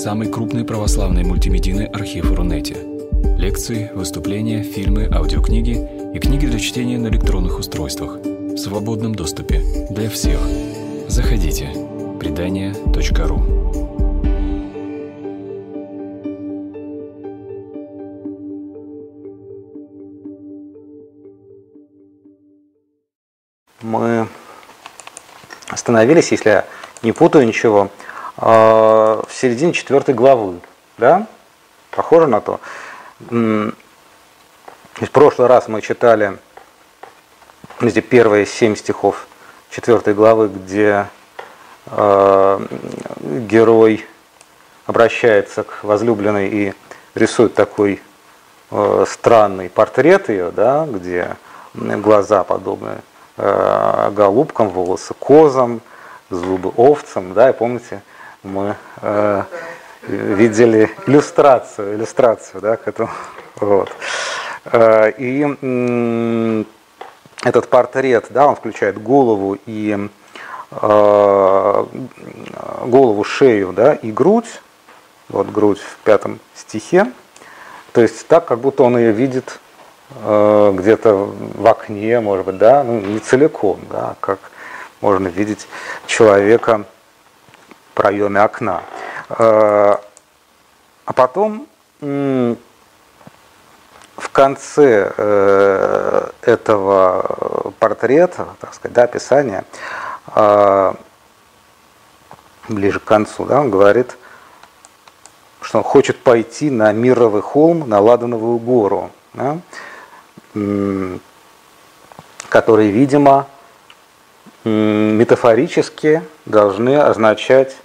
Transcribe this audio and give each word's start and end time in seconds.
самый 0.00 0.28
крупный 0.28 0.64
православный 0.64 1.24
мультимедийный 1.24 1.84
архив 1.84 2.32
Рунете. 2.32 2.74
Лекции, 3.36 3.90
выступления, 3.94 4.62
фильмы, 4.62 5.06
аудиокниги 5.12 5.76
и 6.14 6.18
книги 6.18 6.46
для 6.46 6.58
чтения 6.58 6.96
на 6.96 7.08
электронных 7.08 7.58
устройствах 7.58 8.16
в 8.16 8.56
свободном 8.56 9.14
доступе 9.14 9.62
для 9.90 10.08
всех. 10.08 10.40
Заходите. 11.06 11.68
Предания.ру 12.18 13.42
Мы 23.82 24.28
остановились, 25.68 26.32
если 26.32 26.48
я 26.48 26.64
не 27.02 27.12
путаю 27.12 27.46
ничего, 27.46 27.90
в 28.40 29.28
середине 29.30 29.72
четвертой 29.72 30.14
главы. 30.14 30.60
Да? 30.96 31.26
Похоже 31.90 32.26
на 32.26 32.40
то. 32.40 32.60
В 33.28 35.10
прошлый 35.12 35.48
раз 35.48 35.68
мы 35.68 35.82
читали 35.82 36.38
эти 37.80 38.00
первые 38.00 38.46
семь 38.46 38.76
стихов 38.76 39.26
четвертой 39.70 40.14
главы, 40.14 40.48
где 40.48 41.06
э, 41.86 42.66
герой 43.48 44.06
обращается 44.86 45.62
к 45.64 45.84
возлюбленной 45.84 46.48
и 46.48 46.74
рисует 47.14 47.54
такой 47.54 48.02
э, 48.70 49.04
странный 49.08 49.70
портрет 49.70 50.28
ее, 50.28 50.50
да, 50.50 50.86
где 50.86 51.36
глаза 51.74 52.42
подобны 52.42 52.96
голубкам, 53.36 54.68
волосы 54.68 55.14
козам, 55.14 55.80
зубы 56.28 56.72
овцам, 56.76 57.32
да, 57.32 57.50
и 57.50 57.52
помните, 57.52 58.02
мы 58.42 58.76
э, 59.02 59.42
видели 60.02 60.90
иллюстрацию, 61.06 61.94
иллюстрацию, 61.94 62.60
да, 62.60 62.76
к 62.76 62.88
этому, 62.88 63.10
вот. 63.56 63.90
Э, 64.64 65.10
и 65.16 66.66
этот 67.44 67.68
портрет, 67.68 68.26
да, 68.30 68.46
он 68.46 68.56
включает 68.56 69.02
голову 69.02 69.58
и 69.66 70.08
э, 70.70 71.86
голову, 72.84 73.24
шею, 73.24 73.72
да, 73.72 73.94
и 73.94 74.12
грудь, 74.12 74.60
вот 75.28 75.48
грудь 75.48 75.80
в 75.80 75.96
пятом 76.04 76.38
стихе, 76.54 77.12
то 77.92 78.00
есть 78.00 78.26
так, 78.26 78.46
как 78.46 78.60
будто 78.60 78.82
он 78.84 78.96
ее 78.98 79.12
видит 79.12 79.58
э, 80.22 80.72
где-то 80.76 81.14
в 81.14 81.66
окне, 81.66 82.20
может 82.20 82.46
быть, 82.46 82.58
да, 82.58 82.84
ну 82.84 83.00
не 83.00 83.18
целиком, 83.18 83.80
да, 83.90 84.16
как 84.20 84.38
можно 85.00 85.28
видеть 85.28 85.66
человека 86.06 86.84
проеме 88.00 88.40
окна. 88.40 88.80
Э, 89.28 89.96
а 91.04 91.12
потом 91.14 91.66
в 92.00 92.56
конце 94.32 95.12
э, 95.14 96.30
этого 96.40 97.72
портрета, 97.78 98.46
так 98.58 98.72
сказать, 98.72 98.94
да, 98.94 99.02
описания, 99.02 99.64
э, 100.34 100.94
ближе 102.70 103.00
к 103.00 103.04
концу, 103.04 103.44
да, 103.44 103.60
он 103.60 103.70
говорит, 103.70 104.16
что 105.60 105.78
он 105.78 105.84
хочет 105.84 106.22
пойти 106.22 106.70
на 106.70 106.92
Мировый 106.92 107.42
холм, 107.42 107.86
на 107.86 108.00
Ладановую 108.00 108.56
гору, 108.58 109.10
да, 109.34 109.58
который, 112.48 112.88
видимо, 112.88 113.46
метафорически 114.64 116.22
должны 116.46 116.96
означать, 116.96 117.76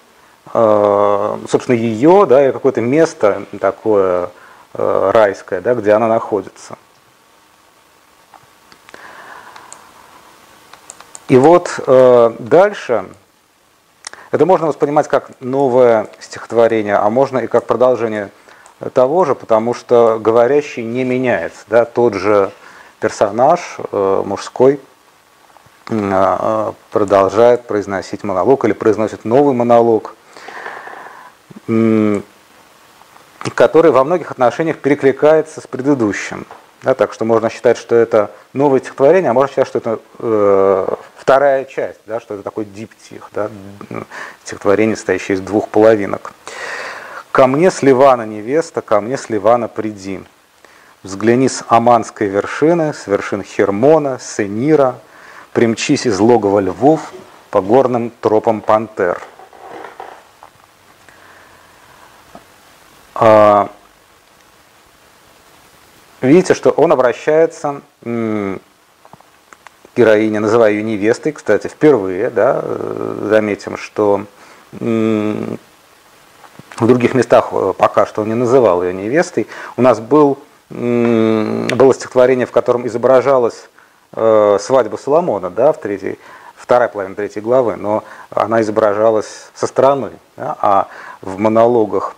собственно, 0.51 1.75
ее, 1.75 2.25
да, 2.27 2.47
и 2.47 2.51
какое-то 2.51 2.81
место 2.81 3.45
такое 3.59 4.29
э, 4.73 5.11
райское, 5.13 5.61
да, 5.61 5.73
где 5.73 5.91
она 5.93 6.07
находится. 6.07 6.77
И 11.27 11.37
вот 11.37 11.79
э, 11.85 12.33
дальше 12.39 13.05
это 14.31 14.45
можно 14.45 14.67
воспринимать 14.67 15.07
как 15.07 15.31
новое 15.39 16.07
стихотворение, 16.19 16.95
а 16.95 17.09
можно 17.09 17.39
и 17.39 17.47
как 17.47 17.65
продолжение 17.65 18.29
того 18.93 19.25
же, 19.25 19.33
потому 19.33 19.73
что 19.73 20.19
говорящий 20.19 20.83
не 20.83 21.03
меняется. 21.03 21.63
Да, 21.67 21.85
тот 21.85 22.13
же 22.13 22.51
персонаж 22.99 23.77
э, 23.91 24.23
мужской 24.25 24.79
а, 25.89 26.73
продолжает 26.91 27.67
произносить 27.67 28.23
монолог 28.23 28.65
или 28.65 28.73
произносит 28.73 29.23
новый 29.23 29.53
монолог, 29.53 30.15
который 33.53 33.91
во 33.91 34.03
многих 34.03 34.31
отношениях 34.31 34.77
перекликается 34.77 35.61
с 35.61 35.67
предыдущим. 35.67 36.45
Да, 36.83 36.93
так 36.93 37.13
что 37.13 37.25
можно 37.25 37.49
считать, 37.49 37.77
что 37.77 37.95
это 37.95 38.29
новое 38.53 38.79
стихотворение, 38.79 39.31
а 39.31 39.33
можно 39.33 39.49
считать, 39.49 39.67
что 39.67 39.79
это 39.79 39.99
э, 40.19 40.87
вторая 41.17 41.65
часть, 41.65 41.99
да, 42.05 42.19
что 42.19 42.35
это 42.35 42.43
такой 42.43 42.65
диптих, 42.65 43.29
да, 43.33 43.49
стихотворение, 44.43 44.95
состоящее 44.95 45.37
из 45.37 45.41
двух 45.41 45.69
половинок. 45.69 46.33
«Ко 47.31 47.47
мне 47.47 47.71
с 47.71 47.81
Ливана 47.81 48.27
невеста, 48.27 48.81
ко 48.81 49.01
мне 49.01 49.17
с 49.17 49.29
Ливана 49.29 49.67
приди. 49.67 50.21
Взгляни 51.01 51.49
с 51.49 51.63
Аманской 51.67 52.27
вершины, 52.27 52.93
с 52.93 53.07
вершин 53.07 53.41
Хермона, 53.41 54.19
Сенира, 54.21 54.99
примчись 55.53 56.05
из 56.05 56.19
логова 56.19 56.59
львов 56.59 57.13
по 57.49 57.61
горным 57.61 58.11
тропам 58.21 58.61
пантер. 58.61 59.21
Видите, 66.21 66.53
что 66.53 66.71
он 66.71 66.91
обращается 66.91 67.81
к 68.03 68.59
героине, 69.95 70.39
называя 70.39 70.71
ее 70.71 70.83
невестой, 70.83 71.31
кстати, 71.31 71.67
впервые, 71.67 72.29
да, 72.29 72.61
заметим, 73.21 73.77
что 73.77 74.25
в 76.77 76.87
других 76.87 77.13
местах 77.13 77.49
э, 77.51 77.73
пока 77.77 78.05
что 78.05 78.21
он 78.21 78.27
не 78.27 78.33
называл 78.33 78.83
ее 78.83 78.93
невестой. 78.93 79.47
У 79.77 79.81
нас 79.81 79.99
был, 79.99 80.39
было 80.69 81.93
стихотворение, 81.93 82.45
в 82.45 82.51
котором 82.51 82.85
изображалась 82.87 83.69
э, 84.13 84.57
свадьбу 84.59 84.97
Соломона, 84.97 85.49
да, 85.49 85.71
в 85.71 85.79
третьей, 85.79 86.19
вторая 86.55 86.89
половина 86.89 87.15
третьей 87.15 87.41
главы, 87.41 87.75
но 87.75 88.03
она 88.29 88.61
изображалась 88.61 89.49
со 89.53 89.67
стороны, 89.67 90.11
да, 90.35 90.55
а 90.59 90.87
в 91.21 91.37
монологах 91.37 92.15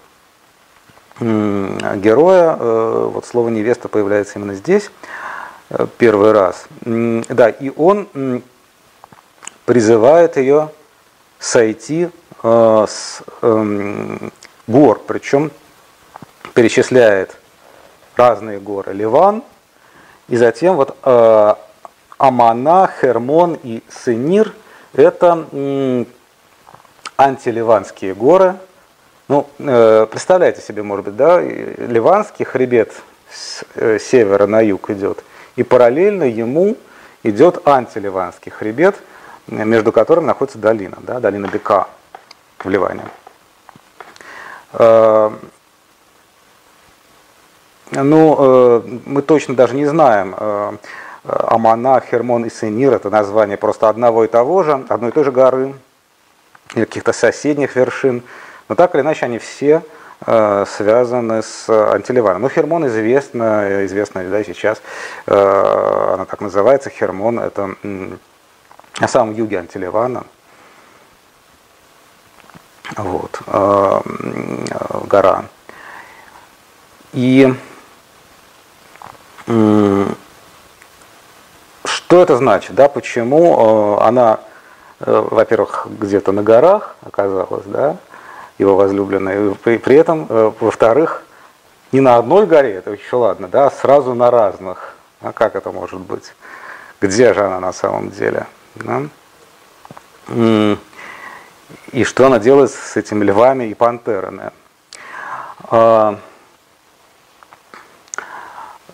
героя 1.19 2.55
э, 2.59 3.09
вот 3.13 3.25
слово 3.25 3.49
невеста 3.49 3.87
появляется 3.87 4.37
именно 4.37 4.53
здесь 4.53 4.91
э, 5.69 5.87
первый 5.97 6.31
раз. 6.31 6.67
Да, 6.81 7.49
и 7.49 7.71
он 7.75 8.43
призывает 9.65 10.37
ее 10.37 10.69
сойти 11.39 12.09
э, 12.43 12.85
с 12.87 13.21
эм, 13.41 14.31
гор, 14.67 15.01
причем 15.07 15.51
перечисляет 16.53 17.37
разные 18.15 18.59
горы 18.59 18.93
Ливан, 18.93 19.43
и 20.27 20.37
затем 20.37 20.75
вот 20.75 20.97
Амана, 22.17 22.89
Хермон 22.99 23.57
и 23.61 23.83
Сенир– 23.89 24.53
это 24.93 25.45
антиливанские 27.17 28.13
горы. 28.13 28.55
Ну, 29.27 29.45
э, 29.59 30.07
представляете 30.09 30.61
себе, 30.61 30.83
может 30.83 31.05
быть, 31.05 31.17
да, 31.17 31.41
ливанский 31.41 32.45
хребет 32.45 32.93
с 33.29 33.65
э, 33.75 33.99
севера 33.99 34.47
на 34.47 34.61
юг 34.61 34.89
идет, 34.89 35.21
и 35.57 35.63
параллельно 35.63 36.23
ему 36.23 36.77
идет 37.23 37.67
антиливанский 37.67 38.51
хребет, 38.53 38.95
между 39.47 39.91
которым 39.91 40.27
находится 40.27 40.59
долина, 40.59 40.97
да, 41.01 41.19
долина 41.19 41.47
Бека 41.47 41.87
в 42.59 42.69
Ливане. 42.69 43.01
Э, 44.71 45.31
ну, 47.91 48.83
мы 49.05 49.21
точно 49.21 49.55
даже 49.55 49.73
не 49.73 49.85
знаем, 49.85 50.35
Амана, 51.23 52.01
Хермон 52.01 52.45
и 52.45 52.49
Сенир– 52.49 52.93
это 52.95 53.09
название 53.09 53.55
просто 53.55 53.87
одного 53.87 54.25
и 54.25 54.27
того 54.27 54.63
же, 54.63 54.85
одной 54.89 55.11
и 55.11 55.13
той 55.13 55.23
же 55.23 55.31
горы 55.31 55.73
или 56.75 56.83
каких-то 56.83 57.13
соседних 57.13 57.77
вершин. 57.77 58.23
Но 58.69 58.75
так 58.75 58.93
или 58.95 59.01
иначе 59.01 59.25
они 59.25 59.39
все 59.39 59.83
э, 60.25 60.65
связаны 60.67 61.41
с 61.41 61.69
Антиливаном. 61.69 62.41
Ну, 62.41 62.49
Хермон 62.49 62.87
известно, 62.87 63.85
известно 63.85 64.23
да, 64.23 64.43
сейчас, 64.43 64.81
э, 65.25 66.13
она 66.13 66.25
так 66.25 66.41
называется, 66.41 66.89
Хермон– 66.89 67.39
это 67.41 67.75
на 68.99 69.07
самом 69.07 69.33
юге 69.33 69.59
Антиливана. 69.59 70.23
Вот, 72.95 73.41
э, 73.47 74.01
гора. 75.05 75.45
И 77.13 77.53
что 82.07 82.21
это 82.21 82.37
значит? 82.37 82.75
Да? 82.75 82.87
Почему 82.87 83.97
э, 83.99 84.03
она, 84.03 84.39
э, 84.99 85.27
во-первых, 85.29 85.87
где-то 85.89 86.31
на 86.31 86.43
горах 86.43 86.95
оказалась, 87.05 87.65
да? 87.65 87.97
Его 88.57 88.75
возлюбленной. 88.75 89.55
При, 89.55 89.77
при 89.77 89.95
этом, 89.95 90.25
э, 90.29 90.51
во-вторых, 90.59 91.23
не 91.91 92.01
на 92.01 92.17
одной 92.17 92.45
горе, 92.45 92.73
это 92.73 92.91
еще 92.91 93.15
ладно, 93.15 93.47
да, 93.47 93.67
а 93.67 93.71
сразу 93.71 94.13
на 94.13 94.31
разных. 94.31 94.95
А 95.21 95.31
как 95.31 95.55
это 95.55 95.71
может 95.71 95.99
быть? 95.99 96.33
Где 97.01 97.33
же 97.33 97.45
она 97.45 97.59
на 97.59 97.73
самом 97.73 98.09
деле? 98.09 98.45
Да? 98.75 99.03
И 101.91 102.03
что 102.03 102.25
она 102.25 102.39
делает 102.39 102.71
с 102.71 102.97
этими 102.97 103.23
львами 103.23 103.65
и 103.65 103.73
пантерами? 103.73 104.51
А, 105.69 106.19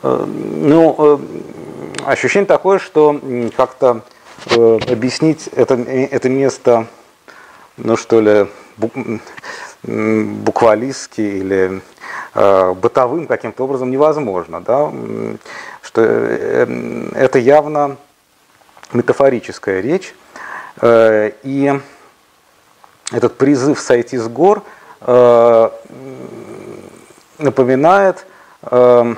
э, 0.01 0.25
ну, 0.27 0.95
э, 1.00 1.18
ощущение 2.06 2.48
такое, 2.48 2.80
что 2.80 3.19
как-то 3.56 4.01
объяснить 4.45 5.48
это, 5.48 5.75
это 5.75 6.30
место, 6.30 6.88
ну 7.77 7.95
что 7.95 8.19
ли, 8.19 8.48
буквалистски 9.84 11.22
или 11.22 11.81
бытовым 12.34 13.28
каким-то 13.28 13.64
образом 13.64 13.92
невозможно, 13.92 14.62
да? 14.62 14.92
что 15.81 16.02
это 16.02 17.38
явно 17.40 17.98
метафорическая 18.92 19.81
речь, 19.81 20.16
и 20.84 21.80
этот 23.12 23.38
призыв 23.38 23.80
сойти 23.80 24.18
с 24.18 24.28
гор 24.28 24.64
э, 25.02 25.69
напоминает 27.38 28.26
э, 28.64 29.16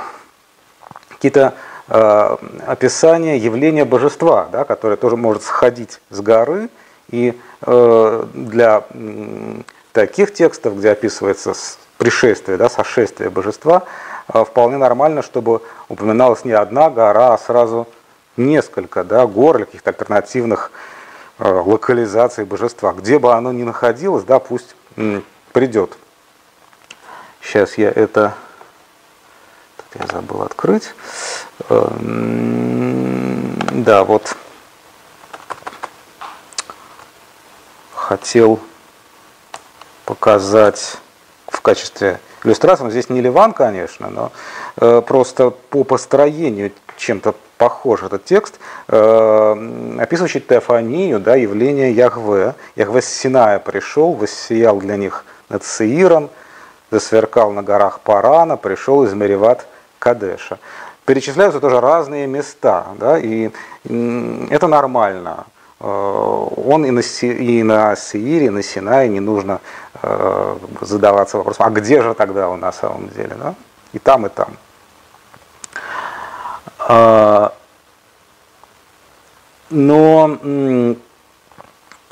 какие-то 1.10 1.54
э, 1.88 2.38
описания 2.68 3.38
явления 3.38 3.86
божества, 3.86 4.50
да, 4.52 4.66
которое 4.66 4.98
тоже 4.98 5.16
может 5.16 5.44
сходить 5.44 6.02
с 6.10 6.20
горы. 6.20 6.70
И 7.10 7.34
для 7.62 8.84
таких 9.94 10.34
текстов, 10.34 10.78
где 10.78 10.92
описывается 10.92 11.54
пришествие, 11.98 12.58
да, 12.58 12.68
сошествие 12.68 13.30
божества, 13.30 13.84
вполне 14.28 14.78
нормально, 14.78 15.22
чтобы 15.22 15.62
упоминалась 15.88 16.46
не 16.46 16.52
одна 16.52 16.90
гора, 16.90 17.34
а 17.34 17.38
сразу 17.38 17.88
несколько 18.38 19.04
да, 19.04 19.26
гор 19.28 19.58
или 19.58 19.66
каких-то 19.66 19.92
альтернативных 19.92 20.72
Э, 21.38 21.62
локализации 21.66 22.46
божества. 22.46 22.94
Где 22.94 23.20
бы 23.20 23.34
оно 23.34 23.52
ни 23.52 23.64
находилось, 23.64 24.24
да, 24.24 24.40
пусть 24.40 24.76
придет. 25.52 25.98
Сейчас 27.42 27.78
я 27.78 27.90
это... 27.90 28.34
Я 29.96 30.08
забыл 30.08 30.42
открыть. 30.44 30.94
Да, 33.70 34.04
вот. 34.04 34.36
Хотел 38.08 38.60
показать 40.06 40.98
в 41.48 41.60
качестве 41.62 42.20
иллюстрации. 42.44 42.84
Но 42.84 42.92
здесь 42.92 43.10
не 43.10 43.20
Ливан, 43.20 43.52
конечно, 43.52 44.12
но 44.12 44.32
э, 44.78 45.02
просто 45.02 45.50
по 45.50 45.84
построению 45.84 46.72
чем-то 46.98 47.34
похож 47.58 48.04
этот 48.04 48.24
текст, 48.24 48.60
э, 48.90 49.98
описывающий 50.00 50.40
Теофанию, 50.40 51.20
да, 51.20 51.36
явление 51.36 51.94
Яхве. 51.94 52.54
Яхве 52.76 53.02
с 53.02 53.08
Синая 53.08 53.58
пришел, 53.58 54.14
воссиял 54.14 54.78
для 54.78 54.98
них 54.98 55.26
над 55.50 55.64
Сеиром, 55.64 56.30
засверкал 56.92 57.54
на 57.54 57.64
горах 57.64 58.02
Парана, 58.02 58.56
пришел 58.56 59.04
из 59.04 59.14
Мереват 59.16 59.66
Кадеша. 59.98 60.60
Перечисляются 61.06 61.60
тоже 61.60 61.82
разные 61.82 62.28
места, 62.28 62.86
да, 63.00 63.18
и 63.18 63.50
это 63.84 64.68
нормально. 64.68 65.48
Э, 65.80 65.86
он 65.86 66.86
и 66.86 66.92
на, 66.92 67.02
и 67.22 67.64
на 67.64 67.96
Сеире, 67.96 68.48
и 68.48 68.50
на 68.50 68.64
Синае 68.64 69.10
не 69.10 69.20
нужно 69.20 69.60
э, 70.02 70.58
задаваться 70.82 71.38
вопросом, 71.38 71.66
а 71.68 71.70
где 71.70 72.02
же 72.02 72.14
тогда 72.14 72.50
он 72.50 72.62
на 72.62 72.72
самом 72.72 73.10
деле? 73.10 73.36
Да? 73.36 73.56
И 73.94 74.00
там, 74.00 74.26
и 74.26 74.30
там. 74.30 74.58
А, 76.80 77.54
но 79.70 80.38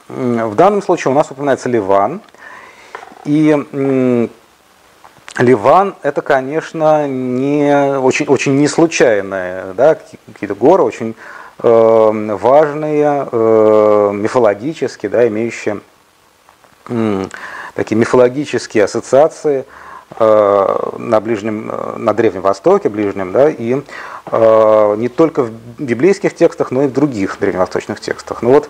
в 0.07 0.55
данном 0.55 0.81
случае 0.81 1.11
у 1.11 1.15
нас 1.15 1.31
упоминается 1.31 1.69
Ливан. 1.69 2.21
И 3.25 4.29
Ливан 5.37 5.95
это, 6.01 6.21
конечно, 6.21 7.07
не, 7.07 7.97
очень, 7.97 8.25
очень 8.27 8.57
не 8.57 8.67
случайные, 8.67 9.73
да, 9.73 9.95
какие-то 9.95 10.55
горы, 10.55 10.83
очень 10.83 11.11
э, 11.11 11.42
важные, 11.59 13.27
э, 13.31 14.11
мифологические, 14.13 15.09
да, 15.09 15.27
имеющие 15.27 15.79
такие 17.75 17.95
мифологические 17.97 18.85
ассоциации– 18.85 19.65
Э, 20.19 20.89
на 20.97 21.19
Ближнем, 21.19 21.69
э, 21.71 21.95
на 21.97 22.13
Древнем 22.13 22.41
Востоке, 22.41 22.87
Ближнем, 22.87 23.31
да, 23.31 23.49
и 23.49 23.81
э, 24.31 24.95
не 24.97 25.09
только 25.09 25.43
в 25.43 25.51
библейских 25.79 26.35
текстах, 26.35 26.69
но 26.69 26.83
и 26.83 26.87
в 26.87 26.93
других 26.93 27.39
древневосточных 27.39 27.99
текстах. 27.99 28.41
Ну 28.41 28.51
вот 28.51 28.69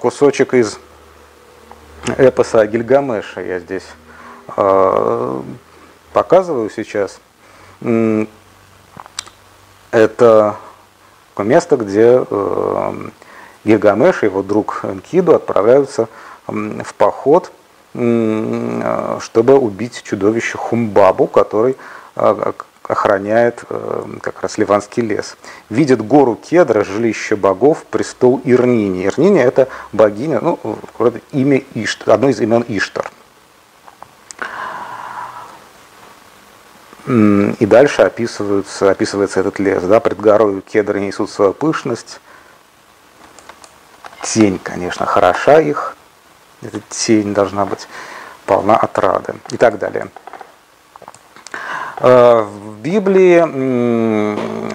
кусочек 0.00 0.52
из 0.52 0.80
эпоса 2.18 2.66
Гильгамеша 2.66 3.40
я 3.40 3.60
здесь 3.60 3.86
показываю 6.12 6.70
сейчас. 6.74 7.20
Это 9.92 10.56
такое 11.34 11.46
место, 11.46 11.76
где 11.76 12.24
э, 12.28 12.92
Гильгамеш 13.64 14.22
и 14.22 14.26
его 14.26 14.42
друг 14.42 14.80
Энкиду 14.84 15.34
отправляются 15.34 16.08
в 16.46 16.94
поход– 16.96 17.52
чтобы 17.94 19.56
убить 19.56 20.02
чудовище 20.02 20.58
Хумбабу, 20.58 21.28
который 21.28 21.76
а, 22.16 22.52
охраняет 22.82 23.64
э, 23.70 24.04
как 24.20 24.42
раз 24.42 24.58
Ливанский 24.58 25.02
лес. 25.02 25.36
Видит 25.70 26.04
гору 26.04 26.34
Кедра, 26.34 26.82
жилище 26.82 27.36
богов, 27.36 27.84
престол 27.84 28.40
Ирнини. 28.44 29.06
Ирнини 29.06 29.40
это 29.40 29.68
богиня, 29.92 30.40
ну, 30.40 30.58
имя 31.30 31.62
Иштар, 31.74 32.14
одно 32.14 32.28
из 32.28 32.40
имен 32.40 32.64
Иштар. 32.66 33.10
И 37.06 37.66
дальше 37.66 38.02
описывается, 38.02 38.90
описывается 38.90 39.40
этот 39.40 39.58
лес. 39.58 39.82
Да, 39.82 40.00
пред 40.00 40.18
горою 40.18 40.62
кедры 40.62 41.00
несут 41.00 41.30
свою 41.30 41.52
пышность. 41.52 42.20
Тень, 44.22 44.58
конечно, 44.62 45.04
хороша 45.04 45.60
их 45.60 45.96
эта 46.64 46.80
тень 46.88 47.34
должна 47.34 47.66
быть 47.66 47.86
полна 48.46 48.76
отрады 48.76 49.34
и 49.50 49.56
так 49.56 49.78
далее. 49.78 50.08
Э, 51.98 52.42
в 52.42 52.78
Библии, 52.80 53.40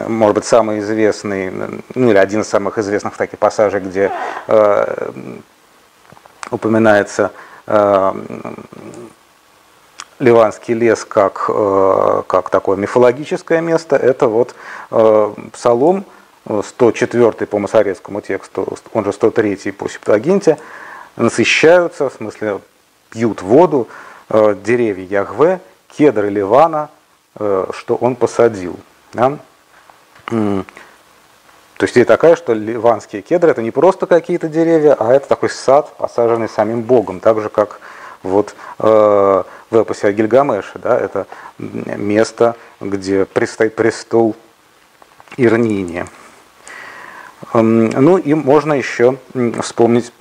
может 0.07 0.36
быть, 0.36 0.45
самый 0.45 0.79
известный, 0.79 1.51
ну 1.95 2.09
или 2.09 2.17
один 2.17 2.41
из 2.41 2.48
самых 2.48 2.77
известных 2.77 3.17
таких 3.17 3.39
пассажей, 3.39 3.81
где 3.81 4.12
э, 4.48 5.12
упоминается 6.51 7.31
э, 7.67 8.13
Ливанский 10.19 10.73
лес 10.73 11.05
как, 11.05 11.45
как 12.27 12.49
такое 12.49 12.77
мифологическое 12.77 13.61
место, 13.61 13.95
это 13.95 14.27
вот 14.27 14.53
Псалом 15.53 16.05
104 16.45 17.31
по 17.45 17.59
Масорецкому 17.59 18.21
тексту, 18.21 18.77
он 18.93 19.05
же 19.05 19.13
103 19.13 19.71
по 19.71 19.88
Септуагинте, 19.88 20.57
насыщаются, 21.15 22.09
в 22.09 22.13
смысле 22.13 22.59
пьют 23.09 23.41
воду, 23.41 23.88
э, 24.29 24.55
деревья 24.63 25.05
Ягве, 25.05 25.61
кедры 25.88 26.29
Ливана, 26.29 26.89
э, 27.38 27.65
что 27.73 27.95
он 27.95 28.15
посадил. 28.15 28.79
Да? 29.13 29.38
То 30.27 31.85
есть 31.85 31.93
идея 31.93 32.05
такая, 32.05 32.35
что 32.35 32.53
ливанские 32.53 33.21
кедры 33.21 33.51
это 33.51 33.61
не 33.61 33.71
просто 33.71 34.05
какие-то 34.05 34.47
деревья, 34.47 34.95
а 34.99 35.13
это 35.13 35.27
такой 35.27 35.49
сад, 35.49 35.95
посаженный 35.97 36.49
самим 36.49 36.81
Богом, 36.81 37.19
так 37.19 37.39
же 37.39 37.49
как 37.49 37.79
вот 38.21 38.53
э, 38.79 39.43
в 39.69 39.77
эпосе 39.77 40.07
о 40.07 40.11
Гильгамеше, 40.11 40.79
да, 40.79 40.97
это 40.97 41.27
место, 41.57 42.55
где 42.79 43.25
предстоит 43.25 43.75
престол 43.75 44.35
Ирнини. 45.38 46.05
Ну 47.53 48.17
и 48.17 48.33
можно 48.33 48.73
еще 48.73 49.17
вспомнить 49.61 50.11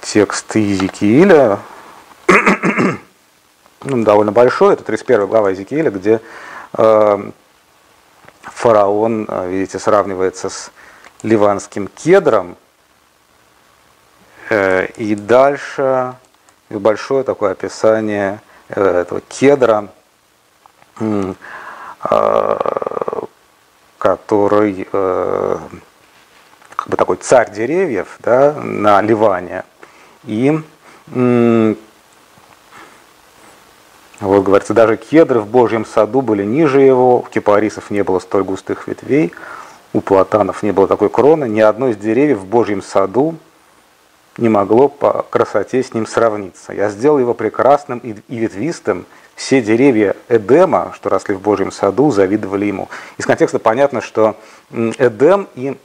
текст 0.00 0.56
Иезекииля, 0.56 1.58
ну, 3.84 4.04
довольно 4.04 4.32
большой, 4.32 4.74
это 4.74 4.84
31 4.84 5.26
глава 5.26 5.50
Иезекииля, 5.50 5.90
где 5.90 6.20
э, 6.76 7.30
фараон, 8.42 9.26
э, 9.28 9.50
видите, 9.50 9.78
сравнивается 9.78 10.50
с 10.50 10.70
ливанским 11.22 11.88
кедром, 11.88 12.56
и 14.50 15.14
дальше 15.14 16.16
большое 16.78 17.24
такое 17.24 17.52
описание 17.52 18.40
э, 18.68 19.00
этого 19.00 19.20
кедра, 19.20 19.88
э, 21.00 21.34
который 23.98 24.88
э, 24.92 25.58
как 26.76 26.88
бы 26.88 26.96
такой 26.96 27.16
царь 27.16 27.50
деревьев 27.52 28.16
да, 28.20 28.52
на 28.52 29.00
Ливане. 29.02 29.64
И 30.24 30.60
вот 34.20 34.44
говорится, 34.44 34.72
даже 34.72 34.96
кедры 34.96 35.40
в 35.40 35.48
Божьем 35.48 35.84
саду 35.84 36.22
были 36.22 36.44
ниже 36.44 36.80
его, 36.80 37.18
у 37.18 37.22
кипарисов 37.22 37.90
не 37.90 38.04
было 38.04 38.20
столь 38.20 38.44
густых 38.44 38.86
ветвей, 38.86 39.32
у 39.92 40.00
платанов 40.00 40.62
не 40.62 40.70
было 40.70 40.86
такой 40.86 41.10
кроны, 41.10 41.48
ни 41.48 41.60
одно 41.60 41.88
из 41.88 41.96
деревьев 41.96 42.38
в 42.38 42.46
Божьем 42.46 42.82
саду 42.82 43.34
не 44.38 44.48
могло 44.48 44.88
по 44.88 45.24
красоте 45.28 45.82
с 45.82 45.94
ним 45.94 46.06
сравниться. 46.06 46.72
Я 46.72 46.88
сделал 46.88 47.18
его 47.18 47.34
прекрасным 47.34 47.98
и 47.98 48.14
ветвистым. 48.28 49.06
Все 49.34 49.60
деревья 49.60 50.14
Эдема, 50.28 50.92
что 50.94 51.08
росли 51.08 51.34
в 51.34 51.40
Божьем 51.40 51.72
саду, 51.72 52.10
завидовали 52.10 52.66
ему. 52.66 52.88
Из 53.18 53.26
контекста 53.26 53.58
понятно, 53.58 54.00
что 54.00 54.36
Эдем 54.70 55.48
и 55.54 55.76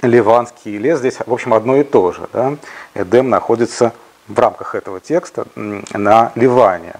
Ливанский 0.00 0.78
лес 0.78 0.98
здесь, 0.98 1.18
в 1.24 1.32
общем, 1.32 1.54
одно 1.54 1.76
и 1.76 1.84
то 1.84 2.12
же. 2.12 2.28
Да? 2.32 2.56
Эдем 2.94 3.28
находится 3.28 3.92
в 4.26 4.38
рамках 4.38 4.74
этого 4.74 5.00
текста 5.00 5.46
на 5.54 6.32
Ливане. 6.34 6.94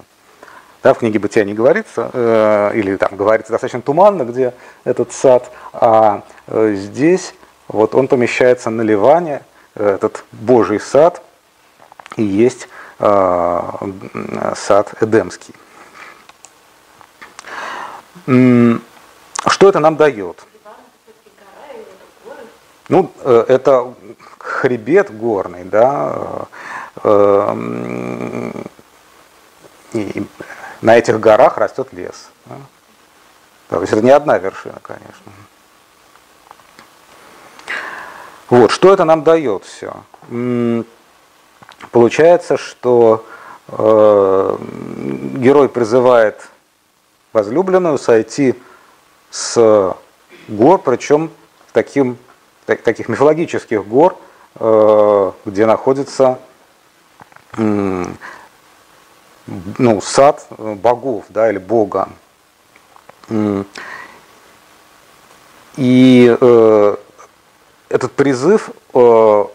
Да, 0.83 0.93
в 0.93 0.99
книге 0.99 1.17
«Бытия» 1.17 1.45
не 1.45 1.53
говорится, 1.53 2.11
э, 2.11 2.71
или 2.75 2.97
там 2.97 3.15
говорится 3.15 3.53
достаточно 3.53 3.81
туманно, 3.81 4.23
где 4.23 4.53
этот 4.83 5.13
сад, 5.13 5.49
а 5.71 6.23
э, 6.47 6.73
здесь 6.75 7.35
вот 7.69 7.95
он 7.95 8.09
помещается 8.09 8.69
на 8.69 8.81
Ливане, 8.81 9.43
этот 9.75 10.23
Божий 10.31 10.79
сад, 10.79 11.21
и 12.15 12.23
есть 12.23 12.67
э, 12.99 13.61
сад 14.55 14.93
Эдемский. 15.01 15.55
Что 18.25 19.69
это 19.69 19.79
нам 19.79 19.95
дает? 19.95 20.43
Ну, 22.89 23.11
э, 23.21 23.45
это 23.47 23.93
хребет 24.39 25.15
горный, 25.15 25.63
да, 25.63 26.45
э, 27.03 28.51
и 29.93 30.27
на 30.81 30.97
этих 30.97 31.19
горах 31.19 31.57
растет 31.57 31.93
лес. 31.93 32.29
То 33.69 33.81
есть 33.81 33.93
это 33.93 34.01
не 34.01 34.11
одна 34.11 34.37
вершина, 34.37 34.79
конечно. 34.81 35.31
Вот, 38.53 38.69
что 38.69 38.93
это 38.93 39.03
нам 39.03 39.23
дает 39.23 39.65
все? 39.65 39.95
Получается, 41.89 42.55
что 42.55 43.25
э, 43.67 44.57
герой 45.37 45.69
призывает 45.69 46.49
возлюбленную 47.33 47.97
сойти 47.97 48.53
с 49.31 49.95
гор, 50.47 50.77
причем 50.83 51.31
таким, 51.71 52.15
так, 52.67 52.83
таких 52.83 53.09
мифологических 53.09 53.87
гор, 53.87 54.19
э, 54.59 55.31
где 55.45 55.65
находится 55.65 56.37
э, 57.57 58.05
ну, 59.79 59.99
сад 59.99 60.45
богов 60.59 61.25
да, 61.29 61.49
или 61.49 61.57
бога. 61.57 62.07
И 65.75 66.37
э, 66.39 66.95
этот 67.93 68.11
призыв 68.13 68.71
э, 68.95 69.45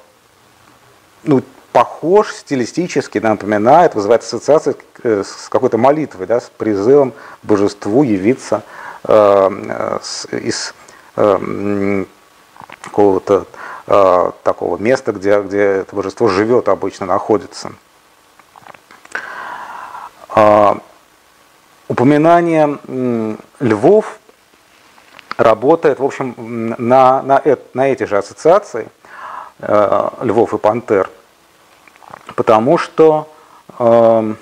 ну, 1.25 1.42
похож 1.73 2.33
стилистически, 2.33 3.18
напоминает, 3.18 3.97
вызывает 3.97 4.23
ассоциации 4.23 4.76
э, 5.02 5.25
с 5.26 5.49
какой-то 5.49 5.76
молитвой, 5.76 6.26
да, 6.28 6.38
с 6.38 6.49
призывом 6.57 7.14
божеству 7.42 8.04
явиться 8.04 8.62
э, 9.02 9.99
с, 10.00 10.26
из 10.26 10.73
э, 11.16 12.04
какого-то 12.80 13.47
э, 13.88 14.30
такого 14.45 14.78
места, 14.78 15.11
где, 15.11 15.40
где 15.40 15.62
это 15.62 15.97
божество 15.97 16.28
живет 16.28 16.68
обычно, 16.68 17.07
находится. 17.07 17.73
Э, 20.37 20.76
упоминание 21.88 22.78
львов 23.59 24.21
работает, 25.38 26.00
в 26.00 26.04
общем, 26.04 26.35
на, 26.78 27.23
на, 27.23 27.42
на 27.73 27.88
эти 27.88 28.04
же 28.04 28.18
ассоциации 28.18 28.88
э, 29.61 30.09
львов 30.23 30.52
и 30.52 30.59
пантер, 30.59 31.09
потому 32.35 32.76
что 32.76 33.28
э, 33.78 34.35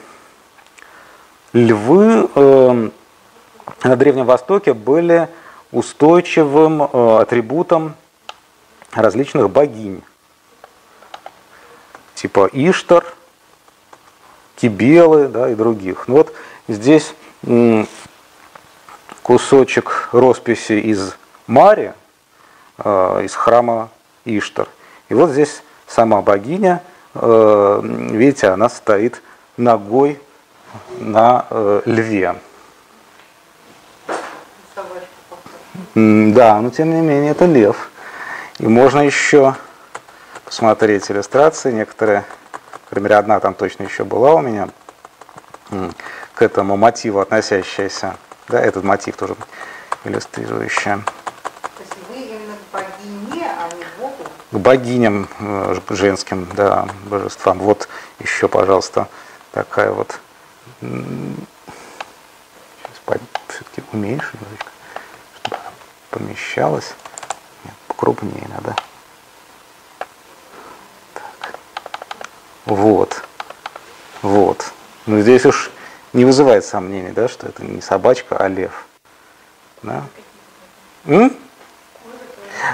львы 1.52 2.30
э, 2.34 2.88
на 3.84 3.96
Древнем 3.96 4.24
Востоке 4.24 4.72
были 4.72 5.28
устойчивым 5.70 6.82
э, 6.82 7.18
атрибутом 7.20 7.94
различных 8.92 9.50
богинь, 9.50 10.02
типа 12.14 12.48
Иштар, 12.54 13.04
Кибелы 14.56 15.28
да, 15.28 15.50
и 15.50 15.54
других. 15.54 16.08
Ну 16.08 16.14
вот 16.16 16.32
здесь 16.66 17.14
кусочек 19.26 20.08
росписи 20.12 20.74
из 20.74 21.16
Мари, 21.48 21.94
э, 22.78 23.22
из 23.24 23.34
храма 23.34 23.88
Иштар. 24.24 24.68
И 25.08 25.14
вот 25.14 25.30
здесь 25.30 25.64
сама 25.88 26.22
богиня, 26.22 26.80
э, 27.14 27.80
видите, 27.82 28.46
она 28.46 28.68
стоит 28.68 29.20
ногой 29.56 30.20
на 31.00 31.44
э, 31.50 31.82
льве. 31.86 32.36
Да, 35.96 36.60
но 36.60 36.70
тем 36.70 36.94
не 36.94 37.00
менее 37.00 37.32
это 37.32 37.46
лев. 37.46 37.90
И 38.60 38.66
можно 38.68 39.00
еще 39.00 39.56
посмотреть 40.44 41.10
иллюстрации 41.10 41.72
некоторые. 41.72 42.24
Например, 42.90 43.14
одна 43.14 43.40
там 43.40 43.54
точно 43.54 43.82
еще 43.82 44.04
была 44.04 44.34
у 44.34 44.40
меня 44.40 44.68
к 46.32 46.42
этому 46.42 46.76
мотиву 46.76 47.18
относящаяся. 47.18 48.14
Да, 48.48 48.60
этот 48.60 48.84
мотив 48.84 49.16
тоже 49.16 49.34
иллюстрирующий. 50.04 50.84
То 50.84 51.02
есть 51.80 51.92
вы 52.08 52.16
именно 52.16 52.54
к 52.54 52.72
богине, 52.72 53.50
а 53.50 53.68
не 53.74 53.84
к 53.84 53.88
Богу? 53.98 54.24
К 54.52 54.56
богиням 54.56 55.28
э, 55.40 55.74
женским, 55.90 56.48
да, 56.54 56.86
божествам. 57.06 57.58
Вот 57.58 57.88
еще, 58.20 58.46
пожалуйста, 58.46 59.08
такая 59.52 59.90
вот. 59.90 60.20
Сейчас 60.80 60.92
все-таки 63.48 63.82
уменьшу 63.92 64.28
немножечко, 64.34 64.70
чтобы 65.40 65.56
она 65.56 65.70
помещалась. 66.10 66.94
Нет, 67.64 67.74
покрупнее 67.88 68.46
надо. 68.48 68.76
Так. 71.14 71.58
Вот. 72.66 73.24
Вот. 74.22 74.72
Ну 75.06 75.20
здесь 75.20 75.44
уж 75.46 75.70
не 76.16 76.24
вызывает 76.24 76.64
сомнений, 76.64 77.12
да, 77.12 77.28
что 77.28 77.46
это 77.46 77.62
не 77.62 77.82
собачка, 77.82 78.36
а 78.38 78.48
лев. 78.48 78.86
Да, 79.82 80.02
М? 81.04 81.36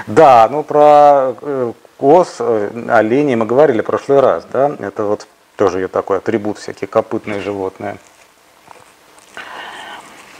да 0.07 0.47
ну 0.49 0.63
про 0.63 1.35
э, 1.41 1.73
коз, 1.97 2.37
э, 2.39 2.85
оленей 2.87 3.35
мы 3.35 3.45
говорили 3.45 3.81
в 3.81 3.85
прошлый 3.85 4.21
раз, 4.21 4.45
да, 4.51 4.73
это 4.79 5.03
вот 5.03 5.27
тоже 5.57 5.79
ее 5.79 5.89
такой 5.89 6.17
атрибут, 6.17 6.57
всякие 6.57 6.87
копытные 6.87 7.41
животные. 7.41 7.97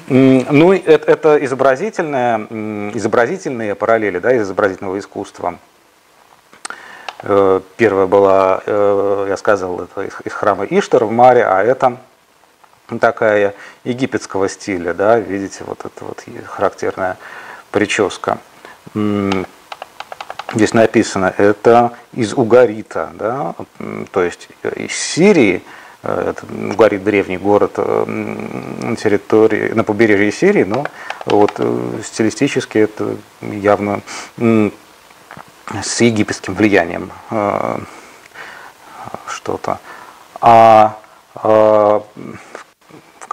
Ну, 0.07 0.74
это, 0.74 1.12
это 1.12 1.45
изобразительные, 1.45 2.91
изобразительные 2.93 3.75
параллели 3.75 4.19
да, 4.19 4.33
из 4.33 4.41
изобразительного 4.43 4.98
искусства. 5.00 5.60
Э, 7.22 7.62
первая 7.77 8.07
была, 8.07 8.62
я 8.65 9.36
сказал, 9.38 9.81
это 9.81 10.03
из 10.03 10.33
храма 10.33 10.65
Иштар 10.65 11.03
в 11.03 11.12
Маре, 11.12 11.45
а 11.45 11.63
это 11.63 11.98
такая 13.00 13.53
египетского 13.83 14.50
стиля, 14.50 14.93
да, 14.93 15.19
видите, 15.19 15.63
вот 15.65 15.85
эта 15.85 16.05
вот 16.05 16.23
характерная 16.45 17.17
прическа. 17.71 18.39
Здесь 20.53 20.73
написано, 20.73 21.33
это 21.38 21.93
из 22.12 22.33
угарита, 22.33 23.12
да, 23.15 23.55
то 24.12 24.21
есть 24.21 24.50
из 24.75 24.95
Сирии, 24.95 25.63
э, 26.03 26.29
это 26.29 26.45
Угарит 26.45 27.03
древний 27.03 27.38
город 27.38 27.77
на 27.77 28.95
территории, 28.95 29.69
на 29.73 29.83
побережье 29.83 30.31
Сирии, 30.31 30.63
но 30.63 30.85
вот 31.25 31.53
э, 31.57 32.01
стилистически 32.03 32.77
это 32.77 33.15
явно 33.41 34.01
с 34.38 36.01
египетским 36.01 36.53
влиянием 36.53 37.09
э, 37.31 37.79
что-то. 39.27 39.79
А 40.39 41.00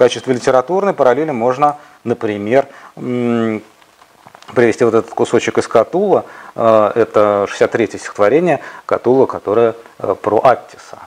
качестве 0.01 0.33
литературной 0.33 0.95
параллели 0.95 1.31
можно, 1.31 1.77
например, 2.05 2.67
привести 2.95 4.83
вот 4.83 4.95
этот 4.95 5.11
кусочек 5.11 5.59
из 5.59 5.69
Катула. 5.69 6.25
Э, 6.55 6.91
это 6.95 7.47
63-е 7.51 7.99
стихотворение 7.99 8.61
Катула, 8.87 9.27
которое 9.27 9.75
э, 9.99 10.15
про 10.15 10.41
Аттиса. 10.43 11.01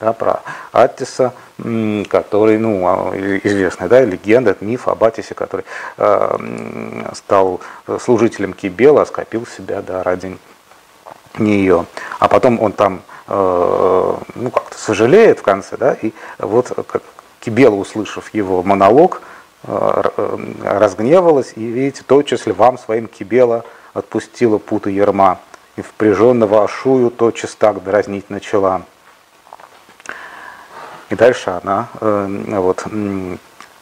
Да, 0.00 0.12
про 0.12 0.42
Аттиса, 0.72 1.32
который, 2.08 2.58
ну, 2.58 2.82
а, 2.86 3.16
известная 3.16 3.88
да, 3.88 4.00
легенда, 4.04 4.56
миф 4.60 4.88
об 4.88 5.04
Аттисе, 5.04 5.34
который 5.34 5.64
э, 5.96 6.38
стал 7.14 7.60
служителем 8.00 8.52
Кибела, 8.52 9.04
скопил 9.04 9.46
себя 9.46 9.80
да, 9.80 10.02
ради 10.02 10.36
нее. 11.38 11.86
А 12.18 12.26
потом 12.26 12.60
он 12.60 12.72
там 12.72 13.02
ну, 13.30 14.50
как-то 14.50 14.78
сожалеет 14.78 15.40
в 15.40 15.42
конце, 15.42 15.76
да, 15.76 15.92
и 16.00 16.12
вот 16.38 16.72
Кибела, 17.48 17.76
услышав 17.76 18.34
его 18.34 18.62
монолог, 18.62 19.22
разгневалась, 19.62 21.54
и 21.56 21.64
видите, 21.64 22.02
тотчас 22.06 22.44
ли 22.44 22.52
вам 22.52 22.76
своим 22.76 23.06
Кибела 23.06 23.64
отпустила 23.94 24.58
путы 24.58 24.90
ерма, 24.90 25.38
и 25.76 25.80
впряженного 25.80 26.62
Ашую 26.62 27.10
тотчас 27.10 27.54
так 27.54 27.82
дразнить 27.82 28.28
начала. 28.28 28.82
И 31.08 31.14
дальше 31.14 31.58
она 31.64 31.88
вот, 32.02 32.84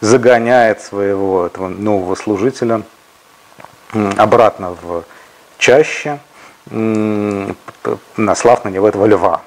загоняет 0.01 0.81
своего 0.81 1.47
этого 1.47 1.67
нового 1.67 2.15
служителя 2.15 2.83
обратно 4.17 4.77
в 4.81 5.03
чаще, 5.59 6.21
наслав 6.71 8.65
на 8.65 8.69
него 8.69 8.87
этого 8.87 9.07
льва. 9.07 9.43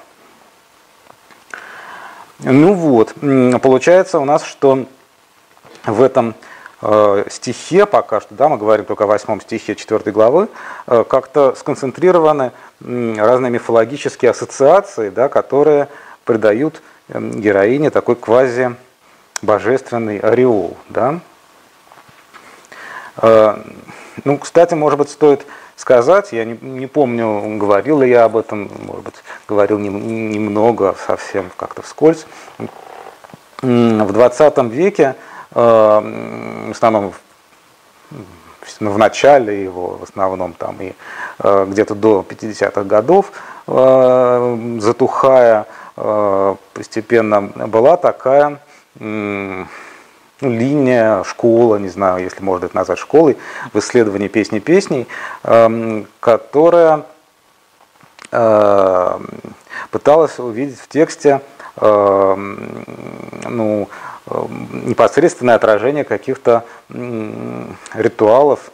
Ну 2.42 2.72
вот, 2.72 3.14
получается 3.60 4.18
у 4.18 4.24
нас, 4.24 4.44
что 4.44 4.86
в 5.84 6.02
этом 6.02 6.34
э, 6.80 7.24
стихе 7.28 7.84
пока 7.84 8.22
что, 8.22 8.34
да, 8.34 8.48
мы 8.48 8.56
говорим 8.56 8.86
только 8.86 9.04
о 9.04 9.06
восьмом 9.06 9.42
стихе 9.42 9.76
четвертой 9.76 10.14
главы, 10.14 10.48
э, 10.86 11.04
как-то 11.06 11.54
сконцентрированы 11.54 12.52
разные 12.80 13.50
мифологические 13.50 14.30
ассоциации, 14.30 15.10
да, 15.10 15.28
которые 15.28 15.88
придают 16.24 16.80
героине 17.08 17.90
такой 17.90 18.16
квази 18.16 18.74
божественный 19.42 20.18
ореол. 20.18 20.78
Да? 20.88 21.20
Э, 23.18 23.58
ну, 24.24 24.38
кстати, 24.38 24.72
может 24.72 24.98
быть, 24.98 25.10
стоит 25.10 25.46
сказать, 25.80 26.32
я 26.32 26.44
не, 26.44 26.58
не 26.60 26.86
помню, 26.86 27.56
говорил 27.58 28.02
ли 28.02 28.10
я 28.10 28.24
об 28.24 28.36
этом, 28.36 28.70
может 28.86 29.04
быть, 29.04 29.14
говорил 29.48 29.78
немного, 29.78 30.94
совсем 31.06 31.50
как-то 31.56 31.82
вскользь. 31.82 32.26
В 33.62 34.12
20 34.12 34.58
веке, 34.72 35.16
э, 35.54 35.60
в 35.60 36.70
основном 36.70 37.12
в 38.78 38.98
начале 38.98 39.62
его, 39.62 39.96
в 39.96 40.02
основном 40.04 40.52
там 40.52 40.76
и 40.80 40.92
э, 41.38 41.66
где-то 41.68 41.94
до 41.94 42.24
50-х 42.28 42.84
годов, 42.84 43.32
затухая 44.80 45.66
постепенно, 46.74 47.42
была 47.42 47.96
такая 47.96 48.58
ну, 50.40 50.50
линия, 50.50 51.22
школа, 51.24 51.76
не 51.76 51.88
знаю, 51.88 52.22
если 52.22 52.42
можно 52.42 52.66
это 52.66 52.76
назвать 52.76 52.98
школой, 52.98 53.36
в 53.72 53.78
исследовании 53.78 54.28
песни 54.28 54.58
песней, 54.58 55.06
эм, 55.44 56.06
которая 56.20 57.04
эм, 58.30 59.28
пыталась 59.90 60.38
увидеть 60.38 60.80
в 60.80 60.88
тексте 60.88 61.40
эм, 61.76 62.84
ну, 63.48 63.88
непосредственное 64.26 65.56
отражение 65.56 66.04
каких-то 66.04 66.64
ритуалов, 67.94 68.70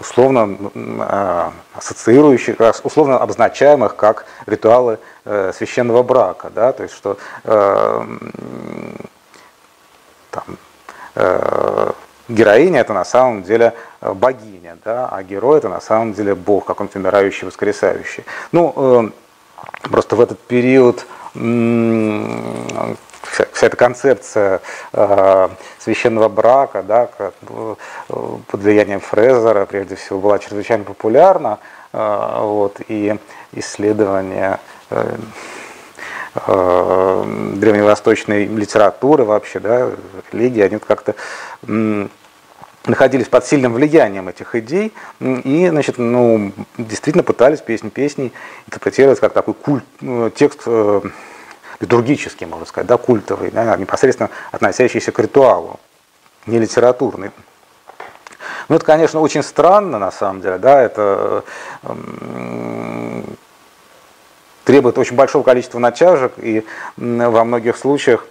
условно 0.00 0.56
а, 1.00 1.52
ассоциирующих, 1.74 2.56
условно 2.82 3.18
обозначаемых 3.18 3.96
как 3.96 4.24
ритуалы 4.46 4.98
э, 5.24 5.52
священного 5.54 6.02
брака, 6.02 6.50
да, 6.50 6.72
то 6.72 6.82
есть 6.82 6.94
что 6.94 7.18
э, 7.44 8.06
там, 10.30 10.44
э, 11.14 11.90
героиня 12.28 12.80
это 12.80 12.94
на 12.94 13.04
самом 13.04 13.42
деле 13.42 13.74
богиня, 14.00 14.78
да, 14.84 15.08
а 15.08 15.22
герой 15.22 15.58
это 15.58 15.68
на 15.68 15.80
самом 15.80 16.14
деле 16.14 16.34
бог, 16.34 16.64
какой-то 16.64 16.98
умирающий, 16.98 17.46
воскресающий. 17.46 18.24
Ну, 18.52 19.12
просто 19.82 20.16
в 20.16 20.20
этот 20.20 20.40
период 20.40 21.06
вся, 23.22 23.66
эта 23.66 23.76
концепция 23.76 24.60
э, 24.92 25.48
священного 25.78 26.28
брака, 26.28 26.82
да, 26.82 27.08
э, 27.18 27.30
под 28.08 28.60
влиянием 28.60 29.00
Фрезера, 29.00 29.66
прежде 29.66 29.96
всего, 29.96 30.20
была 30.20 30.38
чрезвычайно 30.38 30.84
популярна, 30.84 31.58
э, 31.92 32.38
вот, 32.40 32.80
и 32.88 33.16
исследования 33.52 34.60
древневосточной 36.46 38.46
литературы 38.46 39.24
вообще, 39.24 39.60
да, 39.60 39.90
религии, 40.32 40.62
они 40.62 40.78
как-то 40.78 41.14
находились 42.86 43.26
под 43.26 43.46
сильным 43.46 43.74
влиянием 43.74 44.28
этих 44.28 44.54
идей 44.54 44.92
и, 45.20 45.68
значит, 45.68 45.98
ну, 45.98 46.52
действительно 46.78 47.24
пытались 47.24 47.60
песни 47.60 47.88
песней 47.88 48.32
интерпретировать 48.66 49.20
как 49.20 49.32
такой 49.32 49.54
культ, 49.54 49.84
текст 50.34 50.66
литургический, 51.80 52.46
можно 52.46 52.66
сказать, 52.66 52.86
да, 52.86 52.96
культовый, 52.96 53.50
да, 53.50 53.76
непосредственно 53.76 54.30
относящийся 54.52 55.12
к 55.12 55.18
ритуалу, 55.18 55.80
не 56.46 56.58
литературный. 56.58 57.30
Ну, 58.68 58.76
это, 58.76 58.84
конечно, 58.84 59.20
очень 59.20 59.42
странно, 59.42 59.98
на 59.98 60.10
самом 60.10 60.42
деле, 60.42 60.58
да, 60.58 60.80
это 60.80 61.44
требует 64.64 64.98
очень 64.98 65.16
большого 65.16 65.42
количества 65.42 65.78
натяжек, 65.78 66.34
и 66.36 66.64
во 66.96 67.44
многих 67.44 67.76
случаях 67.76 68.26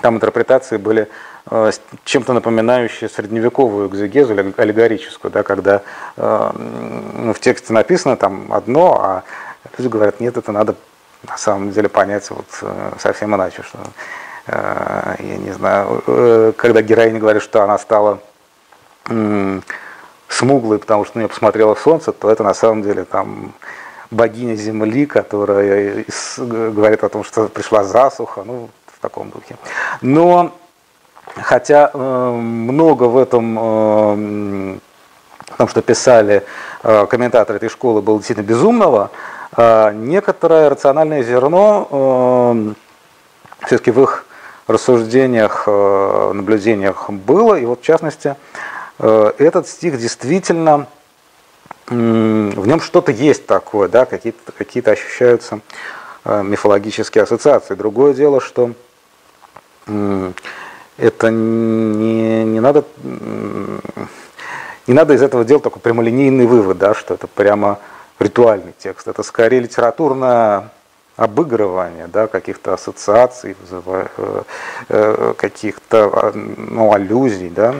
там 0.00 0.14
интерпретации 0.14 0.76
были 0.76 1.08
э, 1.50 1.72
чем-то 2.04 2.32
напоминающие 2.32 3.10
средневековую 3.10 3.88
экзегезу, 3.88 4.32
аллегорическую, 4.32 5.32
да, 5.32 5.42
когда 5.42 5.82
ну, 6.16 7.32
в 7.34 7.40
тексте 7.40 7.72
написано 7.72 8.16
там 8.16 8.52
одно, 8.52 9.00
а 9.02 9.24
люди 9.76 9.88
говорят, 9.88 10.20
нет, 10.20 10.36
это 10.36 10.52
надо 10.52 10.76
на 11.26 11.36
самом 11.36 11.72
деле 11.72 11.88
понять 11.88 12.30
вот 12.30 12.46
э, 12.62 12.92
совсем 12.98 13.34
иначе, 13.34 13.62
что 13.62 13.78
э, 14.46 15.16
я 15.18 15.36
не 15.36 15.50
знаю, 15.50 16.02
э, 16.06 16.52
когда 16.56 16.82
героиня 16.82 17.18
говорит, 17.18 17.42
что 17.42 17.62
она 17.62 17.78
стала 17.78 18.20
смуглой, 20.28 20.78
потому 20.78 21.06
что 21.06 21.16
на 21.16 21.20
нее 21.20 21.28
посмотрела 21.28 21.74
солнце, 21.74 22.12
то 22.12 22.30
это 22.30 22.44
на 22.44 22.52
самом 22.52 22.82
деле 22.82 23.04
там 23.04 23.54
богиня 24.10 24.54
Земли, 24.54 25.06
которая 25.06 26.04
говорит 26.36 27.02
о 27.02 27.08
том, 27.08 27.24
что 27.24 27.48
пришла 27.48 27.84
засуха, 27.84 28.42
ну, 28.44 28.68
в 28.86 29.00
таком 29.00 29.30
духе. 29.30 29.56
Но, 30.02 30.54
хотя 31.36 31.90
много 31.94 33.04
в 33.04 33.16
этом, 33.16 33.54
в 33.54 35.56
том, 35.56 35.68
что 35.68 35.80
писали 35.80 36.44
комментаторы 36.82 37.56
этой 37.56 37.70
школы, 37.70 38.02
было 38.02 38.18
действительно 38.18 38.46
безумного, 38.46 39.10
некоторое 39.94 40.68
рациональное 40.68 41.22
зерно 41.22 41.88
эм, 41.90 42.76
все-таки 43.66 43.90
в 43.90 44.02
их 44.02 44.24
рассуждениях, 44.68 45.64
э, 45.66 46.32
наблюдениях 46.34 47.10
было. 47.10 47.54
И 47.58 47.64
вот 47.64 47.80
в 47.80 47.84
частности, 47.84 48.36
э, 48.98 49.32
этот 49.38 49.66
стих 49.66 49.98
действительно, 49.98 50.86
в 51.86 51.92
нем 52.66 52.80
что-то 52.80 53.12
есть 53.12 53.46
такое, 53.46 53.88
да, 53.88 54.04
какие-то 54.04 54.52
какие 54.52 54.86
ощущаются 54.86 55.60
э, 56.24 56.42
мифологические 56.42 57.24
ассоциации. 57.24 57.74
Другое 57.74 58.12
дело, 58.12 58.40
что 58.40 58.72
это 59.86 61.30
не, 61.30 62.44
не 62.44 62.60
надо 62.60 62.84
не 64.86 64.94
надо 64.94 65.14
из 65.14 65.22
этого 65.22 65.44
делать 65.46 65.64
такой 65.64 65.80
прямолинейный 65.80 66.44
вывод, 66.44 66.76
да, 66.76 66.94
что 66.94 67.14
это 67.14 67.26
прямо 67.26 67.78
ритуальный 68.18 68.74
текст. 68.78 69.08
Это 69.08 69.22
скорее 69.22 69.60
литературное 69.60 70.70
обыгрывание 71.16 72.06
да, 72.06 72.28
каких-то 72.28 72.74
ассоциаций, 72.74 73.56
э, 73.70 74.42
э, 74.88 75.34
каких-то 75.36 76.10
а, 76.12 76.32
ну, 76.32 76.92
аллюзий. 76.92 77.50
Да. 77.50 77.74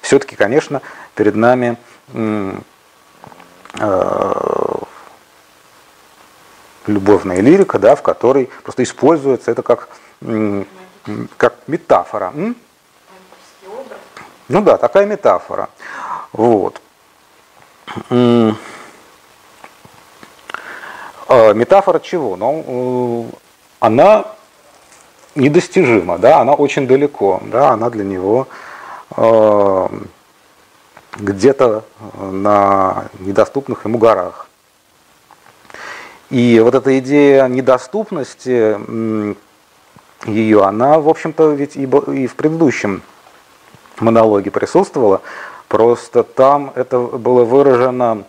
Все-таки, 0.00 0.34
конечно, 0.34 0.82
перед 1.14 1.36
нами 1.36 1.76
э, 2.12 2.52
любовная 6.86 7.40
лирика, 7.40 7.78
да, 7.78 7.94
в 7.94 8.02
которой 8.02 8.50
просто 8.62 8.82
используется 8.82 9.50
это 9.52 9.62
как, 9.62 9.88
как 11.36 11.54
метафора. 11.66 12.32
Ну 14.48 14.62
да, 14.62 14.76
такая 14.76 15.06
метафора. 15.06 15.68
Вот. 16.32 16.80
А, 21.28 21.52
метафора 21.52 21.98
чего? 21.98 22.36
Ну, 22.36 23.30
э, 23.32 23.36
она 23.80 24.26
недостижима, 25.34 26.18
да, 26.18 26.40
она 26.40 26.54
очень 26.54 26.86
далеко, 26.86 27.40
да, 27.44 27.70
она 27.70 27.90
для 27.90 28.04
него 28.04 28.48
э, 29.16 29.88
где-то 31.16 31.84
на 32.14 33.06
недоступных 33.18 33.84
ему 33.84 33.98
горах. 33.98 34.46
И 36.30 36.60
вот 36.62 36.74
эта 36.74 36.98
идея 36.98 37.46
недоступности 37.48 38.76
ее, 40.26 40.62
она, 40.64 40.98
в 40.98 41.08
общем-то, 41.08 41.52
ведь 41.52 41.76
и 41.76 41.86
в 41.86 42.34
предыдущем 42.34 43.02
монологе 44.00 44.50
присутствовала, 44.50 45.22
просто 45.68 46.22
там 46.22 46.72
это 46.74 46.98
было 46.98 47.44
выражено 47.44 48.24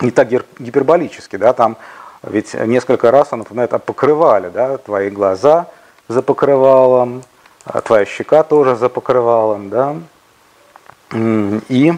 не 0.00 0.10
так 0.10 0.28
гиперболически, 0.58 1.36
да, 1.36 1.52
там 1.52 1.76
ведь 2.22 2.54
несколько 2.54 3.10
раз 3.10 3.28
он 3.32 3.40
напоминает 3.40 3.74
о 3.74 3.78
покрывале, 3.78 4.50
да, 4.50 4.78
твои 4.78 5.10
глаза 5.10 5.68
за 6.08 6.22
покрывалом, 6.22 7.22
а 7.64 7.80
твоя 7.80 8.04
щека 8.04 8.42
тоже 8.42 8.76
за 8.76 8.88
покрывалом, 8.88 9.70
да, 9.70 9.96
и 11.68 11.94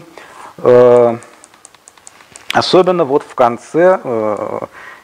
э, 0.57 1.17
особенно 2.53 3.05
вот 3.05 3.23
в 3.23 3.35
конце, 3.35 3.99
э, 4.03 4.59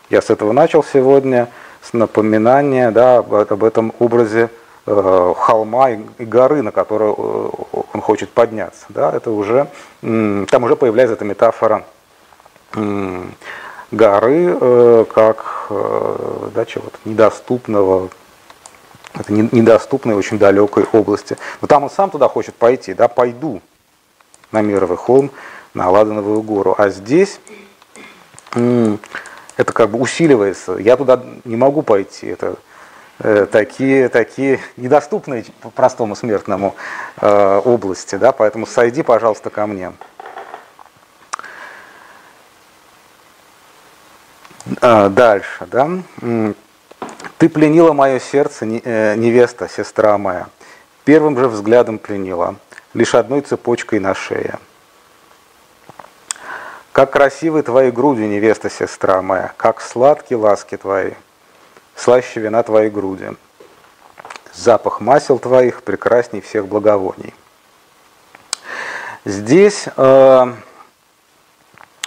я 0.09 0.21
с 0.21 0.29
этого 0.29 0.51
начал 0.51 0.83
сегодня, 0.83 1.49
с 1.81 1.93
напоминания, 1.93 2.91
да, 2.91 3.17
об, 3.17 3.33
об 3.33 3.63
этом 3.63 3.93
образе 3.99 4.49
холма 4.85 5.91
и, 5.91 6.25
горы, 6.25 6.61
на 6.61 6.71
которую 6.71 7.13
э, 7.13 7.77
он 7.93 8.01
хочет 8.01 8.29
подняться, 8.29 8.85
да, 8.89 9.11
это 9.15 9.31
уже, 9.31 9.67
э, 10.01 10.45
там 10.49 10.63
уже 10.63 10.75
появляется 10.75 11.13
эта 11.13 11.25
метафора 11.25 11.85
горы 13.91 14.57
э, 14.59 15.05
как 15.13 15.67
э, 15.69 16.49
да, 16.53 16.65
чего-то 16.65 16.97
недоступного, 17.05 18.09
это 19.13 19.31
недоступной, 19.31 20.15
очень 20.15 20.39
далекой 20.39 20.85
области. 20.91 21.37
Но 21.61 21.67
там 21.67 21.83
он 21.83 21.89
сам 21.89 22.09
туда 22.09 22.27
хочет 22.27 22.55
пойти, 22.55 22.93
да, 22.93 23.07
пойду 23.07 23.61
на 24.51 24.61
Мировый 24.61 24.97
холм, 24.97 25.31
на 25.73 25.89
Ладановую 25.89 26.41
гору. 26.41 26.75
А 26.77 26.89
здесь 26.89 27.39
это 28.53 29.73
как 29.73 29.89
бы 29.89 29.99
усиливается. 29.99 30.77
Я 30.77 30.97
туда 30.97 31.23
не 31.43 31.55
могу 31.55 31.83
пойти. 31.83 32.27
Это 32.27 32.47
э, 32.47 32.55
такие, 33.19 34.09
такие 34.09 34.59
недоступные 34.77 35.45
простому 35.75 36.15
смертному 36.15 36.75
э, 37.21 37.61
области, 37.63 38.15
да, 38.15 38.31
поэтому 38.31 38.65
сойди, 38.65 39.03
пожалуйста, 39.03 39.49
ко 39.49 39.67
мне. 39.67 39.93
А, 44.81 45.09
дальше, 45.09 45.65
да. 45.67 45.89
Ты 47.37 47.49
пленила 47.49 47.93
мое 47.93 48.19
сердце, 48.19 48.65
э, 48.65 49.15
невеста, 49.15 49.67
сестра 49.67 50.17
моя. 50.17 50.47
Первым 51.03 51.37
же 51.37 51.49
взглядом 51.49 51.97
пленила, 51.97 52.55
лишь 52.93 53.13
одной 53.13 53.41
цепочкой 53.41 53.99
на 53.99 54.15
шее. 54.15 54.57
Как 56.93 57.11
красивы 57.11 57.63
твои 57.63 57.91
груди, 57.91 58.21
невеста, 58.21 58.69
сестра 58.69 59.21
моя, 59.21 59.51
как 59.57 59.81
сладкие 59.81 60.37
ласки 60.37 60.77
твои, 60.77 61.11
слаще 61.95 62.39
вина 62.39 62.63
твоей 62.63 62.89
груди. 62.89 63.31
Запах 64.53 65.01
масел 65.01 65.39
твоих 65.39 65.83
прекрасней 65.83 66.41
всех 66.41 66.67
благовоний. 66.67 67.33
Здесь 69.25 69.87
э, 69.95 70.53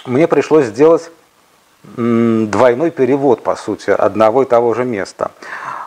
мне 0.05 0.27
пришлось 0.27 0.65
сделать 0.67 1.11
двойной 1.83 2.91
перевод, 2.91 3.43
по 3.43 3.55
сути, 3.55 3.89
одного 3.89 4.43
и 4.43 4.45
того 4.45 4.73
же 4.73 4.83
места. 4.85 5.31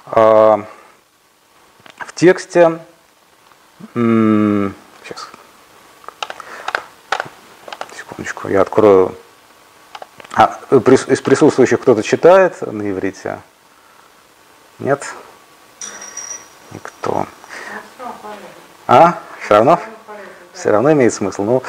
А, 0.07 0.65
в 1.99 2.13
тексте, 2.15 2.79
сейчас, 3.95 5.31
секундочку, 7.97 8.49
я 8.49 8.63
открою. 8.63 9.15
А, 10.35 10.59
из 10.71 11.21
присутствующих 11.21 11.81
кто-то 11.81 12.03
читает 12.03 12.61
на 12.63 12.91
иврите? 12.91 13.39
Нет? 14.81 15.15
Никто. 16.73 17.27
А? 18.87 19.19
Все 19.45 19.55
равно? 19.55 19.79
Все 20.55 20.71
равно 20.71 20.93
имеет 20.93 21.13
смысл. 21.13 21.43
Ну, 21.43 21.63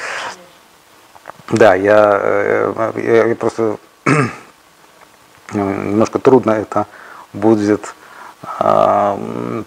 да, 1.49 1.75
я, 1.75 2.19
э, 2.21 3.27
я 3.27 3.35
просто 3.35 3.77
немножко 5.51 6.19
трудно 6.19 6.51
это 6.51 6.87
будет 7.33 7.93
а, 8.43 9.19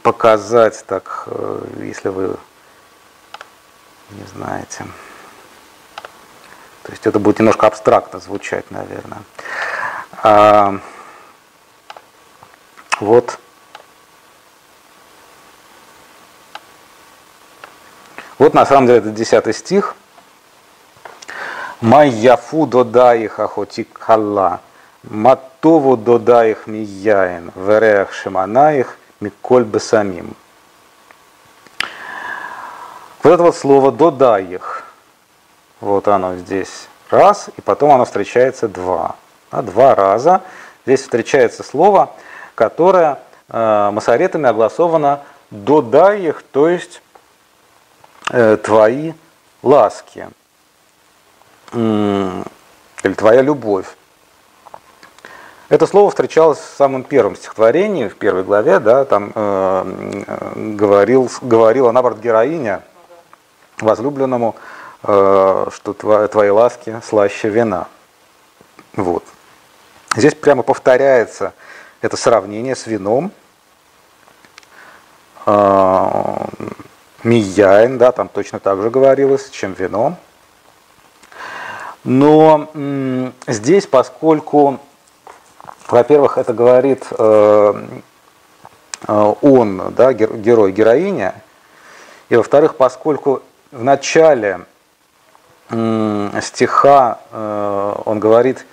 показать 0.03 0.83
так, 0.87 1.25
э, 1.27 1.65
если 1.81 2.09
вы 2.09 2.37
не 4.11 4.25
знаете. 4.35 4.87
То 6.83 6.93
есть 6.93 7.07
это 7.07 7.19
будет 7.19 7.39
немножко 7.39 7.67
абстрактно 7.67 8.21
звучать, 8.21 8.71
наверное. 8.71 9.23
А, 13.01 13.05
вот. 13.05 13.39
Вот 18.39 18.55
на 18.55 18.67
самом 18.67 18.87
деле 18.87 18.99
это 18.99 19.11
десятый 19.11 19.55
стих. 19.55 19.95
Майяфу 21.81 22.67
додаих 22.67 23.39
ахотик 23.41 23.99
халла, 23.99 24.61
матову 25.03 25.97
додаих 25.97 26.67
мияин, 26.67 27.53
верех 27.55 28.13
шиманаих, 28.13 28.97
миколь 29.21 29.65
бесамим. 29.65 30.35
Вот 33.23 33.33
это 33.33 33.43
вот 33.43 33.57
слово 33.57 33.93
додаих, 33.93 34.85
вот 35.81 36.09
оно 36.09 36.37
здесь 36.37 36.89
раз, 37.11 37.51
и 37.57 37.61
потом 37.61 37.91
оно 37.93 38.05
встречается 38.05 38.69
два. 38.69 39.17
Да, 39.51 39.63
два 39.63 39.95
раза. 39.95 40.43
Здесь 40.87 41.03
встречается 41.03 41.63
слово, 41.63 42.15
которое 42.55 43.19
э, 43.49 43.91
масоретами 43.93 44.49
огласовано 44.49 45.21
додаих, 45.51 46.43
то 46.43 46.69
есть 46.69 47.03
э, 48.31 48.57
твои 48.57 49.13
ласки 49.63 50.29
или 51.73 53.15
твоя 53.17 53.43
любовь. 53.43 53.87
Это 55.71 55.87
слово 55.87 56.11
встречалось 56.11 56.59
в 56.59 56.77
самом 56.77 57.03
первом 57.03 57.37
стихотворении, 57.37 58.09
в 58.09 58.17
первой 58.17 58.45
главе, 58.45 58.79
да, 58.79 59.05
там 59.05 59.33
э, 59.35 60.25
говорил, 60.55 61.31
говорила 61.41 61.91
наоборот 61.91 62.19
героиня 62.19 62.83
возлюбленному, 63.81 64.57
э, 65.03 65.67
что 65.73 65.93
твои, 65.95 66.29
твои 66.29 66.51
ласки 66.51 67.01
слаще 67.05 67.49
вина. 67.49 67.89
Вот. 68.95 69.25
Здесь 70.15 70.35
прямо 70.35 70.63
повторяется 70.63 71.55
это 72.05 72.17
сравнение 72.19 72.77
с 72.77 72.87
вином. 72.87 73.33
Э, 75.47 76.47
Мияин, 77.23 77.97
да, 77.97 78.13
там 78.13 78.29
точно 78.29 78.61
так 78.61 78.83
же 78.83 78.91
говорилось, 78.91 79.49
чем 79.49 79.73
вино. 79.73 80.17
Но 82.05 82.69
здесь, 83.47 83.87
поскольку, 83.87 84.79
во-первых, 85.89 86.37
это 86.37 86.53
говорит 86.53 87.07
э, 87.11 87.85
э, 89.09 89.35
он, 89.41 89.95
да, 89.97 90.13
герой, 90.13 90.73
героиня, 90.73 91.35
и 92.29 92.37
во-вторых, 92.37 92.77
поскольку 92.77 93.43
в 93.73 93.83
начале 93.83 94.61
стиха 95.71 97.21
э, 97.31 97.95
он 98.05 98.21
говорит 98.21 98.67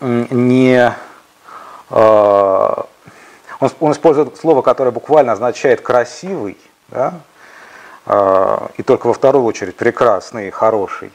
не 0.00 0.94
он, 1.90 3.70
он 3.80 3.92
использует 3.92 4.36
слово, 4.36 4.62
которое 4.62 4.90
буквально 4.90 5.32
означает 5.32 5.80
красивый, 5.80 6.56
да, 6.88 7.14
и 8.76 8.82
только 8.82 9.08
во 9.08 9.12
вторую 9.12 9.44
очередь 9.44 9.76
прекрасный, 9.76 10.50
хороший 10.50 11.12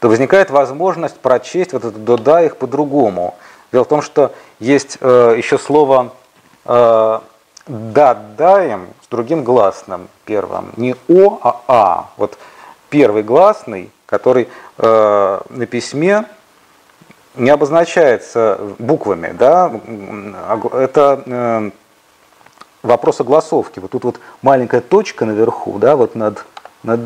то 0.00 0.08
возникает 0.08 0.50
возможность 0.50 1.18
прочесть 1.18 1.72
вот 1.72 1.84
это 1.84 1.98
«дода» 1.98 2.42
их 2.42 2.56
по-другому. 2.56 3.36
Дело 3.72 3.84
в 3.84 3.88
том, 3.88 4.02
что 4.02 4.32
есть 4.60 4.98
э, 5.00 5.34
еще 5.36 5.58
слово 5.58 6.12
э, 6.64 7.20
«дадаем» 7.66 8.88
с 9.02 9.08
другим 9.08 9.44
гласным 9.44 10.08
первым. 10.24 10.72
Не 10.76 10.94
«о», 11.08 11.38
а 11.42 11.60
«а». 11.66 12.10
Вот 12.16 12.38
первый 12.90 13.22
гласный, 13.22 13.90
который 14.06 14.48
э, 14.78 15.40
на 15.48 15.66
письме 15.66 16.26
не 17.36 17.50
обозначается 17.50 18.58
буквами, 18.78 19.34
да, 19.38 19.72
это 20.72 21.22
э, 21.26 21.70
вопрос 22.82 23.20
огласовки. 23.20 23.78
Вот 23.78 23.90
тут 23.90 24.04
вот 24.04 24.20
маленькая 24.42 24.80
точка 24.80 25.24
наверху, 25.24 25.78
да, 25.78 25.96
вот 25.96 26.14
над 26.14 26.44
над, 26.82 27.00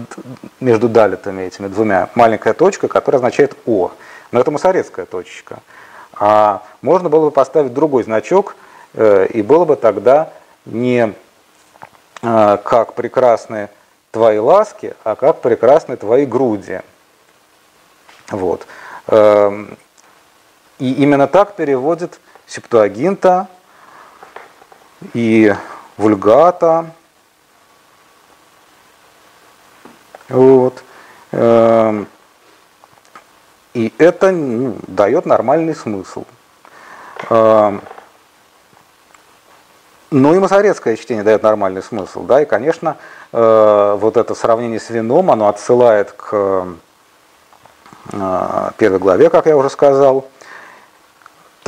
между 0.61 0.89
далитами 0.89 1.43
этими 1.43 1.67
двумя 1.67 2.11
маленькая 2.15 2.53
точка, 2.53 2.87
которая 2.87 3.19
означает 3.19 3.57
О. 3.67 3.91
Но 4.31 4.41
это 4.41 4.51
масорецкая 4.51 5.07
точечка. 5.07 5.61
А 6.13 6.63
можно 6.83 7.09
было 7.09 7.27
бы 7.27 7.31
поставить 7.31 7.73
другой 7.73 8.05
значок, 8.05 8.57
э, 8.95 9.27
и 9.27 9.43
было 9.43 9.65
бы 9.65 9.77
тогда 9.77 10.33
не 10.67 11.15
э, 12.23 12.59
как 12.63 12.95
прекрасные 12.95 13.71
твои 14.11 14.39
ласки, 14.39 14.95
а 15.03 15.17
как 15.17 15.41
прекрасны 15.41 15.97
твои 15.97 16.27
груди. 16.27 16.81
Вот. 18.31 18.67
И 20.81 20.93
именно 20.95 21.29
так 21.29 21.55
переводит 21.55 22.19
Септуагинта 22.47 23.47
и 25.15 25.55
Вульгата, 25.97 26.91
вот. 30.31 30.83
Эм, 31.33 32.07
и 33.75 33.93
это 33.99 34.31
ну, 34.31 34.77
дает 34.87 35.27
нормальный 35.27 35.75
смысл. 35.75 36.25
Ну 40.13 40.35
и 40.35 40.39
масорецкое 40.41 40.97
чтение 40.97 41.23
дает 41.23 41.43
нормальный 41.45 41.83
смысл. 41.83 42.25
Да? 42.25 42.43
И, 42.43 42.45
конечно, 42.45 42.97
э, 43.33 43.97
вот 44.01 44.17
это 44.17 44.35
сравнение 44.35 44.81
с 44.81 44.91
вином, 44.91 45.31
оно 45.31 45.49
отсылает 45.49 46.11
к 46.11 46.67
э, 48.13 48.71
первой 48.77 48.99
главе, 48.99 49.31
как 49.31 49.47
я 49.47 49.57
уже 49.57 49.71
сказал. 49.71 50.27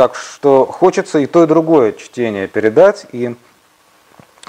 Так 0.03 0.17
что 0.17 0.67
хочется 0.67 1.21
и 1.21 1.27
то, 1.27 1.45
и 1.45 1.47
другое 1.47 1.93
чтение 1.93 2.49
передать. 2.49 3.07
И 3.13 3.37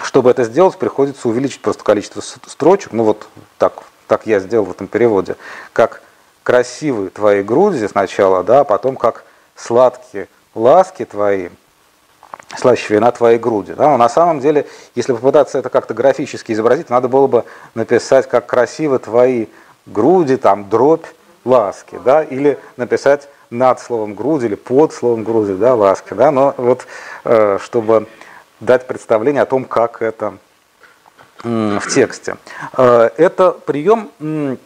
чтобы 0.02 0.32
это 0.32 0.46
сделать, 0.46 0.80
приходится 0.80 1.30
увеличить 1.30 1.62
просто 1.62 1.84
количество 1.84 2.22
строчек. 2.22 2.92
Ну 2.92 3.04
вот 3.04 3.28
так, 3.60 3.84
так 4.08 4.26
я 4.26 4.40
сделал 4.40 4.66
в 4.66 4.72
этом 4.72 4.88
переводе. 4.88 5.36
Как 5.72 6.02
красивые 6.42 7.12
твои 7.12 7.44
груди 7.44 7.88
сначала, 7.88 8.44
да, 8.44 8.62
а 8.62 8.64
потом 8.64 8.96
как 8.96 9.26
сладкие 9.56 10.28
ласки 10.56 11.06
твои– 11.06 11.50
слаще 12.58 12.96
вина 12.96 13.12
твоей 13.12 13.38
груди. 13.38 13.74
Да? 13.74 13.90
Но 13.90 13.98
на 13.98 14.10
самом 14.10 14.40
деле, 14.40 14.66
если 14.96 15.14
попытаться 15.14 15.60
это 15.60 15.70
как-то 15.70 15.94
графически 15.94 16.54
изобразить, 16.54 16.90
надо 16.90 17.10
было 17.10 17.28
бы 17.28 17.46
написать, 17.76 18.28
как 18.28 18.48
красивы 18.48 18.98
твои 18.98 19.46
груди, 19.86 20.38
там, 20.38 20.68
дробь, 20.68 21.06
ласки, 21.46 22.00
да, 22.04 22.24
или 22.24 22.58
написать 22.76 23.30
над 23.54 23.80
словом 23.80 24.16
груди 24.16 24.48
или 24.48 24.56
под 24.56 24.94
словом 24.94 25.24
груди, 25.24 25.54
да, 25.54 25.76
ласки, 25.76 26.14
да, 26.14 26.32
но 26.32 26.54
вот 26.58 26.88
э, 27.24 27.60
чтобы 27.62 28.08
дать 28.60 28.88
представление 28.88 29.44
о 29.44 29.46
том, 29.46 29.66
как 29.66 30.02
это 30.02 30.38
в 31.44 31.82
тексте. 31.94 32.38
Э, 32.78 33.10
это 33.18 33.52
прием, 33.52 34.58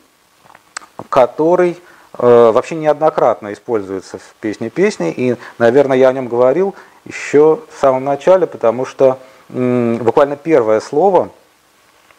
который 1.10 1.78
э, 2.18 2.52
вообще 2.52 2.76
неоднократно 2.76 3.52
используется 3.54 4.18
в 4.18 4.36
песне 4.40 4.70
песни, 4.70 5.12
и, 5.12 5.36
наверное, 5.60 5.98
я 5.98 6.10
о 6.10 6.14
нем 6.14 6.28
говорил 6.28 6.74
еще 7.06 7.60
в 7.70 7.80
самом 7.80 8.06
начале, 8.06 8.48
потому 8.48 8.86
что 8.86 9.20
буквально 9.50 10.36
первое 10.36 10.80
слово, 10.82 11.30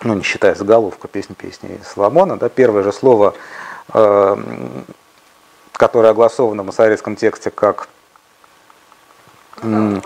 ну 0.02 0.14
не 0.14 0.22
считая 0.22 0.54
заголовка 0.54 1.08
песни 1.08 1.34
песни 1.34 1.78
Соломона, 1.84 2.38
да, 2.38 2.48
первое 2.48 2.82
же 2.82 2.92
слово, 2.92 3.34
которое 5.78 6.10
огласовано 6.10 6.62
в 6.62 6.66
масоретском 6.66 7.16
тексте 7.16 7.50
как 7.50 7.88
Ну, 9.62 10.02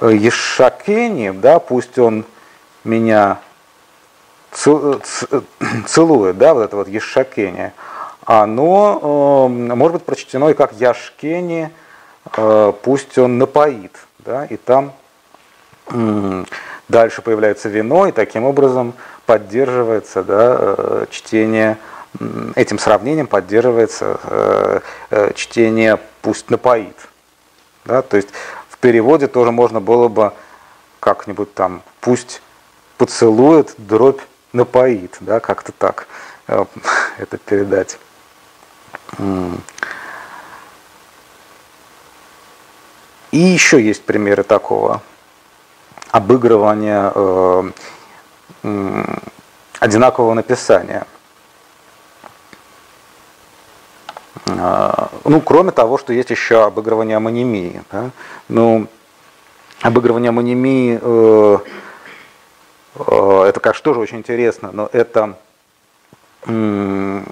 Ешакени, 0.00 1.30
да, 1.30 1.58
пусть 1.58 1.98
он 1.98 2.24
меня 2.84 3.40
целует, 4.52 6.38
да, 6.38 6.54
вот 6.54 6.62
это 6.62 6.76
вот 6.76 6.88
Ешакени, 6.88 7.72
оно 8.24 9.48
э, 9.48 9.74
может 9.74 9.98
быть 9.98 10.04
прочтено 10.04 10.48
и 10.48 10.54
как 10.54 10.72
Яшкени, 10.72 11.70
Э, 12.36 12.72
пусть 12.82 13.16
он 13.18 13.38
напоит, 13.38 13.92
да, 14.18 14.44
и 14.46 14.56
там 14.56 14.92
дальше 16.88 17.22
появляется 17.22 17.68
вино, 17.68 18.08
и 18.08 18.12
таким 18.12 18.44
образом 18.44 18.94
поддерживается 19.24 20.24
да, 20.24 20.56
э, 20.58 21.06
чтение, 21.10 21.78
этим 22.54 22.78
сравнением 22.78 23.26
поддерживается 23.26 24.20
э, 25.10 25.32
чтение 25.34 25.98
«пусть 26.22 26.50
напоит». 26.50 26.96
Да, 27.84 28.02
то 28.02 28.16
есть 28.16 28.28
в 28.68 28.78
переводе 28.78 29.26
тоже 29.28 29.52
можно 29.52 29.80
было 29.80 30.08
бы 30.08 30.32
как-нибудь 31.00 31.54
там 31.54 31.82
«пусть 32.00 32.42
поцелует, 32.96 33.74
дробь 33.78 34.20
напоит», 34.52 35.16
да, 35.20 35.40
как-то 35.40 35.72
так 35.72 36.08
это 36.46 37.38
передать. 37.38 37.98
И 43.32 43.38
еще 43.38 43.82
есть 43.82 44.02
примеры 44.04 44.44
такого 44.44 45.02
обыгрывания 46.10 47.12
э, 47.14 47.70
э, 48.62 49.04
одинакового 49.80 50.32
написания. 50.32 51.06
Э, 54.34 54.35
ну, 54.46 55.40
кроме 55.40 55.72
того, 55.72 55.98
что 55.98 56.12
есть 56.12 56.30
еще 56.30 56.64
обыгрывание 56.64 57.16
амонимии. 57.16 57.82
Да? 57.90 58.10
Ну, 58.48 58.86
обыгрывание 59.82 60.30
амонимии, 60.30 60.98
э, 61.00 61.58
э, 62.94 63.42
это, 63.48 63.60
конечно, 63.60 63.82
тоже 63.82 64.00
очень 64.00 64.18
интересно, 64.18 64.70
но 64.72 64.88
это 64.92 65.36
э, 66.46 67.22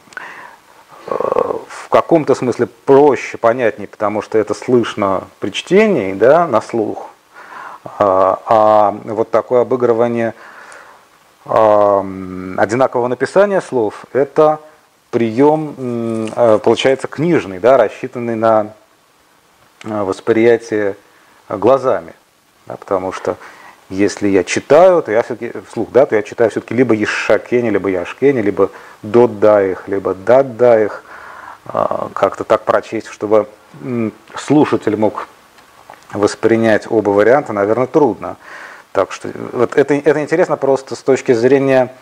в 1.06 1.88
каком-то 1.88 2.34
смысле 2.34 2.66
проще, 2.66 3.38
понятнее, 3.38 3.88
потому 3.88 4.22
что 4.22 4.38
это 4.38 4.54
слышно 4.54 5.24
при 5.40 5.50
чтении, 5.50 6.12
да, 6.14 6.46
на 6.46 6.60
слух. 6.60 7.10
А, 7.98 8.40
а 8.46 8.90
вот 9.04 9.30
такое 9.30 9.60
обыгрывание 9.60 10.34
а, 11.44 12.00
одинакового 12.56 13.08
написания 13.08 13.60
слов– 13.60 14.06
это 14.14 14.60
прием, 15.14 16.28
а, 16.34 16.58
получается, 16.58 17.06
книжный, 17.06 17.60
да, 17.60 17.76
рассчитанный 17.76 18.34
на 18.34 18.72
восприятие 19.84 20.96
глазами. 21.48 22.14
Да, 22.66 22.76
потому 22.76 23.12
что 23.12 23.36
если 23.90 24.26
я 24.26 24.42
читаю, 24.42 25.04
то 25.04 25.12
я 25.12 25.22
все-таки 25.22 25.52
вслух, 25.68 25.92
да, 25.92 26.04
то 26.06 26.16
я 26.16 26.22
читаю 26.22 26.50
все-таки 26.50 26.74
либо 26.74 26.94
Ешакени, 26.94 27.70
либо 27.70 27.90
Яшкени, 27.90 28.40
либо 28.40 28.70
Доддаих, 29.02 29.86
либо 29.86 30.14
Даддаих, 30.14 31.04
а, 31.66 32.08
как-то 32.12 32.42
так 32.42 32.64
прочесть, 32.64 33.06
чтобы 33.06 33.46
слушатель 34.34 34.96
мог 34.96 35.28
воспринять 36.12 36.90
оба 36.90 37.10
варианта, 37.10 37.52
наверное, 37.52 37.86
трудно. 37.86 38.36
Так 38.90 39.12
что 39.12 39.28
вот 39.52 39.76
это, 39.76 39.94
это 39.94 40.20
интересно 40.20 40.56
просто 40.56 40.96
с 40.96 41.02
точки 41.04 41.34
зрения 41.34 41.94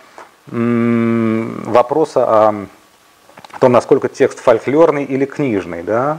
вопроса 0.46 2.24
о 2.24 2.66
том, 3.62 3.70
насколько 3.70 4.08
текст 4.08 4.40
фольклорный 4.40 5.04
или 5.04 5.24
книжный, 5.24 5.84
да, 5.84 6.18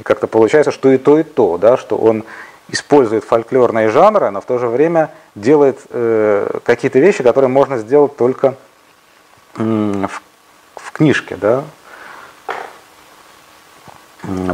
и 0.00 0.02
как-то 0.02 0.26
получается, 0.26 0.72
что 0.72 0.90
и 0.90 0.98
то, 0.98 1.16
и 1.16 1.22
то, 1.22 1.56
да, 1.56 1.76
что 1.76 1.96
он 1.96 2.24
использует 2.66 3.22
фольклорные 3.22 3.90
жанры, 3.90 4.28
но 4.30 4.40
в 4.40 4.44
то 4.44 4.58
же 4.58 4.66
время 4.66 5.12
делает 5.36 5.78
э, 5.90 6.58
какие-то 6.64 6.98
вещи, 6.98 7.22
которые 7.22 7.48
можно 7.48 7.78
сделать 7.78 8.16
только 8.16 8.56
э, 9.56 9.62
в, 9.62 10.22
в 10.74 10.90
книжке, 10.90 11.36
да, 11.36 11.62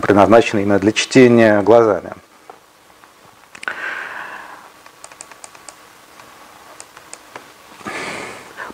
предназначены 0.02 0.60
именно 0.60 0.78
для 0.78 0.92
чтения 0.92 1.62
глазами. 1.62 2.12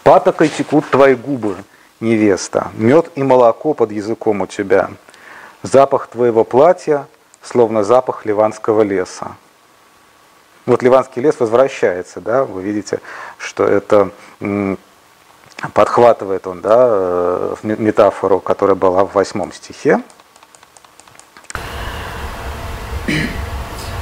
Патокой 0.03 0.49
текут 0.49 0.91
твои 0.91 1.15
губы, 1.15 1.59
невеста, 2.01 2.71
мед 2.75 3.11
и 3.15 3.23
молоко 3.23 3.75
под 3.75 3.93
языком 3.93 4.41
у 4.41 4.47
тебя, 4.47 4.91
запах 5.63 6.09
твоего 6.09 6.45
платья, 6.45 7.07
словно 7.43 7.85
запах 7.85 8.25
ливанского 8.25 8.83
леса. 8.83 9.37
Вот 10.67 10.83
ливанский 10.83 11.23
лес 11.23 11.37
возвращается, 11.39 12.21
да, 12.21 12.45
вы 12.45 12.63
видите, 12.63 13.01
что 13.39 13.65
это 13.65 14.11
подхватывает 15.75 16.47
он, 16.47 16.61
да, 16.61 16.87
э, 16.89 17.57
метафору, 17.63 18.41
которая 18.41 18.77
была 18.77 19.05
в 19.05 19.13
восьмом 19.13 19.53
стихе. 19.53 20.01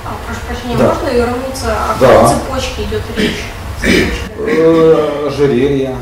А, 0.05 0.15
прошу 0.27 0.41
прощения, 0.47 0.77
да. 0.77 0.95
можно 0.95 1.09
вернуться? 1.09 1.73
О 1.73 1.93
а 1.93 1.97
да. 2.01 2.29
цепочке 2.29 2.85
идет 2.85 3.03
речь? 3.17 3.45
Э, 4.39 5.27
ожерелье. 5.27 5.97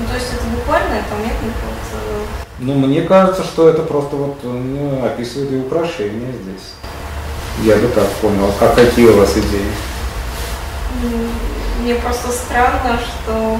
Ну, 0.00 0.06
то 0.06 0.14
есть 0.14 0.32
это 0.32 0.44
буквально 0.56 1.02
памятник? 1.10 1.54
Вот, 1.66 1.76
э, 1.92 2.24
ну, 2.60 2.74
мне 2.74 3.02
кажется, 3.02 3.44
что 3.44 3.68
это 3.68 3.82
просто 3.82 4.16
вот 4.16 4.38
ну, 4.42 5.04
описывает 5.04 5.52
и 5.52 5.56
украшения 5.56 6.32
здесь. 6.32 6.72
Я 7.62 7.76
бы 7.76 7.88
так 7.88 8.08
понял. 8.22 8.50
А 8.60 8.74
какие 8.74 9.08
у 9.08 9.18
вас 9.18 9.32
идеи? 9.36 9.70
Мне 11.82 11.96
просто 11.96 12.28
странно, 12.28 12.98
что 12.98 13.58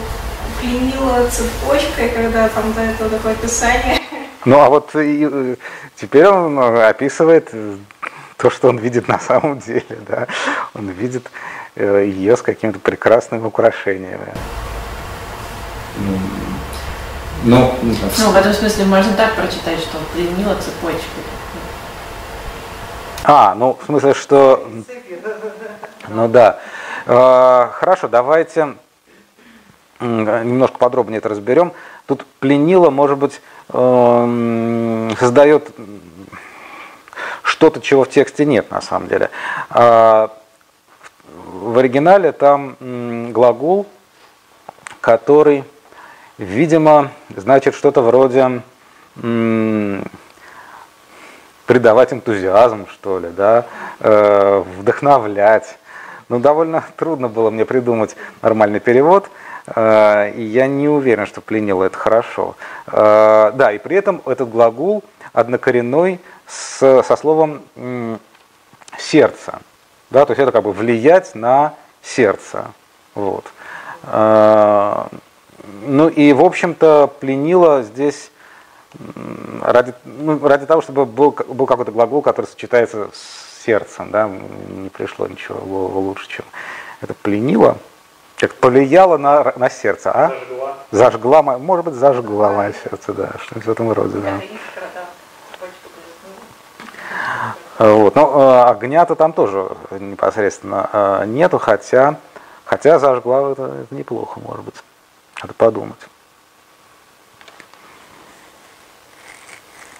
пленила 0.60 1.28
цепочкой, 1.28 2.08
когда 2.08 2.48
там 2.48 2.72
до 2.72 2.80
этого 2.80 3.10
такое 3.10 3.32
описание. 3.32 3.98
Ну 4.46 4.58
а 4.58 4.70
вот 4.70 4.96
и, 4.96 5.28
э, 5.30 5.56
теперь 5.96 6.26
он 6.26 6.58
описывает 6.58 7.52
то, 8.38 8.48
что 8.48 8.70
он 8.70 8.78
видит 8.78 9.06
на 9.06 9.18
самом 9.18 9.58
деле. 9.58 9.98
Да? 10.08 10.28
Он 10.72 10.88
видит 10.88 11.30
э, 11.76 12.06
ее 12.06 12.38
с 12.38 12.40
какими-то 12.40 12.78
прекрасными 12.78 13.44
украшениями. 13.44 14.32
Ну, 17.44 17.74
ну, 17.82 18.30
в 18.30 18.36
этом 18.36 18.52
смысле 18.52 18.84
можно 18.84 19.14
так 19.14 19.34
прочитать, 19.34 19.80
что 19.80 19.98
пленила 20.12 20.54
цепочку. 20.56 21.20
А, 23.24 23.54
ну, 23.54 23.78
в 23.80 23.86
смысле, 23.86 24.12
что... 24.14 24.68
Ну 26.08 26.28
да. 26.28 26.58
Э, 27.06 27.68
хорошо, 27.72 28.08
давайте 28.08 28.74
немножко 30.00 30.78
подробнее 30.78 31.18
это 31.18 31.28
разберем, 31.28 31.72
тут 32.06 32.24
пленила, 32.38 32.90
может 32.90 33.18
быть, 33.18 33.40
эм, 33.72 35.14
создает 35.18 35.70
что-то, 37.42 37.80
чего 37.80 38.04
в 38.04 38.08
тексте 38.10 38.44
нет 38.44 38.70
на 38.70 38.80
самом 38.80 39.08
деле. 39.08 39.30
А 39.68 40.30
в 41.26 41.78
оригинале 41.78 42.32
там 42.32 42.76
глагол, 43.32 43.86
который, 45.00 45.64
видимо, 46.40 47.10
значит 47.36 47.74
что-то 47.74 48.00
вроде 48.00 48.62
придавать 51.66 52.12
энтузиазм, 52.12 52.86
что 52.88 53.18
ли, 53.18 53.28
да, 53.28 53.66
э, 54.00 54.64
вдохновлять. 54.78 55.78
Ну, 56.28 56.40
довольно 56.40 56.82
трудно 56.96 57.28
было 57.28 57.50
мне 57.50 57.64
придумать 57.64 58.16
нормальный 58.42 58.80
перевод, 58.80 59.30
э, 59.66 60.32
и 60.32 60.42
я 60.42 60.66
не 60.66 60.88
уверен, 60.88 61.26
что 61.26 61.40
пленило 61.40 61.84
это 61.84 61.96
хорошо. 61.96 62.56
Э, 62.86 63.52
да, 63.54 63.72
и 63.72 63.78
при 63.78 63.96
этом 63.96 64.22
этот 64.24 64.48
глагол 64.50 65.04
однокоренной 65.32 66.20
со 66.48 67.16
словом 67.16 67.62
сердце. 68.98 69.60
Да, 70.10 70.26
то 70.26 70.32
есть 70.32 70.40
это 70.40 70.50
как 70.50 70.64
бы 70.64 70.72
влиять 70.72 71.36
на 71.36 71.74
сердце. 72.02 72.72
Вот. 73.14 73.44
Ну 75.86 76.08
и, 76.08 76.32
в 76.32 76.44
общем-то, 76.44 77.10
пленило 77.20 77.82
здесь 77.82 78.30
ради, 79.62 79.94
ну, 80.04 80.46
ради 80.46 80.66
того, 80.66 80.82
чтобы 80.82 81.06
был, 81.06 81.32
был 81.48 81.66
какой-то 81.66 81.92
глагол, 81.92 82.22
который 82.22 82.46
сочетается 82.46 83.10
с 83.12 83.64
сердцем, 83.64 84.10
да, 84.10 84.28
не 84.28 84.88
пришло 84.88 85.26
ничего 85.26 85.58
лучше, 86.00 86.28
чем 86.28 86.44
это 87.00 87.14
пленило, 87.14 87.78
как 88.36 88.54
повлияло 88.54 89.16
на, 89.16 89.52
на 89.56 89.70
сердце, 89.70 90.10
а? 90.12 90.28
Зажгла. 90.28 90.76
Зажгла, 90.90 91.42
может 91.42 91.84
быть, 91.84 91.94
зажгла 91.94 92.52
мое 92.52 92.74
сердце, 92.82 93.12
да, 93.12 93.30
что-нибудь 93.42 93.66
в 93.66 93.70
этом 93.70 93.92
роде, 93.92 94.18
да. 94.18 94.40
Вот. 97.78 98.14
Но 98.14 98.66
э, 98.66 98.70
огня-то 98.70 99.14
там 99.14 99.32
тоже 99.32 99.70
непосредственно 99.90 100.90
э, 100.92 101.24
нету, 101.26 101.58
хотя, 101.58 102.16
хотя 102.66 102.98
зажгла 102.98 103.52
это, 103.52 103.84
это 103.84 103.94
неплохо, 103.94 104.38
может 104.40 104.64
быть. 104.64 104.74
Надо 105.42 105.54
подумать. 105.54 105.98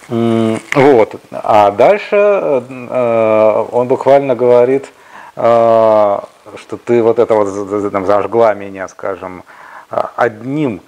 Вот. 0.09 1.15
А 1.31 1.71
дальше 1.71 2.17
э, 2.17 3.67
он 3.71 3.87
буквально 3.87 4.35
говорит, 4.35 4.91
э, 5.37 5.41
что 6.57 6.77
ты 6.85 7.03
вот 7.03 7.21
это 7.21 7.35
вот 7.35 7.47
зажгла 8.07 8.55
меня, 8.55 8.89
скажем, 8.89 9.45
одним 9.89 10.83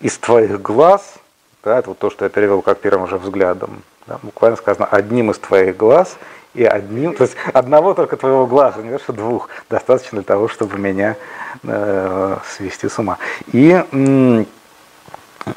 из 0.00 0.16
твоих 0.16 0.62
глаз, 0.62 1.16
да, 1.62 1.78
это 1.78 1.90
вот 1.90 1.98
то, 1.98 2.10
что 2.10 2.24
я 2.24 2.28
перевел 2.28 2.62
как 2.62 2.78
первым 2.80 3.08
же 3.08 3.18
взглядом, 3.18 3.82
да, 4.06 4.18
буквально 4.22 4.56
сказано 4.56 4.86
одним 4.86 5.30
из 5.30 5.38
твоих 5.38 5.76
глаз 5.76 6.16
и 6.54 6.64
одним, 6.64 7.14
то 7.14 7.22
есть 7.24 7.36
одного 7.52 7.94
только 7.94 8.16
твоего 8.16 8.46
глаза, 8.46 8.82
не 8.82 8.98
что 8.98 9.12
двух, 9.12 9.48
достаточно 9.70 10.18
для 10.18 10.24
того, 10.26 10.48
чтобы 10.48 10.78
меня 10.78 11.16
э, 11.62 12.36
свести 12.46 12.88
с 12.88 12.98
ума. 12.98 13.18
И 13.52 13.84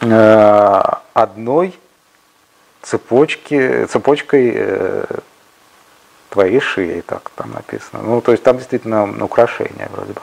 э, 0.02 0.82
одной 1.14 1.80
цепочки, 2.82 3.86
цепочкой 3.86 4.54
э, 4.56 5.06
твоей 6.30 6.60
шеи, 6.60 7.02
так 7.02 7.30
там 7.36 7.52
написано. 7.52 8.04
Ну, 8.04 8.22
то 8.22 8.32
есть 8.32 8.44
там 8.44 8.58
действительно 8.58 9.24
украшение 9.24 9.90
вроде 9.92 10.14
бы. 10.14 10.22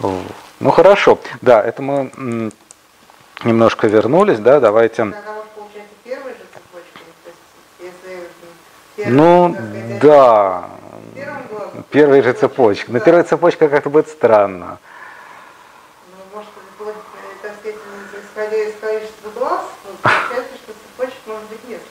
Ну 0.00 0.70
хорошо, 0.70 1.18
да, 1.40 1.62
это 1.62 1.82
мы 1.82 2.52
немножко 3.44 3.86
вернулись, 3.86 4.38
да, 4.38 4.60
давайте. 4.60 5.12
Ну, 8.96 9.56
да, 10.02 10.70
первая 11.90 12.22
же 12.22 12.32
цепочка. 12.32 12.90
Но 12.92 13.00
первая 13.00 13.24
цепочка 13.24 13.68
как-то 13.68 13.90
будет 13.90 14.08
странно. 14.08 14.78
исходя 18.38 18.56
из 18.56 18.74
количества 18.80 19.30
глаз, 19.30 19.64
получается, 20.02 20.54
что 20.62 20.72
цепочек 20.72 21.18
может 21.26 21.48
быть 21.48 21.68
несколько. 21.68 21.88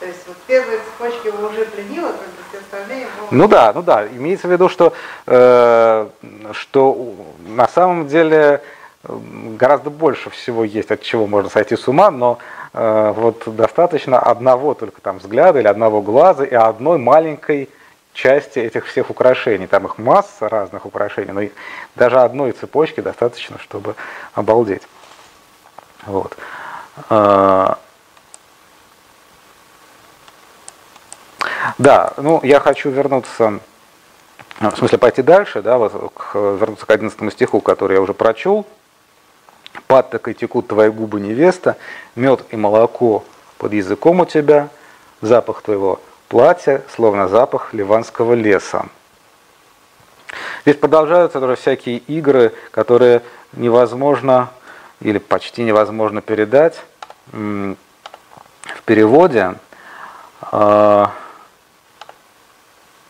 То 0.00 0.06
есть 0.06 0.17
вот 0.28 0.36
первая 0.46 0.78
цепочка 0.78 1.28
его 1.28 1.48
уже 1.48 1.64
пленила, 1.64 2.08
как 2.08 2.18
бы 2.18 2.42
все 2.50 2.58
остальные 2.58 3.06
могут... 3.18 3.32
Ну 3.32 3.48
да, 3.48 3.72
ну 3.74 3.82
да. 3.82 4.06
Имеется 4.06 4.46
в 4.46 4.52
виду, 4.52 4.68
что, 4.68 4.92
э, 5.26 6.08
что 6.52 7.14
на 7.46 7.66
самом 7.66 8.08
деле 8.08 8.62
гораздо 9.02 9.90
больше 9.90 10.28
всего 10.30 10.64
есть, 10.64 10.90
от 10.90 11.00
чего 11.00 11.26
можно 11.26 11.48
сойти 11.48 11.76
с 11.76 11.88
ума, 11.88 12.10
но 12.10 12.38
э, 12.74 13.12
вот 13.16 13.42
достаточно 13.46 14.18
одного 14.18 14.74
только 14.74 15.00
там 15.00 15.18
взгляда 15.18 15.60
или 15.60 15.66
одного 15.66 16.02
глаза 16.02 16.44
и 16.44 16.54
одной 16.54 16.98
маленькой 16.98 17.70
части 18.12 18.58
этих 18.58 18.86
всех 18.86 19.10
украшений. 19.10 19.66
Там 19.66 19.86
их 19.86 19.96
масса 19.96 20.48
разных 20.48 20.84
украшений, 20.84 21.32
но 21.32 21.42
даже 21.96 22.20
одной 22.20 22.52
цепочки 22.52 23.00
достаточно, 23.00 23.58
чтобы 23.58 23.94
обалдеть. 24.34 24.82
Вот. 26.06 26.36
Да, 31.78 32.12
ну 32.16 32.40
я 32.42 32.60
хочу 32.60 32.90
вернуться, 32.90 33.60
в 34.60 34.76
смысле 34.76 34.98
пойти 34.98 35.22
дальше, 35.22 35.62
да, 35.62 35.78
вот, 35.78 36.12
к, 36.14 36.34
вернуться 36.34 36.86
к 36.86 36.90
11 36.90 37.32
стиху, 37.32 37.60
который 37.60 37.94
я 37.94 38.00
уже 38.00 38.14
прочел. 38.14 38.66
Под 39.86 40.10
такой 40.10 40.34
текут 40.34 40.68
твои 40.68 40.88
губы 40.88 41.20
невеста, 41.20 41.76
мед 42.16 42.44
и 42.50 42.56
молоко 42.56 43.24
под 43.58 43.72
языком 43.72 44.20
у 44.20 44.24
тебя, 44.24 44.68
запах 45.20 45.62
твоего 45.62 46.00
платья, 46.28 46.82
словно 46.94 47.28
запах 47.28 47.74
ливанского 47.74 48.34
леса. 48.34 48.86
Здесь 50.62 50.76
продолжаются 50.76 51.40
тоже 51.40 51.56
всякие 51.56 51.98
игры, 51.98 52.52
которые 52.70 53.22
невозможно 53.52 54.50
или 55.00 55.18
почти 55.18 55.62
невозможно 55.62 56.20
передать 56.20 56.82
в 57.32 57.76
переводе. 58.84 59.54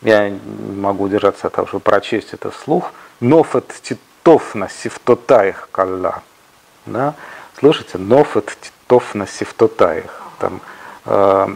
А, 0.03 0.09
я 0.09 0.39
могу 0.77 1.05
удержаться 1.05 1.47
от 1.47 1.55
того, 1.55 1.69
чтобы 1.69 1.83
прочесть 1.83 2.33
это 2.33 2.51
вслух. 2.51 2.93
Нофет 3.21 3.75
титовна 3.83 4.69
сифтотаих 4.69 5.69
калла. 5.73 6.23
Да? 6.87 7.15
Слышите? 7.59 7.99
Нофет 7.99 8.57
титовна 8.61 9.27
сифтотаих. 9.27 10.23
Там 10.39 10.61
э, 11.07 11.49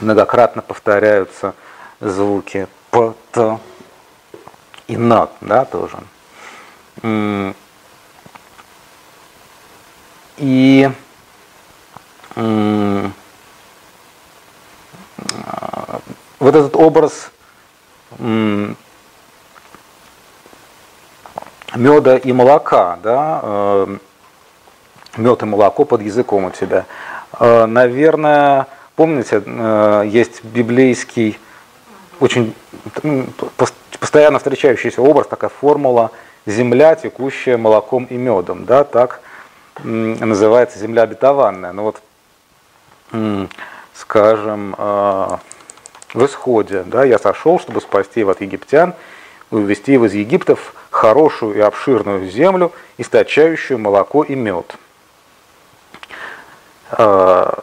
многократно 0.00 0.62
повторяются 0.62 1.54
звуки 2.00 2.68
п, 2.90 3.14
т 3.32 3.58
и 4.86 4.96
нат, 4.96 5.32
да, 5.40 5.64
тоже. 5.64 5.98
И 10.36 10.90
вот 16.38 16.54
этот 16.54 16.76
образ 16.76 17.30
меда 21.76 22.16
и 22.16 22.32
молока, 22.32 22.98
да, 23.02 23.40
э, 23.42 23.96
мед 25.16 25.42
и 25.42 25.46
молоко 25.46 25.84
под 25.84 26.02
языком 26.02 26.44
у 26.46 26.50
тебя. 26.50 26.86
Э, 27.38 27.66
наверное, 27.66 28.66
помните, 28.96 29.42
э, 29.44 30.04
есть 30.06 30.44
библейский, 30.44 31.38
очень 32.20 32.54
постоянно 33.98 34.38
встречающийся 34.38 35.02
образ, 35.02 35.26
такая 35.26 35.50
формула 35.50 36.10
земля, 36.46 36.94
текущая 36.94 37.56
молоком 37.56 38.04
и 38.04 38.16
медом, 38.16 38.64
да, 38.66 38.84
так 38.84 39.20
называется 39.82 40.78
земля 40.78 41.02
обетованная. 41.02 41.72
Ну 41.72 41.82
вот, 41.82 42.00
скажем, 43.94 44.76
в 46.14 46.24
исходе, 46.24 46.84
да, 46.86 47.04
я 47.04 47.18
сошел, 47.18 47.58
чтобы 47.58 47.80
спасти 47.80 48.20
его 48.20 48.30
от 48.30 48.40
египтян, 48.40 48.94
и 49.50 49.56
его 49.56 50.06
из 50.06 50.14
Египта 50.14 50.56
в 50.56 50.72
хорошую 50.90 51.56
и 51.56 51.60
обширную 51.60 52.30
землю, 52.30 52.72
источающую 52.98 53.78
молоко 53.78 54.22
и 54.22 54.34
мед. 54.34 54.74
А, 56.90 57.62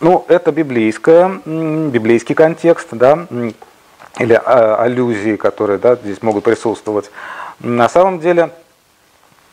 ну, 0.00 0.24
это 0.28 0.52
библейское, 0.52 1.40
библейский 1.44 2.34
контекст, 2.34 2.88
да, 2.92 3.26
или 4.18 4.40
а, 4.44 4.82
аллюзии, 4.82 5.36
которые 5.36 5.78
да, 5.78 5.94
здесь 5.96 6.22
могут 6.22 6.44
присутствовать. 6.44 7.10
На 7.60 7.88
самом 7.88 8.18
деле, 8.18 8.50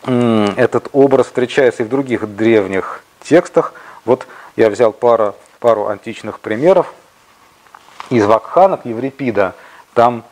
этот 0.05 0.89
образ 0.93 1.27
встречается 1.27 1.83
и 1.83 1.85
в 1.85 1.89
других 1.89 2.35
древних 2.35 3.03
текстах. 3.21 3.73
Вот 4.05 4.27
я 4.55 4.69
взял 4.69 4.91
пару, 4.93 5.35
пару 5.59 5.87
античных 5.87 6.39
примеров. 6.39 6.93
из 8.09 8.25
Вакханок 8.25 8.85
Еврипида, 8.85 9.55
там 9.93 10.23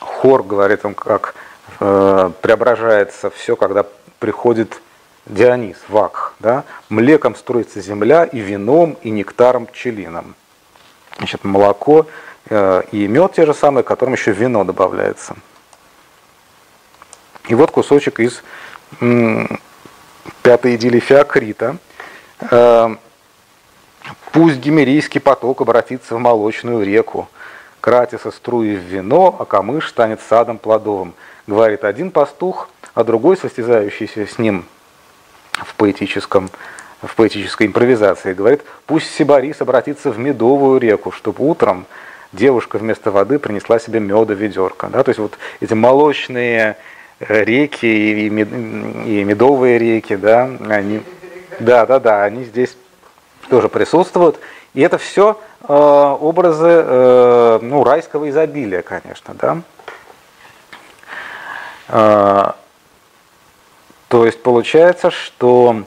хор 0.00 0.42
говорит 0.42 0.84
он, 0.84 0.94
как 0.94 1.34
э, 1.80 2.30
преображается 2.40 3.30
все, 3.30 3.56
когда 3.56 3.84
приходит 4.18 4.80
Дионис, 5.26 5.76
Вакх. 5.88 6.34
Да? 6.38 6.64
Млеком 6.88 7.36
строится 7.36 7.80
земля, 7.80 8.24
и 8.24 8.38
вином, 8.38 8.96
и 9.02 9.10
нектаром 9.10 9.66
пчелином. 9.66 10.34
Значит, 11.18 11.44
молоко 11.44 12.06
э, 12.48 12.82
и 12.92 13.06
мед 13.06 13.34
те 13.34 13.46
же 13.46 13.54
самые, 13.54 13.84
которым 13.84 14.14
еще 14.14 14.32
вино 14.32 14.64
добавляется. 14.64 15.36
И 17.48 17.54
вот 17.54 17.70
кусочек 17.70 18.20
из 18.20 18.42
пятой 20.42 20.76
идиллии 20.76 21.00
Феокрита. 21.00 21.76
Э, 22.50 22.94
Пусть 24.32 24.58
гимерийский 24.58 25.20
поток 25.20 25.60
обратится 25.60 26.14
в 26.14 26.18
молочную 26.18 26.84
реку, 26.84 27.28
кратится 27.80 28.30
струи 28.30 28.76
в 28.76 28.80
вино, 28.80 29.34
а 29.38 29.44
камыш 29.44 29.88
станет 29.88 30.20
садом 30.28 30.58
плодовым. 30.58 31.14
Говорит 31.46 31.84
один 31.84 32.10
пастух, 32.10 32.68
а 32.94 33.02
другой, 33.02 33.36
состязающийся 33.36 34.26
с 34.26 34.38
ним 34.38 34.64
в, 35.52 35.74
поэтическом, 35.74 36.48
в 37.02 37.14
поэтической 37.16 37.66
импровизации, 37.66 38.32
говорит, 38.32 38.62
пусть 38.86 39.12
Сибарис 39.12 39.60
обратится 39.60 40.10
в 40.10 40.18
медовую 40.18 40.78
реку, 40.78 41.10
чтобы 41.10 41.44
утром 41.44 41.86
девушка 42.32 42.78
вместо 42.78 43.10
воды 43.10 43.40
принесла 43.40 43.80
себе 43.80 43.98
меда 43.98 44.32
ведерко. 44.32 44.88
Да? 44.88 45.02
То 45.02 45.08
есть 45.08 45.18
вот 45.18 45.38
эти 45.60 45.74
молочные 45.74 46.76
э, 47.18 47.44
реки 47.44 48.26
и 48.26 48.30
медовые 49.24 49.78
реки, 49.78 50.14
да, 50.14 50.48
они, 50.68 51.02
да, 51.60 51.86
да, 51.86 52.00
да, 52.00 52.24
они 52.24 52.44
здесь 52.44 52.76
тоже 53.48 53.68
присутствуют. 53.68 54.38
И 54.74 54.80
это 54.80 54.98
все 54.98 55.38
э, 55.62 55.66
образы 55.72 56.68
э, 56.68 57.58
ну, 57.62 57.84
райского 57.84 58.30
изобилия, 58.30 58.82
конечно. 58.82 59.34
Да? 59.34 59.62
Э, 61.88 62.52
то 64.08 64.26
есть 64.26 64.42
получается, 64.42 65.10
что 65.10 65.82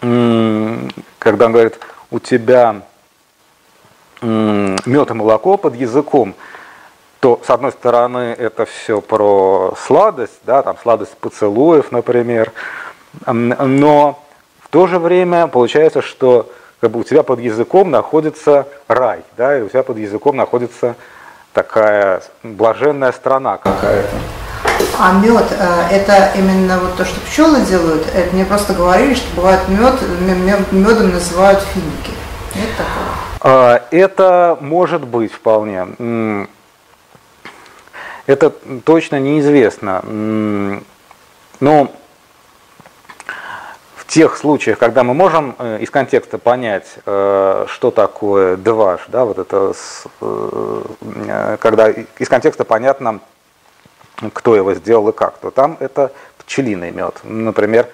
когда 0.00 1.46
он 1.46 1.52
говорит, 1.52 1.78
у 2.10 2.18
тебя 2.18 2.82
мед 4.20 5.10
и 5.10 5.14
молоко 5.14 5.56
под 5.56 5.76
языком, 5.76 6.34
то, 7.20 7.40
с 7.46 7.50
одной 7.50 7.70
стороны, 7.70 8.34
это 8.36 8.64
все 8.64 9.00
про 9.00 9.74
сладость, 9.78 10.40
да, 10.42 10.62
там 10.62 10.76
сладость 10.82 11.16
поцелуев, 11.18 11.92
например, 11.92 12.52
но 13.26 14.21
то 14.72 14.86
же 14.86 14.98
время 14.98 15.48
получается, 15.48 16.00
что 16.00 16.50
как 16.80 16.90
бы 16.90 17.00
у 17.00 17.04
тебя 17.04 17.22
под 17.22 17.40
языком 17.40 17.90
находится 17.90 18.66
рай, 18.88 19.20
да, 19.36 19.58
и 19.58 19.60
у 19.60 19.68
тебя 19.68 19.82
под 19.82 19.98
языком 19.98 20.34
находится 20.34 20.96
такая 21.52 22.22
блаженная 22.42 23.12
страна 23.12 23.58
какая-то. 23.58 24.16
А 24.98 25.12
мед, 25.12 25.44
э, 25.50 25.82
это 25.90 26.32
именно 26.36 26.78
вот 26.78 26.96
то, 26.96 27.04
что 27.04 27.20
пчелы 27.20 27.60
делают? 27.60 28.06
Это 28.14 28.34
мне 28.34 28.46
просто 28.46 28.72
говорили, 28.72 29.12
что 29.12 29.36
бывает 29.36 29.60
мед, 29.68 30.00
медом 30.72 31.12
называют 31.12 31.60
финики. 31.74 32.16
Нет 32.54 32.70
такого? 32.78 33.04
А, 33.42 33.82
это 33.90 34.56
может 34.60 35.06
быть 35.06 35.32
вполне. 35.32 36.48
Это 38.26 38.50
точно 38.84 39.20
неизвестно. 39.20 40.02
Но 41.60 41.92
тех 44.12 44.36
случаях, 44.36 44.78
когда 44.78 45.04
мы 45.04 45.14
можем 45.14 45.56
э, 45.58 45.78
из 45.80 45.90
контекста 45.90 46.36
понять, 46.36 46.84
э, 47.06 47.64
что 47.66 47.90
такое 47.90 48.58
дваж, 48.58 49.00
да, 49.08 49.24
вот 49.24 49.38
это, 49.38 49.72
э, 50.20 51.56
когда 51.58 51.88
из 51.88 52.28
контекста 52.28 52.64
понятно, 52.64 53.20
кто 54.34 54.54
его 54.54 54.74
сделал 54.74 55.08
и 55.08 55.12
как, 55.12 55.38
то 55.38 55.50
там 55.50 55.78
это 55.80 56.12
пчелиный 56.36 56.90
мед. 56.90 57.20
Например, 57.22 57.88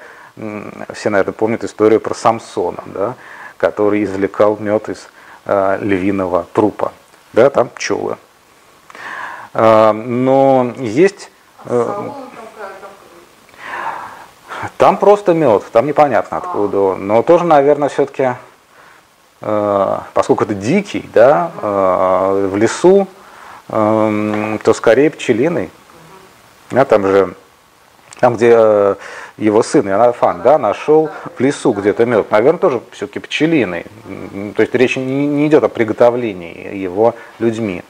все, 0.92 1.10
наверное, 1.10 1.32
помнят 1.32 1.62
историю 1.62 2.00
про 2.00 2.14
Самсона, 2.14 2.82
да, 2.86 3.14
который 3.56 4.02
извлекал 4.02 4.56
мед 4.58 4.88
из 4.88 5.08
львиного 5.46 6.46
трупа. 6.52 6.92
Да, 7.32 7.48
там 7.48 7.68
пчелы. 7.68 8.16
Но 9.54 10.74
есть... 10.78 11.30
А 11.64 12.27
там 14.76 14.96
просто 14.96 15.34
мед, 15.34 15.64
там 15.72 15.86
непонятно 15.86 16.38
откуда 16.38 16.78
он. 16.80 17.06
Но 17.06 17.22
тоже, 17.22 17.44
наверное, 17.44 17.88
все-таки, 17.88 18.34
э, 19.40 19.98
поскольку 20.14 20.44
это 20.44 20.54
дикий, 20.54 21.08
да, 21.12 21.50
э, 21.60 22.48
в 22.52 22.56
лесу, 22.56 23.06
э, 23.68 24.58
то 24.62 24.74
скорее 24.74 25.10
пчелиный. 25.10 25.70
Да, 26.70 26.84
там 26.84 27.06
же, 27.06 27.34
там, 28.20 28.36
где 28.36 28.54
э, 28.56 28.94
его 29.38 29.62
сын 29.62 29.88
Иоаннафан, 29.88 30.42
да, 30.42 30.58
нашел 30.58 31.10
в 31.36 31.40
лесу 31.40 31.72
где-то 31.72 32.04
мед, 32.04 32.30
наверное, 32.30 32.58
тоже 32.58 32.80
все-таки 32.90 33.20
пчелиный. 33.20 33.86
То 34.56 34.62
есть 34.62 34.74
речь 34.74 34.96
не, 34.96 35.26
не 35.26 35.46
идет 35.46 35.64
о 35.64 35.68
приготовлении 35.68 36.76
его 36.76 37.14
людьми. 37.38 37.84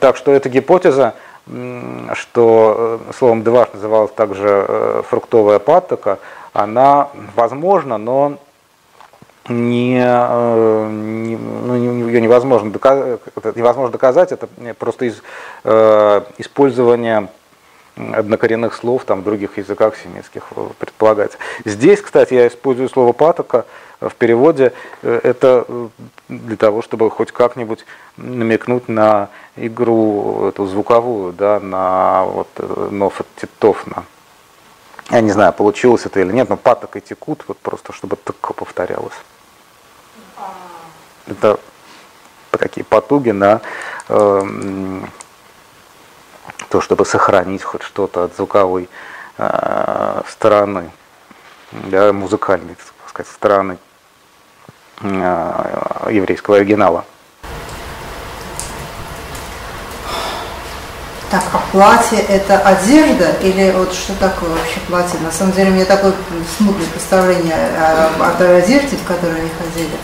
Так 0.00 0.16
что 0.16 0.32
эта 0.32 0.48
гипотеза 0.48 1.14
что 1.46 3.00
э, 3.08 3.12
словом 3.12 3.42
дваш 3.42 3.68
называлась 3.74 4.12
также 4.12 4.64
э, 4.66 5.02
фруктовая 5.06 5.58
паттока, 5.58 6.18
она 6.54 7.08
возможна, 7.36 7.98
но 7.98 8.38
не, 9.48 10.02
э, 10.02 10.88
не, 10.90 11.36
ну, 11.36 11.74
ее 12.06 12.20
невозможно 12.22 12.70
доказать, 12.70 13.20
невозможно 13.56 13.92
доказать, 13.92 14.32
это 14.32 14.48
просто 14.78 15.06
из 15.06 15.22
использования 16.38 17.28
однокоренных 17.96 18.74
слов 18.74 19.04
там, 19.04 19.20
в 19.20 19.24
других 19.24 19.58
языках 19.58 19.96
семитских 19.96 20.44
предполагается. 20.78 21.38
Здесь, 21.64 22.00
кстати, 22.00 22.34
я 22.34 22.48
использую 22.48 22.88
слово 22.88 23.12
патока 23.12 23.66
в 24.00 24.14
переводе, 24.14 24.72
это 25.02 25.66
для 26.28 26.56
того, 26.56 26.82
чтобы 26.82 27.10
хоть 27.10 27.32
как-нибудь 27.32 27.84
намекнуть 28.16 28.88
на 28.88 29.28
игру 29.56 30.48
эту 30.48 30.66
звуковую, 30.66 31.32
да, 31.32 31.60
на 31.60 32.24
вот 32.24 32.48
э, 32.56 32.88
Нофа 32.90 33.24
Титовна. 33.36 34.04
Я 35.10 35.20
не 35.20 35.30
знаю, 35.30 35.52
получилось 35.52 36.06
это 36.06 36.20
или 36.20 36.32
нет, 36.32 36.48
но 36.48 36.56
паток 36.56 36.96
и 36.96 37.00
текут, 37.00 37.44
вот 37.46 37.58
просто 37.58 37.92
чтобы 37.92 38.16
так 38.16 38.36
повторялось. 38.36 39.14
Это 41.26 41.58
такие 42.50 42.84
потуги 42.84 43.30
на 43.30 43.60
э, 44.08 44.42
то, 46.68 46.80
чтобы 46.80 47.04
сохранить 47.04 47.62
хоть 47.62 47.82
что-то 47.82 48.24
от 48.24 48.36
звуковой 48.36 48.88
э, 49.38 50.22
стороны, 50.28 50.90
да, 51.72 52.12
музыкальной, 52.12 52.74
так 52.74 52.93
сказать, 53.14 53.32
стороны 53.32 53.78
э, 55.00 56.08
еврейского 56.10 56.56
оригинала. 56.56 57.04
Так, 61.30 61.42
а 61.52 61.58
платье 61.72 62.18
это 62.20 62.58
одежда 62.58 63.32
или 63.42 63.70
вот 63.72 63.92
что 63.92 64.14
такое 64.18 64.50
вообще 64.50 64.80
платье? 64.88 65.18
На 65.20 65.30
самом 65.30 65.52
деле 65.52 65.70
у 65.70 65.74
меня 65.74 65.84
такое 65.84 66.12
смутное 66.56 66.86
представление 66.86 67.54
о, 67.54 68.34
той 68.36 68.58
одежде, 68.58 68.96
в 68.96 69.06
которой 69.06 69.40
они 69.40 69.50
ходили. 69.50 69.96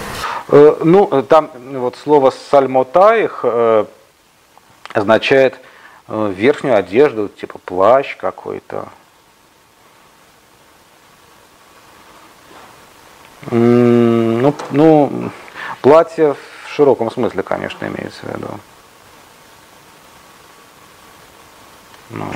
Э, 0.49 0.77
ну, 0.83 1.23
там 1.23 1.51
вот 1.75 1.97
слово 1.97 2.33
сальмотаих 2.51 3.41
э, 3.43 3.85
означает 4.93 5.59
верхнюю 6.09 6.77
одежду, 6.77 7.29
типа 7.29 7.61
плащ 7.65 8.17
какой-то. 8.17 8.89
Ну, 13.51 14.55
ну, 14.71 15.31
платье 15.81 16.35
в 16.35 16.69
широком 16.69 17.11
смысле, 17.11 17.43
конечно, 17.43 17.87
имеется 17.87 18.21
в 18.23 18.37
виду. 18.37 18.49
Ну, 22.11 22.27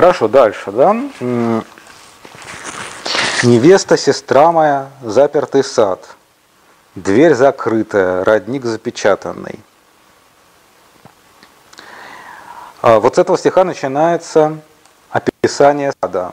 Хорошо, 0.00 0.28
дальше, 0.28 0.70
да? 0.70 0.94
Невеста, 3.42 3.98
сестра 3.98 4.52
моя, 4.52 4.88
запертый 5.02 5.62
сад, 5.62 6.16
дверь 6.94 7.34
закрытая, 7.34 8.24
родник 8.24 8.64
запечатанный. 8.64 9.60
А 11.76 12.69
вот 12.82 13.16
с 13.16 13.18
этого 13.18 13.36
стиха 13.36 13.64
начинается 13.64 14.58
описание 15.10 15.92
сада. 16.00 16.32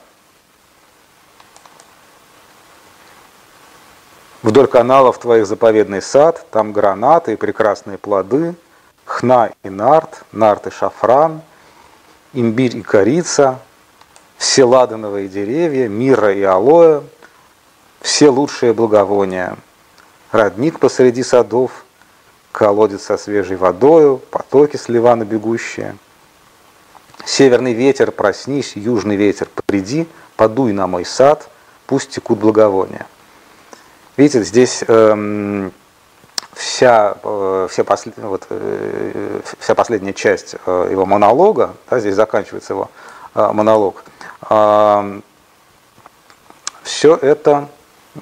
Вдоль 4.44 4.68
каналов 4.68 5.18
твоих 5.18 5.46
заповедный 5.46 6.02
сад, 6.02 6.46
там 6.52 6.72
гранаты 6.72 7.34
и 7.34 7.36
прекрасные 7.36 7.98
плоды, 7.98 8.56
хна 9.04 9.50
и 9.64 9.70
нарт, 9.70 10.24
нарт 10.32 10.68
и 10.68 10.70
шафран, 10.70 11.42
имбирь 12.34 12.78
и 12.78 12.82
корица, 12.82 13.60
все 14.38 14.64
ладановые 14.64 15.28
деревья, 15.28 15.90
мира 15.90 16.32
и 16.32 16.44
алоэ, 16.44 17.02
все 18.00 18.30
лучшие 18.30 18.74
благовония, 18.74 19.58
родник 20.32 20.80
посреди 20.80 21.24
садов, 21.24 21.84
колодец 22.54 23.04
со 23.04 23.18
свежей 23.18 23.58
водою, 23.58 24.22
потоки 24.32 24.78
с 24.78 24.88
ливана 24.88 25.26
бегущие. 25.26 25.98
Северный 27.28 27.74
ветер, 27.74 28.14
проснись, 28.14 28.78
южный 28.78 29.18
ветер, 29.18 29.50
приди, 29.66 30.08
подуй 30.38 30.72
на 30.72 30.88
мой 30.88 31.04
сад, 31.04 31.50
пусть 31.86 32.12
текут 32.12 32.40
благовония. 32.40 33.06
Видите, 34.16 34.46
здесь 34.46 34.82
эм, 34.88 35.74
вся, 36.54 37.18
э, 37.22 37.68
вся, 37.70 37.84
послед, 37.84 38.18
вот, 38.20 38.48
э, 38.50 39.42
вся 39.60 39.76
последняя 39.76 40.14
часть 40.14 40.56
э, 40.66 40.88
его 40.90 41.06
монолога, 41.06 41.74
да, 41.90 42.00
здесь 42.00 42.16
заканчивается 42.16 42.72
его 42.72 42.90
э, 43.36 43.52
монолог, 43.52 44.06
э, 44.50 45.20
все 46.84 47.14
это 47.18 47.68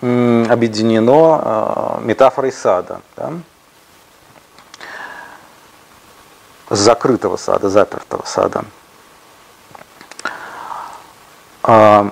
э, 0.01 0.45
объединено 0.49 1.99
э, 2.01 2.05
метафорой 2.05 2.51
сада. 2.51 3.01
Да? 3.15 3.33
закрытого 6.71 7.37
сада, 7.37 7.69
запертого 7.69 8.23
сада. 8.25 8.65
А, 11.67 12.11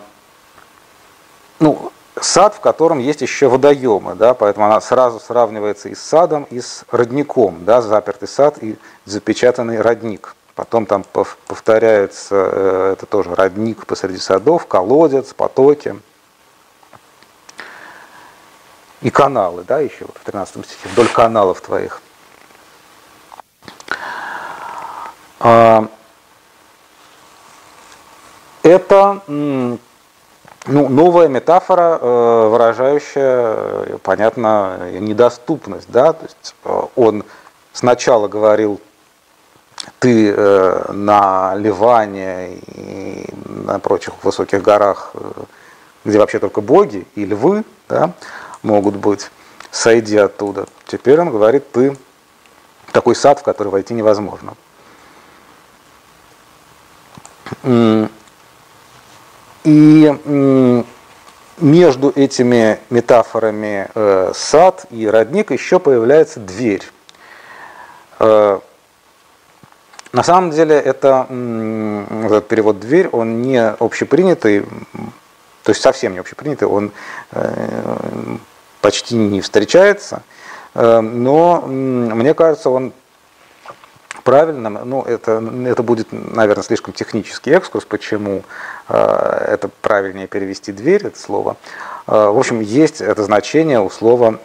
ну, 1.60 1.92
сад, 2.20 2.56
в 2.56 2.60
котором 2.60 2.98
есть 2.98 3.22
еще 3.22 3.48
водоемы, 3.48 4.16
да, 4.16 4.34
поэтому 4.34 4.66
она 4.66 4.82
сразу 4.82 5.20
сравнивается 5.20 5.90
и 5.90 5.96
с 5.96 6.02
садом, 6.02 6.48
и 6.50 6.60
с 6.60 6.86
родником, 6.90 7.64
да, 7.64 7.82
запертый 7.84 8.28
сад 8.28 8.58
и 8.62 8.78
запечатанный 9.06 9.80
родник. 9.80 10.36
Потом 10.56 10.88
там 10.88 11.04
повторяется, 11.04 12.50
э, 12.52 12.94
это 12.94 13.06
тоже 13.06 13.36
родник 13.36 13.86
посреди 13.86 14.18
садов, 14.18 14.66
колодец, 14.66 15.34
потоки 15.36 15.96
и 19.02 19.12
каналы, 19.12 19.64
да, 19.68 19.80
еще 19.80 20.06
вот 20.06 20.18
в 20.18 20.24
13 20.24 20.66
стихе, 20.66 20.90
вдоль 20.90 21.10
каналов 21.10 21.62
твоих. 21.62 22.02
Это 28.64 29.22
ну, 29.28 29.78
новая 30.66 31.28
метафора, 31.28 32.00
э, 32.02 32.48
выражающая, 32.50 33.26
э, 33.26 33.98
понятно, 34.02 34.90
недоступность. 35.00 35.90
Да? 35.92 36.14
То 36.14 36.24
есть 36.24 36.56
э, 36.64 36.82
он 36.96 37.26
сначала 37.74 38.30
говорил, 38.30 38.80
ты 40.00 40.34
на 40.94 41.56
Ливане 41.56 42.56
и 42.56 43.26
на 43.46 43.80
прочих 43.80 44.14
высоких 44.24 44.62
горах, 44.62 45.14
где 46.06 46.20
вообще 46.20 46.40
только 46.40 46.62
боги 46.62 47.06
и 47.16 47.26
львы 47.26 47.66
да, 47.90 48.14
могут 48.62 48.96
быть, 48.96 49.30
сойди 49.72 50.16
оттуда. 50.16 50.68
Теперь 50.88 51.20
он 51.20 51.32
говорит, 51.32 51.70
ты 51.74 51.98
такой 52.94 53.14
сад, 53.14 53.40
в 53.40 53.44
который 53.44 53.68
войти 53.68 53.94
невозможно. 53.94 54.54
И 59.64 60.84
между 61.60 62.12
этими 62.16 62.80
метафорами 62.90 63.88
э, 63.94 64.32
сад 64.36 64.86
и 64.90 65.08
родник 65.08 65.52
еще 65.52 65.80
появляется 65.80 66.40
дверь. 66.40 66.84
Э, 68.20 68.60
на 70.12 70.24
самом 70.24 70.52
деле 70.52 70.76
это 70.76 71.28
этот 72.26 72.48
перевод 72.48 72.80
дверь, 72.80 73.08
он 73.08 73.42
не 73.42 73.60
общепринятый, 73.68 74.62
то 75.64 75.70
есть 75.70 75.82
совсем 75.82 76.14
не 76.14 76.20
общепринятый, 76.20 76.68
он 76.68 76.92
э, 77.32 77.98
почти 78.82 79.16
не 79.16 79.42
встречается, 79.42 80.22
но 80.76 81.64
мне 81.66 82.34
кажется, 82.34 82.70
он 82.70 82.94
правильным. 84.24 84.80
Ну, 84.86 85.02
это, 85.04 85.44
это 85.66 85.84
будет, 85.84 86.08
наверное, 86.12 86.64
слишком 86.64 86.94
технический 86.94 87.52
экскурс, 87.52 87.86
почему 87.86 88.44
это 88.88 89.70
правильнее 89.82 90.28
перевести 90.28 90.72
дверь, 90.72 91.08
это 91.08 91.20
слово. 91.20 91.58
Э, 92.08 92.28
в 92.28 92.38
общем, 92.38 92.60
есть 92.60 93.02
это 93.02 93.24
значение 93.24 93.80
у 93.80 93.90
слова 93.90 94.40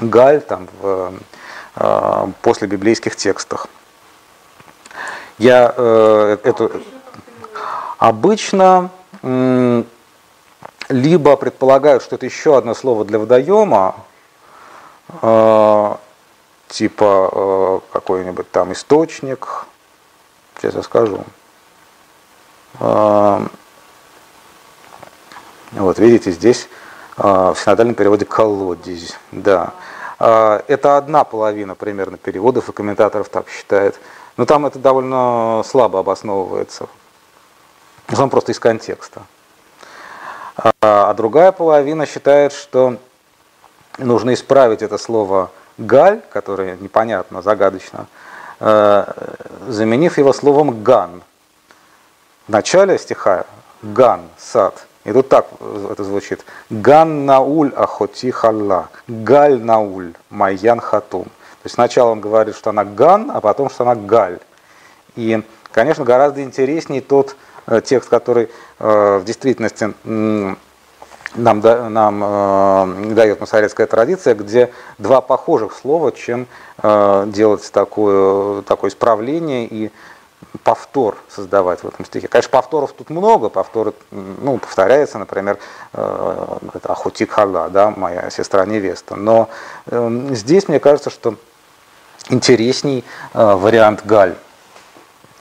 галь 0.00 0.40
там, 0.40 0.68
в 0.80 1.12
э, 1.76 2.26
после 2.42 2.68
библейских 2.68 3.16
текстах. 3.16 3.66
Я 5.38 5.72
э, 5.76 6.36
эту 6.44 6.82
обычно 7.98 8.90
э, 9.22 9.82
либо 10.88 11.36
предполагают, 11.36 12.02
что 12.02 12.16
это 12.16 12.26
еще 12.26 12.58
одно 12.58 12.74
слово 12.74 13.04
для 13.04 13.18
водоема, 13.18 13.96
э, 15.22 15.94
типа 16.68 17.30
э, 17.32 17.80
какой-нибудь 17.92 18.50
там 18.50 18.72
источник, 18.72 19.66
сейчас 20.58 20.74
я 20.74 20.82
скажу. 20.82 21.24
Э, 22.78 23.46
вот 25.72 25.98
видите, 25.98 26.30
здесь 26.30 26.68
э, 27.16 27.22
в 27.22 27.56
синодальном 27.56 27.94
переводе 27.94 28.24
колодезь, 28.24 29.16
да. 29.32 29.72
Э, 30.18 30.60
это 30.68 30.96
одна 30.96 31.24
половина 31.24 31.74
примерно 31.74 32.16
переводов, 32.16 32.68
и 32.68 32.72
комментаторов 32.72 33.28
так 33.28 33.48
считает. 33.48 33.98
Но 34.36 34.46
там 34.46 34.66
это 34.66 34.78
довольно 34.78 35.62
слабо 35.66 36.00
обосновывается. 36.00 36.86
Он 38.16 38.30
просто 38.30 38.52
из 38.52 38.58
контекста. 38.58 39.22
А 40.80 41.14
другая 41.14 41.52
половина 41.52 42.06
считает, 42.06 42.52
что 42.52 42.96
нужно 43.98 44.34
исправить 44.34 44.82
это 44.82 44.98
слово 44.98 45.50
галь, 45.78 46.20
которое 46.30 46.76
непонятно, 46.76 47.40
загадочно, 47.40 48.06
заменив 48.58 50.18
его 50.18 50.32
словом 50.32 50.82
ган. 50.82 51.22
Начале 52.50 52.98
стиха 52.98 53.46
ган, 53.80 54.22
сад. 54.36 54.88
И 55.04 55.12
тут 55.12 55.28
так 55.28 55.46
это 55.88 56.02
звучит. 56.02 56.44
Ган 56.68 57.24
науль 57.24 57.72
ахоти 57.76 58.32
халла. 58.32 58.88
Галь 59.06 59.62
науль 59.62 60.14
майян 60.30 60.80
хатум. 60.80 61.26
То 61.26 61.66
есть 61.66 61.74
сначала 61.76 62.10
он 62.10 62.20
говорит, 62.20 62.56
что 62.56 62.70
она 62.70 62.84
ган, 62.84 63.30
а 63.32 63.40
потом, 63.40 63.70
что 63.70 63.84
она 63.84 63.94
галь. 63.94 64.40
И, 65.14 65.40
конечно, 65.70 66.04
гораздо 66.04 66.42
интереснее 66.42 67.02
тот 67.02 67.36
э, 67.68 67.82
текст, 67.84 68.08
который 68.08 68.50
э, 68.80 69.18
в 69.18 69.24
действительности 69.24 69.94
нам, 71.36 71.60
нам 71.60 72.24
э, 72.24 73.14
дает 73.14 73.40
масоретская 73.40 73.86
традиция, 73.86 74.34
где 74.34 74.72
два 74.98 75.20
похожих 75.20 75.72
слова, 75.72 76.10
чем 76.10 76.48
э, 76.82 77.24
делать 77.28 77.70
такое, 77.70 78.62
такое 78.62 78.90
исправление 78.90 79.66
и 79.66 79.92
повтор 80.62 81.16
создавать 81.28 81.82
в 81.82 81.88
этом 81.88 82.04
стихе. 82.04 82.28
Конечно, 82.28 82.50
повторов 82.50 82.92
тут 82.92 83.10
много, 83.10 83.48
повторы, 83.48 83.92
ну, 84.10 84.58
повторяется, 84.58 85.18
например, 85.18 85.58
э, 85.92 86.58
Ахутик 86.84 87.30
Хага, 87.30 87.68
да, 87.68 87.90
моя 87.90 88.30
сестра 88.30 88.64
невеста. 88.66 89.16
Но 89.16 89.48
э, 89.86 90.28
здесь 90.32 90.68
мне 90.68 90.80
кажется, 90.80 91.10
что 91.10 91.36
интересней 92.28 93.04
э, 93.32 93.54
вариант 93.54 94.04
Галь. 94.04 94.34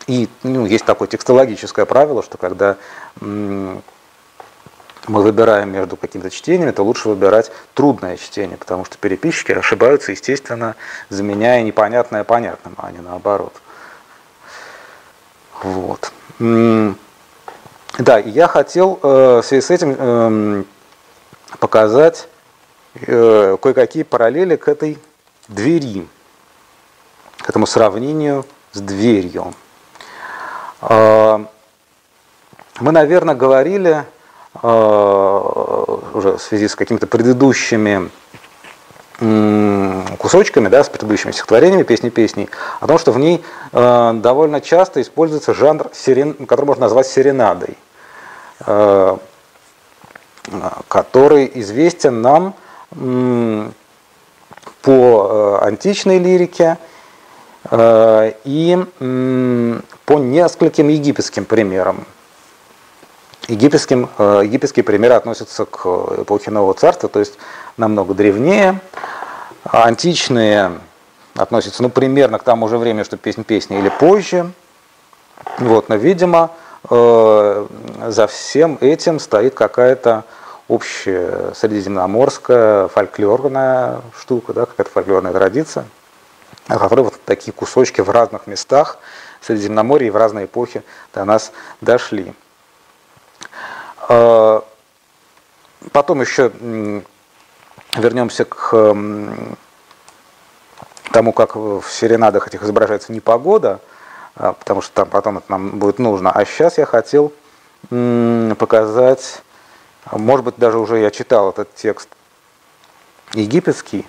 И 0.07 0.27
ну, 0.43 0.65
есть 0.65 0.85
такое 0.85 1.07
текстологическое 1.07 1.85
правило, 1.85 2.23
что 2.23 2.39
когда 2.39 2.77
мы 5.09 5.23
выбираем 5.23 5.71
между 5.71 5.97
какими-то 5.97 6.29
чтениями, 6.29 6.71
то 6.71 6.83
лучше 6.83 7.09
выбирать 7.09 7.51
трудное 7.73 8.17
чтение, 8.17 8.57
потому 8.57 8.85
что 8.85 8.97
переписчики 8.97 9.51
ошибаются, 9.51 10.11
естественно, 10.11 10.75
заменяя 11.09 11.61
непонятное 11.63 12.23
понятным, 12.23 12.75
а 12.77 12.91
не 12.91 12.99
наоборот. 12.99 13.53
Вот. 15.63 16.11
Да, 17.97 18.17
я 18.17 18.47
хотел 18.47 18.97
э, 19.03 19.41
в 19.41 19.43
связи 19.43 19.61
с 19.61 19.71
этим 19.71 19.91
эм, 19.91 20.65
показать 21.59 22.29
э, 22.95 23.57
кое-какие 23.61 24.03
параллели 24.03 24.55
к 24.55 24.69
этой 24.69 24.97
двери, 25.49 26.07
к 27.39 27.49
этому 27.49 27.65
сравнению 27.65 28.45
с 28.71 28.79
дверью. 28.79 29.53
Э, 30.81 31.43
мы, 32.79 32.91
наверное, 32.91 33.35
говорили 33.35 34.05
уже 34.61 36.37
в 36.37 36.39
связи 36.39 36.67
с 36.67 36.75
какими-то 36.75 37.05
предыдущими 37.05 38.09
кусочками, 39.19 40.69
да, 40.69 40.83
с 40.83 40.89
предыдущими 40.89 41.31
стихотворениями, 41.31 41.83
песни-песней, 41.83 42.49
о 42.79 42.87
том, 42.87 42.97
что 42.97 43.11
в 43.11 43.19
ней 43.19 43.43
э, 43.73 44.11
довольно 44.15 44.61
часто 44.61 45.01
используется 45.01 45.53
жанр, 45.53 45.89
сирен, 45.93 46.33
который 46.45 46.65
можно 46.65 46.83
назвать 46.83 47.07
серенадой, 47.07 47.77
э, 48.65 49.17
который 50.87 51.51
известен 51.55 52.21
нам 52.21 52.55
э, 52.91 53.69
по 54.81 55.59
античной 55.63 56.19
лирике 56.19 56.77
и 57.69 58.85
по 60.05 60.17
нескольким 60.17 60.87
египетским 60.87 61.43
примерам. 61.43 62.05
Египетским, 63.49 64.09
египетские 64.17 64.85
примеры 64.85 65.15
относятся 65.15 65.65
к 65.65 65.85
эпохе 66.21 66.51
Нового 66.51 66.73
Царства, 66.73 67.09
то 67.09 67.19
есть 67.19 67.37
намного 67.79 68.13
древнее. 68.13 68.79
Античные 69.63 70.79
относятся, 71.35 71.81
ну, 71.81 71.89
примерно 71.89 72.37
к 72.37 72.43
тому 72.43 72.67
же 72.67 72.77
времени, 72.77 73.03
что 73.03 73.17
песнь 73.17 73.43
песни 73.43 73.79
или 73.79 73.89
позже. 73.89 74.51
Вот, 75.57 75.89
но, 75.89 75.95
видимо, 75.95 76.51
э, 76.89 77.67
за 78.07 78.27
всем 78.27 78.77
этим 78.81 79.19
стоит 79.19 79.53
какая-то 79.55 80.25
общая 80.67 81.53
средиземноморская 81.55 82.87
фольклорная 82.89 84.01
штука, 84.17 84.53
да, 84.53 84.65
какая-то 84.65 84.91
фольклорная 84.91 85.31
традиция, 85.31 85.85
о 86.67 86.77
которой 86.77 87.01
вот 87.01 87.15
такие 87.25 87.51
кусочки 87.51 88.01
в 88.01 88.09
разных 88.09 88.45
местах 88.47 88.99
Средиземноморья 89.41 90.07
и 90.07 90.11
в 90.11 90.17
разные 90.17 90.45
эпохи 90.45 90.83
до 91.13 91.23
нас 91.23 91.51
дошли. 91.81 92.33
Э, 94.09 94.61
потом 95.91 96.21
еще 96.21 96.51
вернемся 97.95 98.45
к 98.45 98.95
тому, 101.11 101.33
как 101.33 101.55
в 101.55 101.83
серенадах 101.89 102.47
этих 102.47 102.63
изображается 102.63 103.11
непогода, 103.11 103.79
а, 104.35 104.53
потому 104.53 104.81
что 104.81 104.93
там 104.93 105.09
потом 105.09 105.37
это 105.37 105.51
нам 105.51 105.79
будет 105.79 105.99
нужно. 105.99 106.31
А 106.31 106.45
сейчас 106.45 106.77
я 106.77 106.85
хотел 106.85 107.33
показать, 107.89 109.41
может 110.11 110.45
быть, 110.45 110.55
даже 110.57 110.77
уже 110.77 110.99
я 110.99 111.11
читал 111.11 111.49
этот 111.49 111.73
текст 111.75 112.09
египетский. 113.33 114.07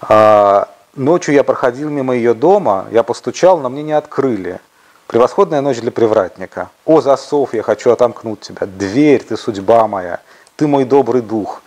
А, 0.00 0.68
ночью 0.94 1.34
я 1.34 1.44
проходил 1.44 1.90
мимо 1.90 2.14
ее 2.14 2.34
дома, 2.34 2.86
я 2.90 3.02
постучал, 3.02 3.58
но 3.58 3.68
мне 3.68 3.82
не 3.82 3.92
открыли. 3.92 4.60
Превосходная 5.06 5.62
ночь 5.62 5.80
для 5.80 5.90
привратника. 5.90 6.70
О, 6.84 7.00
засов, 7.00 7.54
я 7.54 7.62
хочу 7.62 7.90
отомкнуть 7.90 8.40
тебя. 8.40 8.66
Дверь, 8.66 9.22
ты 9.22 9.36
судьба 9.36 9.88
моя. 9.88 10.20
Ты 10.56 10.66
мой 10.66 10.84
добрый 10.84 11.22
дух 11.22 11.62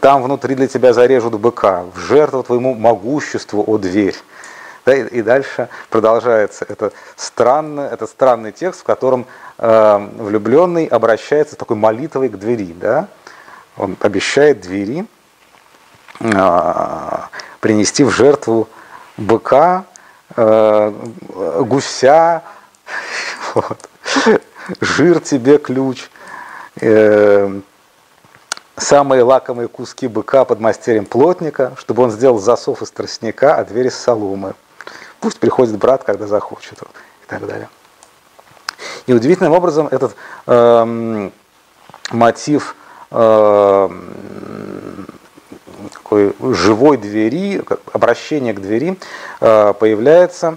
там 0.00 0.22
внутри 0.22 0.54
для 0.54 0.68
тебя 0.68 0.92
зарежут 0.92 1.34
быка, 1.34 1.84
в 1.94 1.98
жертву 1.98 2.42
твоему 2.42 2.74
могуществу, 2.74 3.64
о 3.66 3.78
дверь. 3.78 4.16
Да, 4.86 4.94
и, 4.94 5.06
и 5.06 5.22
дальше 5.22 5.68
продолжается 5.90 6.64
это 6.68 6.92
странный, 7.16 7.84
это 7.84 8.06
странный 8.06 8.52
текст, 8.52 8.80
в 8.80 8.84
котором 8.84 9.26
э, 9.58 10.08
влюбленный 10.16 10.86
обращается 10.86 11.56
такой 11.56 11.76
молитвой 11.76 12.28
к 12.28 12.36
двери. 12.36 12.72
Да? 12.72 13.08
Он 13.76 13.96
обещает 14.00 14.62
двери 14.62 15.06
э, 16.20 17.18
принести 17.60 18.04
в 18.04 18.10
жертву 18.10 18.68
быка, 19.18 19.84
э, 20.36 20.92
гуся, 21.60 22.42
вот. 23.54 23.88
жир 24.80 25.20
тебе 25.20 25.58
ключ. 25.58 26.08
Э, 26.80 27.60
самые 28.80 29.22
лакомые 29.22 29.68
куски 29.68 30.08
быка 30.08 30.44
под 30.44 30.60
мастерем 30.60 31.06
плотника, 31.06 31.72
чтобы 31.76 32.02
он 32.02 32.10
сделал 32.10 32.38
засов 32.38 32.82
из 32.82 32.90
тростника, 32.90 33.56
а 33.56 33.64
дверь 33.64 33.88
из 33.88 33.96
соломы. 33.96 34.54
Пусть 35.20 35.38
приходит 35.38 35.76
брат, 35.76 36.02
когда 36.02 36.26
захочет, 36.26 36.80
и 36.82 37.26
так 37.26 37.46
далее. 37.46 37.68
И 39.06 39.12
удивительным 39.12 39.52
образом 39.52 39.86
этот 39.88 40.16
э, 40.46 41.30
мотив 42.10 42.74
э, 43.10 43.88
такой 45.92 46.34
живой 46.40 46.96
двери, 46.96 47.62
обращение 47.92 48.54
к 48.54 48.60
двери 48.60 48.98
э, 49.40 49.74
появляется 49.78 50.56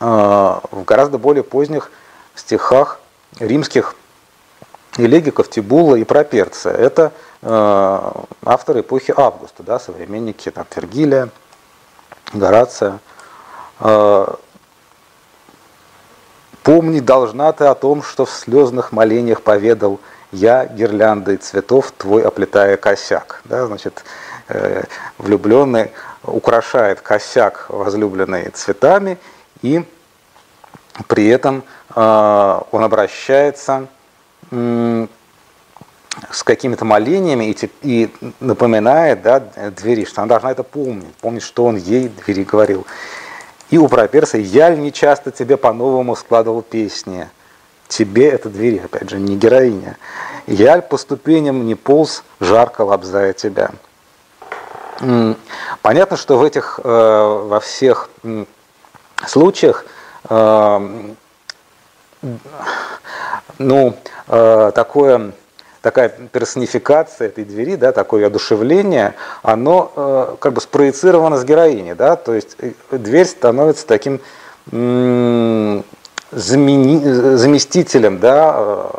э, 0.00 0.04
в 0.04 0.84
гораздо 0.84 1.18
более 1.18 1.42
поздних 1.42 1.90
стихах 2.34 3.00
римских 3.38 3.94
элегиков 4.96 5.48
Тибула 5.50 5.96
и 5.96 6.04
Проперция. 6.04 6.74
Это 6.74 7.12
э, 7.42 8.12
авторы 8.44 8.80
эпохи 8.80 9.12
Августа, 9.16 9.62
да, 9.62 9.78
современники 9.78 10.50
там, 10.50 10.66
Вергилия, 10.74 11.28
Горация. 12.32 12.98
Э, 13.80 14.26
«Помни 16.62 16.98
должна 16.98 17.52
ты 17.52 17.64
о 17.66 17.74
том, 17.74 18.02
что 18.02 18.24
в 18.24 18.30
слезных 18.30 18.90
молениях 18.90 19.42
поведал 19.42 20.00
я 20.32 20.66
гирляндой 20.66 21.36
цветов 21.36 21.92
твой 21.92 22.24
оплетая 22.24 22.76
косяк». 22.76 23.42
Да, 23.44 23.66
значит, 23.66 24.04
э, 24.48 24.82
влюбленный 25.18 25.92
украшает 26.24 27.00
косяк 27.02 27.66
возлюбленной 27.68 28.50
цветами, 28.50 29.18
и 29.62 29.84
при 31.06 31.28
этом 31.28 31.62
он 31.94 32.84
обращается 32.84 33.86
с 34.50 36.42
какими-то 36.42 36.84
молениями 36.84 37.50
и, 37.50 37.70
и 37.82 38.10
напоминает 38.40 39.22
да, 39.22 39.40
двери, 39.70 40.04
что 40.04 40.22
она 40.22 40.28
должна 40.28 40.52
это 40.52 40.62
помнить, 40.62 41.14
помнить, 41.20 41.42
что 41.42 41.64
он 41.64 41.76
ей 41.76 42.08
двери 42.08 42.44
говорил. 42.44 42.86
И 43.70 43.78
у 43.78 43.88
проперса 43.88 44.38
«Я 44.38 44.74
не 44.74 44.92
часто 44.92 45.30
тебе 45.30 45.56
по-новому 45.56 46.14
складывал 46.16 46.62
песни». 46.62 47.28
Тебе 47.88 48.30
это 48.30 48.48
двери, 48.48 48.78
опять 48.84 49.10
же, 49.10 49.18
не 49.18 49.36
героиня. 49.36 49.96
Я 50.48 50.80
по 50.82 50.96
ступеням 50.96 51.66
не 51.66 51.76
полз, 51.76 52.24
жарко 52.40 52.82
лобзая 52.82 53.32
тебя. 53.32 53.70
Понятно, 55.82 56.16
что 56.16 56.36
в 56.36 56.42
этих, 56.42 56.80
э, 56.82 56.88
во 56.88 57.60
всех 57.60 58.10
случаях 59.26 59.84
э, 60.28 61.14
ну, 63.58 63.96
э, 64.28 64.72
такое, 64.74 65.32
такая 65.82 66.08
персонификация 66.08 67.28
этой 67.28 67.44
двери, 67.44 67.76
да, 67.76 67.92
такое 67.92 68.26
одушевление, 68.26 69.14
оно 69.42 69.92
э, 69.94 70.36
как 70.38 70.52
бы 70.52 70.60
спроецировано 70.60 71.36
с 71.38 71.44
героиней, 71.44 71.94
да, 71.94 72.16
то 72.16 72.34
есть 72.34 72.56
э, 72.58 72.72
дверь 72.90 73.26
становится 73.26 73.86
таким 73.86 74.20
замени, 74.72 75.78
заместителем, 77.36 78.18
да, 78.18 78.90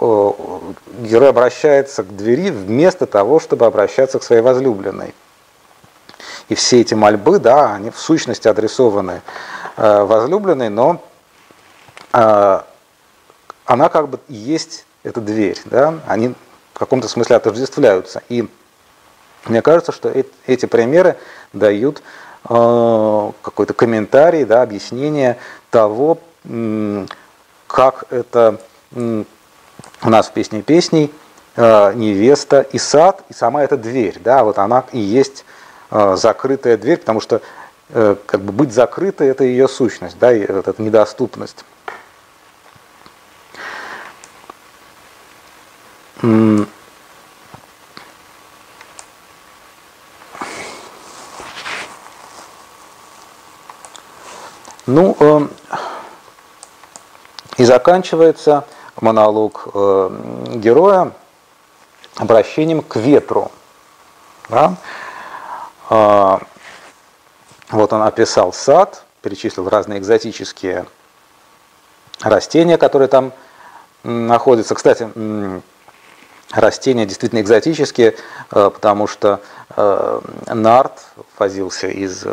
герой 0.00 1.28
обращается 1.28 2.04
к 2.04 2.14
двери 2.14 2.50
вместо 2.50 3.06
того, 3.06 3.40
чтобы 3.40 3.66
обращаться 3.66 4.20
к 4.20 4.22
своей 4.22 4.42
возлюбленной. 4.42 5.12
И 6.48 6.54
все 6.54 6.82
эти 6.82 6.94
мольбы, 6.94 7.40
да, 7.40 7.74
они 7.74 7.90
в 7.90 7.98
сущности 7.98 8.46
адресованы 8.46 9.22
возлюбленной, 9.76 10.68
но 10.68 11.02
она 13.66 13.88
как 13.88 14.08
бы 14.08 14.20
есть 14.28 14.86
эта 15.02 15.20
дверь, 15.20 15.60
да, 15.66 16.00
они 16.06 16.34
в 16.72 16.78
каком-то 16.78 17.08
смысле 17.08 17.36
отождествляются. 17.36 18.22
И 18.28 18.48
мне 19.44 19.62
кажется, 19.62 19.92
что 19.92 20.12
эти 20.46 20.66
примеры 20.66 21.16
дают 21.52 22.02
э, 22.48 23.30
какой-то 23.42 23.74
комментарий, 23.74 24.44
да, 24.44 24.62
объяснение 24.62 25.38
того, 25.70 26.18
как 27.66 28.04
это 28.10 28.60
у 28.92 30.10
нас 30.10 30.28
в 30.28 30.32
песне 30.32 30.62
песней 30.62 31.12
э, 31.56 31.92
невеста 31.94 32.60
и 32.60 32.78
сад, 32.78 33.24
и 33.28 33.32
сама 33.32 33.64
эта 33.64 33.76
дверь, 33.76 34.18
да, 34.22 34.44
вот 34.44 34.58
она 34.58 34.84
и 34.92 34.98
есть 34.98 35.44
э, 35.90 36.16
закрытая 36.16 36.76
дверь, 36.76 36.98
потому 36.98 37.20
что 37.20 37.40
как 37.88 38.40
бы 38.40 38.50
быть 38.50 38.72
закрытой 38.72 39.28
это 39.28 39.44
ее 39.44 39.68
сущность, 39.68 40.18
да, 40.18 40.32
и 40.32 40.44
вот 40.50 40.66
эта 40.66 40.82
недоступность. 40.82 41.64
Ну, 46.22 46.66
э, 55.18 55.48
и 57.58 57.64
заканчивается 57.64 58.66
монолог 59.00 59.68
э, 59.74 60.10
героя 60.54 61.12
обращением 62.16 62.82
к 62.82 62.96
ветру. 62.96 63.50
Да? 64.48 64.76
Э, 65.90 66.38
вот 67.70 67.92
он 67.92 68.02
описал 68.02 68.52
сад, 68.52 69.04
перечислил 69.22 69.68
разные 69.68 69.98
экзотические 69.98 70.86
растения, 72.20 72.78
которые 72.78 73.08
там 73.08 73.32
находятся. 74.04 74.76
Кстати, 74.76 75.10
растения 76.52 77.06
действительно 77.06 77.40
экзотические, 77.40 78.14
э, 78.52 78.70
потому 78.70 79.06
что 79.06 79.40
э, 79.76 80.20
нарт 80.48 81.04
возился 81.38 81.88
из 81.88 82.24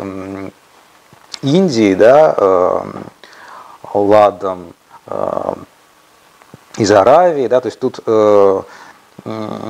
Индии, 1.42 1.94
да, 1.94 2.34
э, 2.36 2.80
ладом 3.94 4.74
из 6.76 6.90
Аравии, 6.90 7.46
да, 7.46 7.60
то 7.60 7.66
есть 7.66 7.78
тут 7.78 8.00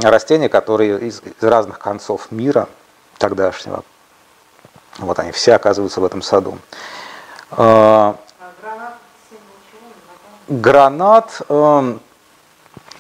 растения, 0.02 0.48
которые 0.48 1.08
из, 1.08 1.20
разных 1.42 1.78
концов 1.78 2.30
мира 2.30 2.68
тогдашнего 3.18 3.84
Вот 4.98 5.18
они 5.18 5.32
все 5.32 5.54
оказываются 5.54 6.00
в 6.00 6.04
этом 6.04 6.22
саду. 6.22 6.58
А 7.50 8.16
гранат 10.48 11.42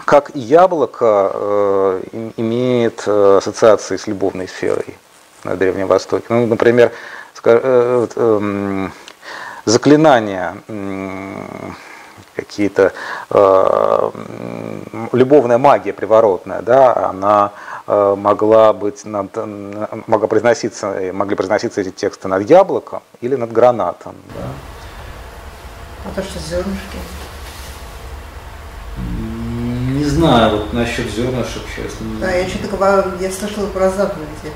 как 0.04 0.34
и 0.36 0.38
яблоко, 0.40 1.30
э, 1.34 2.02
им- 2.12 2.32
имеет 2.36 3.04
э, 3.06 3.36
ассоциации 3.38 3.96
с 3.96 4.06
любовной 4.06 4.48
сферой 4.48 4.96
на 5.44 5.56
Древнем 5.56 5.86
Востоке. 5.86 6.24
Ну, 6.28 6.46
например, 6.46 6.92
э, 7.44 8.06
эм, 8.16 8.92
заклинания, 9.64 10.56
какие-то 12.34 12.92
э, 13.30 14.10
любовная 15.12 15.58
магия 15.58 15.92
приворотная, 15.92 16.62
да, 16.62 17.08
она 17.10 17.52
э, 17.86 18.14
могла 18.16 18.72
быть 18.72 19.04
над, 19.04 19.36
могла 20.06 20.26
произноситься, 20.26 20.86
э, 20.94 21.12
могли 21.12 21.36
произноситься 21.36 21.80
эти 21.80 21.90
тексты 21.90 22.28
над 22.28 22.48
яблоком 22.48 23.02
или 23.20 23.36
над 23.36 23.52
гранатом. 23.52 24.14
да. 24.34 24.46
А 26.06 26.14
то, 26.14 26.22
что 26.22 26.38
зернышки. 26.38 26.98
Не 29.94 30.04
знаю, 30.04 30.50
вот 30.58 30.72
насчет 30.72 31.08
зернышек, 31.08 31.62
честно. 31.74 32.06
Да, 32.20 32.28
я 32.32 32.48
что-то 32.48 32.76
говорю, 32.76 33.04
я 33.20 33.30
слышала 33.30 33.66
про 33.66 33.90
заповеди. 33.90 34.50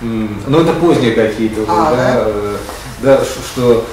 Ну, 0.00 0.60
это 0.60 0.74
поздние 0.74 1.12
какие-то 1.12 1.62
уже, 1.62 1.70
А, 1.72 1.90
да, 1.90 1.96
да? 1.96 2.14
э, 2.26 2.56
да, 3.00 3.20
что, 3.24 3.84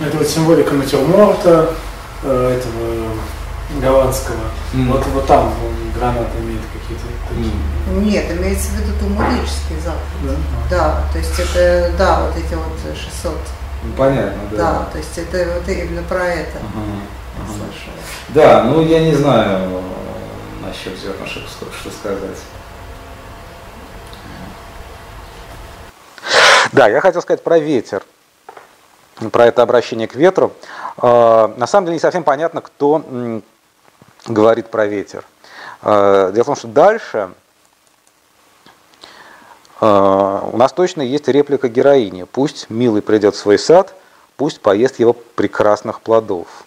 Это 0.00 0.16
вот 0.16 0.26
символика 0.26 0.74
натюрморта 0.74 1.70
э, 2.24 2.58
этого 2.58 3.12
голландского. 3.80 4.36
М. 4.74 4.90
Вот, 4.90 5.06
вот 5.14 5.26
там 5.28 5.46
он 5.46 5.92
гранат 5.96 6.26
имеет 6.40 6.60
какие-то 6.72 7.04
такие. 7.28 7.52
м, 7.88 8.04
Нет, 8.04 8.24
имеется 8.36 8.68
в 8.70 8.80
виду 8.80 8.98
тумулические 8.98 9.78
заповеди. 9.84 10.40
Да? 10.70 10.76
Да, 10.76 11.04
то 11.12 11.18
есть 11.18 11.38
это, 11.38 11.92
да, 11.96 12.20
вот 12.26 12.36
эти 12.36 12.54
вот 12.54 12.96
600. 12.98 13.32
ну, 13.84 13.92
понятно, 13.96 14.40
да. 14.50 14.56
Да, 14.56 14.88
то 14.90 14.98
есть 14.98 15.16
это 15.16 15.52
вот 15.54 15.68
именно 15.68 16.02
про 16.02 16.24
это 16.26 16.58
ага. 16.58 17.46
слышала. 17.46 17.94
Да, 18.30 18.64
ну 18.64 18.84
я 18.84 19.00
не 19.00 19.14
знаю 19.14 19.70
насчет 20.66 20.98
зернышек, 20.98 21.44
что, 21.48 21.90
сказать. 21.90 22.38
Да, 26.72 26.88
я 26.88 27.00
хотел 27.00 27.22
сказать 27.22 27.42
про 27.42 27.58
ветер, 27.58 28.02
про 29.32 29.46
это 29.46 29.62
обращение 29.62 30.08
к 30.08 30.14
ветру. 30.14 30.52
Э, 31.00 31.48
На 31.56 31.66
самом 31.66 31.86
деле 31.86 31.94
не 31.94 32.00
совсем 32.00 32.24
понятно, 32.24 32.60
кто 32.60 33.40
говорит 34.26 34.70
про 34.70 34.86
ветер. 34.86 35.24
Э, 35.82 36.32
Дело 36.34 36.42
в 36.42 36.46
том, 36.46 36.56
что 36.56 36.68
дальше 36.68 37.30
э, 39.80 40.40
у 40.52 40.56
нас 40.56 40.72
точно 40.72 41.02
есть 41.02 41.28
реплика 41.28 41.68
героини. 41.68 42.24
Пусть 42.24 42.68
милый 42.68 43.00
придет 43.00 43.36
в 43.36 43.38
свой 43.38 43.58
сад, 43.58 43.94
пусть 44.36 44.60
поест 44.60 44.98
его 44.98 45.12
прекрасных 45.12 46.00
плодов. 46.00 46.65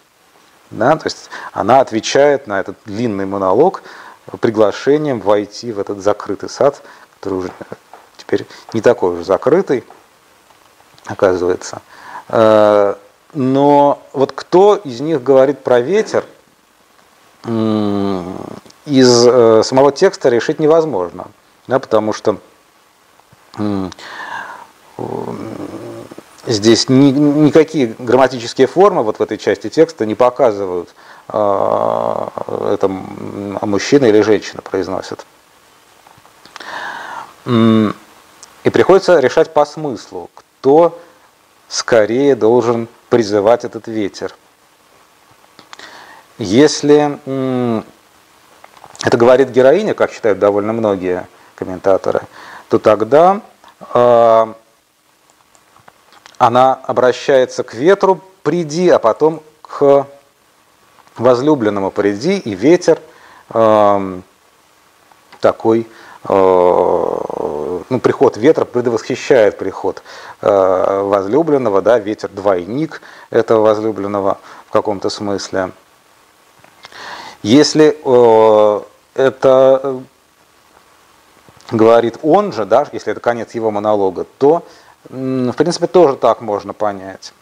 Да, 0.72 0.95
то 0.97 1.07
есть 1.07 1.30
она 1.51 1.80
отвечает 1.80 2.47
на 2.47 2.59
этот 2.59 2.78
длинный 2.86 3.26
монолог 3.26 3.82
приглашением 4.39 5.20
войти 5.20 5.72
в 5.72 5.80
этот 5.80 5.99
закрытый 6.01 6.49
сад, 6.49 6.84
который 7.20 7.39
уже 7.39 7.51
теперь 8.17 8.45
не 8.74 8.82
такой 8.82 9.13
уже 9.13 9.24
закрытый, 9.24 9.84
оказывается. 11.05 11.82
Э, 12.28 12.95
Но 13.34 14.01
вот 14.13 14.32
кто 14.32 14.76
из 14.76 15.01
них 15.01 15.24
говорит 15.24 15.63
про 15.63 15.80
ветер, 15.80 16.26
из 17.45 19.28
э, 19.28 19.63
самого 19.63 19.91
текста 19.91 20.30
решить 20.30 20.59
невозможно, 20.59 21.28
да, 21.67 21.80
потому 21.80 22.11
что 22.11 22.38
здесь 26.50 26.89
ни- 26.89 27.12
никакие 27.12 27.95
грамматические 27.97 28.68
формы 28.68 29.04
вот 29.04 29.20
в 29.20 29.22
этой 29.22 29.38
части 29.38 29.70
текста 29.70 30.06
не 30.06 30.16
показывают, 30.16 30.89
э, 31.30 32.28
это 32.74 32.88
м, 32.88 33.60
мужчина 33.62 34.06
или 34.06 34.22
женщина 34.22 34.62
произносит. 34.62 35.26
И 37.45 38.70
приходится 38.70 39.20
решать 39.20 39.54
по 39.54 39.66
смыслу, 39.66 40.30
кто 40.36 41.00
скорее 41.68 42.36
должен 42.36 42.88
призывать 43.10 43.64
этот 43.64 43.88
ветер. 43.88 44.36
Если 46.38 47.20
это 49.04 49.18
говорит 49.18 49.50
героиня, 49.50 49.93
как 49.93 50.12
считают 50.12 50.39
довольно 50.39 50.74
многие 50.74 51.28
комментаторы, 51.56 52.22
то 52.70 52.80
тогда 52.80 53.41
э, 53.93 54.54
она 56.39 56.73
обращается 56.73 57.63
к 57.63 57.75
ветру 57.75 58.21
«приди», 58.41 58.89
а 58.89 58.97
потом 58.97 59.43
к 59.61 60.07
возлюбленному 61.17 61.91
«приди», 61.91 62.37
и 62.37 62.55
ветер 62.55 62.99
э, 63.49 64.19
такой, 65.41 65.87
э, 66.23 67.79
ну, 67.89 67.99
приход 67.99 68.37
ветра 68.37 68.63
предвосхищает 68.63 69.57
приход 69.57 70.01
э, 70.41 71.01
возлюбленного, 71.03 71.81
да, 71.81 71.99
ветер 71.99 72.29
двойник 72.29 73.01
этого 73.29 73.59
возлюбленного 73.59 74.39
в 74.67 74.71
каком-то 74.71 75.09
смысле. 75.09 75.71
Если 77.43 77.97
э, 78.01 78.81
это 79.15 79.81
э, 79.83 79.99
говорит 81.71 82.17
он 82.23 82.53
же, 82.53 82.65
да, 82.65 82.87
если 82.93 83.11
это 83.11 83.19
конец 83.19 83.55
его 83.55 83.71
монолога, 83.71 84.25
то, 84.37 84.63
в 85.08 85.54
принципе, 85.54 85.88
тоже 85.88 86.16
так 86.16 86.41
можно 86.41 86.74
понять. 86.74 87.34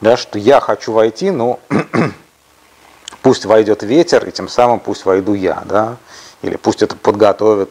Да, 0.00 0.16
что 0.16 0.38
я 0.38 0.60
хочу 0.60 0.92
войти, 0.92 1.30
но 1.30 1.60
пусть 3.22 3.44
войдет 3.44 3.82
ветер, 3.82 4.26
и 4.26 4.32
тем 4.32 4.48
самым 4.48 4.80
пусть 4.80 5.04
войду 5.04 5.34
я, 5.34 5.62
да, 5.64 5.96
или 6.42 6.56
пусть 6.56 6.82
это 6.82 6.96
подготовит 6.96 7.70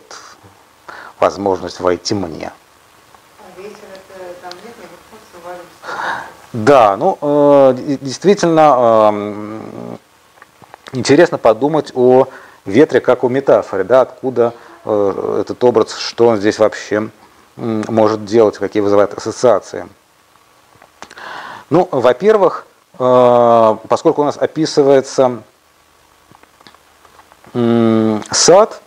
возможность 1.20 1.80
войти 1.80 2.16
мне. 2.16 2.51
А 3.39 3.59
ветер 3.59 3.78
это 3.93 4.34
там 4.41 4.51
нет 4.64 4.76
никаких 4.78 5.20
символических. 5.34 6.26
Да, 6.53 6.97
ну, 6.97 7.18
э, 7.22 7.97
действительно, 8.01 9.09
эм, 9.09 9.99
интересно 10.93 11.38
подумать 11.38 11.91
о 11.95 12.28
ветре 12.66 13.01
как 13.01 13.24
о 13.24 13.30
метафоре, 13.30 13.84
да, 13.84 14.01
откуда 14.01 14.53
э, 14.86 15.38
этот 15.41 15.64
образ, 15.64 15.95
что 15.97 16.28
он 16.28 16.38
здесь 16.38 16.59
вообще 16.59 17.09
может 17.55 18.25
делать, 18.25 18.57
какие 18.57 18.81
вызывает 18.81 19.13
ассоциации. 19.13 19.87
Ну, 21.69 21.87
во-первых, 21.91 22.65
э, 22.99 23.77
поскольку 23.87 24.21
у 24.21 24.25
нас 24.25 24.37
описывается 24.37 25.43
сад, 27.53 28.81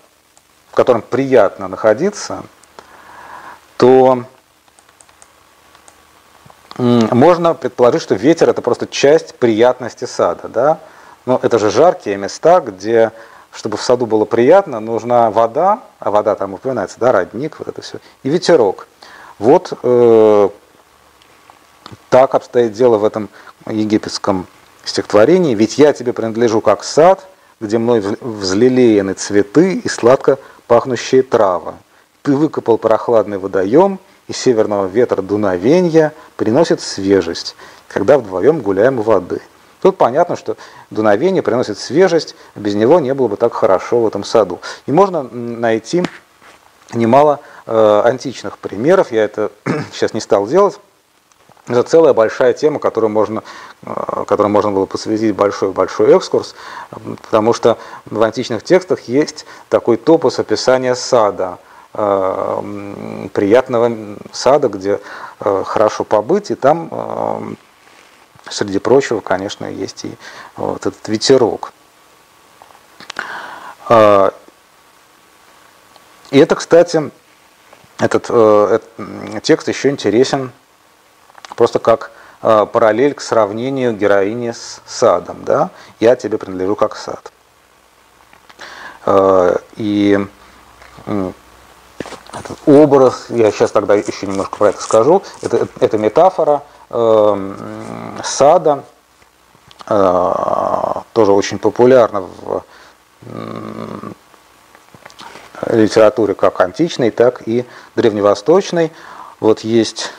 в 0.70 0.74
котором 0.74 1.02
приятно 1.02 1.68
находиться, 1.68 2.42
то 3.76 4.24
Можно 6.76 7.54
предположить, 7.54 8.02
что 8.02 8.16
ветер 8.16 8.48
это 8.50 8.60
просто 8.60 8.86
часть 8.88 9.36
приятности 9.36 10.06
сада, 10.06 10.48
да? 10.48 10.78
Но 11.24 11.38
это 11.40 11.58
же 11.58 11.70
жаркие 11.70 12.16
места, 12.16 12.60
где, 12.60 13.12
чтобы 13.54 13.76
в 13.76 13.82
саду 13.82 14.06
было 14.06 14.24
приятно, 14.24 14.80
нужна 14.80 15.30
вода, 15.30 15.80
а 16.00 16.10
вода 16.10 16.34
там 16.34 16.54
упоминается, 16.54 16.98
да, 16.98 17.12
родник, 17.12 17.58
вот 17.58 17.68
это 17.68 17.82
все, 17.82 17.98
и 18.22 18.28
ветерок. 18.28 18.88
Вот 19.38 19.72
э, 19.82 20.48
так 22.10 22.34
обстоит 22.34 22.72
дело 22.72 22.98
в 22.98 23.04
этом 23.04 23.28
египетском 23.68 24.46
стихотворении. 24.84 25.54
Ведь 25.54 25.78
я 25.78 25.92
тебе 25.92 26.12
принадлежу 26.12 26.60
как 26.60 26.84
сад, 26.84 27.26
где 27.60 27.78
мной 27.78 28.00
вз- 28.00 28.18
взлелеяны 28.20 29.14
цветы 29.14 29.74
и 29.74 29.88
сладко 29.88 30.38
пахнущие 30.66 31.22
травы. 31.22 31.74
Ты 32.22 32.36
выкопал 32.36 32.78
прохладный 32.78 33.38
водоем, 33.38 33.98
и 34.26 34.32
северного 34.32 34.86
ветра 34.86 35.20
дуновенья 35.20 36.12
приносит 36.36 36.80
свежесть, 36.80 37.56
когда 37.88 38.18
вдвоем 38.18 38.60
гуляем 38.60 38.98
у 38.98 39.02
воды. 39.02 39.40
Тут 39.84 39.98
понятно, 39.98 40.34
что 40.34 40.56
дуновение 40.90 41.42
приносит 41.42 41.78
свежесть, 41.78 42.36
без 42.54 42.74
него 42.74 43.00
не 43.00 43.12
было 43.12 43.28
бы 43.28 43.36
так 43.36 43.52
хорошо 43.52 44.00
в 44.00 44.06
этом 44.06 44.24
саду. 44.24 44.58
И 44.86 44.92
можно 44.92 45.22
найти 45.22 46.02
немало 46.94 47.40
э, 47.66 48.02
античных 48.02 48.56
примеров, 48.56 49.12
я 49.12 49.24
это 49.24 49.52
сейчас 49.92 50.14
не 50.14 50.22
стал 50.22 50.46
делать. 50.46 50.80
Это 51.66 51.82
целая 51.82 52.14
большая 52.14 52.54
тема, 52.54 52.78
которую 52.78 53.10
можно, 53.10 53.42
э, 53.82 54.24
которой 54.26 54.46
можно 54.46 54.70
было 54.70 54.86
посвятить 54.86 55.34
большой-большой 55.34 56.16
экскурс, 56.16 56.54
потому 57.20 57.52
что 57.52 57.76
в 58.06 58.22
античных 58.22 58.62
текстах 58.62 59.00
есть 59.00 59.44
такой 59.68 59.98
топос 59.98 60.38
описания 60.38 60.94
сада, 60.94 61.58
э, 61.92 63.28
приятного 63.34 64.16
сада, 64.32 64.68
где 64.68 64.98
э, 65.40 65.62
хорошо 65.66 66.04
побыть, 66.04 66.50
и 66.50 66.54
там, 66.54 67.58
среди 68.50 68.78
прочего, 68.78 69.20
конечно, 69.20 69.66
есть 69.66 70.04
и 70.04 70.16
вот 70.56 70.86
этот 70.86 71.08
ветерок. 71.08 71.72
Э, 73.88 74.30
И 76.30 76.38
это, 76.38 76.56
кстати, 76.56 77.12
этот, 77.98 78.26
э, 78.28 78.78
этот 78.98 79.42
текст 79.44 79.68
еще 79.68 79.90
интересен 79.90 80.50
просто 81.54 81.78
как 81.78 82.10
э, 82.42 82.66
параллель 82.72 83.14
к 83.14 83.20
сравнению 83.20 83.92
героини 83.92 84.50
с 84.50 84.80
садом. 84.84 85.44
Да? 85.44 85.70
Я 86.00 86.16
тебе 86.16 86.38
принадлежу 86.38 86.74
как 86.74 86.96
сад. 86.96 87.32
Э, 89.06 89.58
и 89.76 90.18
этот 91.06 92.58
образ, 92.66 93.26
я 93.28 93.52
сейчас 93.52 93.70
тогда 93.70 93.94
еще 93.94 94.26
немножко 94.26 94.56
про 94.56 94.70
это 94.70 94.82
скажу, 94.82 95.22
это, 95.42 95.68
это 95.78 95.98
метафора 95.98 96.62
сада, 96.90 98.84
э, 99.86 100.94
тоже 101.12 101.32
очень 101.32 101.58
популярна 101.58 102.20
в 102.20 102.64
литературе 105.70 106.34
как 106.34 106.60
античной, 106.60 107.10
так 107.10 107.42
и 107.46 107.64
древневосточной. 107.96 108.92
Вот 109.40 109.60
есть 109.60 110.10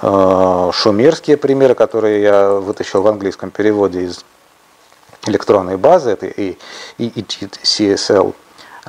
э, 0.00 0.70
шумерские 0.72 1.36
примеры, 1.36 1.74
которые 1.74 2.22
я 2.22 2.50
вытащил 2.50 3.02
в 3.02 3.06
английском 3.06 3.50
переводе 3.50 4.02
из 4.02 4.24
электронной 5.26 5.76
базы, 5.76 6.10
это 6.10 6.26
и, 6.26 6.56
и, 6.98 7.06
и 7.06 7.22
CSL. 7.22 8.34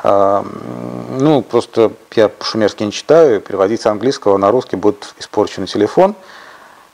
Э, 0.03 0.43
ну, 1.19 1.41
просто 1.41 1.91
я 2.15 2.31
шумерский 2.41 2.85
не 2.85 2.91
читаю, 2.91 3.41
переводить 3.41 3.81
с 3.81 3.85
английского 3.85 4.37
на 4.37 4.51
русский 4.51 4.75
будет 4.75 5.13
испорченный 5.19 5.67
телефон. 5.67 6.15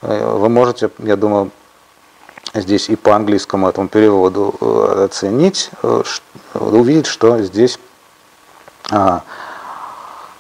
Э, 0.02 0.36
вы 0.36 0.50
можете, 0.50 0.90
я 1.00 1.16
думаю, 1.16 1.52
здесь 2.54 2.90
и 2.90 2.96
по 2.96 3.16
английскому 3.16 3.68
этому 3.70 3.88
переводу 3.90 4.56
э, 4.60 5.06
оценить, 5.06 5.72
э, 5.82 6.04
увидеть, 6.54 7.08
что 7.08 7.42
здесь 7.42 7.80
а, 8.92 9.24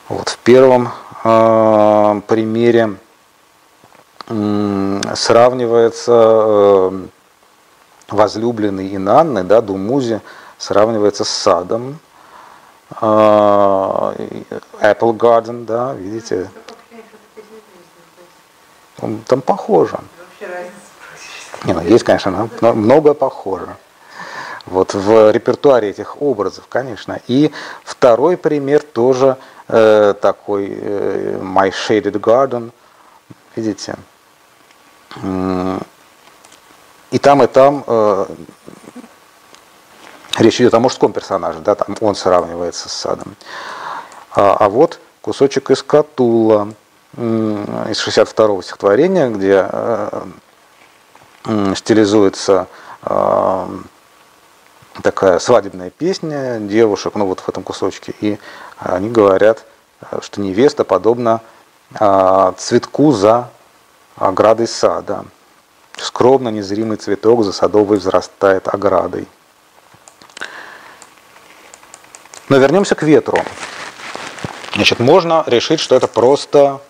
вот 0.09 0.29
в 0.29 0.37
первом 0.39 0.89
а, 1.23 2.19
примере 2.27 2.97
сравнивается 5.15 6.91
возлюбленный 8.09 8.95
Инанны, 8.95 9.43
да, 9.43 9.61
Думузи, 9.61 10.21
сравнивается 10.57 11.23
с 11.25 11.29
садом. 11.29 11.99
А, 13.01 14.13
Apple 14.81 15.17
Garden, 15.17 15.65
да, 15.65 15.93
видите? 15.93 16.49
Там 19.27 19.41
похоже. 19.41 19.99
Не, 21.65 21.73
ну, 21.73 21.81
есть, 21.81 22.03
конечно, 22.03 22.49
но 22.61 22.73
много 22.73 23.13
похоже. 23.13 23.75
Вот 24.65 24.93
в 24.93 25.31
репертуаре 25.31 25.89
этих 25.89 26.21
образов, 26.21 26.65
конечно. 26.69 27.19
И 27.27 27.51
второй 27.83 28.37
пример 28.37 28.81
тоже 28.81 29.37
э, 29.67 30.13
такой 30.21 30.67
э, 30.69 31.37
My 31.41 31.71
Shaded 31.71 32.19
Garden, 32.19 32.71
видите. 33.55 33.95
И 37.11 37.19
там, 37.19 37.43
и 37.43 37.47
там 37.47 37.83
э, 37.85 38.25
речь 40.37 40.61
идет 40.61 40.73
о 40.73 40.79
мужском 40.79 41.13
персонаже, 41.13 41.59
да, 41.59 41.75
там 41.75 41.95
он 42.01 42.15
сравнивается 42.15 42.89
с 42.89 42.93
садом. 42.93 43.35
А, 44.35 44.55
а 44.59 44.69
вот 44.69 44.99
кусочек 45.21 45.71
из 45.71 45.83
Катула, 45.83 46.73
из 47.15 48.07
62-го 48.07 48.61
стихотворения, 48.63 49.29
где 49.29 49.67
э, 49.71 50.23
стилизуется 51.75 52.67
э, 53.03 53.67
такая 55.01 55.39
свадебная 55.39 55.91
песня 55.91 56.59
девушек, 56.59 57.13
ну 57.15 57.25
вот 57.27 57.39
в 57.39 57.49
этом 57.49 57.63
кусочке, 57.63 58.15
и 58.19 58.39
они 58.79 59.09
говорят, 59.09 59.65
что 60.21 60.41
невеста 60.41 60.83
подобна 60.83 61.41
а, 61.95 62.53
цветку 62.57 63.11
за 63.11 63.49
оградой 64.15 64.67
сада. 64.67 65.25
Скромно 65.97 66.49
незримый 66.49 66.97
цветок 66.97 67.43
за 67.43 67.53
садовой 67.53 67.99
взрастает 67.99 68.67
оградой. 68.67 69.27
Но 72.49 72.57
вернемся 72.57 72.95
к 72.95 73.03
ветру. 73.03 73.37
Значит, 74.75 74.99
можно 74.99 75.43
решить, 75.47 75.79
что 75.79 75.95
это 75.95 76.07
просто 76.07 76.81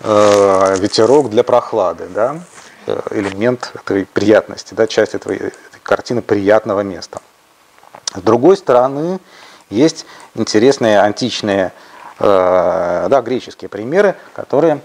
э, 0.00 0.76
ветерок 0.78 1.30
для 1.30 1.42
прохлады, 1.42 2.06
да? 2.08 2.40
Э, 2.86 3.00
элемент 3.10 3.72
этой 3.74 4.06
приятности, 4.06 4.74
да? 4.74 4.86
часть 4.86 5.14
этой, 5.14 5.36
этой 5.36 5.80
картины 5.82 6.22
приятного 6.22 6.80
места. 6.80 7.20
С 8.14 8.20
другой 8.20 8.56
стороны, 8.56 9.18
есть 9.70 10.06
интересные 10.34 11.00
античные, 11.00 11.72
э, 12.18 13.06
да, 13.08 13.20
греческие 13.22 13.68
примеры, 13.68 14.16
которые 14.34 14.80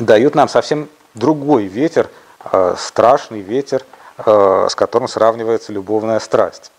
дают 0.00 0.34
нам 0.34 0.48
совсем 0.48 0.88
другой 1.14 1.64
ветер, 1.64 2.08
э, 2.50 2.74
страшный 2.78 3.40
ветер, 3.40 3.84
э, 4.18 4.66
с 4.70 4.74
которым 4.74 5.08
сравнивается 5.08 5.72
любовная 5.72 6.20
страсть. 6.20 6.70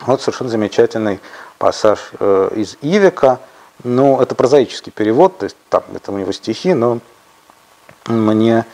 Вот 0.00 0.20
совершенно 0.22 0.50
замечательный 0.50 1.20
пассаж 1.58 2.12
из 2.20 2.76
Ивика. 2.82 3.40
Ну, 3.84 4.20
это 4.20 4.34
прозаический 4.34 4.90
перевод, 4.92 5.38
то 5.38 5.44
есть 5.44 5.56
там 5.68 5.84
это 5.94 6.10
у 6.12 6.18
него 6.18 6.32
стихи, 6.32 6.74
но 6.74 6.98
мне 8.06 8.64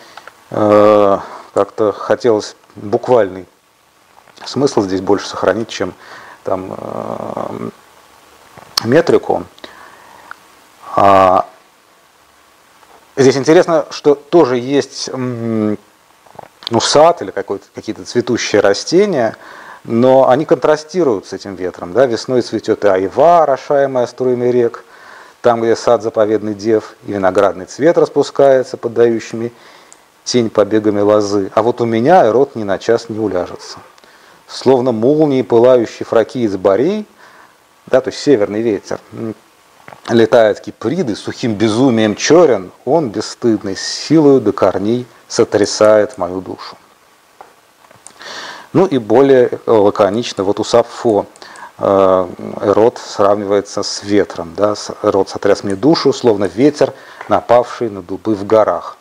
как-то 0.50 1.92
хотелось 1.92 2.56
буквальный 2.76 3.46
смысл 4.44 4.82
здесь 4.82 5.00
больше 5.00 5.26
сохранить, 5.26 5.68
чем 5.68 5.94
там 6.42 6.76
э, 6.76 7.70
метрику. 8.84 9.44
А, 10.96 11.46
здесь 13.16 13.36
интересно, 13.36 13.86
что 13.90 14.14
тоже 14.14 14.58
есть 14.58 15.10
ну, 15.12 15.76
сад 16.80 17.22
или 17.22 17.30
какие-то 17.30 18.04
цветущие 18.04 18.60
растения, 18.60 19.36
но 19.84 20.28
они 20.28 20.44
контрастируют 20.44 21.26
с 21.26 21.32
этим 21.32 21.54
ветром. 21.54 21.92
Да? 21.92 22.06
Весной 22.06 22.42
цветет 22.42 22.84
и 22.84 22.88
айва, 22.88 23.42
орошаемая 23.42 24.06
струями 24.06 24.48
рек, 24.48 24.84
там, 25.40 25.60
где 25.60 25.76
сад 25.76 26.02
заповедный 26.02 26.54
дев, 26.54 26.96
и 27.06 27.12
виноградный 27.12 27.66
цвет 27.66 27.98
распускается 27.98 28.76
поддающими 28.76 29.52
тень 30.24 30.50
побегами 30.50 31.00
лозы. 31.00 31.50
А 31.54 31.62
вот 31.62 31.80
у 31.80 31.84
меня 31.84 32.30
рот 32.32 32.54
ни 32.54 32.64
на 32.64 32.78
час 32.78 33.08
не 33.08 33.18
уляжется 33.18 33.78
словно 34.46 34.92
молнии, 34.92 35.42
пылающие 35.42 36.06
фраки 36.06 36.38
из 36.38 36.56
борей, 36.56 37.06
да, 37.86 38.00
то 38.00 38.10
есть 38.10 38.20
северный 38.20 38.62
ветер, 38.62 38.98
летает 40.08 40.60
киприды, 40.60 41.16
сухим 41.16 41.54
безумием 41.54 42.14
черен, 42.14 42.70
он 42.84 43.10
бесстыдный, 43.10 43.76
силою 43.76 44.40
до 44.40 44.52
корней 44.52 45.06
сотрясает 45.28 46.18
мою 46.18 46.40
душу. 46.40 46.76
Ну 48.74 48.86
и 48.86 48.98
более 48.98 49.58
лаконично, 49.66 50.44
вот 50.44 50.60
у 50.60 50.64
Сапфо 50.64 51.26
э, 51.78 52.28
Эрот 52.60 52.98
сравнивается 52.98 53.82
с 53.82 54.02
ветром. 54.02 54.52
Да? 54.56 54.74
Эрот 55.02 55.28
сотряс 55.28 55.62
мне 55.62 55.76
душу, 55.76 56.12
словно 56.12 56.44
ветер, 56.44 56.92
напавший 57.28 57.88
на 57.88 58.02
дубы 58.02 58.34
в 58.34 58.44
горах. 58.46 58.98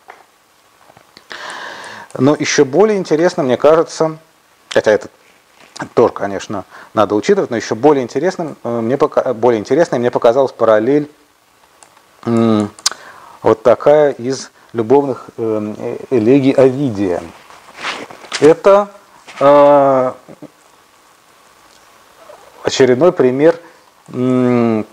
Но 2.18 2.36
еще 2.36 2.64
более 2.64 3.00
интересно, 3.00 3.42
мне 3.42 3.58
кажется, 3.58 4.18
хотя 4.70 4.92
этот 4.92 5.12
тоже, 5.96 6.14
конечно, 6.14 6.66
надо 6.94 7.16
учитывать, 7.16 7.50
но 7.50 7.58
еще 7.58 7.74
более 7.74 8.04
интересным, 8.04 8.56
э, 8.64 8.80
мне, 8.80 8.96
более 8.96 9.60
интересной 9.60 9.98
мне 9.98 10.12
показалась 10.12 10.52
параллель 10.52 11.10
вот 12.26 13.64
такая 13.64 14.12
из 14.12 14.52
любовных 14.72 15.26
эм, 15.38 15.76
э, 15.78 15.98
элегий 16.12 16.52
Овидия. 16.52 17.22
Это 18.40 18.90
э, 18.90 19.03
очередной 22.64 23.12
пример 23.12 23.60
ну, 24.08 24.86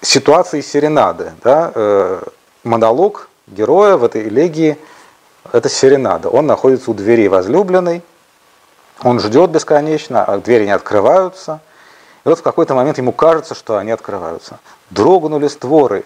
ситуации 0.00 0.60
серенады. 0.60 1.32
Да? 1.42 2.20
Монолог 2.64 3.28
героя 3.46 3.96
в 3.96 4.04
этой 4.04 4.28
элегии– 4.28 4.78
это 5.52 5.68
серенада. 5.68 6.28
Он 6.28 6.46
находится 6.46 6.90
у 6.90 6.94
двери 6.94 7.28
возлюбленной, 7.28 8.02
он 9.02 9.20
ждет 9.20 9.50
бесконечно, 9.50 10.24
а 10.24 10.38
двери 10.38 10.64
не 10.64 10.72
открываются. 10.72 11.60
И 12.24 12.28
вот 12.28 12.40
в 12.40 12.42
какой-то 12.42 12.74
момент 12.74 12.98
ему 12.98 13.12
кажется, 13.12 13.54
что 13.54 13.78
они 13.78 13.92
открываются. 13.92 14.58
Дрогнули 14.90 15.48
створы, 15.48 16.04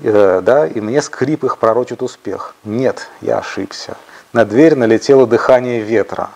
э, 0.00 0.40
да, 0.42 0.66
и 0.66 0.80
мне 0.80 1.00
скрип 1.00 1.44
их 1.44 1.58
пророчит 1.58 2.02
успех. 2.02 2.54
Нет, 2.64 3.08
я 3.22 3.38
ошибся. 3.38 3.96
На 4.32 4.46
дверь 4.46 4.76
налетело 4.76 5.26
дыхание 5.26 5.80
ветра. 5.80 6.30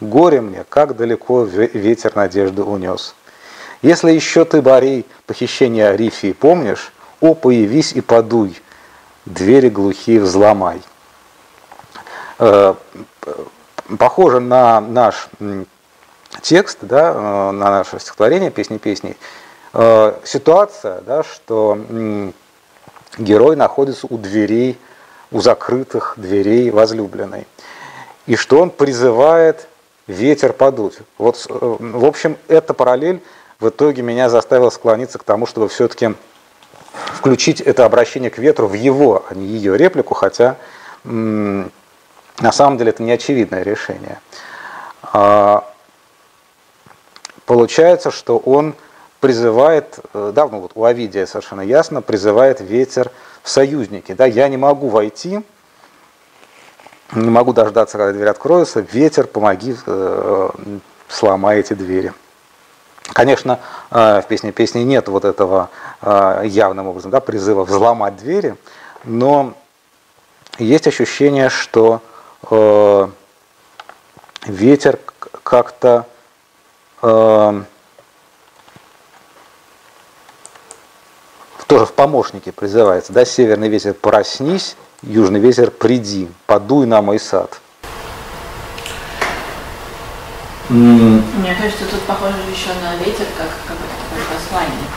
Горе 0.00 0.40
мне, 0.40 0.64
как 0.68 0.96
далеко 0.96 1.42
ветер 1.42 2.14
надежды 2.14 2.62
унес. 2.62 3.14
Если 3.82 4.12
еще 4.12 4.44
ты, 4.44 4.62
Борей, 4.62 5.06
похищение 5.26 5.88
Арифии 5.88 6.32
помнишь, 6.32 6.92
о, 7.20 7.34
появись 7.34 7.92
и 7.92 8.00
подуй, 8.00 8.60
двери 9.26 9.70
глухие 9.70 10.20
взломай. 10.20 10.80
Э, 12.38 12.74
похоже 13.98 14.40
на 14.40 14.80
наш 14.80 15.28
текст, 16.42 16.78
да, 16.82 17.12
э, 17.12 17.50
на 17.50 17.70
наше 17.70 17.98
стихотворение 17.98 18.50
«Песни 18.50 18.78
песней», 18.78 19.16
э, 19.74 20.14
ситуация, 20.24 21.00
да, 21.00 21.24
что 21.24 21.76
герой 23.18 23.56
находится 23.56 24.06
у 24.08 24.16
дверей, 24.16 24.78
у 25.30 25.40
закрытых 25.40 26.14
дверей 26.16 26.70
возлюбленной, 26.70 27.46
и 28.26 28.36
что 28.36 28.60
он 28.60 28.70
призывает 28.70 29.68
ветер 30.06 30.52
подуть. 30.52 30.98
Вот, 31.18 31.46
э, 31.48 31.76
в 31.78 32.04
общем, 32.04 32.36
эта 32.48 32.74
параллель 32.74 33.22
в 33.58 33.68
итоге 33.68 34.02
меня 34.02 34.28
заставила 34.28 34.70
склониться 34.70 35.18
к 35.18 35.24
тому, 35.24 35.46
чтобы 35.46 35.68
все-таки 35.68 36.14
включить 36.92 37.60
это 37.60 37.84
обращение 37.84 38.30
к 38.30 38.38
ветру 38.38 38.66
в 38.66 38.74
его, 38.74 39.24
а 39.28 39.34
не 39.34 39.46
ее 39.46 39.76
реплику, 39.76 40.14
хотя 40.14 40.56
на 41.04 42.52
самом 42.52 42.78
деле 42.78 42.90
это 42.90 43.02
не 43.02 43.12
очевидное 43.12 43.62
решение. 43.62 44.20
А, 45.02 45.64
получается, 47.46 48.10
что 48.10 48.38
он 48.38 48.74
призывает, 49.20 49.98
э, 50.14 50.32
да, 50.34 50.46
ну 50.48 50.60
вот 50.60 50.72
у 50.74 50.84
Овидия 50.84 51.26
совершенно 51.26 51.60
ясно, 51.60 52.02
призывает 52.02 52.60
ветер 52.60 53.10
в 53.42 53.48
союзники. 53.48 54.12
Да, 54.12 54.26
я 54.26 54.48
не 54.48 54.56
могу 54.56 54.88
войти, 54.88 55.42
не 57.12 57.30
могу 57.30 57.52
дождаться, 57.52 57.98
когда 57.98 58.12
дверь 58.12 58.28
откроется, 58.28 58.80
ветер, 58.80 59.26
помоги, 59.26 59.74
э, 59.86 60.50
сломай 61.08 61.60
эти 61.60 61.74
двери. 61.74 62.12
Конечно, 63.12 63.58
э, 63.90 64.20
в 64.22 64.26
песне 64.28 64.52
песни 64.52 64.80
нет 64.80 65.08
вот 65.08 65.24
этого 65.24 65.70
э, 66.02 66.42
явным 66.44 66.86
образом 66.88 67.10
да, 67.10 67.20
призыва 67.20 67.64
взломать 67.64 68.16
двери, 68.16 68.56
но 69.04 69.54
есть 70.58 70.86
ощущение, 70.86 71.48
что 71.48 72.00
э, 72.50 73.08
ветер 74.46 74.98
как-то 75.42 76.06
э, 77.02 77.62
тоже 81.70 81.86
в 81.86 81.92
помощнике 81.92 82.50
призывается, 82.50 83.12
да, 83.12 83.24
северный 83.24 83.68
ветер 83.68 83.94
проснись, 83.94 84.74
южный 85.02 85.38
ветер 85.38 85.70
приди, 85.70 86.28
подуй 86.46 86.84
на 86.84 87.00
мой 87.00 87.20
сад. 87.20 87.60
Мне 90.68 91.54
кажется, 91.54 91.84
тут 91.88 92.00
похоже 92.08 92.38
еще 92.50 92.70
на 92.82 92.96
ветер, 92.96 93.24
как 93.38 93.46
какой-то 93.68 93.94
такой 94.02 94.24
посланник. 94.34 94.90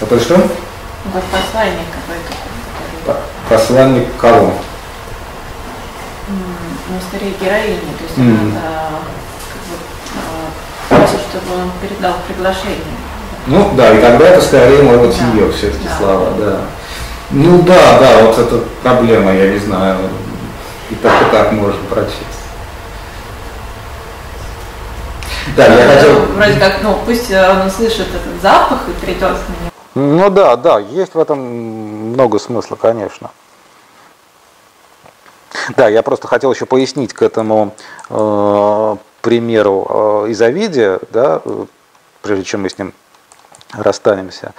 Какой 0.00 0.20
что? 0.20 0.38
Ну, 0.38 1.12
как 1.12 1.24
посланник 1.24 1.86
какой-то. 3.04 3.20
Посланник 3.50 4.16
кого? 4.16 4.54
Ну, 6.28 6.96
скорее 7.06 7.34
героини, 7.38 7.92
то 7.98 8.04
есть 8.04 8.16
mm. 8.16 8.40
она 8.40 8.88
как 9.52 9.62
бы, 9.68 9.76
а, 10.16 11.04
просит, 11.04 11.20
чтобы 11.28 11.62
он 11.62 11.70
передал 11.82 12.14
приглашение. 12.26 12.99
Ну 13.46 13.72
да, 13.76 13.92
и 13.96 14.00
тогда 14.00 14.28
это 14.28 14.40
скорее, 14.40 14.82
может 14.82 15.02
быть, 15.02 15.18
да. 15.18 15.26
ее 15.26 15.52
все-таки 15.52 15.88
да. 15.88 15.96
слава, 15.98 16.30
да. 16.38 16.60
Ну 17.30 17.62
да, 17.62 17.98
да, 17.98 18.24
вот 18.24 18.38
это 18.38 18.60
проблема, 18.82 19.32
я 19.32 19.52
не 19.52 19.58
знаю. 19.58 19.96
И 20.90 20.94
так, 20.96 21.12
и 21.22 21.30
так 21.30 21.52
можно 21.52 21.80
прочесть. 21.88 22.16
Да, 25.56 25.66
я 25.66 25.86
ну, 25.86 25.92
хотел... 25.94 26.20
Вроде 26.34 26.60
как, 26.60 26.82
ну, 26.82 26.98
пусть 27.06 27.32
он 27.32 27.66
услышит 27.66 28.08
этот 28.08 28.42
запах 28.42 28.80
и 28.88 29.04
придет 29.04 29.20
к 29.32 29.48
нему. 29.48 29.70
Ну 29.94 30.30
да, 30.30 30.56
да, 30.56 30.78
есть 30.78 31.14
в 31.14 31.18
этом 31.18 31.38
много 32.12 32.38
смысла, 32.38 32.76
конечно. 32.76 33.30
Да, 35.76 35.88
я 35.88 36.02
просто 36.02 36.28
хотел 36.28 36.52
еще 36.52 36.66
пояснить 36.66 37.12
к 37.12 37.22
этому 37.22 37.74
э, 38.08 38.96
примеру 39.22 40.24
э, 40.26 40.30
из 40.30 40.40
Овидия, 40.40 41.00
да, 41.10 41.42
прежде 42.22 42.44
чем 42.44 42.62
мы 42.62 42.70
с 42.70 42.78
ним 42.78 42.92
расстанемся. 43.72 44.52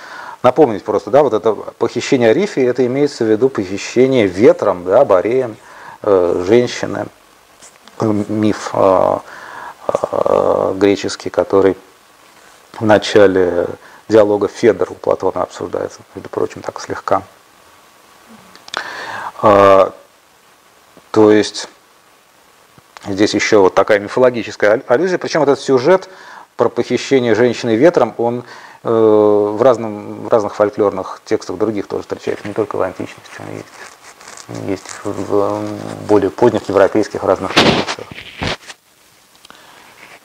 Напомнить 0.44 0.84
просто, 0.84 1.12
да, 1.12 1.22
вот 1.24 1.34
это 1.34 1.54
похищение 1.54 2.32
Арифи, 2.32 2.60
это 2.60 2.86
имеется 2.86 3.24
в 3.24 3.28
виду 3.28 3.50
похищение 3.50 4.26
ветром, 4.26 4.84
да, 4.84 5.06
Бореем, 5.06 5.56
э, 6.02 6.44
женщины, 6.48 7.06
миф 8.02 8.72
э, 8.74 9.18
э, 9.88 10.74
греческий, 10.78 11.30
который 11.30 11.78
в 12.74 12.86
начале 12.86 13.68
диалога 14.10 14.48
Федор 14.48 14.92
у 14.92 14.96
Платона 14.96 15.44
обсуждается, 15.44 16.00
между 16.16 16.30
прочим, 16.30 16.62
так 16.62 16.80
слегка. 16.82 17.22
Э, 19.44 19.92
то 21.12 21.32
есть 21.32 21.68
здесь 23.06 23.34
еще 23.34 23.60
вот 23.60 23.76
такая 23.76 24.00
мифологическая 24.00 24.82
аллюзия, 24.88 25.18
причем 25.18 25.44
этот 25.44 25.60
сюжет 25.60 26.10
про 26.58 26.70
похищение 26.70 27.36
женщины 27.36 27.76
ветром, 27.76 28.14
он 28.18 28.44
в, 28.84 29.62
разном, 29.62 30.24
в 30.24 30.28
разных 30.28 30.56
фольклорных 30.56 31.22
текстах 31.26 31.58
других 31.58 31.88
тоже 31.88 32.04
встречается, 32.04 32.48
не 32.48 32.54
только 32.54 32.78
в 32.78 32.82
античности, 32.82 33.32
он 33.40 33.56
есть, 33.56 33.68
есть 34.68 34.88
в 35.04 35.62
более 36.08 36.32
поздних 36.32 36.68
европейских 36.68 37.24
разных 37.24 37.54
традициях. 37.54 38.08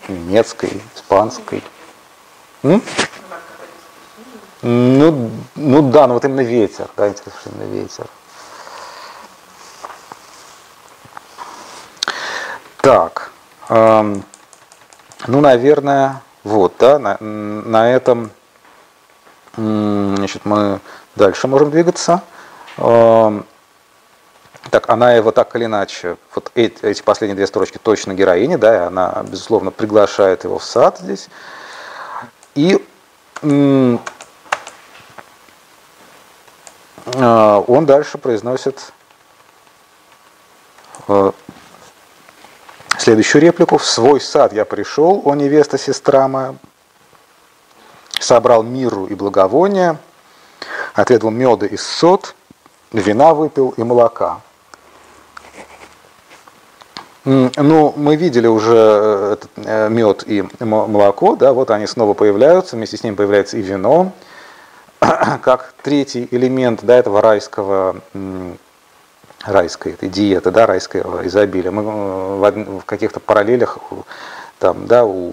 Немецкой, 0.08 0.80
испанской. 0.94 1.62
М? 2.62 2.82
Ну, 4.62 5.30
ну 5.54 5.90
да, 5.90 6.06
ну 6.06 6.14
вот 6.14 6.24
именно 6.24 6.40
ветер, 6.40 6.88
да, 6.96 7.08
именно 7.08 7.70
ветер. 7.70 8.06
Так, 12.78 13.32
эм, 13.68 14.24
ну, 15.26 15.40
наверное, 15.40 16.22
вот, 16.44 16.74
да, 16.78 16.98
на, 16.98 17.18
на 17.20 17.92
этом 17.92 18.30
значит, 19.56 20.44
мы 20.44 20.80
дальше 21.14 21.48
можем 21.48 21.70
двигаться. 21.70 22.22
Эм, 22.76 23.46
так, 24.70 24.88
она 24.90 25.14
его 25.14 25.30
так 25.30 25.54
или 25.56 25.64
иначе, 25.64 26.16
вот 26.34 26.50
эти, 26.54 26.84
эти 26.84 27.02
последние 27.02 27.36
две 27.36 27.46
строчки 27.46 27.78
точно 27.78 28.14
героини, 28.14 28.56
да, 28.56 28.74
и 28.74 28.78
она, 28.86 29.24
безусловно, 29.28 29.70
приглашает 29.70 30.44
его 30.44 30.58
в 30.58 30.64
сад 30.64 30.98
здесь. 30.98 31.28
И 32.54 32.84
э, 33.42 33.98
он 37.12 37.86
дальше 37.86 38.18
произносит 38.18 38.92
э, 41.08 41.32
Следующую 43.06 43.42
реплику. 43.42 43.78
«В 43.78 43.86
свой 43.86 44.20
сад 44.20 44.52
я 44.52 44.64
пришел, 44.64 45.22
о 45.24 45.36
невеста, 45.36 45.78
сестра 45.78 46.26
моя, 46.26 46.56
собрал 48.26 48.62
миру 48.62 49.06
и 49.06 49.14
благовония, 49.14 49.98
отведал 50.94 51.30
меда 51.30 51.66
и 51.66 51.76
сот, 51.76 52.34
вина 52.92 53.34
выпил 53.34 53.74
и 53.76 53.82
молока». 53.82 54.40
Ну, 57.24 57.92
мы 57.96 58.14
видели 58.14 58.46
уже 58.46 58.76
э, 58.76 59.36
э, 59.56 59.88
мед 59.88 60.22
и 60.28 60.44
молоко, 60.60 61.34
да, 61.34 61.52
вот 61.52 61.72
они 61.72 61.88
снова 61.88 62.14
появляются, 62.14 62.76
вместе 62.76 62.96
с 62.96 63.02
ним 63.02 63.16
появляется 63.16 63.56
и 63.56 63.62
вино, 63.62 64.12
как 65.00 65.74
третий 65.82 66.28
элемент 66.30 66.84
да, 66.84 66.96
этого 66.96 67.20
райского 67.20 67.96
райской 69.42 69.94
этой 69.94 70.08
диеты, 70.08 70.52
да, 70.52 70.66
райского 70.66 71.26
изобилия. 71.26 71.72
Мы 71.72 71.82
э, 71.82 72.78
в 72.78 72.84
каких-то 72.84 73.18
параллелях 73.18 73.78
там, 74.60 74.86
да, 74.86 75.04
у 75.04 75.32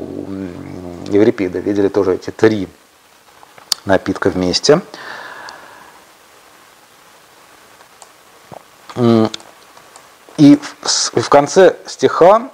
Еврипида 1.10 1.60
видели 1.60 1.90
тоже 1.90 2.16
эти 2.16 2.32
три 2.32 2.68
напитка 3.86 4.30
вместе. 4.30 4.82
И 8.96 10.60
в 10.86 11.30
конце 11.30 11.76
стиха 11.86 12.50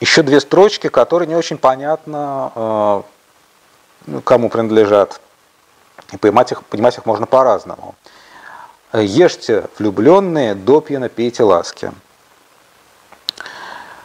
еще 0.00 0.22
две 0.22 0.40
строчки, 0.40 0.88
которые 0.88 1.28
не 1.28 1.36
очень 1.36 1.58
понятно, 1.58 3.04
э, 4.06 4.20
кому 4.24 4.48
принадлежат. 4.48 5.20
И 6.12 6.16
понимать 6.16 6.52
их, 6.52 6.64
понимать 6.64 6.96
их 6.96 7.04
можно 7.04 7.26
по-разному. 7.26 7.94
Ешьте, 8.94 9.68
влюбленные, 9.78 10.54
допьяно 10.54 11.08
пейте 11.08 11.42
ласки. 11.42 11.92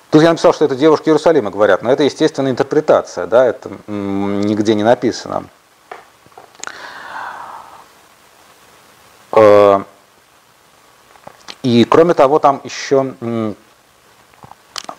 Тут 0.09 0.21
я 0.21 0.29
написал, 0.29 0.53
что 0.53 0.65
это 0.65 0.75
девушки 0.75 1.09
Иерусалима 1.09 1.51
говорят, 1.51 1.81
но 1.81 1.91
это 1.91 2.03
естественная 2.03 2.51
интерпретация, 2.51 3.27
да, 3.27 3.45
это 3.45 3.69
нигде 3.87 4.75
не 4.75 4.83
написано. 4.83 5.45
Э, 9.33 9.81
и 11.63 11.83
кроме 11.83 12.13
того, 12.13 12.39
там 12.39 12.61
еще 12.63 13.13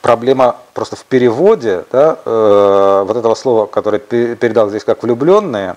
проблема 0.02 0.56
просто 0.74 0.96
в 0.96 1.04
переводе, 1.04 1.84
да, 1.90 2.18
э, 2.24 3.04
вот 3.06 3.16
этого 3.16 3.34
слова, 3.34 3.66
которое 3.66 3.98
передал 3.98 4.68
здесь 4.68 4.84
как 4.84 5.02
влюбленные, 5.02 5.76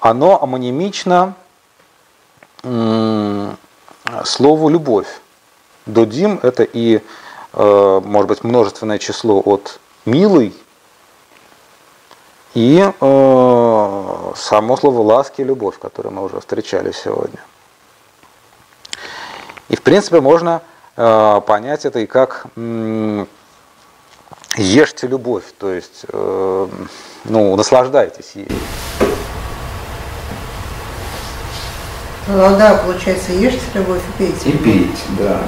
оно 0.00 0.42
амонимично 0.42 1.34
слову 4.24 4.68
любовь. 4.68 5.08
Додим– 5.86 6.40
это 6.42 6.64
и, 6.64 7.00
может 7.56 8.28
быть, 8.28 8.44
множественное 8.44 8.98
число 8.98 9.40
от 9.40 9.80
милый, 10.04 10.54
и 12.56 12.78
э, 12.82 14.32
само 14.34 14.76
слово 14.78 15.02
ласки 15.02 15.42
и 15.42 15.44
любовь, 15.44 15.78
которое 15.78 16.08
мы 16.08 16.24
уже 16.24 16.40
встречали 16.40 16.90
сегодня. 16.90 17.38
И 19.68 19.76
в 19.76 19.82
принципе 19.82 20.22
можно 20.22 20.62
э, 20.96 21.40
понять 21.46 21.84
это 21.84 21.98
и 21.98 22.06
как 22.06 22.46
ешьте 24.56 25.06
любовь, 25.06 25.44
то 25.58 25.70
есть 25.70 26.06
э, 26.08 26.68
ну, 27.24 27.56
наслаждайтесь 27.56 28.30
ей. 28.34 28.48
Ну 32.28 32.56
да, 32.56 32.82
получается, 32.84 33.32
ешьте 33.32 33.60
любовь 33.74 34.00
и 34.00 34.18
пейте. 34.18 34.48
И 34.48 34.56
пейте, 34.56 35.02
да. 35.18 35.42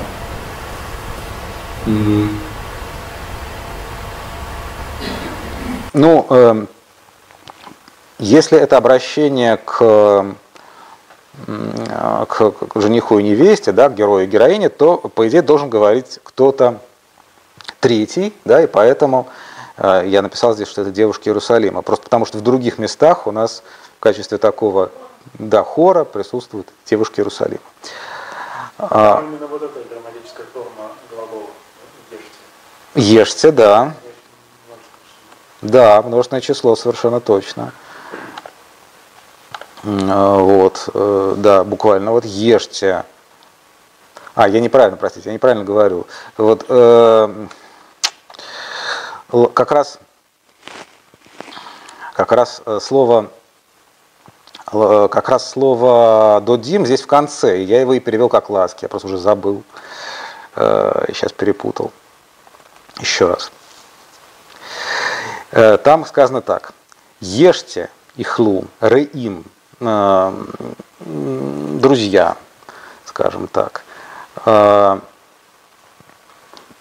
Ну, 5.94 6.26
э, 6.28 6.66
если 8.18 8.58
это 8.58 8.76
обращение 8.76 9.56
к, 9.56 9.78
э, 9.80 10.24
к, 12.28 12.50
к 12.50 12.80
жениху 12.80 13.18
и 13.18 13.22
невесте, 13.22 13.72
да, 13.72 13.88
к 13.88 13.94
герою 13.94 14.24
и 14.24 14.28
героине, 14.28 14.68
то, 14.68 14.98
по 14.98 15.26
идее, 15.26 15.40
должен 15.40 15.70
говорить 15.70 16.20
кто-то 16.22 16.80
третий, 17.80 18.34
да, 18.44 18.62
и 18.62 18.66
поэтому 18.66 19.28
э, 19.78 20.02
я 20.06 20.20
написал 20.20 20.54
здесь, 20.54 20.68
что 20.68 20.82
это 20.82 20.90
девушки 20.90 21.28
Иерусалима. 21.28 21.82
Просто 21.82 22.04
потому, 22.04 22.26
что 22.26 22.38
в 22.38 22.42
других 22.42 22.78
местах 22.78 23.26
у 23.26 23.32
нас 23.32 23.62
в 23.96 24.00
качестве 24.00 24.36
такого 24.36 24.90
да, 25.38 25.62
хора 25.62 26.04
присутствуют 26.04 26.68
девушки 26.84 27.20
Иерусалима. 27.20 27.60
А, 28.78 29.24
именно 29.26 29.46
вот 29.46 29.62
форма 29.62 29.88
глагола 29.88 29.97
ешьте. 32.94 33.50
Да. 33.52 33.94
Да, 35.60 36.02
множественное 36.02 36.40
число, 36.40 36.76
совершенно 36.76 37.20
точно. 37.20 37.72
А, 39.84 40.38
вот, 40.38 40.88
э, 40.94 41.34
да, 41.38 41.64
буквально, 41.64 42.12
вот 42.12 42.24
ешьте. 42.24 43.04
А, 44.34 44.48
я 44.48 44.60
неправильно, 44.60 44.96
простите, 44.96 45.30
я 45.30 45.34
неправильно 45.34 45.64
говорю. 45.64 46.06
Вот, 46.36 46.64
э, 46.68 47.46
как 49.54 49.72
раз, 49.72 49.98
как 52.14 52.32
раз 52.32 52.62
э, 52.64 52.78
слово 52.80 53.30
как 54.70 55.30
раз 55.30 55.48
слово 55.48 56.42
«додим» 56.44 56.84
здесь 56.84 57.00
в 57.00 57.06
конце. 57.06 57.62
Я 57.62 57.80
его 57.80 57.94
и 57.94 58.00
перевел 58.00 58.28
как 58.28 58.50
«ласки». 58.50 58.84
Я 58.84 58.90
просто 58.90 59.08
уже 59.08 59.16
забыл. 59.16 59.62
Сейчас 60.54 61.32
перепутал. 61.32 61.90
Еще 63.00 63.26
раз. 63.28 63.52
Там 65.82 66.04
сказано 66.06 66.40
так. 66.40 66.72
«Ешьте 67.20 67.90
ихлу, 68.16 68.66
реим, 68.80 69.44
друзья, 71.00 72.36
скажем 73.04 73.48
так, 73.48 73.84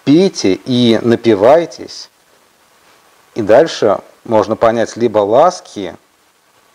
пейте 0.04 0.52
и 0.52 0.98
напивайтесь, 1.02 2.10
и 3.34 3.42
дальше 3.42 4.00
можно 4.24 4.56
понять 4.56 4.96
либо 4.96 5.18
ласки, 5.18 5.96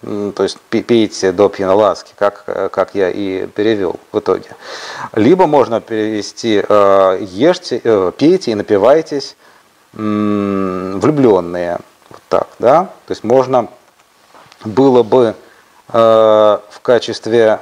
то 0.04 0.44
есть 0.44 0.60
пейте 0.70 1.32
до 1.32 1.50
пьяна 1.50 1.76
ласки, 1.76 2.14
как, 2.18 2.44
как 2.72 2.94
я 2.96 3.10
и 3.10 3.48
перевел 3.48 4.00
в 4.12 4.20
итоге. 4.20 4.50
Либо 5.14 5.48
можно 5.48 5.82
перевести 5.82 6.56
ешьте, 6.56 7.82
э, 7.84 8.12
пейте 8.18 8.52
и 8.52 8.56
напивайтесь 8.56 9.36
влюбленные. 9.94 11.80
Вот 12.10 12.22
так, 12.30 12.48
да? 12.60 12.86
То 13.06 13.12
есть 13.12 13.24
можно 13.24 13.68
было 14.66 15.04
бы 15.04 15.36
э, 15.90 15.94
в 15.94 16.80
качестве 16.82 17.60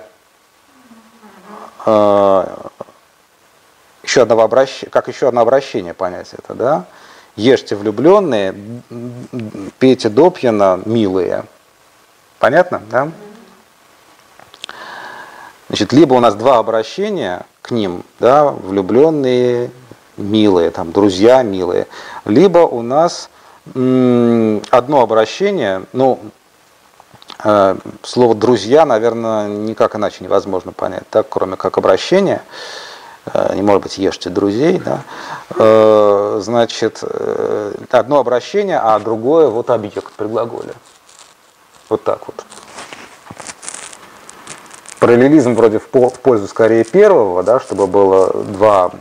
э, 1.86 2.46
еще 4.04 4.22
одного 4.22 4.44
обращения, 4.44 4.90
как 4.90 5.08
еще 5.08 5.28
одно 5.28 5.42
обращение 5.42 5.94
понять 5.94 6.34
это, 6.34 6.54
да? 6.54 6.86
Ешьте 7.36 7.76
влюбленные, 7.76 8.54
пейте 9.80 10.10
допьяно, 10.10 10.82
милые. 10.86 11.46
Понятно, 12.42 12.82
да? 12.90 13.12
Значит, 15.68 15.94
либо 15.94 16.16
у 16.16 16.20
нас 16.20 16.34
два 16.34 16.58
обращения 16.58 17.46
к 17.62 17.70
ним, 17.70 18.04
да, 18.20 18.46
влюбленные, 18.46 19.70
милые, 20.18 20.72
там, 20.72 20.92
друзья 20.92 21.44
милые, 21.44 21.86
либо 22.26 22.58
у 22.58 22.82
нас 22.82 23.30
одно 23.64 25.02
обращение, 25.02 25.84
ну, 25.94 26.20
э, 27.44 27.76
слово 28.02 28.34
друзья, 28.34 28.88
наверное, 28.88 29.48
никак 29.48 29.96
иначе 29.96 30.24
невозможно 30.24 30.72
понять, 30.72 31.04
так, 31.12 31.28
кроме 31.30 31.58
как 31.58 31.78
обращение. 31.78 32.42
Э, 33.32 33.54
не 33.54 33.62
может 33.62 33.84
быть 33.84 34.00
ешьте 34.00 34.32
друзей, 34.32 34.80
да, 34.80 35.04
э, 35.60 36.40
значит, 36.42 37.04
одно 37.92 38.18
обращение, 38.18 38.80
а 38.80 38.98
другое 38.98 39.48
вот 39.48 39.70
объект 39.70 40.12
при 40.14 40.26
глаголе. 40.26 40.74
Вот 41.92 42.06
так 42.06 42.26
вот. 42.26 42.46
Параллелизм 45.02 45.56
вроде 45.56 45.80
в 45.80 45.90
пользу 45.90 46.48
скорее 46.48 46.86
первого, 46.86 47.44
да, 47.44 47.60
чтобы 47.60 47.86
было 47.86 48.32
два 48.46 48.92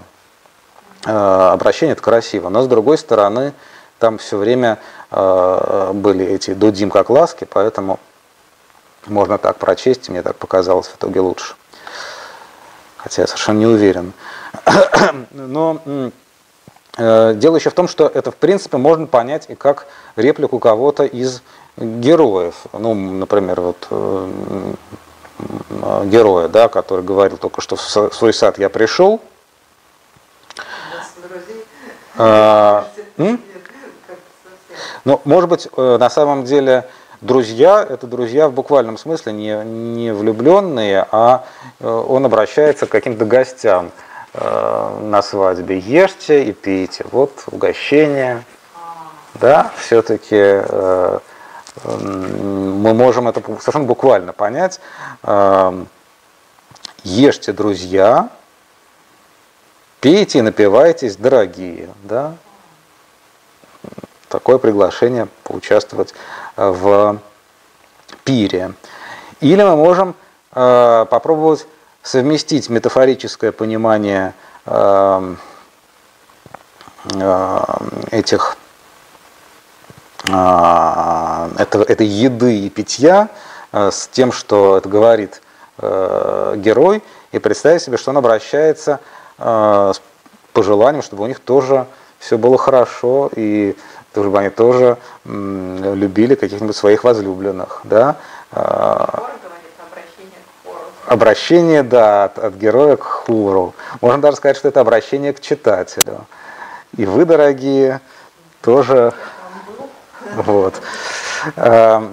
обращения, 1.04 1.92
это 1.92 2.02
красиво, 2.02 2.48
но 2.48 2.62
с 2.62 2.66
другой 2.66 2.98
стороны, 2.98 3.52
там 4.00 4.18
все 4.18 4.36
время 4.36 4.78
были 5.10 6.26
эти 6.26 6.52
дудим 6.52 6.90
как 6.90 7.10
ласки, 7.10 7.46
поэтому 7.48 8.00
можно 9.06 9.38
так 9.38 9.58
прочесть, 9.58 10.08
мне 10.08 10.22
так 10.22 10.34
показалось 10.34 10.88
в 10.88 10.96
итоге 10.96 11.20
лучше 11.20 11.54
хотя 12.96 13.22
я 13.22 13.26
совершенно 13.26 13.58
не 13.58 13.66
уверен. 13.66 14.12
Но 15.30 15.80
э, 16.96 17.34
дело 17.34 17.56
еще 17.56 17.70
в 17.70 17.74
том, 17.74 17.88
что 17.88 18.06
это 18.06 18.30
в 18.30 18.36
принципе 18.36 18.76
можно 18.76 19.06
понять 19.06 19.46
и 19.48 19.54
как 19.54 19.86
реплику 20.16 20.58
кого-то 20.58 21.04
из 21.04 21.42
героев. 21.76 22.54
Ну, 22.72 22.94
например, 22.94 23.60
вот 23.60 23.86
э, 23.90 24.74
героя, 26.04 26.48
да, 26.48 26.68
который 26.68 27.04
говорил 27.04 27.38
только 27.38 27.60
что 27.60 27.76
в 27.76 27.80
свой 28.12 28.32
сад 28.32 28.58
я 28.58 28.68
пришел. 28.68 29.20
А, 32.16 32.86
ну, 35.04 35.20
может 35.24 35.48
быть, 35.48 35.68
э, 35.76 35.96
на 35.98 36.10
самом 36.10 36.44
деле 36.44 36.88
Друзья– 37.20 37.86
это 37.88 38.06
друзья 38.06 38.48
в 38.48 38.54
буквальном 38.54 38.96
смысле, 38.96 39.34
не, 39.34 39.62
не 39.62 40.10
влюбленные, 40.10 41.06
а 41.12 41.44
э, 41.78 41.86
он 41.86 42.24
обращается 42.24 42.86
к 42.86 42.88
каким-то 42.88 43.26
гостям 43.26 43.90
на 44.32 45.20
свадьбе. 45.22 45.78
Ешьте 45.78 46.44
и 46.44 46.52
пейте. 46.52 47.04
Вот 47.10 47.32
угощение. 47.50 48.44
Да, 49.34 49.72
все-таки 49.76 50.62
мы 51.84 52.94
можем 52.94 53.28
это 53.28 53.42
совершенно 53.60 53.84
буквально 53.84 54.32
понять. 54.32 54.80
Ешьте, 57.02 57.52
друзья, 57.52 58.28
пейте 60.00 60.40
и 60.40 60.42
напивайтесь, 60.42 61.16
дорогие. 61.16 61.88
Да? 62.02 62.34
Такое 64.28 64.58
приглашение 64.58 65.28
поучаствовать 65.44 66.14
в 66.56 67.20
пире. 68.24 68.74
Или 69.40 69.62
мы 69.62 69.76
можем 69.76 70.14
э, 70.52 71.06
попробовать 71.10 71.66
совместить 72.02 72.68
метафорическое 72.68 73.52
понимание 73.52 74.34
э, 74.66 75.34
э, 77.14 77.60
этих 78.10 78.56
это, 80.24 81.84
этой 81.88 82.06
еды 82.06 82.58
и 82.60 82.70
питья 82.70 83.28
с 83.72 84.08
тем, 84.08 84.32
что 84.32 84.76
это 84.78 84.88
говорит 84.88 85.40
герой, 85.78 87.02
и 87.32 87.38
представить 87.38 87.82
себе, 87.82 87.96
что 87.96 88.10
он 88.10 88.18
обращается 88.18 89.00
с 89.38 90.00
пожеланием, 90.52 91.02
чтобы 91.02 91.24
у 91.24 91.26
них 91.26 91.40
тоже 91.40 91.86
все 92.18 92.36
было 92.36 92.58
хорошо, 92.58 93.30
и 93.34 93.76
чтобы 94.12 94.40
они 94.40 94.50
тоже 94.50 94.98
любили 95.24 96.34
каких-нибудь 96.34 96.76
своих 96.76 97.04
возлюбленных. 97.04 97.80
Да? 97.84 98.16
А, 98.52 99.30
обращение, 101.06 101.82
да, 101.82 102.24
от, 102.24 102.38
от 102.38 102.54
героя 102.54 102.96
к 102.96 103.04
хуру. 103.04 103.74
Можно 104.00 104.20
даже 104.20 104.36
сказать, 104.36 104.56
что 104.56 104.68
это 104.68 104.80
обращение 104.80 105.32
к 105.32 105.40
читателю. 105.40 106.26
И 106.96 107.06
вы, 107.06 107.24
дорогие, 107.24 108.00
тоже... 108.60 109.14
Вот. 110.36 110.74
А, 111.56 112.12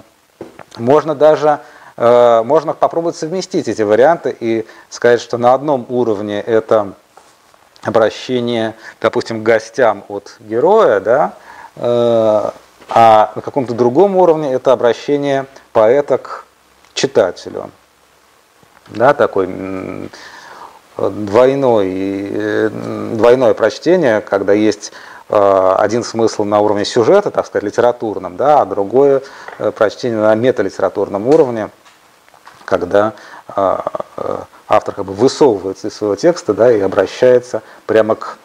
можно 0.77 1.15
даже 1.15 1.59
а, 1.97 2.43
можно 2.43 2.73
попробовать 2.73 3.15
совместить 3.15 3.67
эти 3.67 3.81
варианты 3.81 4.35
и 4.39 4.65
сказать, 4.89 5.21
что 5.21 5.37
на 5.37 5.53
одном 5.53 5.85
уровне 5.89 6.41
это 6.41 6.93
обращение, 7.83 8.75
допустим, 9.01 9.41
к 9.41 9.43
гостям 9.43 10.03
от 10.07 10.35
героя, 10.39 10.99
да, 10.99 11.33
Э, 11.79 12.49
А 12.89 13.33
на 13.35 13.41
каком-то 13.41 13.73
другом 13.73 14.15
уровне 14.15 14.53
это 14.53 14.71
обращение 14.71 15.45
поэта 15.73 16.17
к 16.17 16.45
читателю. 16.93 17.69
Да, 18.87 19.13
такой 19.13 20.09
двойной, 20.97 21.89
э, 22.31 22.69
двойное 23.13 23.53
прочтение, 23.53 24.21
когда 24.21 24.53
есть 24.53 24.93
э, 24.93 25.16
один 25.29 26.03
смысл 26.03 26.43
на 26.45 26.59
уровне 26.61 26.85
сюжета, 26.85 27.31
так 27.31 27.45
сказать, 27.45 27.63
литературном, 27.63 28.37
да, 28.37 28.61
а 28.61 28.65
другое 28.65 29.21
э, 29.59 29.71
прочтение 29.71 30.19
на 30.19 30.33
металитературном 30.35 31.27
уровне, 31.27 31.69
когда 32.65 33.13
автор 34.67 34.93
как 34.93 35.05
бы 35.05 35.13
высовывается 35.13 35.87
из 35.87 35.95
своего 35.95 36.15
текста 36.17 36.53
да, 36.53 36.69
и 36.69 36.81
обращается 36.81 37.61
прямо 37.85 38.15
к 38.15 38.37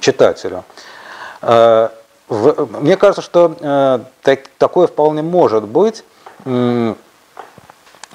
читателю. 0.00 0.64
Мне 1.40 2.96
кажется, 2.96 3.22
что 3.22 4.02
такое 4.58 4.88
вполне 4.88 5.22
может 5.22 5.62
быть, 5.62 6.02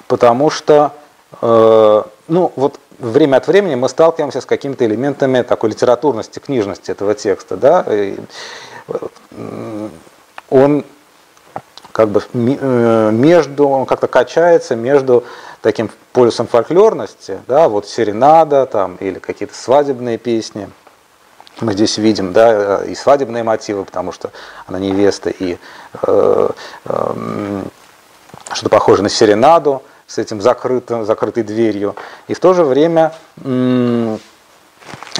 потому 0.06 0.50
что 0.50 0.92
ну, 1.40 2.52
вот 2.56 2.78
время 3.02 3.36
от 3.36 3.46
времени 3.46 3.74
мы 3.74 3.88
сталкиваемся 3.88 4.40
с 4.40 4.46
какими-то 4.46 4.86
элементами 4.86 5.42
такой 5.42 5.70
литературности, 5.70 6.38
книжности 6.38 6.90
этого 6.90 7.14
текста, 7.14 7.56
да, 7.56 7.86
он 10.50 10.84
как 11.92 12.08
бы 12.08 12.22
э, 12.32 13.10
между, 13.12 13.68
он 13.68 13.84
как-то 13.84 14.06
качается 14.06 14.74
между 14.74 15.24
таким 15.60 15.90
полюсом 16.12 16.46
фольклорности, 16.46 17.40
да, 17.46 17.68
вот 17.68 17.86
серенада 17.86 18.66
там, 18.66 18.96
или 18.96 19.18
какие-то 19.18 19.54
свадебные 19.54 20.16
песни. 20.16 20.70
Мы 21.60 21.74
здесь 21.74 21.98
видим, 21.98 22.32
да, 22.32 22.82
и 22.84 22.94
свадебные 22.94 23.42
мотивы, 23.42 23.84
потому 23.84 24.10
что 24.12 24.30
она 24.66 24.78
невеста, 24.78 25.28
и 25.28 25.58
э, 26.06 26.48
э, 26.86 27.62
что-то 28.52 28.70
похоже 28.70 29.02
на 29.02 29.10
серенаду, 29.10 29.82
с 30.12 30.18
этим 30.18 30.42
закрытым, 30.42 31.06
закрытой 31.06 31.42
дверью. 31.42 31.96
И 32.28 32.34
в 32.34 32.40
то 32.40 32.52
же 32.52 32.64
время 32.64 33.12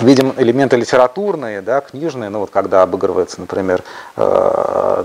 видим 0.01 0.35
элементы 0.36 0.77
литературные, 0.77 1.62
да, 1.62 1.81
книжные, 1.81 2.28
ну 2.28 2.40
вот 2.40 2.51
когда 2.51 2.82
обыгрывается, 2.82 3.40
например, 3.40 3.82
э, 4.16 5.05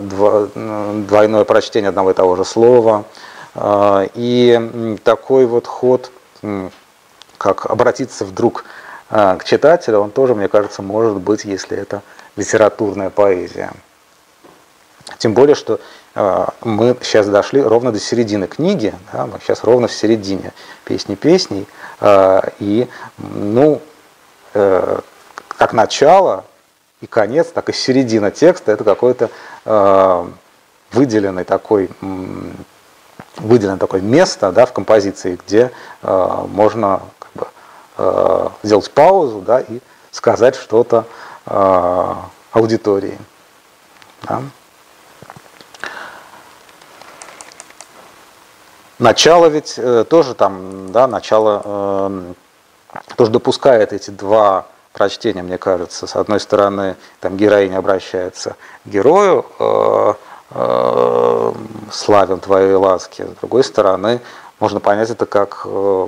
двойное 1.08 1.46
прочтение 1.46 1.90
одного 1.90 2.12
и 2.12 2.14
того 2.14 2.36
же 2.36 2.44
слова, 2.44 3.06
э, 3.56 4.08
и 4.14 4.98
такой 5.06 5.46
вот 5.46 5.68
ход, 5.68 6.12
как 7.38 7.66
обратиться 7.68 8.26
вдруг 8.26 8.66
э, 9.10 9.38
к 9.40 9.46
читателю, 9.46 10.00
он 10.00 10.12
тоже, 10.12 10.36
мне 10.36 10.50
кажется, 10.50 10.82
может 10.82 11.16
быть, 11.16 11.46
если 11.46 11.78
это 11.78 12.02
литературная 12.36 13.10
поэзия. 13.10 13.72
Тем 15.18 15.34
более, 15.34 15.56
что 15.56 15.80
мы 16.64 16.98
сейчас 17.02 17.28
дошли 17.28 17.62
ровно 17.62 17.92
до 17.92 18.00
середины 18.00 18.48
книги, 18.48 18.94
да, 19.14 19.28
мы 19.28 19.40
сейчас 19.40 19.64
ровно 19.64 19.88
в 19.88 19.94
середине 19.94 20.52
песни 20.84 21.14
песней, 21.14 21.68
а, 22.00 22.44
и, 22.58 22.88
ну, 23.20 23.82
э, 24.56 25.00
как 25.50 25.74
начало 25.74 26.46
и 27.02 27.06
конец, 27.06 27.48
так 27.54 27.70
и 27.70 27.74
середина 27.74 28.32
текста, 28.32 28.72
это 28.72 28.84
какой-то 28.84 29.30
а, 29.66 30.28
выделенный 30.92 31.44
такой 31.44 31.90
выделено 33.38 33.78
такое 33.78 34.02
место 34.02 34.52
да, 34.52 34.66
в 34.66 34.74
композиции, 34.74 35.38
где 35.46 35.72
можно 36.02 37.02
как 37.20 37.32
бы, 37.98 38.52
сделать 38.64 38.90
паузу 38.90 39.42
да, 39.42 39.60
и 39.60 39.80
сказать 40.10 40.56
что-то 40.56 41.06
аудитории. 42.52 43.20
Да. 44.24 44.42
Начало 49.00 49.46
ведь 49.48 49.76
э, 49.78 50.06
тоже 50.10 50.34
там, 50.34 50.92
да, 50.92 51.08
начало 51.08 51.62
э, 51.64 52.34
тоже 53.16 53.32
допускает 53.32 53.94
эти 53.94 54.10
два 54.10 54.66
прочтения, 54.94 55.44
мне 55.44 55.60
кажется. 55.60 56.08
С 56.08 56.16
одной 56.16 56.40
стороны, 56.40 56.96
там 57.20 57.38
героиня 57.38 57.78
обращается 57.78 58.56
к 58.84 58.90
герою, 58.90 59.46
э, 59.60 60.14
э, 60.52 61.54
славен 61.92 62.40
твоей 62.40 62.74
ласки. 62.74 63.22
С 63.22 63.40
другой 63.40 63.64
стороны, 63.64 64.20
можно 64.60 64.80
понять 64.80 65.12
это 65.12 65.28
как 65.28 65.62
э, 65.66 66.08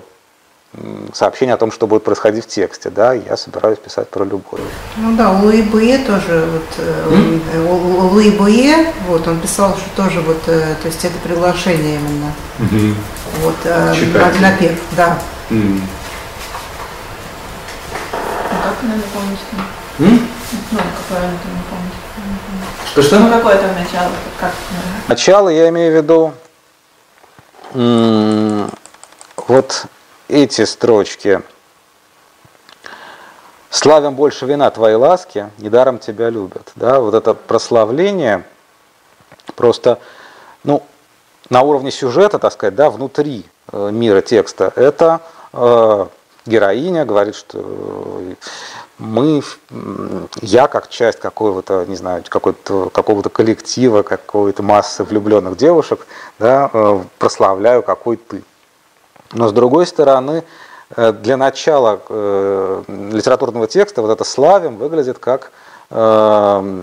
сообщение 1.14 1.56
о 1.56 1.58
том, 1.58 1.72
что 1.72 1.88
будет 1.88 2.04
происходить 2.04 2.46
в 2.46 2.48
тексте, 2.48 2.90
да, 2.92 3.14
я 3.14 3.36
собираюсь 3.38 3.80
писать 3.80 4.08
про 4.10 4.24
любовь. 4.24 4.62
Ну 4.98 5.16
да, 5.18 5.32
у 5.32 5.46
Луи 5.46 5.64
Буе 5.64 5.98
тоже, 5.98 6.46
вот, 6.52 6.86
mm? 6.86 7.68
у 7.68 8.08
Луи 8.14 8.30
Буе, 8.32 8.94
вот, 9.08 9.28
он 9.28 9.40
писал, 9.40 9.76
что 9.76 10.04
тоже 10.04 10.22
вот, 10.22 10.44
то 10.44 10.78
есть 10.86 11.04
это 11.04 11.16
приглашение 11.24 11.96
именно, 11.96 12.32
mm-hmm. 12.60 12.96
вот, 13.42 13.56
Читатель. 13.96 14.42
на, 14.42 14.52
напев, 14.52 14.80
да. 14.96 15.18
Mm. 15.50 15.82
Ну, 18.12 18.58
как 18.64 18.84
она 18.84 18.96
не 18.96 19.02
помнит? 19.02 19.40
Mm? 19.98 20.22
Ну, 20.72 20.78
какое 20.78 21.28
она 21.28 21.38
там 21.44 21.54
не 21.56 21.64
помнит? 21.70 21.94
Что, 22.92 23.02
что? 23.02 23.20
Ну, 23.20 23.32
какое 23.32 23.58
там 23.58 23.72
начало? 23.74 24.12
Как? 24.40 24.52
Начало 25.08 25.50
я 25.50 25.70
имею 25.70 25.92
в 25.92 25.96
виду, 25.96 26.34
вот 29.48 29.86
эти 30.30 30.64
строчки. 30.64 31.42
«Славим 33.70 34.16
больше 34.16 34.46
вина 34.46 34.70
твоей 34.72 34.96
ласки, 34.96 35.50
недаром 35.58 36.00
тебя 36.00 36.30
любят». 36.30 36.72
Да, 36.76 37.00
вот 37.00 37.14
это 37.14 37.34
прославление 37.34 38.44
просто, 39.56 40.00
ну, 40.64 40.84
на 41.50 41.62
уровне 41.62 41.92
сюжета, 41.92 42.40
так 42.40 42.54
сказать, 42.54 42.76
да, 42.76 42.90
внутри 42.90 43.46
э, 43.72 43.90
мира 43.92 44.22
текста, 44.22 44.72
это 44.76 45.22
э, 45.54 46.06
героиня 46.46 47.06
говорит, 47.06 47.36
что 47.36 47.64
мы, 48.98 49.42
я 50.42 50.68
как 50.68 50.90
часть 50.90 51.20
какого-то, 51.20 51.86
не 51.88 51.96
знаю, 51.96 52.24
какого-то, 52.28 52.90
какого-то 52.90 53.30
коллектива, 53.30 54.04
какой-то 54.04 54.62
массы 54.62 55.04
влюбленных 55.04 55.58
девушек, 55.58 56.06
да, 56.38 56.70
э, 56.72 57.04
прославляю, 57.18 57.84
какой 57.84 58.18
ты. 58.18 58.44
Но 59.32 59.48
с 59.48 59.54
другой 59.54 59.86
стороны, 59.86 60.44
э, 60.96 61.14
для 61.14 61.38
начала 61.38 62.00
э, 62.10 62.84
литературного 62.88 63.68
текста 63.68 64.02
вот 64.02 64.12
это 64.12 64.24
«славим» 64.24 64.78
выглядит 64.78 65.20
как 65.20 65.52
э, 65.92 66.82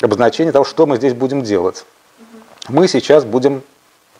обозначение 0.00 0.52
того, 0.52 0.64
что 0.64 0.86
мы 0.86 0.96
здесь 0.96 1.14
будем 1.14 1.42
делать. 1.42 1.84
Мы 2.68 2.88
сейчас 2.88 3.24
будем 3.24 3.62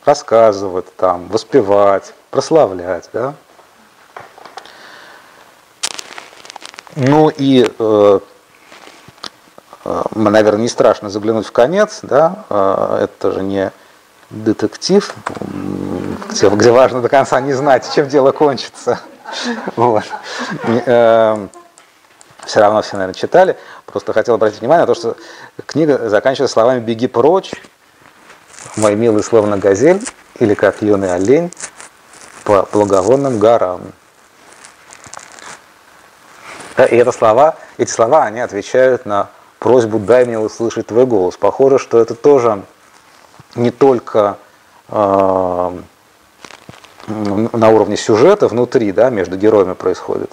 рассказывать, 0.05 0.95
там, 0.97 1.29
воспевать, 1.29 2.13
прославлять. 2.31 3.09
Да? 3.13 3.35
Ну 6.97 7.31
и, 7.31 7.73
э, 7.79 8.21
наверное, 10.15 10.63
не 10.63 10.69
страшно 10.69 11.09
заглянуть 11.09 11.47
в 11.47 11.53
конец, 11.53 12.01
да? 12.03 12.45
это 13.01 13.33
же 13.33 13.43
не 13.43 13.73
детектив, 14.29 15.15
где, 16.33 16.49
где 16.49 16.71
важно 16.71 17.01
до 17.01 17.09
конца 17.09 17.41
не 17.41 17.53
знать, 17.53 17.91
чем 17.95 18.09
дело 18.09 18.33
кончится. 18.33 19.01
Вот. 19.77 20.05
Эм, 20.87 21.51
все 22.45 22.61
равно 22.61 22.83
все, 22.83 22.97
наверное, 22.97 23.15
читали. 23.15 23.57
Просто 23.87 24.13
хотел 24.13 24.35
обратить 24.35 24.61
внимание 24.61 24.83
на 24.83 24.87
то, 24.87 24.95
что 24.95 25.17
книга 25.67 26.09
заканчивается 26.09 26.53
словами 26.53 26.81
«беги 26.81 27.07
прочь, 27.07 27.53
мой 28.77 28.95
милый 28.95 29.23
словно 29.23 29.59
газель» 29.59 30.03
или 30.39 30.55
как 30.55 30.83
юный 30.83 31.15
олень 31.15 31.53
по 32.45 32.69
благовонным 32.73 33.39
горам. 33.39 33.81
И 36.77 36.97
это 36.97 37.13
слова, 37.13 37.57
эти 37.77 37.91
слова, 37.91 38.25
они 38.25 38.41
отвечают 38.41 39.07
на 39.07 39.29
просьбу 39.59 39.99
«дай 39.99 40.25
мне 40.25 40.39
услышать 40.39 40.89
твой 40.89 41.07
голос». 41.07 41.37
Похоже, 41.37 41.79
что 41.79 42.01
это 42.01 42.15
тоже 42.15 42.63
не 43.55 43.71
только 43.71 44.39
э, 44.89 45.79
на 47.07 47.71
уровне 47.71 47.97
сюжета 47.97 48.49
внутри, 48.49 48.93
да, 48.93 49.11
между 49.11 49.37
героями 49.37 49.75
происходит, 49.75 50.33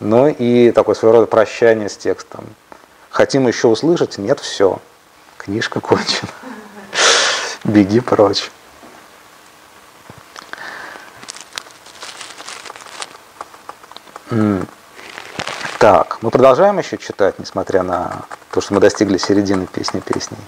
но 0.00 0.28
и 0.28 0.70
такое 0.70 0.94
своего 0.94 1.18
рода 1.18 1.26
прощание 1.26 1.88
с 1.88 1.96
текстом. 1.96 2.44
Хотим 3.10 3.48
еще 3.48 3.68
услышать? 3.68 4.18
Нет, 4.18 4.40
все. 4.40 4.78
Книжка 5.38 5.80
кончена. 5.80 6.30
Беги 7.64 8.00
прочь. 8.00 8.50
Так, 15.78 16.18
мы 16.20 16.30
продолжаем 16.30 16.78
еще 16.78 16.98
читать, 16.98 17.38
несмотря 17.38 17.82
на 17.82 18.24
то, 18.50 18.60
что 18.60 18.74
мы 18.74 18.80
достигли 18.80 19.18
середины 19.18 19.66
песни 19.66 20.00
песней. 20.00 20.38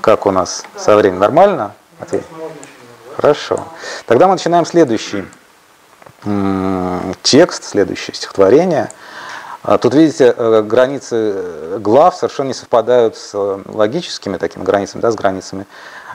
Как 0.00 0.26
у 0.26 0.30
нас 0.30 0.64
со 0.76 0.96
временем? 0.96 1.20
Нормально? 1.20 1.74
Ответ? 1.98 2.24
Хорошо. 3.16 3.68
Тогда 4.06 4.26
мы 4.26 4.34
начинаем 4.34 4.64
следующий 4.64 5.24
текст, 7.22 7.64
следующее 7.64 8.14
стихотворение. 8.14 8.90
А 9.62 9.78
тут, 9.78 9.94
видите, 9.94 10.34
э, 10.36 10.62
границы 10.62 11.78
глав 11.78 12.16
совершенно 12.16 12.48
не 12.48 12.54
совпадают 12.54 13.16
с 13.16 13.32
логическими 13.66 14.36
такими 14.36 14.64
границами, 14.64 15.00
да, 15.00 15.12
с 15.12 15.14
границами 15.14 15.66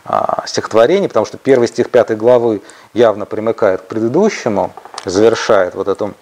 а, 0.04 0.44
стихотворений, 0.46 1.08
потому 1.08 1.26
что 1.26 1.38
первый 1.38 1.68
стих 1.70 1.90
пятой 1.90 2.18
главы 2.18 2.62
явно 2.94 3.26
примыкает 3.26 3.82
к 3.82 3.86
предыдущему, 3.86 4.74
завершает 5.06 5.76
вот 5.76 5.88
это, 5.88 6.14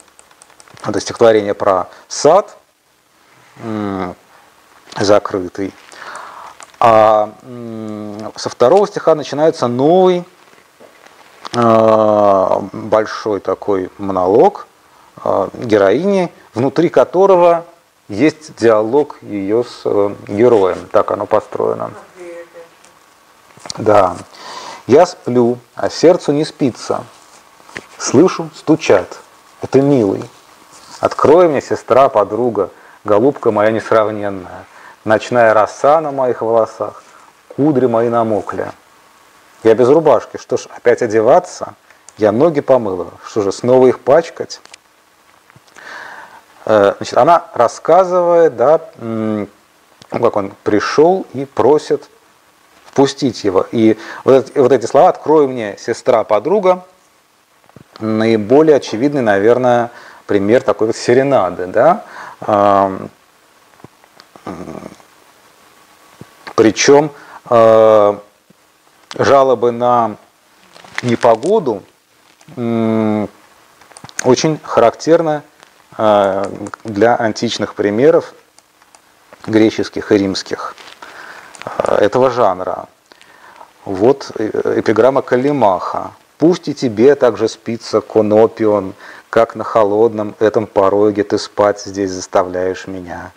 это 0.84 1.00
стихотворение 1.00 1.56
про 1.56 1.88
сад 2.08 2.58
закрытый. 5.00 5.74
А 6.80 7.32
со 8.36 8.50
второго 8.50 8.88
стиха 8.88 9.16
начинается 9.16 9.68
новый 9.68 10.26
большой 11.56 13.40
такой 13.40 13.90
монолог 13.98 14.68
а, 15.24 15.50
героини, 15.54 16.32
внутри 16.54 16.90
которого 16.90 17.66
есть 18.08 18.56
диалог 18.58 19.18
ее 19.22 19.64
с 19.64 19.82
э, 19.86 20.16
героем. 20.28 20.78
Так 20.92 21.12
оно 21.12 21.26
построено. 21.26 21.92
Да. 23.78 24.16
Я 24.86 25.06
сплю, 25.06 25.58
а 25.74 25.90
сердцу 25.90 26.32
не 26.32 26.46
спится. 26.46 27.04
Слышу, 27.98 28.50
стучат. 28.54 29.20
Это 29.62 29.82
милый. 29.82 30.24
Открой 31.00 31.48
мне, 31.48 31.62
сестра, 31.62 32.10
подруга, 32.10 32.70
голубка 33.04 33.52
моя 33.52 33.72
несравненная. 33.72 34.66
Ночная 35.04 35.54
роса 35.54 36.02
на 36.02 36.12
моих 36.12 36.42
волосах, 36.42 37.04
кудри 37.56 37.88
мои 37.88 38.10
намокли. 38.10 38.72
Я 39.66 39.74
без 39.74 39.90
рубашки, 39.90 40.38
что 40.38 40.58
ж, 40.58 40.68
опять 40.70 41.02
одеваться? 41.02 41.74
Я 42.20 42.32
ноги 42.32 42.62
помыла, 42.62 43.08
что 43.26 43.42
же, 43.42 43.52
снова 43.52 43.88
их 43.88 44.00
пачкать? 44.00 44.62
Э, 46.66 46.94
значит, 46.98 47.18
она 47.18 47.48
рассказывает, 47.52 48.56
да, 48.56 48.80
как 50.12 50.36
он 50.36 50.54
пришел 50.62 51.26
и 51.34 51.46
просит 51.46 52.08
впустить 52.86 53.44
его. 53.44 53.66
И 53.72 53.98
вот, 54.24 54.56
эти 54.56 54.86
слова 54.86 55.10
«открой 55.10 55.48
мне, 55.48 55.78
сестра, 55.80 56.24
подруга» 56.24 56.86
наиболее 58.00 58.76
очевидный, 58.76 59.24
наверное, 59.24 59.90
пример 60.28 60.62
такой 60.62 60.88
вот 60.88 60.96
серенады. 60.96 61.66
Да? 61.66 62.06
Причем 66.56 67.10
э, 67.50 68.18
жалобы 69.16 69.72
на 69.72 70.18
непогоду 71.02 71.84
очень 74.26 74.60
характерны 74.64 75.42
э, 75.98 76.46
для 76.84 77.16
античных 77.16 77.76
примеров 77.76 78.34
греческих 79.46 80.12
и 80.12 80.18
римских. 80.18 80.76
Э, 81.66 81.96
этого 81.96 82.32
жанра. 82.32 82.88
Вот 83.86 84.32
э, 84.36 84.80
эпиграмма 84.80 85.22
Калимаха. 85.22 86.12
«Пусть 86.38 86.68
и 86.68 86.74
тебе 86.74 87.16
также 87.16 87.48
спится 87.48 88.02
конопион, 88.02 88.94
как 89.30 89.56
на 89.56 89.64
холодном 89.64 90.36
этом 90.40 90.68
пороге 90.68 91.24
ты 91.24 91.38
спать 91.38 91.82
здесь 91.82 92.12
заставляешь 92.12 92.88
меня. 92.88 93.32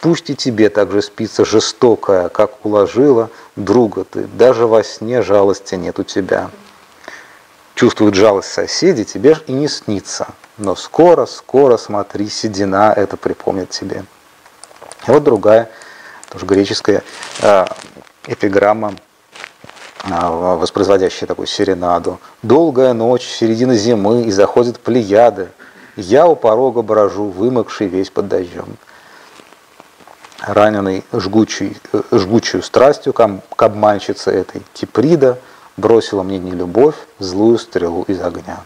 Пусть 0.00 0.30
и 0.30 0.36
тебе 0.36 0.70
также 0.70 1.02
спится 1.02 1.44
жестокая, 1.44 2.28
как 2.28 2.64
уложила 2.64 3.30
друга 3.56 4.04
ты, 4.04 4.28
даже 4.28 4.66
во 4.66 4.84
сне 4.84 5.22
жалости 5.22 5.74
нет 5.74 5.98
у 5.98 6.04
тебя. 6.04 6.50
Чувствуют 7.74 8.14
жалость 8.14 8.52
соседи, 8.52 9.04
тебе 9.04 9.34
ж 9.34 9.42
и 9.48 9.52
не 9.52 9.66
снится, 9.66 10.28
но 10.56 10.76
скоро, 10.76 11.26
скоро, 11.26 11.76
смотри, 11.76 12.28
седина 12.28 12.92
это 12.96 13.16
припомнит 13.16 13.70
тебе». 13.70 14.04
И 15.06 15.10
вот 15.10 15.24
другая 15.24 15.68
тоже 16.28 16.46
греческая 16.46 17.02
э, 17.40 17.66
эпиграмма, 18.26 18.94
э, 20.04 20.10
воспроизводящая 20.10 21.26
такую 21.26 21.46
серенаду. 21.46 22.20
«Долгая 22.42 22.92
ночь, 22.92 23.26
середина 23.26 23.74
зимы, 23.74 24.24
и 24.24 24.30
заходят 24.30 24.78
плеяды. 24.78 25.48
Я 25.96 26.26
у 26.26 26.36
порога 26.36 26.82
брожу, 26.82 27.24
вымокший 27.30 27.88
весь 27.88 28.10
под 28.10 28.28
дождем». 28.28 28.76
Раненый 30.40 31.04
жгучей, 31.12 31.76
э, 31.92 32.02
жгучую 32.12 32.62
страстью 32.62 33.12
к 33.12 33.62
обманщице 33.62 34.30
этой 34.30 34.62
Киприда 34.72 35.38
бросила 35.76 36.22
мне 36.22 36.38
не 36.38 36.52
любовь, 36.52 36.96
злую 37.18 37.58
стрелу 37.58 38.04
из 38.04 38.20
огня. 38.20 38.60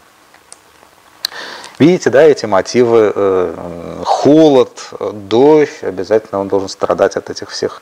Видите, 1.79 2.09
да, 2.09 2.21
эти 2.21 2.45
мотивы, 2.45 3.11
э, 3.15 4.01
холод, 4.05 4.89
дождь, 4.99 5.83
обязательно 5.83 6.39
он 6.39 6.47
должен 6.47 6.69
страдать 6.69 7.15
от 7.15 7.29
этих 7.29 7.49
всех 7.49 7.81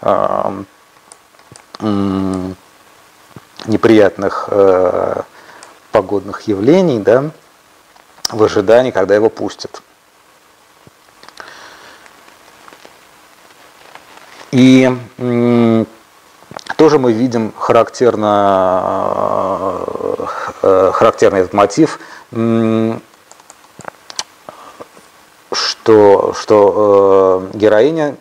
э, 0.00 0.62
э, 1.80 2.50
неприятных 3.66 4.48
погодных 5.92 6.42
явлений, 6.42 6.98
да, 6.98 7.30
в 8.30 8.42
ожидании, 8.42 8.90
когда 8.90 9.14
его 9.14 9.28
пустят. 9.28 9.82
И 14.52 14.90
тоже 16.76 16.98
мы 16.98 17.12
видим 17.12 17.52
характерно, 17.56 18.98
э, 20.62 20.90
характерный 20.92 21.40
этот 21.40 21.52
мотив 21.52 21.98
что, 25.82 26.32
что 26.34 27.48
э, 27.52 27.58
героиня 27.58 28.16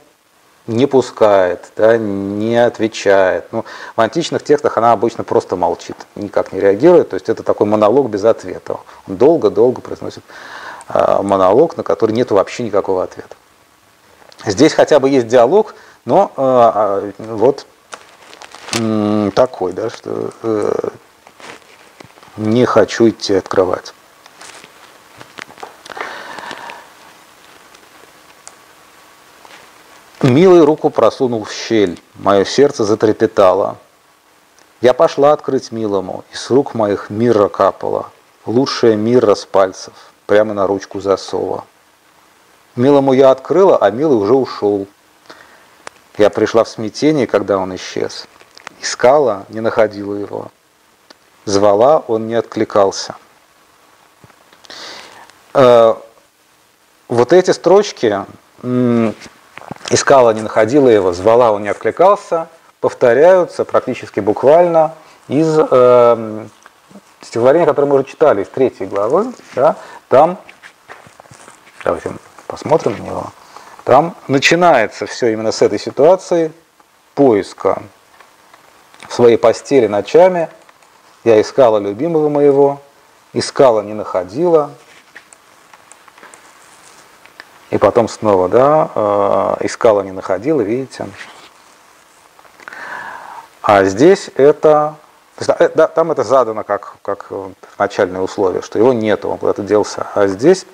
не 0.68 0.86
пускает, 0.86 1.72
да, 1.76 1.98
не 1.98 2.58
отвечает. 2.58 3.46
Ну, 3.52 3.66
в 3.96 4.02
античных 4.02 4.44
текстах 4.44 4.78
она 4.78 4.92
обычно 4.92 5.24
просто 5.24 5.56
молчит, 5.56 5.96
никак 6.16 6.54
не 6.54 6.60
реагирует. 6.60 7.10
То 7.10 7.16
есть 7.16 7.30
это 7.30 7.44
такой 7.44 7.68
монолог 7.68 8.10
без 8.10 8.24
ответа. 8.24 8.78
Он 9.08 9.16
долго-долго 9.16 9.82
произносит 9.82 10.24
э, 10.90 11.22
монолог, 11.22 11.78
на 11.78 11.84
который 11.84 12.14
нет 12.14 12.32
вообще 12.32 12.64
никакого 12.64 13.04
ответа. 13.04 13.36
Здесь 14.46 14.74
хотя 14.74 15.00
бы 15.00 15.10
есть 15.10 15.28
диалог, 15.28 15.76
но 16.06 16.32
э, 16.36 17.12
вот 17.18 17.66
э, 18.80 19.32
такой, 19.36 19.74
да, 19.74 19.90
что 19.90 20.32
э, 20.44 20.90
не 22.38 22.66
хочу 22.66 23.10
идти 23.10 23.36
открывать. 23.36 23.94
Милый 30.22 30.64
руку 30.64 30.90
просунул 30.90 31.44
в 31.44 31.52
щель, 31.52 32.00
мое 32.16 32.46
сердце 32.46 32.84
затрепетало. 32.84 33.78
Я 34.80 34.94
пошла 34.94 35.34
открыть 35.34 35.72
милому, 35.72 36.24
и 36.32 36.36
с 36.36 36.50
рук 36.50 36.74
моих 36.74 37.10
мира 37.10 37.48
капала, 37.48 38.12
лучшая 38.46 38.96
мира 38.96 39.36
с 39.36 39.46
пальцев, 39.46 39.94
прямо 40.28 40.54
на 40.54 40.68
ручку 40.68 41.02
засова. 41.02 41.66
Милому 42.76 43.14
я 43.14 43.32
открыла, 43.32 43.78
а 43.78 43.92
милый 43.92 44.18
уже 44.18 44.34
ушел. 44.34 44.88
Я 46.22 46.30
пришла 46.30 46.64
в 46.64 46.70
смятение, 46.70 47.26
когда 47.26 47.58
он 47.58 47.76
исчез. 47.78 48.28
Искала, 48.80 49.48
не 49.50 49.60
находила 49.60 50.14
его. 50.14 50.52
Звала, 51.46 51.98
он 51.98 52.28
не 52.28 52.36
откликался. 52.36 53.16
Э, 55.56 55.96
вот 57.08 57.34
эти 57.34 57.50
строчки 57.50 58.24
искала, 59.90 60.30
не 60.30 60.44
находила 60.44 60.90
его, 60.90 61.12
звала, 61.12 61.52
он 61.54 61.64
не 61.64 61.70
откликался, 61.70 62.50
повторяются 62.82 63.66
практически 63.66 64.20
буквально 64.20 64.94
из 65.28 65.48
э, 65.58 66.46
стихотворения, 67.22 67.66
которое 67.66 67.88
мы 67.88 67.96
уже 67.96 68.04
читали, 68.04 68.44
из 68.44 68.48
третьей 68.50 68.86
главы. 68.86 69.34
Да, 69.56 69.76
там, 70.08 70.38
давайте 71.84 72.12
посмотрим 72.46 72.92
на 72.92 73.02
него, 73.02 73.32
там 73.84 74.16
начинается 74.28 75.06
все 75.06 75.34
именно 75.34 75.52
с 75.52 75.62
этой 75.62 75.80
ситуации 75.80 76.52
поиска 77.16 77.82
в 79.08 79.14
своей 79.14 79.38
постели 79.38 79.88
ночами. 79.88 80.50
Я 81.24 81.42
искала 81.42 81.78
любимого 81.78 82.30
моего, 82.30 82.82
искала, 83.34 83.82
не 83.82 83.94
находила, 83.94 84.72
и 87.70 87.78
потом 87.78 88.08
снова, 88.08 88.50
да, 88.50 88.90
э, 88.94 89.66
искала, 89.66 90.02
не 90.02 90.12
находила, 90.12 90.62
видите. 90.62 91.08
А 93.62 93.84
здесь 93.86 94.30
это, 94.36 94.96
э, 95.38 95.70
да, 95.74 95.88
там 95.88 96.12
это 96.12 96.24
задано 96.24 96.64
как, 96.64 96.98
как 97.02 97.32
начальное 97.78 98.22
условие, 98.22 98.62
что 98.62 98.78
его 98.78 98.94
нету, 98.94 99.30
он 99.30 99.38
куда-то 99.38 99.64
делся. 99.64 100.08
А 100.16 100.28
здесь 100.28 100.66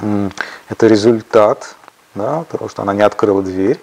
это 0.00 0.86
результат, 0.86 1.76
да, 2.14 2.44
потому 2.50 2.68
что 2.68 2.82
она 2.82 2.94
не 2.94 3.02
открыла 3.02 3.42
дверь. 3.42 3.80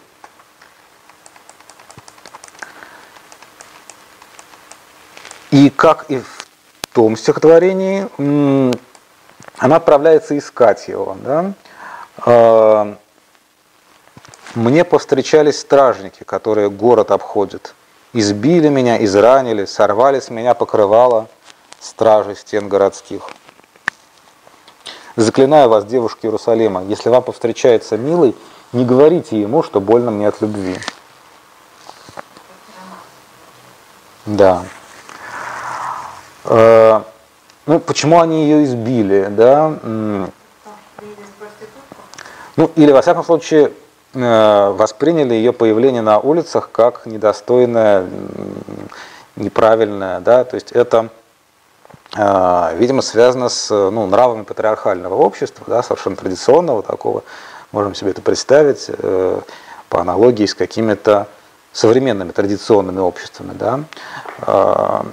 И 5.51 5.69
как 5.69 6.05
и 6.09 6.19
в 6.19 6.47
том 6.93 7.17
стихотворении, 7.17 8.07
она 9.57 9.75
отправляется 9.75 10.37
искать 10.37 10.87
его. 10.87 11.17
Да? 11.21 11.53
э, 12.25 12.95
мне 14.55 14.83
повстречались 14.83 15.59
стражники, 15.59 16.23
которые 16.23 16.69
город 16.69 17.11
обходят. 17.11 17.73
Избили 18.13 18.67
меня, 18.69 19.03
изранили, 19.03 19.65
сорвали 19.65 20.19
с 20.19 20.29
меня 20.29 20.53
покрывало 20.53 21.27
стражи 21.79 22.35
стен 22.35 22.67
городских. 22.67 23.29
Заклинаю 25.15 25.69
вас, 25.69 25.85
девушки 25.85 26.25
Иерусалима, 26.25 26.83
если 26.83 27.09
вам 27.09 27.23
повстречается 27.23 27.97
милый, 27.97 28.35
не 28.71 28.85
говорите 28.85 29.39
ему, 29.39 29.61
что 29.61 29.81
больно 29.81 30.11
мне 30.11 30.27
от 30.27 30.41
любви. 30.41 30.77
Да. 34.25 34.63
Э, 36.45 37.01
ну, 37.65 37.79
почему 37.79 38.21
они 38.21 38.43
ее 38.43 38.63
избили, 38.63 39.27
да? 39.29 39.77
Ну, 42.55 42.71
или, 42.75 42.91
во 42.91 43.01
всяком 43.01 43.25
случае, 43.25 43.71
э, 44.13 44.69
восприняли 44.71 45.33
ее 45.33 45.51
появление 45.51 46.01
на 46.01 46.19
улицах 46.19 46.69
как 46.71 47.05
недостойное, 47.05 48.07
неправильное, 49.35 50.19
да, 50.19 50.43
то 50.43 50.55
есть 50.55 50.71
это, 50.71 51.09
видимо, 52.13 53.01
связано 53.01 53.49
с 53.49 53.69
ну, 53.69 54.05
нравами 54.07 54.43
патриархального 54.43 55.15
общества, 55.15 55.65
да, 55.67 55.83
совершенно 55.83 56.15
традиционного 56.15 56.83
такого, 56.83 57.23
можем 57.71 57.95
себе 57.95 58.11
это 58.11 58.21
представить, 58.21 58.89
по 59.89 60.01
аналогии 60.01 60.45
с 60.45 60.53
какими-то 60.53 61.27
современными 61.73 62.31
традиционными 62.31 62.99
обществами, 62.99 63.53
да, 63.53 65.03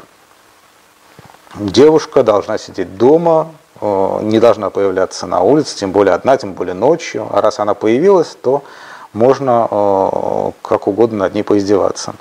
девушка 1.55 2.23
должна 2.23 2.59
сидеть 2.59 2.97
дома, 2.97 3.53
не 3.81 4.41
должна 4.41 4.71
появляться 4.71 5.27
на 5.27 5.41
улице, 5.41 5.77
тем 5.77 5.93
более 5.93 6.15
одна, 6.15 6.37
тем 6.37 6.53
более 6.55 6.75
ночью. 6.75 7.29
А 7.33 7.41
раз 7.41 7.61
она 7.61 7.75
появилась, 7.75 8.37
то 8.43 8.65
можно 9.13 10.53
как 10.63 10.89
угодно 10.89 11.19
над 11.19 11.35
ней 11.35 11.45
поиздеваться. 11.45 12.15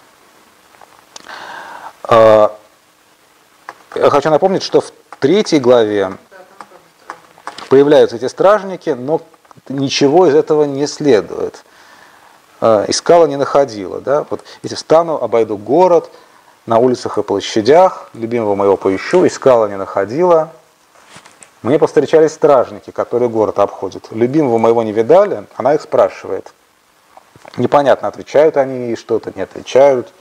Я 4.00 4.12
хочу 4.12 4.30
напомнить, 4.30 4.62
что 4.62 4.80
в 4.80 4.92
третьей 5.20 5.60
главе 5.60 6.18
появляются 7.70 8.18
эти 8.18 8.28
стражники, 8.28 8.92
но 8.92 9.22
ничего 9.70 10.28
из 10.28 10.36
этого 10.36 10.66
не 10.66 10.86
следует. 10.86 11.64
Искала, 12.62 13.26
не 13.26 13.38
находила. 13.38 14.00
Да? 14.00 14.26
Вот 14.30 14.42
если 14.62 14.76
встану, 14.76 15.16
обойду 15.16 15.58
город, 15.58 16.12
на 16.68 16.78
улицах 16.78 17.18
и 17.18 17.24
площадях, 17.24 18.10
любимого 18.14 18.56
моего 18.56 18.78
поищу, 18.78 19.26
искала, 19.26 19.68
не 19.68 19.78
находила. 19.78 20.52
Мне 21.64 21.80
повстречались 21.80 22.34
стражники, 22.34 22.92
которые 22.92 23.30
город 23.30 23.58
обходят. 23.58 24.08
Любимого 24.12 24.60
моего 24.60 24.84
не 24.84 24.92
видали, 24.92 25.46
она 25.56 25.74
их 25.74 25.82
спрашивает. 25.82 26.54
Непонятно, 27.58 28.08
отвечают 28.10 28.58
они 28.58 28.90
ей 28.90 28.96
что-то, 28.96 29.32
не 29.36 29.42
отвечают. 29.42 30.14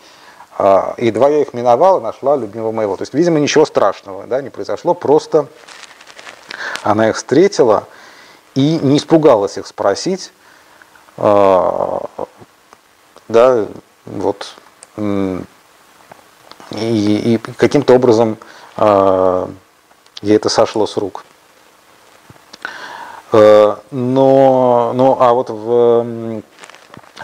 А, 0.59 0.95
едва 0.97 1.29
я 1.29 1.43
их 1.43 1.53
миновала, 1.53 2.01
нашла 2.01 2.37
любимого 2.37 2.73
моего. 2.73 2.97
То 2.97 3.03
есть, 3.03 3.13
видимо, 3.15 3.39
ничего 3.39 3.67
страшного 3.67 4.27
да, 4.27 4.41
не 4.41 4.51
произошло, 4.51 4.95
просто 4.95 5.49
она 6.83 7.11
их 7.11 7.17
встретила 7.17 7.85
и 8.55 8.79
не 8.83 8.97
испугалась 8.97 9.59
их 9.59 9.67
спросить. 9.67 10.33
А, 11.19 12.05
да, 13.29 13.67
вот 14.07 14.55
и, 16.71 17.35
и 17.35 17.39
каким-то 17.39 17.95
образом 17.95 18.39
э, 18.77 19.47
ей 20.23 20.37
это 20.37 20.49
сошло 20.49 20.87
с 20.87 20.97
рук. 20.97 21.25
Э, 23.33 23.77
но, 23.91 24.93
ну, 24.95 25.17
а 25.21 25.33
вот 25.33 25.51
в 25.51 26.43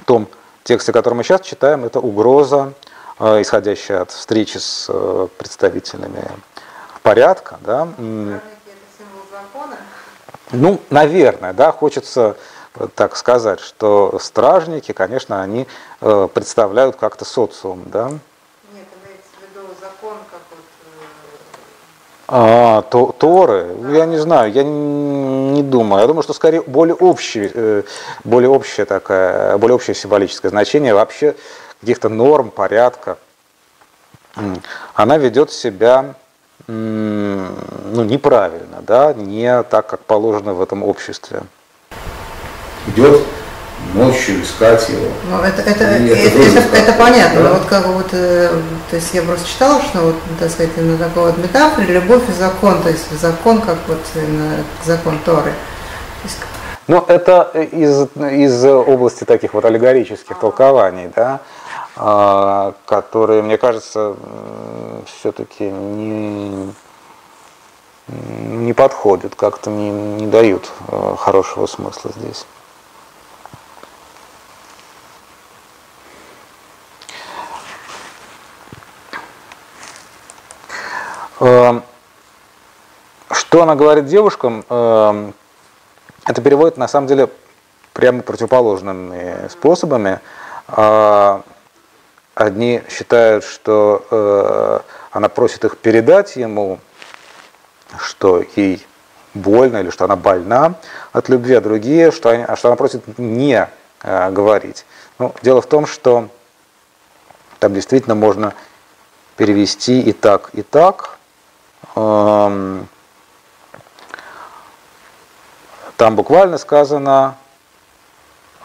том 0.04 0.28
тексте, 0.64 0.92
который 0.92 1.14
мы 1.14 1.24
сейчас 1.24 1.40
читаем, 1.40 1.84
это 1.84 2.00
угроза, 2.00 2.72
исходящая 3.40 4.02
от 4.02 4.10
встречи 4.10 4.58
с 4.58 4.86
э, 4.88 5.28
представителями 5.38 6.28
порядка. 7.02 7.58
Да? 7.60 7.88
Ну, 10.50 10.80
наверное, 10.90 11.52
да, 11.52 11.72
хочется 11.72 12.36
так 12.94 13.16
сказать, 13.16 13.60
что 13.60 14.18
стражники, 14.18 14.92
конечно, 14.92 15.42
они 15.42 15.66
э, 16.00 16.28
представляют 16.32 16.96
как-то 16.96 17.24
социум, 17.24 17.84
да, 17.86 18.10
А, 22.34 22.80
то, 22.80 23.14
Торы, 23.18 23.76
я 23.92 24.06
не 24.06 24.16
знаю, 24.16 24.50
я 24.52 24.62
не, 24.64 25.62
думаю. 25.62 26.00
Я 26.00 26.06
думаю, 26.06 26.22
что 26.22 26.32
скорее 26.32 26.62
более 26.62 26.94
общее, 26.94 27.50
э, 27.52 27.82
более 28.24 28.48
общее 28.48 28.86
такая, 28.86 29.58
более 29.58 29.74
общее 29.74 29.94
символическое 29.94 30.50
значение 30.50 30.94
вообще 30.94 31.36
каких-то 31.82 32.08
норм, 32.08 32.50
порядка. 32.50 33.18
Она 34.94 35.18
ведет 35.18 35.52
себя 35.52 36.14
ну, 36.68 38.04
неправильно, 38.04 38.82
да, 38.82 39.12
не 39.12 39.62
так, 39.64 39.88
как 39.88 40.00
положено 40.00 40.54
в 40.54 40.62
этом 40.62 40.84
обществе. 40.84 41.42
Идет 42.86 43.20
ночью 43.94 44.42
искать 44.42 44.88
его. 44.88 45.08
Ну, 45.28 45.40
это, 45.40 45.60
это, 45.62 45.84
это, 45.84 46.14
это, 46.14 46.60
это, 46.60 46.76
это 46.76 46.92
понятно, 46.92 47.42
да? 47.42 47.48
но 47.48 47.54
вот 47.54 47.64
как 47.66 47.86
вот, 47.88 48.08
э, 48.12 48.48
то 48.90 48.96
есть 48.96 49.12
я 49.12 49.22
просто 49.22 49.48
читала, 49.48 49.82
что 49.82 50.00
вот, 50.00 50.14
так 50.38 50.50
сказать, 50.50 50.70
именно 50.76 50.96
такой 50.96 51.32
вот 51.32 51.38
метафоре 51.38 51.94
любовь 51.94 52.22
и 52.28 52.32
закон, 52.32 52.80
то 52.82 52.88
есть 52.90 53.10
закон 53.20 53.60
как 53.60 53.78
вот 53.88 53.98
именно 54.14 54.64
закон 54.84 55.18
Торы. 55.24 55.52
Ну, 56.86 57.04
это 57.06 57.50
из, 57.72 58.08
из 58.16 58.64
области 58.64 59.24
таких 59.24 59.54
вот 59.54 59.64
аллегорических 59.64 60.38
толкований, 60.38 61.10
да, 61.14 61.32
а, 61.34 61.40
которые, 61.94 63.42
мне 63.42 63.58
кажется, 63.58 64.16
все-таки 65.06 65.64
не, 65.64 66.72
не 68.08 68.72
подходят, 68.72 69.34
как-то 69.34 69.70
не, 69.70 69.90
не 69.90 70.26
дают 70.26 70.70
э, 70.88 71.14
хорошего 71.18 71.66
смысла 71.66 72.10
здесь. 72.16 72.46
Эм, 81.40 81.82
что 83.30 83.62
она 83.62 83.74
говорит 83.74 84.06
девушкам, 84.06 84.64
эм, 84.68 85.34
это 86.24 86.40
переводит 86.40 86.76
на 86.76 86.88
самом 86.88 87.06
деле 87.08 87.28
прямо 87.92 88.22
противоположными 88.22 89.48
способами. 89.48 90.20
А, 92.34 92.44
одни 92.44 92.82
считают, 92.88 93.44
что 93.44 94.06
э, 94.10 94.80
она 95.10 95.28
просит 95.28 95.64
их 95.64 95.78
передать 95.78 96.36
ему, 96.36 96.78
что 97.98 98.42
ей 98.56 98.86
больно 99.34 99.78
или 99.78 99.90
что 99.90 100.04
она 100.04 100.16
больна 100.16 100.74
от 101.12 101.28
любви, 101.28 101.54
а 101.54 101.60
другие, 101.60 102.10
что, 102.10 102.30
они, 102.30 102.44
что 102.56 102.68
она 102.68 102.76
просит 102.76 103.18
не 103.18 103.68
э, 104.02 104.30
говорить. 104.30 104.86
Ну, 105.18 105.34
дело 105.42 105.60
в 105.60 105.66
том, 105.66 105.86
что 105.86 106.28
там 107.58 107.74
действительно 107.74 108.14
можно 108.14 108.54
перевести 109.36 110.00
и 110.00 110.12
так, 110.12 110.50
и 110.52 110.62
так, 110.62 111.18
там 111.94 112.88
буквально 116.16 116.58
сказано, 116.58 117.36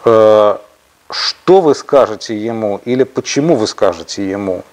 э, 0.06 0.58
что 1.10 1.62
вы 1.62 1.76
скажете 1.76 2.36
ему 2.36 2.82
или 2.86 3.04
почему 3.04 3.56
вы 3.56 3.68
скажете 3.68 4.30
ему. 4.30 4.64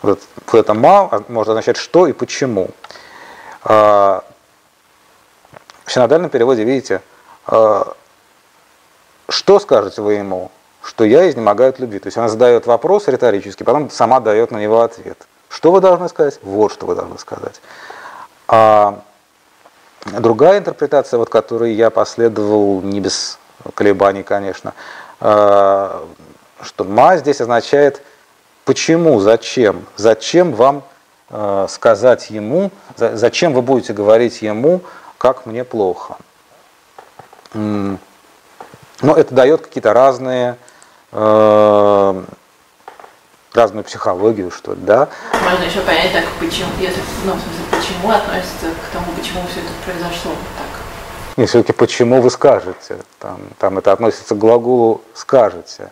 Вот 0.00 0.20
это 0.52 0.74
ма 0.74 1.22
может 1.28 1.50
означать 1.50 1.76
что 1.76 2.06
и 2.06 2.12
почему. 2.12 2.70
А, 3.62 4.24
в 5.84 5.92
синодальном 5.92 6.30
переводе, 6.30 6.64
видите, 6.64 7.02
а, 7.46 7.94
что 9.28 9.58
скажете 9.60 10.02
вы 10.02 10.14
ему? 10.14 10.50
Что 10.82 11.04
я 11.04 11.28
изнемогаю 11.30 11.70
от 11.70 11.78
любви. 11.78 11.98
То 12.00 12.08
есть 12.08 12.18
она 12.18 12.28
задает 12.28 12.66
вопрос 12.66 13.06
риторический, 13.08 13.64
потом 13.64 13.90
сама 13.90 14.20
дает 14.20 14.50
на 14.50 14.58
него 14.58 14.80
ответ. 14.80 15.26
Что 15.48 15.70
вы 15.70 15.80
должны 15.80 16.08
сказать? 16.08 16.40
Вот 16.42 16.72
что 16.72 16.86
вы 16.86 16.94
должны 16.94 17.18
сказать. 17.18 17.60
А 18.48 19.00
другая 20.04 20.58
интерпретация, 20.58 21.18
вот 21.18 21.28
которой 21.28 21.72
я 21.72 21.90
последовал 21.90 22.80
не 22.80 23.00
без 23.00 23.38
колебаний, 23.74 24.22
конечно, 24.22 24.74
что 25.22 26.84
ма 26.84 27.16
здесь 27.16 27.40
означает 27.40 28.02
почему, 28.64 29.20
зачем, 29.20 29.86
зачем 29.96 30.52
вам 30.52 30.84
а, 31.30 31.66
сказать 31.68 32.30
ему, 32.30 32.70
зачем 32.96 33.54
вы 33.54 33.62
будете 33.62 33.92
говорить 33.92 34.42
ему, 34.42 34.82
как 35.18 35.46
мне 35.46 35.64
плохо. 35.64 36.16
Но 37.54 37.98
это 39.00 39.34
дает 39.34 39.62
какие-то 39.62 39.92
разные 39.92 40.56
а, 41.10 42.24
разную 43.54 43.84
психологию, 43.84 44.50
что 44.50 44.74
да. 44.74 45.08
Можно 45.42 45.64
еще 45.64 45.80
понять, 45.80 46.12
так, 46.12 46.24
почему, 46.40 46.70
если, 46.78 47.00
ну, 47.24 47.32
в 47.34 47.40
смысле, 47.40 47.64
почему 47.70 48.10
относится 48.10 48.66
к 48.70 48.92
тому, 48.92 49.12
почему 49.12 49.40
все 49.50 49.60
это 49.60 49.70
произошло. 49.84 50.32
И 51.36 51.46
все-таки 51.46 51.72
почему 51.72 52.20
вы 52.20 52.30
скажете? 52.30 52.98
Там, 53.18 53.40
там 53.58 53.78
это 53.78 53.92
относится 53.92 54.34
к 54.34 54.38
глаголу 54.38 55.02
скажете. 55.14 55.90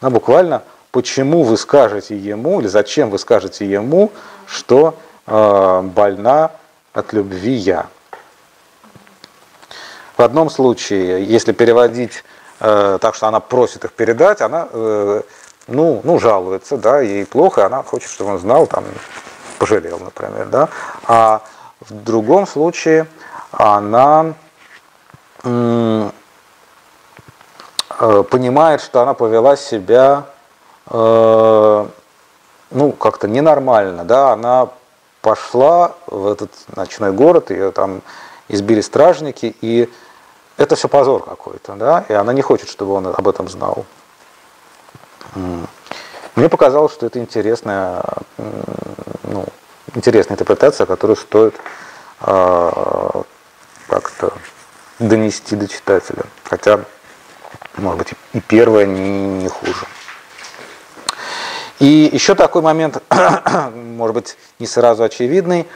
А 0.00 0.10
буквально 0.10 0.62
почему 0.90 1.42
вы 1.42 1.56
скажете 1.56 2.16
ему, 2.16 2.60
или 2.60 2.68
зачем 2.68 3.10
вы 3.10 3.18
скажете 3.18 3.66
ему, 3.66 4.10
что 4.46 4.94
э, 5.26 5.80
больна 5.82 6.52
от 6.92 7.12
любви 7.12 7.52
я. 7.52 7.86
В 10.16 10.22
одном 10.22 10.50
случае, 10.50 11.24
если 11.24 11.52
переводить 11.52 12.24
э, 12.60 12.98
так, 13.00 13.14
что 13.14 13.28
она 13.28 13.40
просит 13.40 13.84
их 13.84 13.92
передать, 13.92 14.40
она 14.40 14.68
э, 14.70 15.22
ну, 15.68 16.00
ну, 16.04 16.18
жалуется, 16.18 16.76
да, 16.76 17.00
ей 17.00 17.24
плохо, 17.24 17.66
она 17.66 17.82
хочет, 17.82 18.10
чтобы 18.10 18.32
он 18.32 18.38
знал, 18.38 18.66
там, 18.66 18.84
пожалел, 19.58 19.98
например, 19.98 20.46
да. 20.46 20.68
А 21.06 21.42
в 21.80 21.94
другом 21.94 22.46
случае 22.46 23.06
она 23.52 24.34
э, 25.44 26.10
понимает, 28.30 28.80
что 28.80 29.02
она 29.02 29.14
повела 29.14 29.56
себя 29.56 30.24
э, 30.90 31.86
ну, 32.70 32.92
как-то 32.92 33.28
ненормально, 33.28 34.04
да, 34.04 34.32
она 34.32 34.68
пошла 35.20 35.94
в 36.06 36.26
этот 36.26 36.50
ночной 36.74 37.12
город, 37.12 37.50
ее 37.50 37.70
там 37.70 38.02
избили 38.48 38.80
стражники, 38.80 39.54
и 39.60 39.92
это 40.56 40.74
все 40.76 40.88
позор 40.88 41.24
какой-то, 41.24 41.74
да, 41.74 42.04
и 42.08 42.12
она 42.12 42.32
не 42.32 42.42
хочет, 42.42 42.68
чтобы 42.68 42.94
он 42.94 43.06
об 43.06 43.28
этом 43.28 43.48
знал. 43.48 43.84
Мне 46.34 46.48
показалось, 46.48 46.92
что 46.92 47.06
это 47.06 47.18
интересная, 47.18 48.02
ну, 49.24 49.44
интересная 49.94 50.34
интерпретация, 50.34 50.86
которую 50.86 51.16
стоит 51.16 51.54
э, 52.20 53.22
как-то 53.92 54.32
донести 54.98 55.54
до 55.54 55.68
читателя. 55.68 56.22
Хотя, 56.44 56.80
может 57.76 57.98
быть, 57.98 58.14
и 58.32 58.40
первое 58.40 58.86
не, 58.86 59.42
не 59.42 59.48
хуже. 59.48 59.84
И 61.78 62.08
еще 62.10 62.34
такой 62.34 62.62
момент, 62.62 63.02
может 63.74 64.14
быть, 64.14 64.38
не 64.58 64.66
сразу 64.66 65.02
очевидный, 65.02 65.66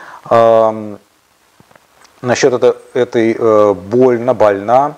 насчет 2.22 2.52
это, 2.54 2.76
этой 2.94 3.36
э, 3.38 3.74
больно, 3.74 4.32
больна. 4.32 4.94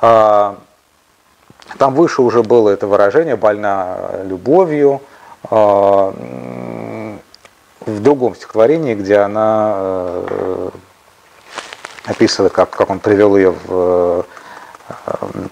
Э, 0.00 0.54
там 1.78 1.94
выше 1.94 2.22
уже 2.22 2.44
было 2.44 2.70
это 2.70 2.86
выражение 2.86 3.36
«больна 3.36 3.98
любовью». 4.22 5.02
Э, 5.50 6.12
в 7.86 8.00
другом 8.00 8.34
стихотворении, 8.34 8.94
где 8.94 9.18
она 9.18 9.74
э, 9.76 10.70
описывает, 12.04 12.52
как, 12.52 12.70
как 12.70 12.90
он 12.90 13.00
привел 13.00 13.36
ее 13.36 13.50
в 13.50 14.26
э, 14.88 15.46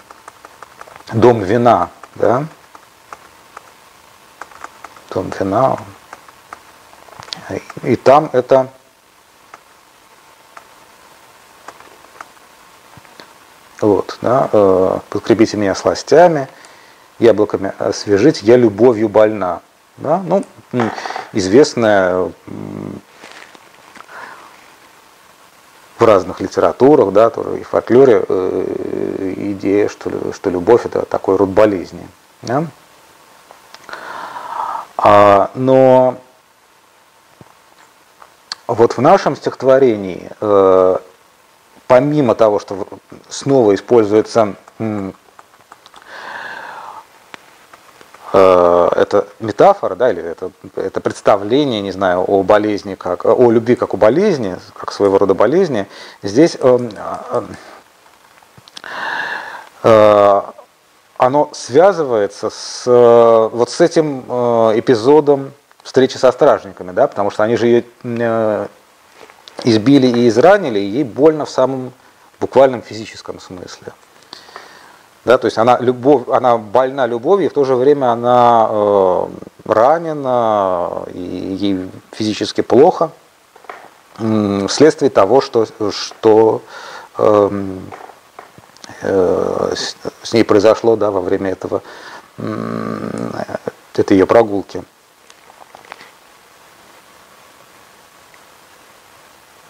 дом 1.13 1.43
вина, 1.43 1.91
да, 2.15 2.47
дом 5.11 5.31
вина. 5.39 5.79
И 7.83 7.97
там 7.97 8.31
это 8.33 8.69
вот, 13.81 14.19
да, 14.23 14.49
э, 14.53 14.99
подкрепите 15.11 15.57
меня 15.57 15.75
сластями, 15.75 16.49
яблоками 17.19 17.73
освежить, 17.79 18.43
я 18.43 18.57
любовью 18.57 19.09
больна. 19.09 19.61
Да? 19.97 20.23
Ну, 20.25 20.45
известная 21.33 22.33
в 26.03 26.05
разных 26.05 26.41
литературах, 26.41 27.13
да, 27.13 27.29
и 27.29 27.63
в 27.63 27.69
фольклоре 27.69 28.25
э, 28.29 29.35
идея, 29.37 29.89
что, 29.89 30.11
что 30.33 30.51
любовь 30.51 30.85
это 30.85 31.05
такой 31.07 31.37
род 31.37 31.51
болезни. 31.51 32.07
Да? 32.43 32.65
А, 34.97 35.51
но 35.55 36.17
вот 38.67 38.95
в 38.95 39.01
нашем 39.01 39.37
стихотворении, 39.37 40.29
э, 40.41 40.97
помимо 41.87 42.35
того, 42.35 42.59
что 42.59 42.85
снова 43.29 43.73
используется 43.73 44.57
э, 44.81 45.13
это 48.33 49.27
метафора, 49.41 49.95
да, 49.95 50.11
или 50.11 50.23
это, 50.23 50.51
это 50.77 51.01
представление, 51.01 51.83
не 51.83 51.93
знаю, 51.93 52.25
о 52.27 52.43
болезни, 52.43 52.95
как, 52.95 53.27
о 53.27 53.51
любви 53.51 53.77
как 53.77 53.93
о 53.93 53.97
болезни, 53.99 54.57
как 54.75 54.93
своего 54.93 55.19
рода 55.19 55.35
болезни, 55.35 55.87
здесь 56.23 56.57
э, 56.59 56.79
э, 59.83 60.43
оно 61.23 61.51
связывается 61.53 62.51
с 62.51 62.85
э, 62.87 63.49
вот 63.53 63.71
с 63.71 63.81
этим 63.81 64.25
э, 64.29 64.79
эпизодом 64.81 65.53
встречи 65.83 66.17
со 66.17 66.33
стражниками, 66.33 66.91
да, 66.91 67.07
потому 67.07 67.31
что 67.31 67.45
они 67.45 67.57
же 67.57 67.67
ее 67.67 67.85
э, 68.03 68.67
избили 69.65 70.07
и 70.07 70.29
изранили, 70.29 70.81
и 70.81 70.85
ей 70.85 71.05
больно 71.05 71.45
в 71.45 71.51
самом 71.51 71.93
буквальном 72.41 72.83
физическом 72.83 73.39
смысле. 73.39 73.93
Да, 75.25 75.39
то 75.39 75.47
есть 75.47 75.59
она, 75.59 75.79
любовь, 75.79 76.29
она 76.29 76.59
больна 76.59 77.07
любовью, 77.07 77.47
и 77.47 77.49
в 77.49 77.53
то 77.53 77.65
же 77.65 77.77
время 77.77 78.11
она 78.13 78.67
э, 78.69 79.27
ранена, 79.67 81.05
и 81.15 81.21
ей 81.21 81.91
физически 82.11 82.61
плохо, 82.61 83.11
э, 84.19 84.67
вследствие 84.69 85.11
того, 85.11 85.41
что, 85.41 85.67
что 85.93 86.63
э, 87.19 87.79
Э, 89.03 89.75
с 90.23 90.33
ней 90.33 90.45
произошло 90.45 90.97
да, 90.97 91.11
во 91.11 91.21
время 91.21 91.51
этого, 91.51 91.83
этой 93.95 94.17
ее 94.17 94.27
прогулки. 94.27 94.83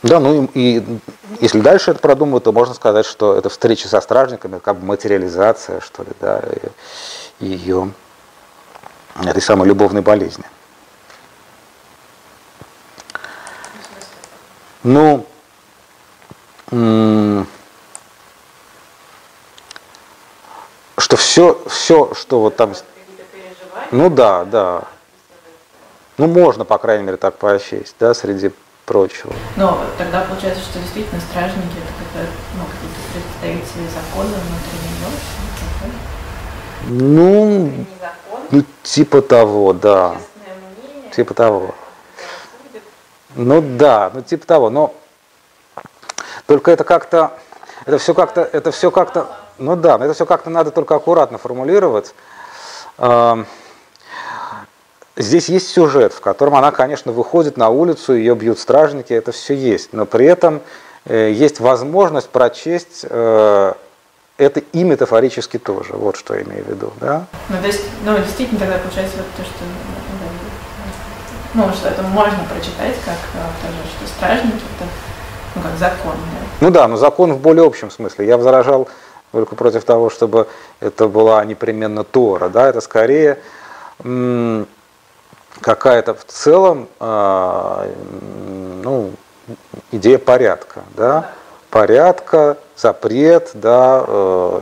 Да, 0.02 0.18
ну 0.18 0.50
и, 0.54 0.84
если 1.40 1.60
дальше 1.60 1.92
это 1.92 2.00
продумывать, 2.00 2.44
то 2.44 2.52
можно 2.52 2.74
сказать, 2.74 3.06
что 3.06 3.36
это 3.36 3.48
встреча 3.48 3.88
со 3.88 4.00
стражниками, 4.00 4.58
как 4.58 4.78
бы 4.78 4.86
материализация, 4.86 5.80
что 5.80 6.02
ли, 6.02 6.10
да, 6.20 6.42
ее 7.38 7.92
этой 9.24 9.40
самой 9.40 9.68
любовной 9.68 10.02
болезни. 10.02 10.44
Ну, 14.82 15.24
что 20.98 21.16
все, 21.16 21.62
все, 21.68 22.12
что 22.14 22.40
вот 22.40 22.56
там... 22.56 22.74
Ну 23.92 24.10
да, 24.10 24.44
да. 24.44 24.84
Ну 26.18 26.26
можно, 26.26 26.64
по 26.64 26.78
крайней 26.78 27.04
мере, 27.04 27.18
так 27.18 27.36
поощрить, 27.36 27.94
да, 28.00 28.14
среди 28.14 28.50
прочего. 28.86 29.32
Но 29.56 29.84
тогда 29.98 30.22
получается, 30.22 30.62
что 30.62 30.78
действительно 30.78 31.20
стражники 31.20 31.76
это 31.78 31.92
какие-то 31.98 32.32
ну, 32.56 32.64
какие 32.64 32.90
представители 33.12 33.86
закона 33.88 34.36
внутри 34.48 34.78
него? 34.88 35.10
Ну, 36.88 37.86
ну, 38.50 38.64
типа 38.82 39.22
того, 39.22 39.72
да. 39.72 40.16
Типа 41.14 41.34
того. 41.34 41.74
Ну 43.34 43.62
да, 43.62 44.10
ну 44.12 44.22
типа 44.22 44.46
того, 44.46 44.70
но 44.70 44.94
только 46.46 46.70
это 46.70 46.84
как-то, 46.84 47.32
это 47.86 47.98
все 47.98 48.12
как-то, 48.14 48.42
это 48.42 48.70
все 48.72 48.90
как-то, 48.90 49.26
ну 49.58 49.74
да, 49.76 49.96
но 49.96 50.04
это 50.04 50.14
все 50.14 50.26
как-то 50.26 50.50
надо 50.50 50.70
только 50.70 50.94
аккуратно 50.94 51.38
формулировать. 51.38 52.14
Здесь 55.16 55.48
есть 55.48 55.68
сюжет, 55.68 56.12
в 56.14 56.20
котором 56.20 56.54
она, 56.54 56.70
конечно, 56.70 57.12
выходит 57.12 57.56
на 57.56 57.68
улицу, 57.68 58.14
ее 58.14 58.34
бьют 58.34 58.58
стражники, 58.58 59.12
это 59.12 59.32
все 59.32 59.54
есть. 59.54 59.92
Но 59.92 60.06
при 60.06 60.26
этом 60.26 60.62
э, 61.04 61.30
есть 61.32 61.60
возможность 61.60 62.30
прочесть 62.30 63.04
э, 63.08 63.72
это 64.38 64.60
и 64.60 64.84
метафорически 64.84 65.58
тоже. 65.58 65.92
Вот 65.92 66.16
что 66.16 66.34
я 66.34 66.42
имею 66.42 66.64
в 66.64 66.68
виду. 66.68 66.92
Да? 66.98 67.26
Ну, 67.50 67.56
то 67.60 67.66
есть, 67.66 67.82
ну, 68.04 68.16
действительно, 68.18 68.60
тогда 68.60 68.78
получается 68.78 69.18
вот 69.18 69.26
то, 69.36 69.42
что 69.42 69.64
ну, 71.54 71.70
что 71.74 71.88
это 71.88 72.02
можно 72.02 72.38
прочитать, 72.50 72.96
как 73.04 73.18
э, 73.34 73.44
тоже, 73.60 73.76
что 73.96 74.06
стражники 74.16 74.54
это 74.54 74.88
ну, 75.54 75.62
как 75.62 75.76
закон. 75.78 76.12
Да? 76.12 76.46
Ну 76.60 76.70
да, 76.70 76.88
но 76.88 76.96
закон 76.96 77.34
в 77.34 77.38
более 77.38 77.66
общем 77.66 77.90
смысле. 77.90 78.26
Я 78.26 78.38
возражал 78.38 78.88
только 79.32 79.54
против 79.56 79.84
того, 79.84 80.08
чтобы 80.08 80.48
это 80.80 81.08
была 81.08 81.44
непременно 81.44 82.04
Тора. 82.04 82.48
Да? 82.48 82.68
Это 82.68 82.80
скорее 82.80 83.38
какая-то 85.62 86.14
в 86.14 86.24
целом 86.26 86.88
а, 87.00 87.88
ну, 88.82 89.12
идея 89.92 90.18
порядка. 90.18 90.82
Да? 90.94 91.30
Порядка, 91.70 92.58
запрет, 92.76 93.52
да, 93.54 94.04
э, 94.06 94.60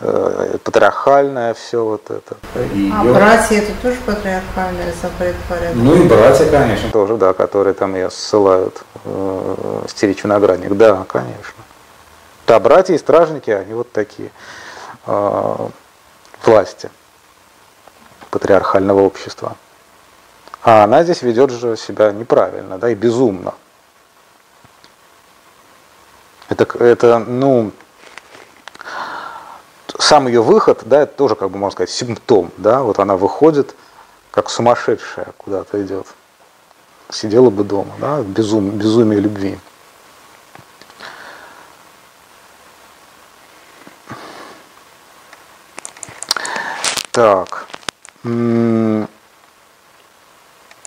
э, 0.00 0.58
патриархальное 0.62 1.54
все 1.54 1.82
вот 1.82 2.10
это. 2.10 2.36
И 2.74 2.92
а 2.94 3.02
ее... 3.02 3.14
братья 3.14 3.56
это 3.56 3.72
тоже 3.80 3.96
патриархальное, 4.04 4.92
запрет 5.00 5.36
порядка? 5.48 5.78
Ну 5.78 6.04
и 6.04 6.06
братья, 6.06 6.50
конечно, 6.50 6.90
тоже, 6.90 7.16
да, 7.16 7.32
которые 7.32 7.72
там 7.72 7.94
ее 7.94 8.10
ссылают, 8.10 8.82
э, 9.06 9.82
стеречь 9.88 10.22
виноградник, 10.22 10.76
да, 10.76 11.04
конечно. 11.08 11.64
Что 12.44 12.56
а 12.56 12.60
братья 12.60 12.94
и 12.94 12.98
стражники, 12.98 13.48
они 13.48 13.74
вот 13.74 13.92
такие 13.92 14.32
э, 15.06 15.56
власти 16.44 16.90
патриархального 18.32 19.02
общества. 19.02 19.56
А 20.62 20.84
она 20.84 21.02
здесь 21.04 21.22
ведет 21.22 21.50
же 21.50 21.76
себя 21.76 22.12
неправильно, 22.12 22.78
да, 22.78 22.90
и 22.90 22.94
безумно. 22.94 23.54
Это, 26.48 26.64
это 26.84 27.18
ну, 27.18 27.72
сам 29.98 30.26
ее 30.26 30.42
выход, 30.42 30.82
да, 30.84 31.02
это 31.02 31.14
тоже, 31.14 31.34
как 31.34 31.50
бы 31.50 31.58
можно 31.58 31.72
сказать, 31.72 31.90
симптом, 31.90 32.50
да, 32.58 32.82
вот 32.82 32.98
она 32.98 33.16
выходит, 33.16 33.74
как 34.30 34.50
сумасшедшая 34.50 35.28
куда-то 35.38 35.82
идет. 35.82 36.06
Сидела 37.10 37.50
бы 37.50 37.64
дома, 37.64 37.94
да, 37.98 38.20
безум, 38.22 38.70
безумие 38.70 39.20
любви. 39.20 39.58
Так. 47.12 47.66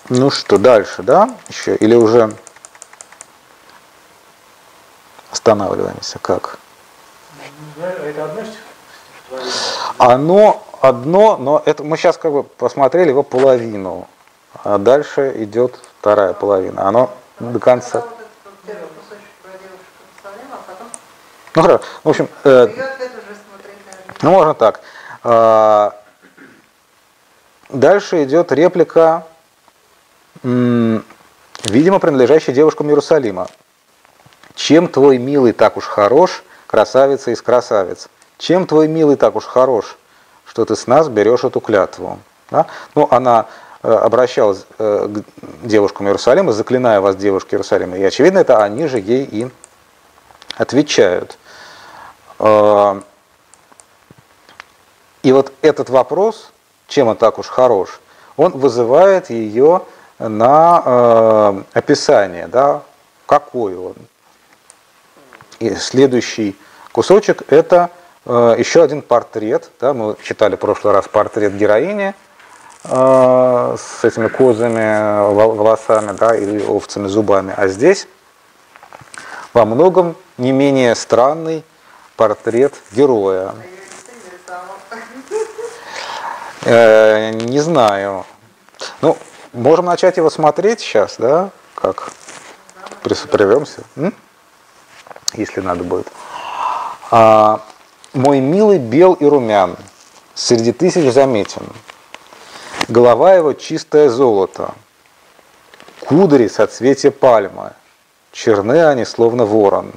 Ну 0.10 0.30
что, 0.30 0.58
дальше, 0.58 1.02
да? 1.04 1.30
Еще? 1.48 1.76
Или 1.76 1.96
уже 1.96 2.34
останавливаемся? 5.32 6.20
Как? 6.20 6.60
Это 7.78 8.26
одно 8.26 8.44
Оно 9.98 10.64
одно, 10.82 11.38
но 11.38 11.64
это 11.66 11.84
мы 11.84 11.98
сейчас 11.98 12.18
как 12.18 12.32
бы 12.32 12.44
посмотрели 12.44 13.10
его 13.10 13.24
половину. 13.24 14.08
А 14.64 14.78
дальше 14.78 15.34
идет 15.38 15.80
вторая 16.00 16.34
половина. 16.34 16.88
Оно 16.88 17.12
до 17.40 17.60
конца. 17.60 18.04
Ну 21.56 21.62
хорошо. 21.62 21.84
В 22.04 22.10
общем, 22.10 22.30
э, 22.44 22.68
ну 24.22 24.32
можно 24.32 24.54
так. 24.54 24.82
А, 25.24 25.96
Дальше 27.74 28.24
идет 28.24 28.52
реплика, 28.52 29.26
видимо, 30.44 32.00
принадлежащая 32.00 32.54
девушкам 32.54 32.88
Иерусалима. 32.90 33.48
Чем 34.56 34.88
твой 34.88 35.18
милый 35.18 35.54
так 35.54 35.78
уж 35.78 35.86
хорош, 35.86 36.44
красавица 36.68 37.32
из 37.32 37.42
красавиц? 37.42 38.10
Чем 38.38 38.68
твой 38.68 38.88
милый 38.88 39.16
так 39.16 39.36
уж 39.36 39.46
хорош, 39.46 39.98
что 40.46 40.66
ты 40.66 40.76
с 40.76 40.88
нас 40.88 41.08
берешь 41.08 41.44
эту 41.44 41.60
клятву? 41.60 42.20
Да? 42.52 42.68
Ну, 42.94 43.08
она 43.10 43.48
э, 43.82 43.92
обращалась 43.92 44.66
э, 44.78 45.08
к 45.08 45.66
девушкам 45.66 46.08
Иерусалима, 46.08 46.52
заклиная 46.52 47.02
вас, 47.02 47.16
девушки 47.16 47.56
Иерусалима. 47.56 47.98
И, 47.98 48.04
очевидно, 48.04 48.40
это 48.40 48.64
они 48.64 48.88
же 48.88 49.00
ей 49.00 49.24
и 49.24 49.50
отвечают. 50.58 51.38
Э, 52.40 53.02
и 55.24 55.32
вот 55.32 55.54
этот 55.62 55.90
вопрос, 55.90 56.52
чем 56.88 57.08
он 57.08 57.16
так 57.16 57.40
уж 57.40 57.48
хорош, 57.48 58.02
он 58.36 58.52
вызывает 58.52 59.30
ее 59.30 59.84
на 60.20 60.82
э, 60.86 61.64
описание, 61.74 62.48
да, 62.48 62.82
какой 63.26 63.76
он. 63.76 63.96
И 65.60 65.76
следующий 65.76 66.58
кусочек 66.92 67.44
это 67.52 67.90
э, 68.26 68.56
еще 68.58 68.84
один 68.84 69.02
портрет. 69.02 69.72
Да, 69.80 69.94
мы 69.94 70.16
читали 70.22 70.56
в 70.56 70.60
прошлый 70.60 70.94
раз 70.94 71.08
портрет 71.08 71.56
героини 71.56 72.14
э, 72.84 73.76
с 73.78 74.04
этими 74.04 74.28
козами, 74.28 75.34
волосами 75.34 76.16
да, 76.18 76.36
или 76.36 76.64
овцами 76.64 77.08
зубами. 77.08 77.54
А 77.56 77.68
здесь 77.68 78.08
во 79.54 79.66
многом 79.66 80.16
не 80.38 80.52
менее 80.52 80.96
странный 80.96 81.64
портрет 82.16 82.74
героя. 82.92 83.54
Не 86.66 87.60
знаю. 87.60 88.26
Ну, 89.02 89.18
можем 89.54 89.86
начать 89.86 90.18
его 90.18 90.30
смотреть 90.30 90.82
сейчас, 90.82 91.16
да? 91.18 91.50
Как? 91.76 92.12
Прервемся? 93.02 93.84
Если 95.34 95.62
надо 95.62 95.84
будет. 95.84 96.08
А, 97.12 97.62
мой 98.14 98.40
милый 98.40 98.78
бел 98.78 99.14
и 99.14 99.26
румян, 99.26 99.78
среди 100.34 100.72
тысяч 100.72 101.12
заметен. 101.12 101.66
Голова 102.88 103.34
его 103.34 103.54
чистое 103.54 104.10
золото, 104.10 104.74
кудри 106.06 106.48
соцветия 106.48 107.12
пальмы, 107.12 107.74
черны 108.32 108.86
они, 108.86 109.06
словно 109.06 109.46
ворон. 109.46 109.94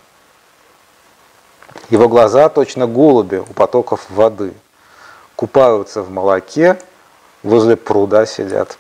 Его 1.91 2.09
глаза 2.09 2.49
точно 2.49 2.87
голуби 2.87 3.37
у 3.37 3.53
потоков 3.53 4.07
воды– 4.11 4.55
купаются 5.37 6.03
в 6.03 6.11
молоке, 6.11 6.79
возле 7.43 7.77
пруда 7.77 8.27
сидят. 8.27 8.79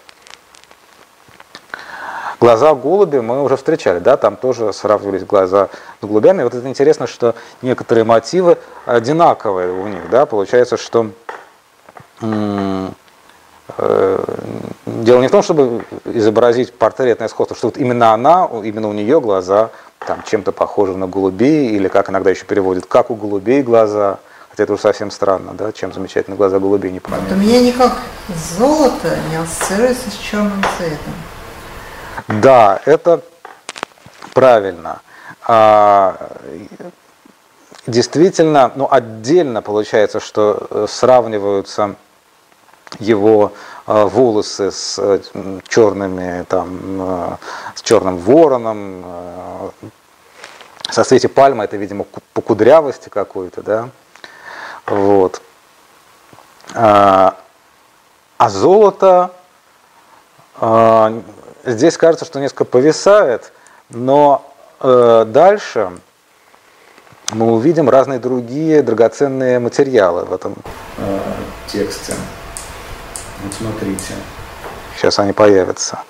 Глаза 2.38 2.74
голуби 2.74 3.18
мы 3.18 3.42
уже 3.42 3.56
встречали, 3.56 3.98
да, 3.98 4.16
там 4.16 4.36
тоже 4.36 4.72
сравнивались 4.72 5.24
глаза 5.24 5.68
с 6.02 6.06
голубями. 6.06 6.42
Вот 6.42 6.54
это 6.54 6.68
интересно, 6.68 7.06
что 7.06 7.34
некоторые 7.62 8.04
мотивы 8.04 8.58
одинаковые 8.84 9.72
у 9.72 9.86
них, 9.88 10.10
да, 10.10 10.26
получается, 10.26 10.76
что 10.76 11.10
э, 12.20 12.88
дело 14.86 15.20
не 15.20 15.28
в 15.28 15.30
том, 15.30 15.42
чтобы 15.42 15.84
изобразить 16.04 16.74
портретное 16.74 17.28
сходство, 17.28 17.56
что 17.56 17.68
вот 17.68 17.78
именно 17.78 18.12
она, 18.12 18.48
именно 18.64 18.88
у 18.88 18.92
нее 18.92 19.20
глаза 19.20 19.70
там 20.06 20.22
чем-то 20.26 20.52
похожи 20.52 20.94
на 20.96 21.06
голубей, 21.06 21.70
или 21.70 21.88
как 21.88 22.10
иногда 22.10 22.30
еще 22.30 22.44
переводят, 22.44 22.86
как 22.86 23.10
у 23.10 23.14
голубей 23.14 23.62
глаза, 23.62 24.18
Хотя 24.56 24.64
это 24.64 24.72
уже 24.72 24.82
совсем 24.82 25.10
странно, 25.10 25.52
да, 25.52 25.70
чем 25.70 25.92
замечательно 25.92 26.34
глаза 26.34 26.58
голубей 26.58 26.90
не 26.90 26.98
понятно. 26.98 27.26
Вот 27.28 27.36
у 27.36 27.40
меня 27.40 27.60
никак 27.60 27.92
золото 28.58 29.18
не 29.28 29.36
ассоциируется 29.36 30.10
с 30.10 30.14
черным 30.14 30.64
цветом. 30.78 31.12
Да, 32.28 32.80
это 32.84 33.22
правильно. 34.34 35.00
А, 35.46 36.32
действительно, 37.86 38.72
ну, 38.74 38.88
отдельно 38.90 39.62
получается, 39.62 40.18
что 40.18 40.66
э, 40.70 40.86
сравниваются 40.88 41.94
его 42.98 43.52
э, 43.86 44.04
волосы 44.04 44.72
с 44.72 44.98
э, 44.98 45.20
черными, 45.68 46.42
там, 46.48 47.38
с 47.76 47.82
черным 47.82 48.18
вороном, 48.18 49.72
со 50.90 51.04
свете 51.04 51.28
пальмы, 51.28 51.64
это, 51.64 51.76
видимо, 51.76 52.04
по 52.32 52.40
кудрявости 52.40 53.08
какой-то, 53.08 53.62
да, 53.62 53.88
вот. 54.86 55.40
А, 56.74 57.36
а 58.38 58.48
золото 58.50 59.30
здесь 61.66 61.97
кажется, 61.97 62.24
что 62.24 62.40
несколько 62.40 62.64
повисает, 62.64 63.52
но 63.90 64.44
э, 64.80 65.24
дальше 65.28 65.90
мы 67.32 67.52
увидим 67.52 67.90
разные 67.90 68.18
другие 68.18 68.82
драгоценные 68.82 69.59
материалы 69.59 70.24
в 70.24 70.32
этом 70.32 70.55
э, 70.98 71.18
тексте. 71.66 72.14
Вот 73.43 73.52
смотрите. 73.52 74.14
Сейчас 74.97 75.18
они 75.18 75.32
появятся. 75.32 76.01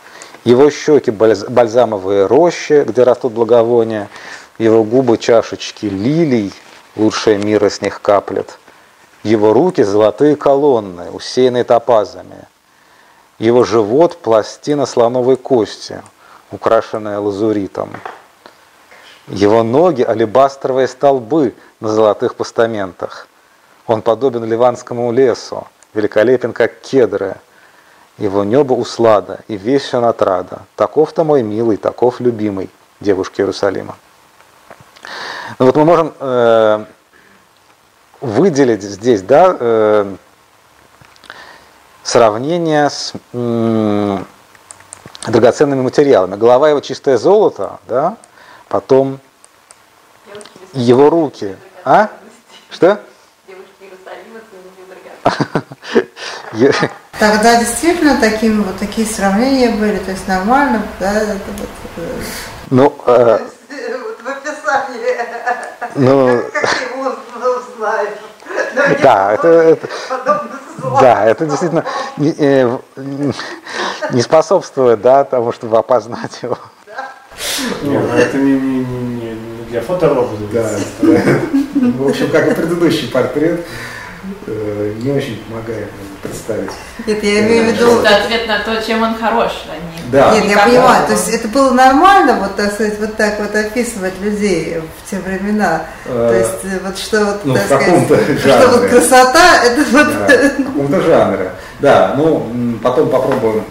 Его 0.44 0.70
щеки 0.70 1.10
бальзамовые 1.10 2.26
рощи, 2.26 2.84
где 2.86 3.02
растут 3.02 3.32
благовония, 3.32 4.08
его 4.58 4.84
губы 4.84 5.18
чашечки 5.18 5.86
лилий, 5.86 6.52
лучшее 6.94 7.38
мира 7.38 7.68
с 7.68 7.80
них 7.80 8.00
каплет– 8.00 8.58
его 9.26 9.52
руки– 9.52 9.82
золотые 9.82 10.36
колонны, 10.36 11.10
усеянные 11.10 11.64
топазами. 11.64 12.46
Его 13.38 13.64
живот– 13.64 14.16
пластина 14.22 14.86
слоновой 14.86 15.36
кости, 15.36 16.02
украшенная 16.50 17.18
лазуритом. 17.18 17.90
Его 19.28 19.62
ноги– 19.62 20.02
алебастровые 20.08 20.88
столбы 20.88 21.54
на 21.80 21.88
золотых 21.88 22.34
постаментах. 22.34 23.28
Он 23.86 24.00
подобен 24.00 24.44
ливанскому 24.44 25.12
лесу, 25.12 25.66
великолепен, 25.92 26.52
как 26.52 26.80
кедры. 26.80 27.36
Его 28.16 28.44
небо 28.44 28.72
услада, 28.72 29.40
и 29.46 29.56
весь 29.58 29.92
он 29.92 30.06
отрада. 30.06 30.62
Таков-то 30.74 31.22
мой 31.22 31.42
милый, 31.42 31.76
таков 31.76 32.20
любимый 32.20 32.70
девушки 33.00 33.42
Иерусалима. 33.42 33.96
Ну 35.58 35.66
вот 35.66 35.76
мы 35.76 35.84
можем 35.84 36.14
э, 36.18 36.84
выделить 38.22 38.82
здесь 38.82 39.20
да, 39.20 39.54
э, 39.58 40.16
сравнение 42.06 42.88
с 42.88 43.12
э, 43.32 44.18
драгоценными 45.26 45.82
материалами. 45.82 46.36
Голова 46.36 46.68
его 46.70 46.78
чистое 46.80 47.18
золото, 47.18 47.80
да, 47.88 48.16
потом 48.68 49.18
его 50.72 51.10
руки. 51.10 51.56
А? 51.84 52.10
Что? 52.70 53.00
Тогда 57.18 57.58
действительно 57.58 58.20
таким, 58.20 58.62
вот 58.62 58.78
такие 58.78 59.06
сравнения 59.06 59.70
были, 59.70 59.98
то 59.98 60.12
есть 60.12 60.28
нормально, 60.28 60.82
да? 61.00 61.22
Ну, 62.70 62.94
э, 63.06 63.38
в 64.22 64.28
описании 64.28 65.16
Ну, 65.96 66.42
да, 69.02 69.32
это, 69.32 69.48
это, 69.48 69.88
да, 71.00 71.24
это 71.24 71.46
действительно 71.46 71.84
не, 72.16 72.34
э, 72.38 72.78
не 74.12 74.22
способствует 74.22 75.00
да, 75.00 75.24
тому, 75.24 75.52
чтобы 75.52 75.78
опознать 75.78 76.42
его. 76.42 76.58
Ну 77.82 78.00
это 78.00 78.36
не 78.38 78.86
для 79.68 79.80
фоторобота. 79.80 80.42
Да, 80.52 80.68
в 81.02 82.08
общем, 82.08 82.30
как 82.30 82.50
и 82.50 82.54
предыдущий 82.54 83.10
портрет, 83.10 83.64
э, 84.46 84.94
не 85.02 85.12
очень 85.12 85.42
помогает 85.44 85.88
представить. 86.28 86.70
Нет, 87.06 87.22
я 87.22 87.40
имею 87.40 87.64
в 87.64 87.74
виду... 87.74 88.00
Это 88.00 88.16
ответ 88.16 88.46
на 88.48 88.58
то, 88.60 88.82
чем 88.82 89.02
он 89.02 89.16
хорош, 89.18 89.52
а 89.70 89.74
не... 89.74 90.10
Да. 90.10 90.34
Нет, 90.34 90.44
я 90.44 90.64
понимаю, 90.64 91.06
то 91.06 91.12
есть 91.12 91.28
это 91.28 91.48
было 91.48 91.70
нормально, 91.70 92.34
вот, 92.40 92.56
так 92.56 92.72
сказать, 92.72 92.98
вот 92.98 93.16
так 93.16 93.38
вот 93.40 93.54
описывать 93.54 94.18
людей 94.20 94.80
в 94.80 95.10
те 95.10 95.18
времена. 95.18 95.82
То 96.04 96.32
э, 96.32 96.38
есть 96.38 96.64
э, 96.64 96.78
вот 96.84 96.98
что 96.98 97.24
вот, 97.24 97.44
ну, 97.44 97.54
так 97.54 97.64
сказать, 97.66 98.40
что 98.40 98.68
вот 98.68 98.88
красота, 98.88 99.64
это 99.64 99.84
вот... 99.90 100.06
Да, 100.06 100.48
в 100.48 100.64
каком-то 100.64 101.00
жанре. 101.00 101.50
Да, 101.80 102.14
ну, 102.16 102.78
потом 102.82 103.08
попробуем. 103.10 103.64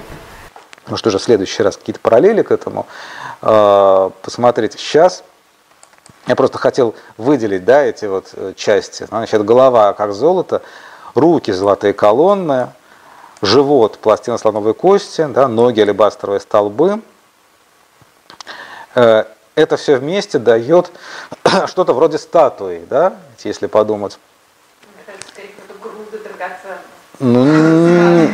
Ну 0.87 0.97
что 0.97 1.09
же, 1.09 1.17
в 1.17 1.21
следующий 1.23 1.63
раз 1.63 1.77
какие-то 1.77 1.99
параллели 1.99 2.41
к 2.41 2.51
этому 2.51 2.85
э, 3.41 4.09
посмотреть. 4.21 4.73
Сейчас 4.73 5.23
я 6.27 6.35
просто 6.35 6.57
хотел 6.57 6.95
выделить, 7.17 7.65
да, 7.65 7.83
эти 7.83 8.05
вот 8.05 8.33
части. 8.55 9.05
Значит, 9.07 9.43
голова 9.45 9.93
как 9.93 10.13
золото, 10.13 10.61
руки 11.15 11.51
золотые 11.51 11.93
колонны, 11.93 12.69
живот 13.41 13.97
пластина 13.97 14.37
слоновой 14.37 14.73
кости, 14.73 15.25
да, 15.25 15.47
ноги 15.47 15.79
алебастровые 15.79 16.39
столбы. 16.39 17.01
Э, 18.93 19.25
это 19.55 19.77
все 19.77 19.97
вместе 19.97 20.37
дает 20.37 20.91
что-то 21.67 21.93
вроде 21.93 22.17
статуи, 22.17 22.85
да, 22.89 23.15
если 23.43 23.67
подумать. 23.67 24.19
Ну, 27.19 28.27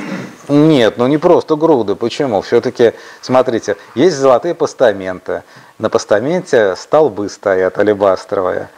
нет, 0.48 0.98
ну 0.98 1.08
не 1.08 1.18
просто 1.18 1.56
груды. 1.56 1.96
Почему? 1.96 2.42
Все-таки, 2.42 2.94
смотрите, 3.22 3.78
есть 3.94 4.16
золотые 4.18 4.56
постаменты. 4.56 5.44
На 5.78 5.90
постаменте 5.90 6.76
столбы 6.76 7.30
стоят 7.30 7.78
алебастровые. 7.78 8.70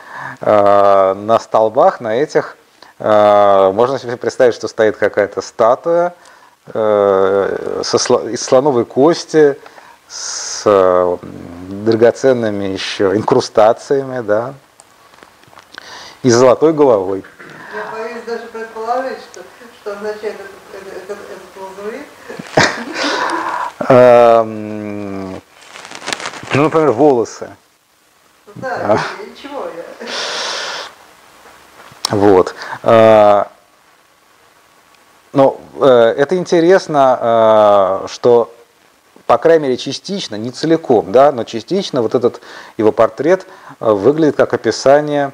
Э, 0.42 1.14
на 1.14 1.40
столбах, 1.40 2.02
на 2.02 2.16
этих 2.18 2.58
можно 3.00 4.00
себе 4.00 4.18
представить, 4.18 4.56
что 4.56 4.68
стоит 4.68 4.98
какая-то 4.98 5.42
статуя 5.42 6.14
э, 6.74 7.82
из 7.82 8.42
слоновой 8.44 8.86
кости 8.86 9.58
с 10.08 10.62
э, 10.66 11.18
драгоценными 11.70 12.66
еще 12.66 13.16
инкрустациями, 13.16 14.22
да, 14.22 14.54
и 16.22 16.30
золотой 16.30 16.74
головой. 16.74 17.24
Я 17.76 17.92
боюсь 17.92 18.24
даже 18.26 18.46
предположить, 18.48 19.18
что, 19.32 19.42
что 19.82 19.94
означает 19.94 20.36
этот, 20.36 20.52
этот, 21.10 21.18
этот, 21.18 21.34
эм, 23.90 25.42
Ну, 26.54 26.64
например, 26.64 26.92
волосы. 26.92 27.50
Да, 28.56 29.00
ничего. 29.20 29.68
Вот. 32.10 32.56
А, 32.84 33.48
но 35.34 35.60
э, 35.80 36.16
это 36.18 36.38
интересно, 36.38 38.04
э, 38.04 38.08
что, 38.08 38.54
по 39.26 39.38
крайней 39.38 39.64
мере, 39.64 39.78
частично, 39.78 40.36
не 40.36 40.52
целиком, 40.52 41.12
да, 41.12 41.32
но 41.32 41.44
частично 41.44 42.02
вот 42.02 42.14
этот 42.14 42.42
его 42.78 42.92
портрет 42.92 43.48
э, 43.80 43.92
выглядит 43.92 44.36
как 44.36 44.54
описание 44.54 45.32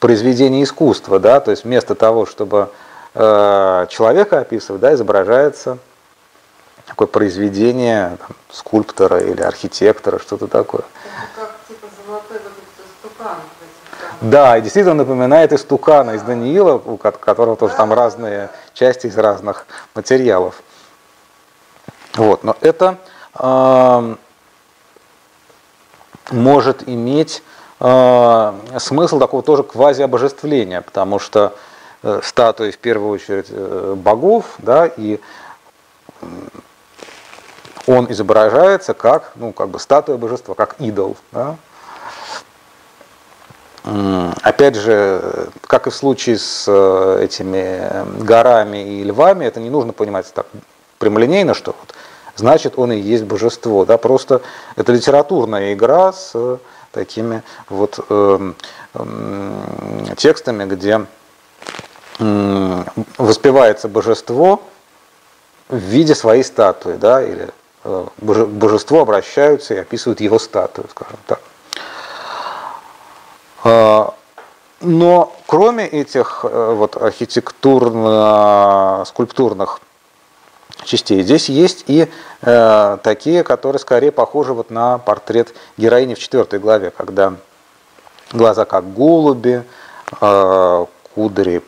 произведения 0.00 0.64
искусства, 0.64 1.20
да, 1.20 1.40
то 1.40 1.52
есть 1.52 1.64
вместо 1.64 1.94
того, 1.94 2.26
чтобы 2.26 2.70
человека 3.12 4.38
описывать, 4.38 4.80
да, 4.80 4.94
изображается 4.94 5.78
такое 6.86 7.08
произведение 7.08 8.16
там, 8.18 8.36
скульптора 8.50 9.18
или 9.18 9.42
архитектора, 9.42 10.20
что-то 10.20 10.46
такое. 10.46 10.82
Это 10.82 11.40
как 11.40 11.56
типа 11.66 11.88
золотой 12.06 12.38
вот 12.38 12.52
стукан. 13.00 13.36
Да, 14.20 14.58
и 14.58 14.60
действительно 14.60 14.94
напоминает 14.94 15.52
истукана 15.52 16.10
из 16.10 16.22
Даниила, 16.22 16.74
у 16.74 16.98
которого 16.98 17.56
тоже 17.56 17.74
там 17.74 17.92
разные 17.92 18.50
части 18.74 19.06
из 19.06 19.16
разных 19.16 19.66
материалов. 19.94 20.62
Вот, 22.14 22.44
но 22.44 22.54
это 22.60 22.98
э, 23.38 24.16
может 26.32 26.86
иметь 26.86 27.42
э, 27.78 28.52
смысл 28.78 29.18
такого 29.18 29.42
тоже 29.42 29.62
квазиобожествления, 29.62 30.82
потому 30.82 31.18
что 31.18 31.54
э, 32.02 32.20
статуи 32.22 32.72
в 32.72 32.78
первую 32.78 33.12
очередь 33.12 33.46
э, 33.48 33.94
богов, 33.96 34.44
да, 34.58 34.86
и 34.86 35.18
он 37.86 38.10
изображается 38.12 38.92
как, 38.92 39.32
ну, 39.36 39.54
как 39.54 39.70
бы 39.70 39.78
статуя 39.80 40.18
божества, 40.18 40.54
как 40.54 40.74
идол, 40.78 41.16
да, 41.32 41.56
Опять 43.82 44.76
же, 44.76 45.48
как 45.66 45.86
и 45.86 45.90
в 45.90 45.94
случае 45.94 46.38
с 46.38 46.66
э, 46.68 47.24
этими 47.24 48.22
горами 48.22 48.98
и 48.98 49.04
львами, 49.04 49.46
это 49.46 49.58
не 49.58 49.70
нужно 49.70 49.94
понимать 49.94 50.30
так 50.34 50.46
прямолинейно, 50.98 51.54
что 51.54 51.74
вот, 51.78 51.94
значит 52.36 52.74
он 52.76 52.92
и 52.92 52.98
есть 52.98 53.24
божество. 53.24 53.86
Да? 53.86 53.96
Просто 53.96 54.42
это 54.76 54.92
литературная 54.92 55.72
игра 55.72 56.12
с 56.12 56.58
такими 56.92 57.42
вот 57.68 58.04
э, 58.08 58.52
э, 58.94 60.04
текстами, 60.16 60.64
где 60.64 61.06
э, 62.18 62.84
воспевается 63.16 63.88
божество 63.88 64.60
в 65.68 65.76
виде 65.76 66.14
своей 66.14 66.42
статуи, 66.42 66.96
да, 66.96 67.22
или 67.22 67.48
э, 67.84 68.06
божество 68.18 69.00
обращаются 69.00 69.74
и 69.74 69.78
описывают 69.78 70.20
его 70.20 70.38
статую, 70.38 70.88
скажем 70.90 71.18
так. 71.26 71.40
А, 73.64 74.14
но 74.80 75.34
кроме 75.46 75.86
этих 75.86 76.44
э, 76.44 76.74
вот 76.74 76.96
архитектурно-скульптурных 76.96 79.80
частей, 80.84 81.22
здесь 81.22 81.50
есть 81.50 81.84
и 81.86 82.08
э, 82.42 82.98
такие, 83.02 83.44
которые 83.44 83.78
скорее 83.78 84.12
похожи 84.12 84.54
вот 84.54 84.70
на 84.70 84.96
портрет 84.98 85.54
героини 85.76 86.14
в 86.14 86.18
четвертой 86.18 86.58
главе, 86.58 86.90
когда 86.90 87.34
глаза 88.32 88.64
как 88.64 88.94
голуби, 88.94 89.62
э, 90.20 90.86
кудри 91.14 91.62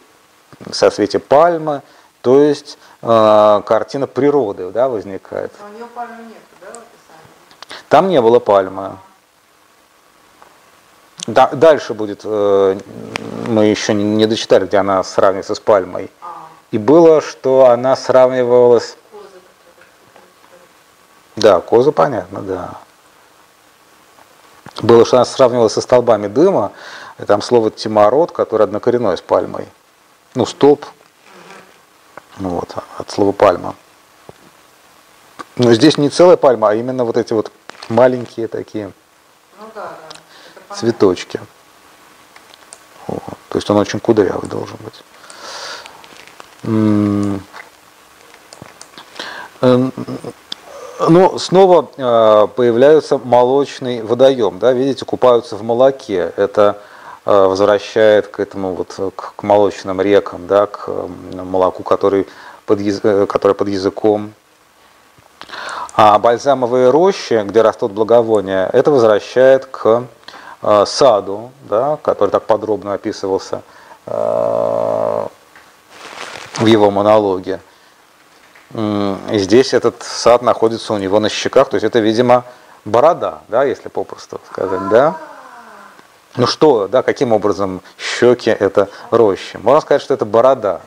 со 0.71 0.91
свете 0.91 1.19
пальмы, 1.19 1.83
то 2.23 2.41
есть 2.41 2.79
э, 3.03 3.63
картина 3.67 4.07
природы 4.07 4.71
да, 4.71 4.89
возникает. 4.89 5.53
А 5.61 5.67
у 5.69 5.73
нее 5.75 5.85
пальмы 5.95 6.23
нет, 6.23 6.41
да, 6.63 6.69
в 6.73 6.79
Там 7.91 8.09
не 8.09 8.23
было 8.23 8.39
пальмы. 8.39 8.97
Да, 11.27 11.49
дальше 11.53 11.95
будет, 11.95 12.23
э, 12.25 12.79
мы 13.47 13.67
еще 13.67 13.95
не, 13.95 14.03
не 14.03 14.27
дочитали, 14.27 14.67
где 14.67 14.79
она 14.79 15.03
сравнивается 15.05 15.55
с 15.55 15.61
пальмой. 15.61 16.11
И 16.73 16.79
было, 16.79 17.21
что 17.21 17.67
она 17.67 17.95
сравнивалась... 17.95 18.97
Да, 21.37 21.61
коза 21.61 21.93
понятно, 21.93 22.43
да. 22.43 22.75
Было, 24.83 25.05
что 25.05 25.17
она 25.17 25.25
сравнивалась 25.25 25.75
со 25.75 25.81
столбами 25.81 26.27
дыма, 26.27 26.73
и 27.19 27.25
там 27.25 27.41
слово 27.41 27.71
тимород, 27.71 28.33
который 28.33 28.65
однокоренной 28.65 29.17
с 29.17 29.21
пальмой. 29.21 29.69
Ну, 30.35 30.45
столб, 30.45 30.85
вот, 32.39 32.75
от 32.99 33.11
слова 33.11 33.33
пальма. 33.33 33.77
Но 35.57 35.73
здесь 35.73 35.99
не 35.99 36.09
целая 36.09 36.37
пальма, 36.37 36.71
а 36.71 36.75
именно 36.75 37.05
вот 37.05 37.17
эти 37.17 37.33
вот 37.33 37.53
маленькие 37.89 38.49
такие. 38.49 38.93
Ну 39.61 39.67
да, 39.75 39.93
да 40.09 40.12
цветочки. 40.77 41.41
Вот. 43.07 43.23
То 43.49 43.59
есть 43.59 43.69
он 43.71 43.77
очень 43.77 44.01
кудрявый 44.01 44.49
должен 44.49 44.79
быть. 44.83 45.03
Ну, 51.09 51.39
снова 51.39 51.91
э, 51.97 52.47
появляется 52.55 53.19
молочный 53.19 54.03
водоем, 54.03 54.59
да, 54.61 54.73
видите, 54.73 55.05
купаются 55.05 55.57
в 55.57 55.63
молоке. 55.65 56.33
Это 56.37 56.79
э, 57.27 57.31
возвращает 57.31 58.29
к 58.29 58.39
этому 58.39 58.75
вот 58.75 59.15
к 59.17 59.43
молочным 59.43 60.01
рекам, 60.01 60.47
да, 60.47 60.67
к 60.67 60.89
молоку, 61.33 61.83
который 61.83 62.29
под, 62.67 62.81
э, 62.81 63.27
который 63.27 63.55
под 63.55 63.69
языком. 63.69 64.33
А 65.95 66.19
бальзамовые 66.21 66.91
рощи, 66.91 67.43
где 67.47 67.63
растут 67.63 67.91
благовония, 67.93 68.71
это 68.73 68.93
возвращает 68.93 69.67
к 69.67 70.05
Э, 70.05 70.22
саду, 70.87 71.51
да, 71.69 71.99
который 72.03 72.31
так 72.31 72.45
подробно 72.45 72.95
описывался 72.95 73.63
э, 74.07 75.27
в 76.55 76.67
его 76.67 76.91
монологе. 76.91 77.61
И 78.75 79.39
здесь 79.39 79.75
этот 79.75 80.03
сад 80.03 80.41
находится 80.43 80.95
у 80.95 80.99
него 80.99 81.21
на 81.21 81.29
щеках, 81.29 81.69
то 81.69 81.75
есть 81.75 81.85
это, 81.85 81.99
видимо, 81.99 82.45
борода, 82.85 83.41
да, 83.49 83.65
если 83.65 83.89
попросту 83.89 84.41
сказать, 84.51 84.89
да. 84.89 85.17
Ну 86.37 86.47
что, 86.47 86.89
да, 86.89 87.03
каким 87.03 87.33
образом 87.33 87.83
щеки 87.99 88.49
это 88.49 88.89
рощи? 89.11 89.59
Можно 89.63 89.81
сказать, 89.83 90.03
что 90.03 90.15
это 90.15 90.25
борода. 90.25 90.81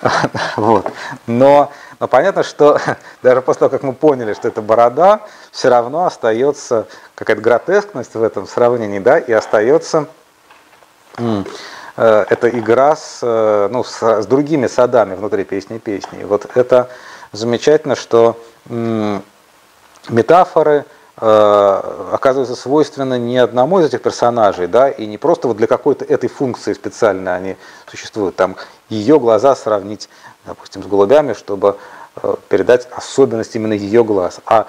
Вот. 0.56 0.86
Но, 1.26 1.70
но 2.02 2.08
понятно, 2.08 2.42
что 2.42 2.80
даже 3.22 3.42
после 3.42 3.60
того, 3.60 3.70
как 3.70 3.84
мы 3.84 3.92
поняли, 3.92 4.34
что 4.34 4.48
это 4.48 4.60
борода, 4.60 5.20
все 5.52 5.68
равно 5.68 6.04
остается 6.04 6.88
какая-то 7.14 7.40
гротескность 7.40 8.16
в 8.16 8.22
этом 8.24 8.48
сравнении, 8.48 8.98
да, 8.98 9.18
и 9.20 9.30
остается 9.30 10.08
э, 11.16 11.44
эта 11.96 12.48
игра 12.48 12.96
с, 12.96 13.20
э, 13.22 13.68
ну, 13.70 13.84
с, 13.84 14.02
с 14.02 14.26
другими 14.26 14.66
садами 14.66 15.14
внутри 15.14 15.44
песни 15.44 15.78
песни. 15.78 16.24
Вот 16.24 16.50
это 16.56 16.88
замечательно, 17.30 17.94
что 17.94 18.36
метафоры 20.08 20.84
э, 21.20 21.82
оказываются 22.10 22.56
свойственны 22.56 23.16
не 23.16 23.38
одному 23.38 23.78
из 23.78 23.86
этих 23.86 24.02
персонажей, 24.02 24.66
да, 24.66 24.90
и 24.90 25.06
не 25.06 25.18
просто 25.18 25.46
вот 25.46 25.56
для 25.56 25.68
какой-то 25.68 26.04
этой 26.04 26.28
функции 26.28 26.72
специально 26.72 27.36
они 27.36 27.56
существуют. 27.86 28.34
Там 28.34 28.56
ее 28.88 29.20
глаза 29.20 29.54
сравнить, 29.54 30.08
допустим, 30.44 30.82
с 30.82 30.86
голубями, 30.86 31.32
чтобы 31.32 31.76
э, 32.22 32.34
передать 32.48 32.88
особенность 32.90 33.54
именно 33.56 33.72
ее 33.72 34.04
глаз. 34.04 34.40
А 34.46 34.66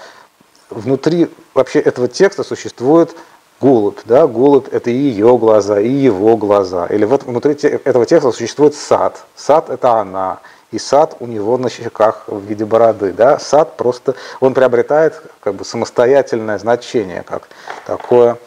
внутри 0.70 1.30
вообще 1.54 1.80
этого 1.80 2.08
текста 2.08 2.44
существует 2.44 3.16
голубь, 3.62 4.00
да, 4.06 4.28
голубь 4.28 4.68
это 4.72 4.90
и 4.90 4.96
ее 4.96 5.38
глаза, 5.38 5.80
и 5.80 5.90
его 5.90 6.38
глаза. 6.38 6.88
Или 6.88 7.06
вот 7.06 7.24
внутри 7.24 7.54
этого 7.54 8.06
текста 8.06 8.32
существует 8.32 8.76
сад. 8.76 9.24
Сад 9.36 9.70
это 9.70 10.00
она 10.00 10.40
и 10.74 10.80
сад 10.80 11.16
у 11.20 11.28
него 11.28 11.58
на 11.58 11.70
щеках 11.70 12.24
в 12.28 12.42
виде 12.42 12.66
бороды. 12.66 13.14
Да? 13.14 13.40
Сад 13.40 13.78
просто, 13.78 14.16
он 14.40 14.54
приобретает 14.54 15.22
как 15.40 15.54
бы 15.56 15.64
самостоятельное 15.64 16.58
значение, 16.58 17.24
как 17.24 17.48
такое, 17.86 18.38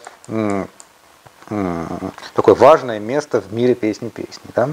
такое 2.33 2.55
важное 2.55 2.99
место 2.99 3.39
в 3.39 3.53
мире 3.53 3.75
песни 3.75 4.09
песни. 4.09 4.51
Да? 4.53 4.69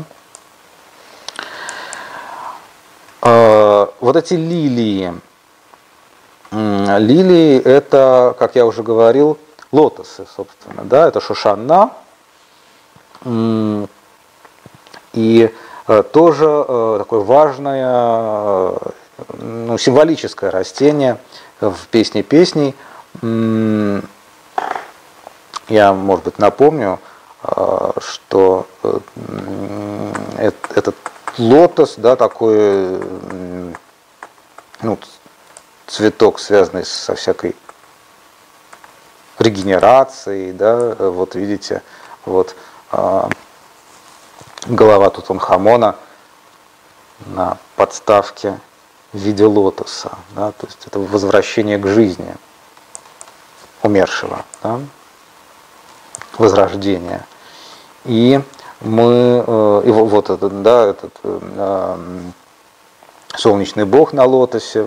А, 3.13 3.13
вот 3.24 4.16
эти 4.16 4.34
лилии, 4.34 5.14
лилии 6.52 7.58
это, 7.58 8.36
как 8.38 8.54
я 8.54 8.66
уже 8.66 8.82
говорил, 8.82 9.38
лотосы, 9.72 10.26
собственно, 10.36 10.84
да, 10.84 11.08
это 11.08 11.20
шушанна, 11.20 11.90
и 15.14 15.50
Э, 15.86 16.02
тоже 16.02 16.46
э, 16.46 16.96
такое 16.98 17.20
важное, 17.20 17.88
э, 17.90 18.76
ну, 19.38 19.76
символическое 19.76 20.50
растение 20.50 21.18
в 21.60 21.86
песне 21.90 22.22
песней. 22.22 22.74
Я, 25.68 25.92
может 25.92 26.24
быть, 26.24 26.38
напомню, 26.38 26.98
что 27.98 28.66
этот 30.36 30.96
лотос, 31.38 31.94
да, 31.96 32.16
такой 32.16 33.00
ну, 34.82 34.98
цветок, 35.86 36.38
связанный 36.38 36.84
со 36.84 37.14
всякой 37.14 37.56
регенерацией, 39.38 40.52
да, 40.52 40.94
вот 40.94 41.34
видите, 41.34 41.82
вот 42.24 42.54
голова 44.66 45.10
Тутанхамона 45.10 45.96
на 47.26 47.58
подставке 47.76 48.58
в 49.12 49.18
виде 49.18 49.44
лотоса. 49.44 50.12
Да, 50.30 50.52
то 50.52 50.66
есть 50.66 50.86
это 50.86 50.98
возвращение 50.98 51.78
к 51.78 51.86
жизни 51.86 52.34
умершего, 53.82 54.44
да, 54.62 54.80
возрождение. 56.38 57.24
И 58.04 58.40
мы, 58.80 59.44
э, 59.46 59.82
и 59.86 59.90
вот 59.90 60.30
этот, 60.30 60.62
да, 60.62 60.86
этот 60.86 61.14
э, 61.22 61.96
солнечный 63.36 63.84
бог 63.84 64.12
на 64.12 64.24
лотосе, 64.24 64.86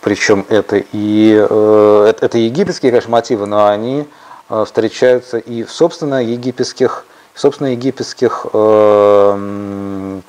причем 0.00 0.46
это 0.48 0.76
и 0.76 1.46
э, 1.48 2.12
это, 2.20 2.38
египетские, 2.38 2.92
конечно, 2.92 3.10
мотивы, 3.10 3.46
но 3.46 3.66
они 3.66 4.06
Э, 4.48 4.64
встречаются 4.64 5.38
и 5.38 5.64
в 5.64 5.72
собственно 5.72 6.22
египетских, 6.22 7.04
собственно 7.34 7.72
египетских 7.72 8.46
э, 8.52 10.20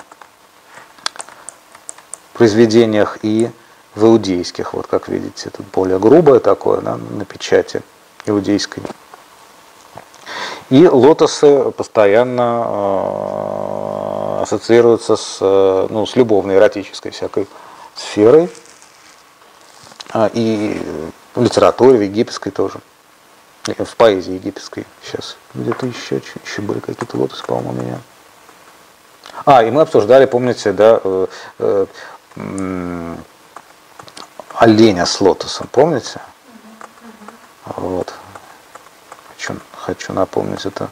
произведениях 2.33 3.19
и 3.21 3.51
в 3.93 4.05
иудейских. 4.05 4.73
Вот 4.73 4.87
как 4.87 5.07
видите, 5.07 5.51
тут 5.51 5.67
более 5.67 5.99
грубое 5.99 6.39
такое 6.39 6.81
да, 6.81 6.97
на 6.97 7.25
печати 7.25 7.83
иудейской. 8.25 8.81
И 10.69 10.87
лотосы 10.87 11.71
постоянно 11.71 12.65
э, 12.67 14.43
ассоциируются 14.43 15.15
с, 15.15 15.37
э, 15.41 15.87
ну, 15.89 16.05
с 16.05 16.15
любовной, 16.15 16.55
эротической 16.55 17.11
всякой 17.11 17.47
сферой. 17.95 18.49
А, 20.11 20.29
и 20.33 20.81
в 21.35 21.41
литературе, 21.41 21.97
в 21.97 22.01
египетской 22.01 22.51
тоже 22.51 22.79
в 23.77 23.95
поэзии 23.95 24.33
египетской. 24.33 24.85
Сейчас 25.03 25.37
где-то 25.53 25.85
еще, 25.85 26.21
еще 26.45 26.61
были 26.61 26.79
какие-то 26.79 27.17
лотосы, 27.17 27.43
по-моему, 27.45 27.69
у 27.71 27.73
меня. 27.73 27.99
А, 29.45 29.63
и 29.63 29.71
мы 29.71 29.81
обсуждали, 29.81 30.25
помните, 30.25 30.71
да, 30.71 30.99
э, 31.03 31.27
э, 31.59 31.85
э, 32.35 33.15
оленя 34.55 35.05
с 35.05 35.21
лотосом, 35.21 35.67
помните? 35.71 36.21
Вот. 37.65 38.13
Хочу, 39.87 40.11
напомнить 40.11 40.65
это. 40.65 40.89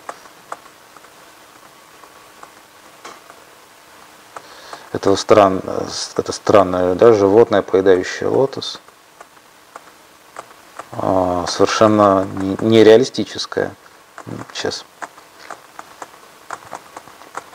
Это, 4.93 5.13
стран, 5.17 5.61
это 6.15 6.31
странное 6.31 6.95
да, 6.95 7.11
животное, 7.11 7.61
поедающее 7.61 8.29
лотос. 8.29 8.79
А, 10.93 11.45
совершенно 11.49 12.25
нереалистическое. 12.61 13.75
Сейчас. 14.53 14.85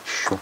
Ищу. 0.05 0.37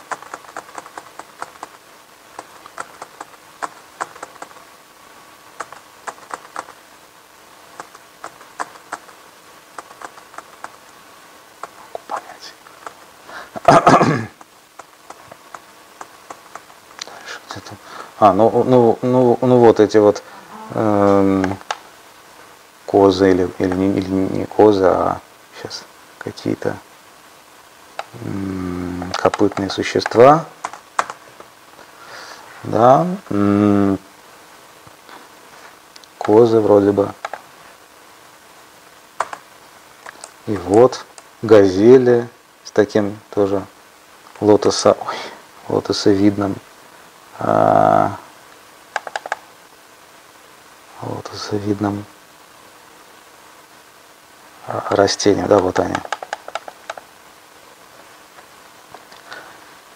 А, 18.19 18.33
ну, 18.33 18.63
ну, 18.65 18.99
ну, 19.01 19.39
ну 19.41 19.59
вот 19.59 19.79
эти 19.79 19.97
вот 19.97 20.21
эм, 20.75 21.57
козы 22.85 23.31
или, 23.31 23.49
или, 23.59 23.73
не, 23.73 23.97
или 23.97 24.09
не 24.09 24.45
козы, 24.45 24.83
а 24.85 25.21
сейчас 25.55 25.83
какие-то 26.17 26.75
копытные 29.13 29.69
существа. 29.69 30.45
Да, 32.63 33.07
козы 36.17 36.59
вроде 36.59 36.91
бы. 36.91 37.13
И 40.47 40.57
вот 40.57 41.05
газели 41.41 42.27
с 42.69 42.71
таким 42.71 43.19
тоже 43.31 43.65
лотоса, 44.39 44.95
ой, 45.07 45.15
лотосовидным, 45.69 46.55
а, 47.39 48.15
лотосовидным 51.01 52.05
растения, 54.67 55.47
да, 55.47 55.57
вот 55.57 55.79
они. 55.79 55.95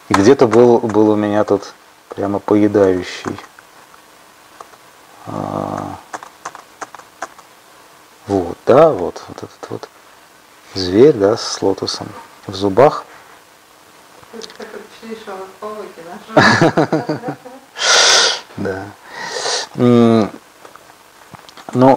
И 0.09 0.15
где-то 0.15 0.47
был, 0.47 0.79
был 0.79 1.11
у 1.11 1.15
меня 1.15 1.43
тут 1.43 1.75
прямо 2.09 2.39
поедающий. 2.39 3.39
А, 5.27 5.95
вот, 8.25 8.57
да, 8.65 8.89
вот, 8.89 9.23
вот 9.27 9.37
этот 9.37 9.69
вот 9.69 9.89
зверь, 10.73 11.13
да, 11.13 11.37
с 11.37 11.61
лотосом 11.61 12.07
в 12.47 12.55
зубах. 12.55 13.05
Да. 18.55 18.85
Ну, 19.75 20.29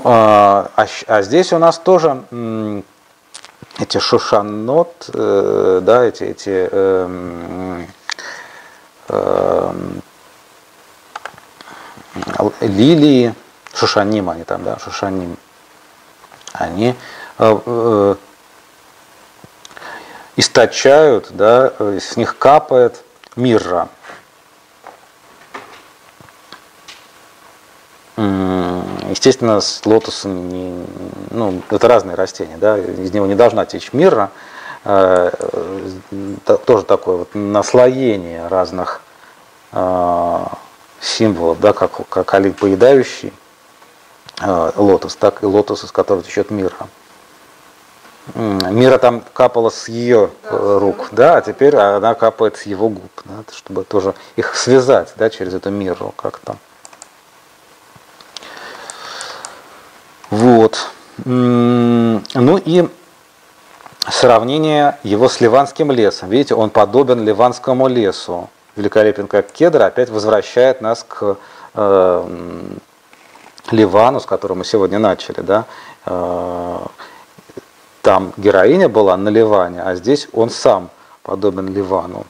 а, 0.05 0.71
а, 0.75 0.87
а 1.07 1.23
здесь 1.23 1.53
у 1.53 1.59
нас 1.59 1.79
тоже 1.79 2.25
эти 3.79 3.99
шушанот, 3.99 5.11
э, 5.13 5.81
да, 5.83 6.05
эти, 6.05 6.25
эти 6.25 6.69
э, 6.71 7.85
э, 9.09 9.73
лилии, 12.61 13.35
шушаним 13.75 14.31
они 14.31 14.45
там, 14.45 14.65
да, 14.65 14.79
шушаним, 14.79 15.37
они 16.55 16.95
э, 17.39 17.59
э, 17.67 18.15
источают, 20.37 21.29
да, 21.31 21.73
с 21.79 22.17
них 22.17 22.39
капает 22.39 23.03
мирра. 23.35 23.89
Естественно, 28.17 29.61
с 29.61 29.85
лотосом 29.85 30.49
не, 30.49 30.87
ну, 31.31 31.63
это 31.71 31.89
разные 31.89 32.17
растения, 32.17 32.57
да, 32.57 32.79
из 32.79 33.13
него 33.13 33.27
не 33.27 33.35
должна 33.35 33.65
течь 33.67 33.93
мирра. 33.93 34.31
Э, 34.85 35.31
тоже 36.65 36.85
такое 36.85 37.17
вот 37.17 37.35
наслоение 37.35 38.47
разных 38.49 39.01
э, 39.73 40.39
символов, 41.01 41.61
да, 41.61 41.73
как, 41.73 42.09
как 42.09 42.31
поедающий 42.57 43.33
э, 44.41 44.73
лотос, 44.77 45.17
так 45.17 45.43
и 45.43 45.47
лотос, 45.47 45.85
из 45.85 45.93
которого 45.93 46.23
течет 46.23 46.51
мира. 46.51 46.77
Мира 48.35 48.99
там 48.99 49.23
капала 49.33 49.71
с 49.71 49.89
ее 49.89 50.31
да, 50.43 50.79
рук, 50.81 51.09
да, 51.13 51.37
а 51.37 51.41
теперь 51.43 51.77
она 51.77 52.15
капает 52.15 52.57
с 52.57 52.63
его 52.63 52.89
губ, 52.89 53.23
да, 53.25 53.45
чтобы 53.53 53.85
тоже 53.85 54.15
их 54.35 54.57
связать 54.57 55.13
да, 55.17 55.31
через 55.31 55.55
эту 55.55 55.71
миру 55.71 56.13
как-то. 56.17 56.57
Вот. 60.31 60.89
Ну 61.25 62.61
и 62.65 62.89
сравнение 64.09 64.99
его 65.05 65.29
с 65.29 65.41
ливанским 65.41 65.93
лесом. 65.93 66.29
Видите, 66.29 66.55
он 66.55 66.71
подобен 66.71 67.25
ливанскому 67.25 67.87
лесу. 67.87 68.51
Великолепен 68.75 69.29
как 69.29 69.53
кедр, 69.53 69.83
опять 69.83 70.11
возвращает 70.11 70.83
нас 70.83 71.05
к 71.09 71.39
э, 71.75 72.29
Ливану, 73.71 74.21
с 74.21 74.27
которым 74.27 74.59
мы 74.59 74.65
сегодня 74.65 74.99
начали. 74.99 75.41
Да? 75.41 75.65
Там 78.07 78.33
героиня 78.37 78.89
была 78.89 79.17
на 79.17 79.31
Ливане, 79.31 79.83
а 79.83 79.97
здесь 79.97 80.29
он 80.33 80.49
сам 80.49 80.91
подобен 81.25 81.75
Ливану. 81.75 82.25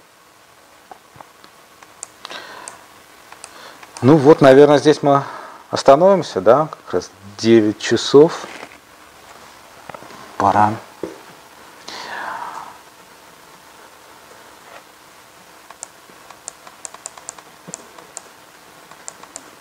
Ну 4.01 4.17
вот, 4.17 4.41
наверное, 4.41 4.79
здесь 4.79 5.03
мы 5.03 5.23
остановимся, 5.71 6.41
да, 6.41 6.69
как 6.71 6.95
раз 6.95 7.11
9 7.37 7.79
часов. 7.79 8.47
Пора. 10.39 10.73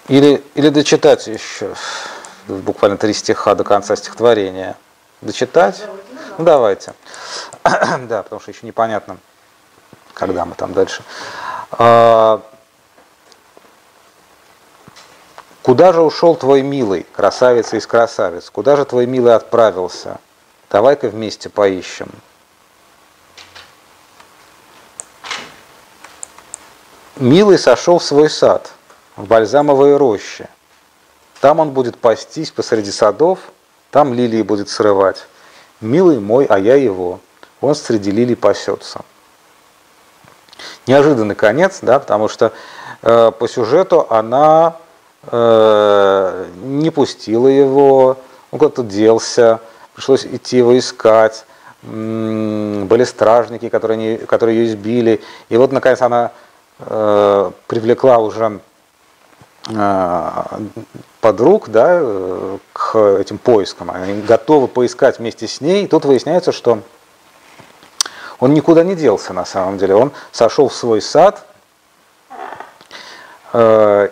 Или, 0.07 0.41
или 0.53 0.69
дочитать 0.69 1.27
еще 1.27 1.75
буквально 2.47 2.95
три 2.95 3.11
стиха 3.11 3.53
до 3.53 3.65
конца 3.65 3.97
стихотворения. 3.97 4.77
Дочитать? 5.21 5.83
Ну, 6.37 6.45
давайте. 6.45 6.93
да, 7.63 8.23
потому 8.23 8.39
что 8.39 8.51
еще 8.51 8.65
непонятно, 8.65 9.17
когда 10.13 10.45
мы 10.45 10.55
там 10.55 10.73
дальше. 10.73 11.03
А, 11.71 12.41
Куда 15.65 15.93
же 15.93 16.01
ушел 16.01 16.35
твой 16.35 16.61
милый, 16.61 17.07
красавица 17.11 17.77
из 17.77 17.87
красавиц? 17.87 18.51
Куда 18.51 18.75
же 18.75 18.85
твой 18.85 19.07
милый 19.07 19.33
отправился? 19.33 20.19
Давай-ка 20.69 21.09
вместе 21.09 21.49
поищем. 21.49 22.11
Милый 27.15 27.57
сошел 27.57 27.97
в 27.97 28.03
свой 28.03 28.29
сад, 28.29 28.73
в 29.15 29.25
бальзамовые 29.25 29.97
рощи. 29.97 30.47
Там 31.41 31.59
он 31.59 31.71
будет 31.71 31.97
пастись 31.97 32.51
посреди 32.51 32.91
садов, 32.91 33.39
там 33.95 34.13
лилии 34.13 34.41
будет 34.41 34.67
срывать. 34.67 35.25
Милый 35.79 36.19
мой, 36.19 36.45
а 36.45 36.59
я 36.59 36.75
его. 36.75 37.21
Он 37.61 37.73
среди 37.75 38.11
лилий 38.11 38.35
пасется. 38.35 38.99
Неожиданный 40.85 41.35
конец, 41.35 41.79
да, 41.81 41.99
потому 41.99 42.27
что 42.27 42.51
э, 43.01 43.31
по 43.31 43.47
сюжету 43.47 44.05
она 44.09 44.75
Э, 45.31 46.45
не 46.61 46.91
пустила 46.91 47.47
его, 47.47 48.17
он 48.51 48.59
куда-то 48.59 48.83
делся, 48.83 49.59
пришлось 49.93 50.25
идти 50.25 50.57
его 50.57 50.77
искать. 50.77 51.45
Были 51.81 53.03
стражники, 53.03 53.69
которые, 53.69 53.97
не, 53.97 54.17
которые 54.17 54.57
ее 54.57 54.65
избили. 54.67 55.21
И 55.49 55.57
вот, 55.57 55.71
наконец, 55.71 56.01
она 56.01 56.31
э, 56.79 57.51
привлекла 57.67 58.17
уже 58.17 58.59
э, 59.69 60.43
подруг 61.25 61.69
да, 61.69 62.03
к 62.71 62.99
этим 63.19 63.39
поискам. 63.39 63.89
Они 63.89 64.21
готовы 64.21 64.67
поискать 64.67 65.17
вместе 65.17 65.47
с 65.47 65.59
ней. 65.59 65.85
И 65.85 65.87
тут 65.87 66.05
выясняется, 66.05 66.51
что 66.51 66.83
он 68.39 68.53
никуда 68.53 68.83
не 68.83 68.95
делся 68.95 69.33
на 69.33 69.43
самом 69.43 69.79
деле. 69.79 69.95
Он 69.95 70.11
сошел 70.31 70.69
в 70.69 70.75
свой 70.75 71.01
сад, 71.01 71.43
э, 73.53 74.09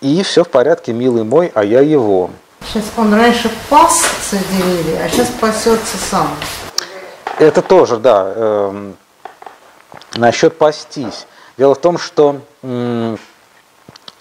и 0.00 0.22
все 0.24 0.42
в 0.42 0.48
порядке, 0.48 0.92
милый 0.92 1.22
мой, 1.22 1.52
а 1.54 1.62
я 1.62 1.80
его. 1.80 2.30
Сейчас 2.66 2.86
он 2.96 3.14
раньше 3.14 3.48
пас 3.70 4.02
соединили, 4.28 4.96
а 4.96 5.08
сейчас 5.08 5.28
пасется 5.40 5.96
сам. 6.10 6.28
Это 7.38 7.62
тоже, 7.62 7.98
да. 7.98 8.32
Э, 8.34 8.92
насчет 10.16 10.58
пастись. 10.58 11.28
Дело 11.56 11.76
в 11.76 11.80
том, 11.80 11.98
что 11.98 12.40
э, 12.64 13.16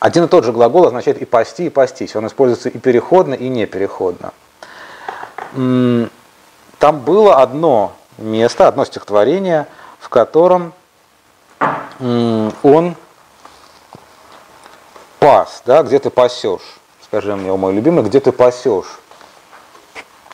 один 0.01 0.23
и 0.23 0.27
тот 0.27 0.43
же 0.43 0.51
глагол 0.51 0.87
означает 0.87 1.21
и 1.21 1.25
пасти, 1.25 1.67
и 1.67 1.69
пастись. 1.69 2.15
Он 2.15 2.25
используется 2.25 2.69
и 2.69 2.79
переходно, 2.79 3.35
и 3.35 3.47
непереходно. 3.47 4.33
Э, 5.53 6.07
там 6.79 6.99
было 7.01 7.35
одно 7.35 7.93
место, 8.17 8.67
одно 8.67 8.83
стихотворение, 8.83 9.67
в 9.99 10.09
котором 10.09 10.73
э, 11.59 12.51
он 12.63 12.95
пас, 15.19 15.61
да, 15.67 15.83
где 15.83 15.99
ты 15.99 16.09
пасешь? 16.09 16.79
Скажи 17.03 17.35
мне, 17.35 17.51
о 17.51 17.57
мой 17.57 17.71
любимый, 17.71 18.03
где 18.03 18.19
ты 18.19 18.31
пасешь 18.31 18.99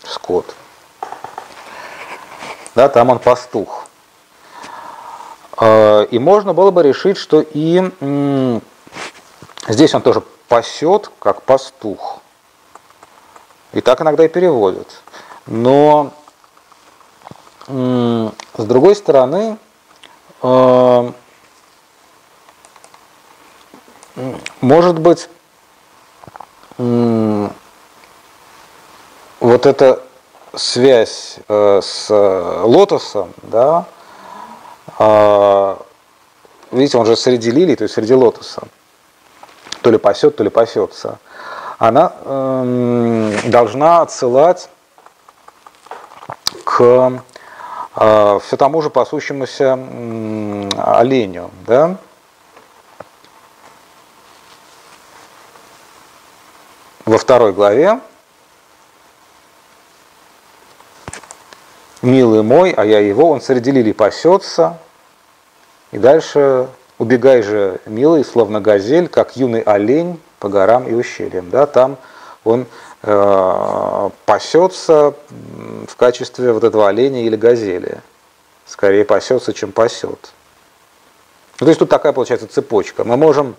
скот? 0.06 0.56
Да, 2.74 2.88
там 2.88 3.10
он 3.10 3.20
пастух. 3.20 3.84
А, 5.58 6.04
и 6.04 6.20
можно 6.20 6.54
было 6.54 6.72
бы 6.72 6.84
решить, 6.84 7.18
что 7.18 7.42
и 7.42 7.92
здесь 9.68 9.94
он 9.94 10.02
тоже 10.02 10.24
пасет, 10.48 11.12
как 11.20 11.44
пастух. 11.44 12.22
И 13.74 13.82
так 13.82 14.02
иногда 14.02 14.26
и 14.26 14.28
переводят. 14.28 14.88
Но 15.46 16.14
с 17.68 18.64
другой 18.64 18.96
стороны, 18.96 19.58
а, 20.42 21.14
может 24.62 25.00
быть, 25.00 25.30
вот 26.78 27.52
эта 29.66 30.04
связь 30.56 31.38
э, 31.48 31.82
с 31.84 32.10
лотосом, 32.64 33.34
да, 33.44 33.86
видите, 36.72 36.98
он 36.98 37.06
же 37.06 37.16
среди 37.16 37.52
лилий, 37.52 37.76
то 37.76 37.84
есть 37.84 37.96
среди 37.96 38.14
лотоса, 38.14 38.64
то 39.88 39.92
ли 39.92 39.98
пасет, 39.98 40.36
то 40.36 40.44
ли 40.44 40.50
пасется, 40.50 41.18
она 41.78 42.12
эм, 42.26 43.50
должна 43.50 44.02
отсылать 44.02 44.70
к 46.66 47.22
э, 47.96 48.40
все 48.44 48.58
тому 48.58 48.82
же 48.82 48.90
пасущемуся 48.90 49.80
оленю, 50.76 51.52
да, 51.66 51.96
во 57.06 57.18
второй 57.18 57.54
главе, 57.54 58.02
«Милый 62.02 62.44
мой, 62.44 62.72
а 62.72 62.84
я 62.84 63.00
его, 63.00 63.30
он 63.30 63.40
среди 63.40 63.72
лилий 63.72 63.94
пасется». 63.94 64.78
И 65.94 65.98
дальше 65.98 66.68
«Убегай 66.98 67.42
же, 67.42 67.80
милый, 67.86 68.26
словно 68.26 68.60
газель, 68.60 69.08
как 69.08 69.38
юный 69.38 69.62
олень 69.62 70.20
по 70.40 70.50
горам 70.50 70.88
и 70.88 70.94
ущельям». 70.94 71.50
Да, 71.50 71.66
там 71.66 71.98
он 72.44 72.66
э, 73.04 74.10
пасется 74.26 75.14
в 75.88 75.96
качестве 75.96 76.54
вот 76.54 76.64
этого 76.64 76.88
оленя 76.88 77.24
или 77.26 77.36
газели. 77.36 78.02
Скорее 78.66 79.06
пасется, 79.06 79.54
чем 79.54 79.72
пасет. 79.72 80.34
Ну, 81.60 81.66
то 81.66 81.68
есть 81.68 81.80
тут 81.80 81.90
такая 81.90 82.14
получается 82.14 82.48
цепочка. 82.48 83.04
Мы 83.04 83.18
можем 83.18 83.56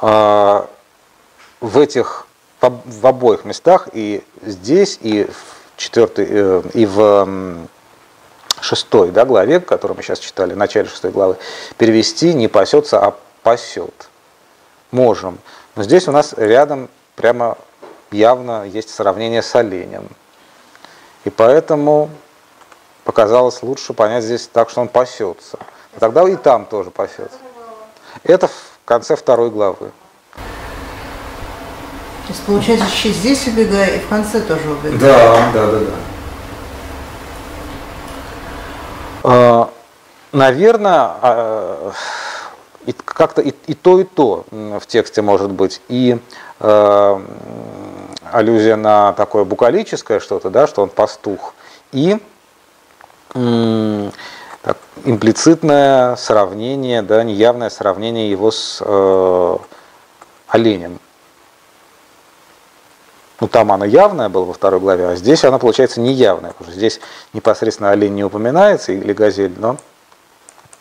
э, 0.00 0.62
в 1.60 1.78
этих 1.78 2.26
в 2.60 3.06
обоих 3.06 3.44
местах 3.44 3.88
и 3.92 4.22
здесь 4.42 4.98
и 5.00 5.24
в 5.24 5.76
четвертой 5.76 6.26
э, 6.28 6.62
и 6.74 6.86
в 6.86 7.66
шестой 8.62 9.10
да, 9.10 9.24
главе, 9.24 9.60
которую 9.60 9.96
мы 9.96 10.02
сейчас 10.02 10.18
читали, 10.18 10.54
в 10.54 10.56
начале 10.56 10.88
шестой 10.88 11.10
главы, 11.10 11.36
перевести 11.76 12.32
не 12.32 12.48
пасется, 12.48 13.04
а 13.04 13.16
пасет. 13.42 14.08
Можем. 14.90 15.38
Но 15.74 15.82
здесь 15.82 16.08
у 16.08 16.12
нас 16.12 16.34
рядом 16.36 16.88
прямо 17.16 17.58
явно 18.10 18.64
есть 18.64 18.90
сравнение 18.90 19.42
с 19.42 19.54
оленем. 19.54 20.08
И 21.24 21.30
поэтому 21.30 22.10
показалось 23.04 23.62
лучше 23.62 23.92
понять 23.94 24.24
здесь 24.24 24.48
так, 24.52 24.70
что 24.70 24.80
он 24.80 24.88
пасется. 24.88 25.58
А 25.96 26.00
тогда 26.00 26.28
и 26.28 26.36
там 26.36 26.66
тоже 26.66 26.90
пасется. 26.90 27.38
Это 28.22 28.48
в 28.48 28.52
конце 28.84 29.16
второй 29.16 29.50
главы. 29.50 29.90
То 32.26 32.28
есть 32.28 32.42
получается, 32.44 32.86
здесь 33.08 33.46
убегая 33.48 33.96
и 33.96 33.98
в 33.98 34.08
конце 34.08 34.40
тоже 34.40 34.70
убегая. 34.70 35.00
Да, 35.00 35.50
да, 35.52 35.66
да, 35.66 35.78
да. 35.78 36.11
Наверное, 39.22 41.10
а, 41.20 41.92
как-то 43.04 43.40
и, 43.42 43.52
и 43.66 43.74
то, 43.74 44.00
и 44.00 44.04
то 44.04 44.44
в 44.50 44.86
тексте 44.86 45.22
может 45.22 45.50
быть. 45.50 45.80
И 45.88 46.18
э, 46.60 47.20
аллюзия 48.32 48.76
на 48.76 49.12
такое 49.12 49.44
букалическое 49.44 50.20
что-то, 50.20 50.50
да, 50.50 50.66
что 50.66 50.82
он 50.82 50.88
пастух, 50.88 51.54
и 51.92 52.18
так, 53.34 54.76
имплицитное 55.04 56.16
сравнение, 56.16 57.02
да, 57.02 57.22
неявное 57.24 57.70
сравнение 57.70 58.30
его 58.30 58.50
с 58.50 58.82
э, 58.84 59.56
оленем. 60.48 60.98
Ну, 63.42 63.48
там 63.48 63.72
она 63.72 63.84
явная 63.84 64.28
была 64.28 64.44
во 64.44 64.52
второй 64.52 64.78
главе, 64.78 65.08
а 65.08 65.16
здесь 65.16 65.44
она, 65.44 65.58
получается, 65.58 66.00
неявная, 66.00 66.52
потому 66.52 66.70
что 66.70 66.78
здесь 66.78 67.00
непосредственно 67.32 67.90
олень 67.90 68.14
не 68.14 68.22
упоминается, 68.22 68.92
или 68.92 69.12
газель, 69.12 69.52
но 69.58 69.78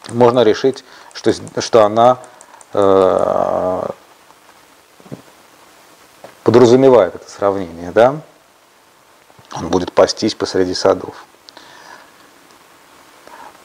можно 0.10 0.44
решить, 0.44 0.86
что, 1.12 1.34
что 1.60 1.84
она 1.84 2.20
э, 2.74 3.82
подразумевает 6.44 7.16
это 7.16 7.32
сравнение, 7.32 7.90
да? 7.92 8.18
Он 9.56 9.70
будет 9.70 9.92
пастись 9.92 10.36
посреди 10.36 10.76
садов. 10.76 11.26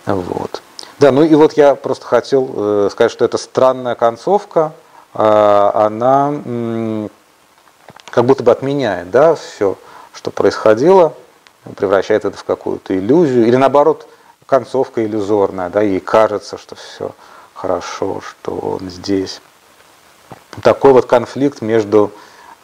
Вот. 0.07 0.63
Да, 1.01 1.13
ну 1.13 1.23
и 1.23 1.35
вот 1.35 1.53
я 1.53 1.75
просто 1.75 2.07
хотел 2.07 2.51
э, 2.57 2.89
сказать, 2.91 3.13
что 3.13 3.27
это 3.27 3.37
странная 3.37 3.95
концовка, 3.95 4.73
э, 5.13 5.71
она 5.75 7.11
как 8.17 8.25
будто 8.25 8.43
бы 8.43 8.51
отменяет, 8.51 9.11
да, 9.11 9.35
все, 9.35 9.77
что 10.15 10.31
происходило, 10.31 11.13
превращает 11.77 12.25
это 12.25 12.35
в 12.35 12.45
какую-то 12.45 12.97
иллюзию, 12.99 13.47
или 13.47 13.57
наоборот, 13.57 14.09
концовка 14.47 15.05
иллюзорная, 15.05 15.69
да, 15.69 15.83
ей 15.83 16.01
кажется, 16.01 16.57
что 16.57 16.77
все 16.77 17.15
хорошо, 17.53 18.23
что 18.23 18.53
он 18.53 18.89
здесь. 18.89 19.43
Такой 20.63 20.95
вот 20.95 21.05
конфликт 21.05 21.61
между 21.61 22.11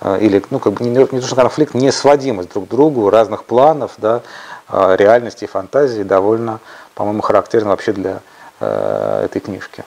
э, 0.01 0.21
или, 0.23 0.43
ну, 0.49 0.59
как 0.59 0.73
бы 0.73 0.87
не, 0.87 0.89
не 0.89 1.21
то, 1.21 1.27
что 1.27 1.37
конфликт, 1.37 1.75
не 1.75 1.93
сводимость 1.93 2.49
друг 2.49 2.67
к 2.67 2.71
другу 2.71 3.11
разных 3.11 3.45
планов, 3.45 3.93
да, 3.99 4.23
э, 4.71 4.97
реальности 4.97 5.45
и 5.45 5.49
фантазии 5.49 6.03
довольно, 6.03 6.61
по-моему, 6.95 7.21
характерно 7.21 7.73
вообще 7.73 7.93
для 7.93 8.21
э, 8.59 9.25
этой 9.27 9.43
книжки. 9.43 9.85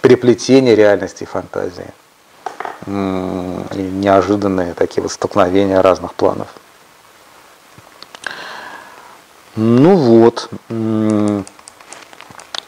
Переплетение 0.00 0.74
реальности 0.74 1.24
и 1.24 1.26
фантазии. 1.26 1.92
И 2.86 2.90
неожиданные 2.90 4.74
такие 4.74 5.02
вот 5.02 5.12
столкновения 5.12 5.80
разных 5.82 6.14
планов. 6.14 6.48
Ну 9.56 9.96
вот. 9.96 10.48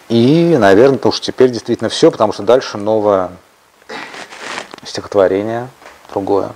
И, 0.09 0.57
наверное, 0.59 0.99
то 0.99 1.09
уж 1.09 1.21
теперь 1.21 1.51
действительно 1.51 1.89
все, 1.89 2.11
потому 2.11 2.33
что 2.33 2.43
дальше 2.43 2.77
новое 2.77 3.31
стихотворение, 4.85 5.69
другое. 6.13 6.51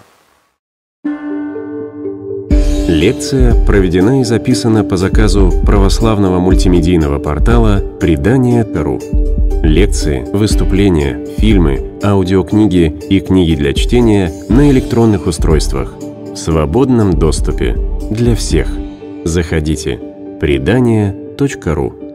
Лекция 2.88 3.54
проведена 3.64 4.20
и 4.20 4.24
записана 4.24 4.84
по 4.84 4.96
заказу 4.96 5.50
православного 5.64 6.38
мультимедийного 6.38 7.18
портала 7.18 7.80
«Предание.ру». 7.98 9.45
Лекции, 9.62 10.24
выступления, 10.32 11.24
фильмы, 11.38 11.98
аудиокниги 12.02 12.94
и 13.08 13.20
книги 13.20 13.54
для 13.54 13.72
чтения 13.72 14.32
на 14.48 14.70
электронных 14.70 15.26
устройствах. 15.26 15.94
В 15.98 16.36
свободном 16.36 17.18
доступе 17.18 17.76
для 18.10 18.34
всех. 18.34 18.68
Заходите– 19.24 19.98
предание.ру 20.40 22.05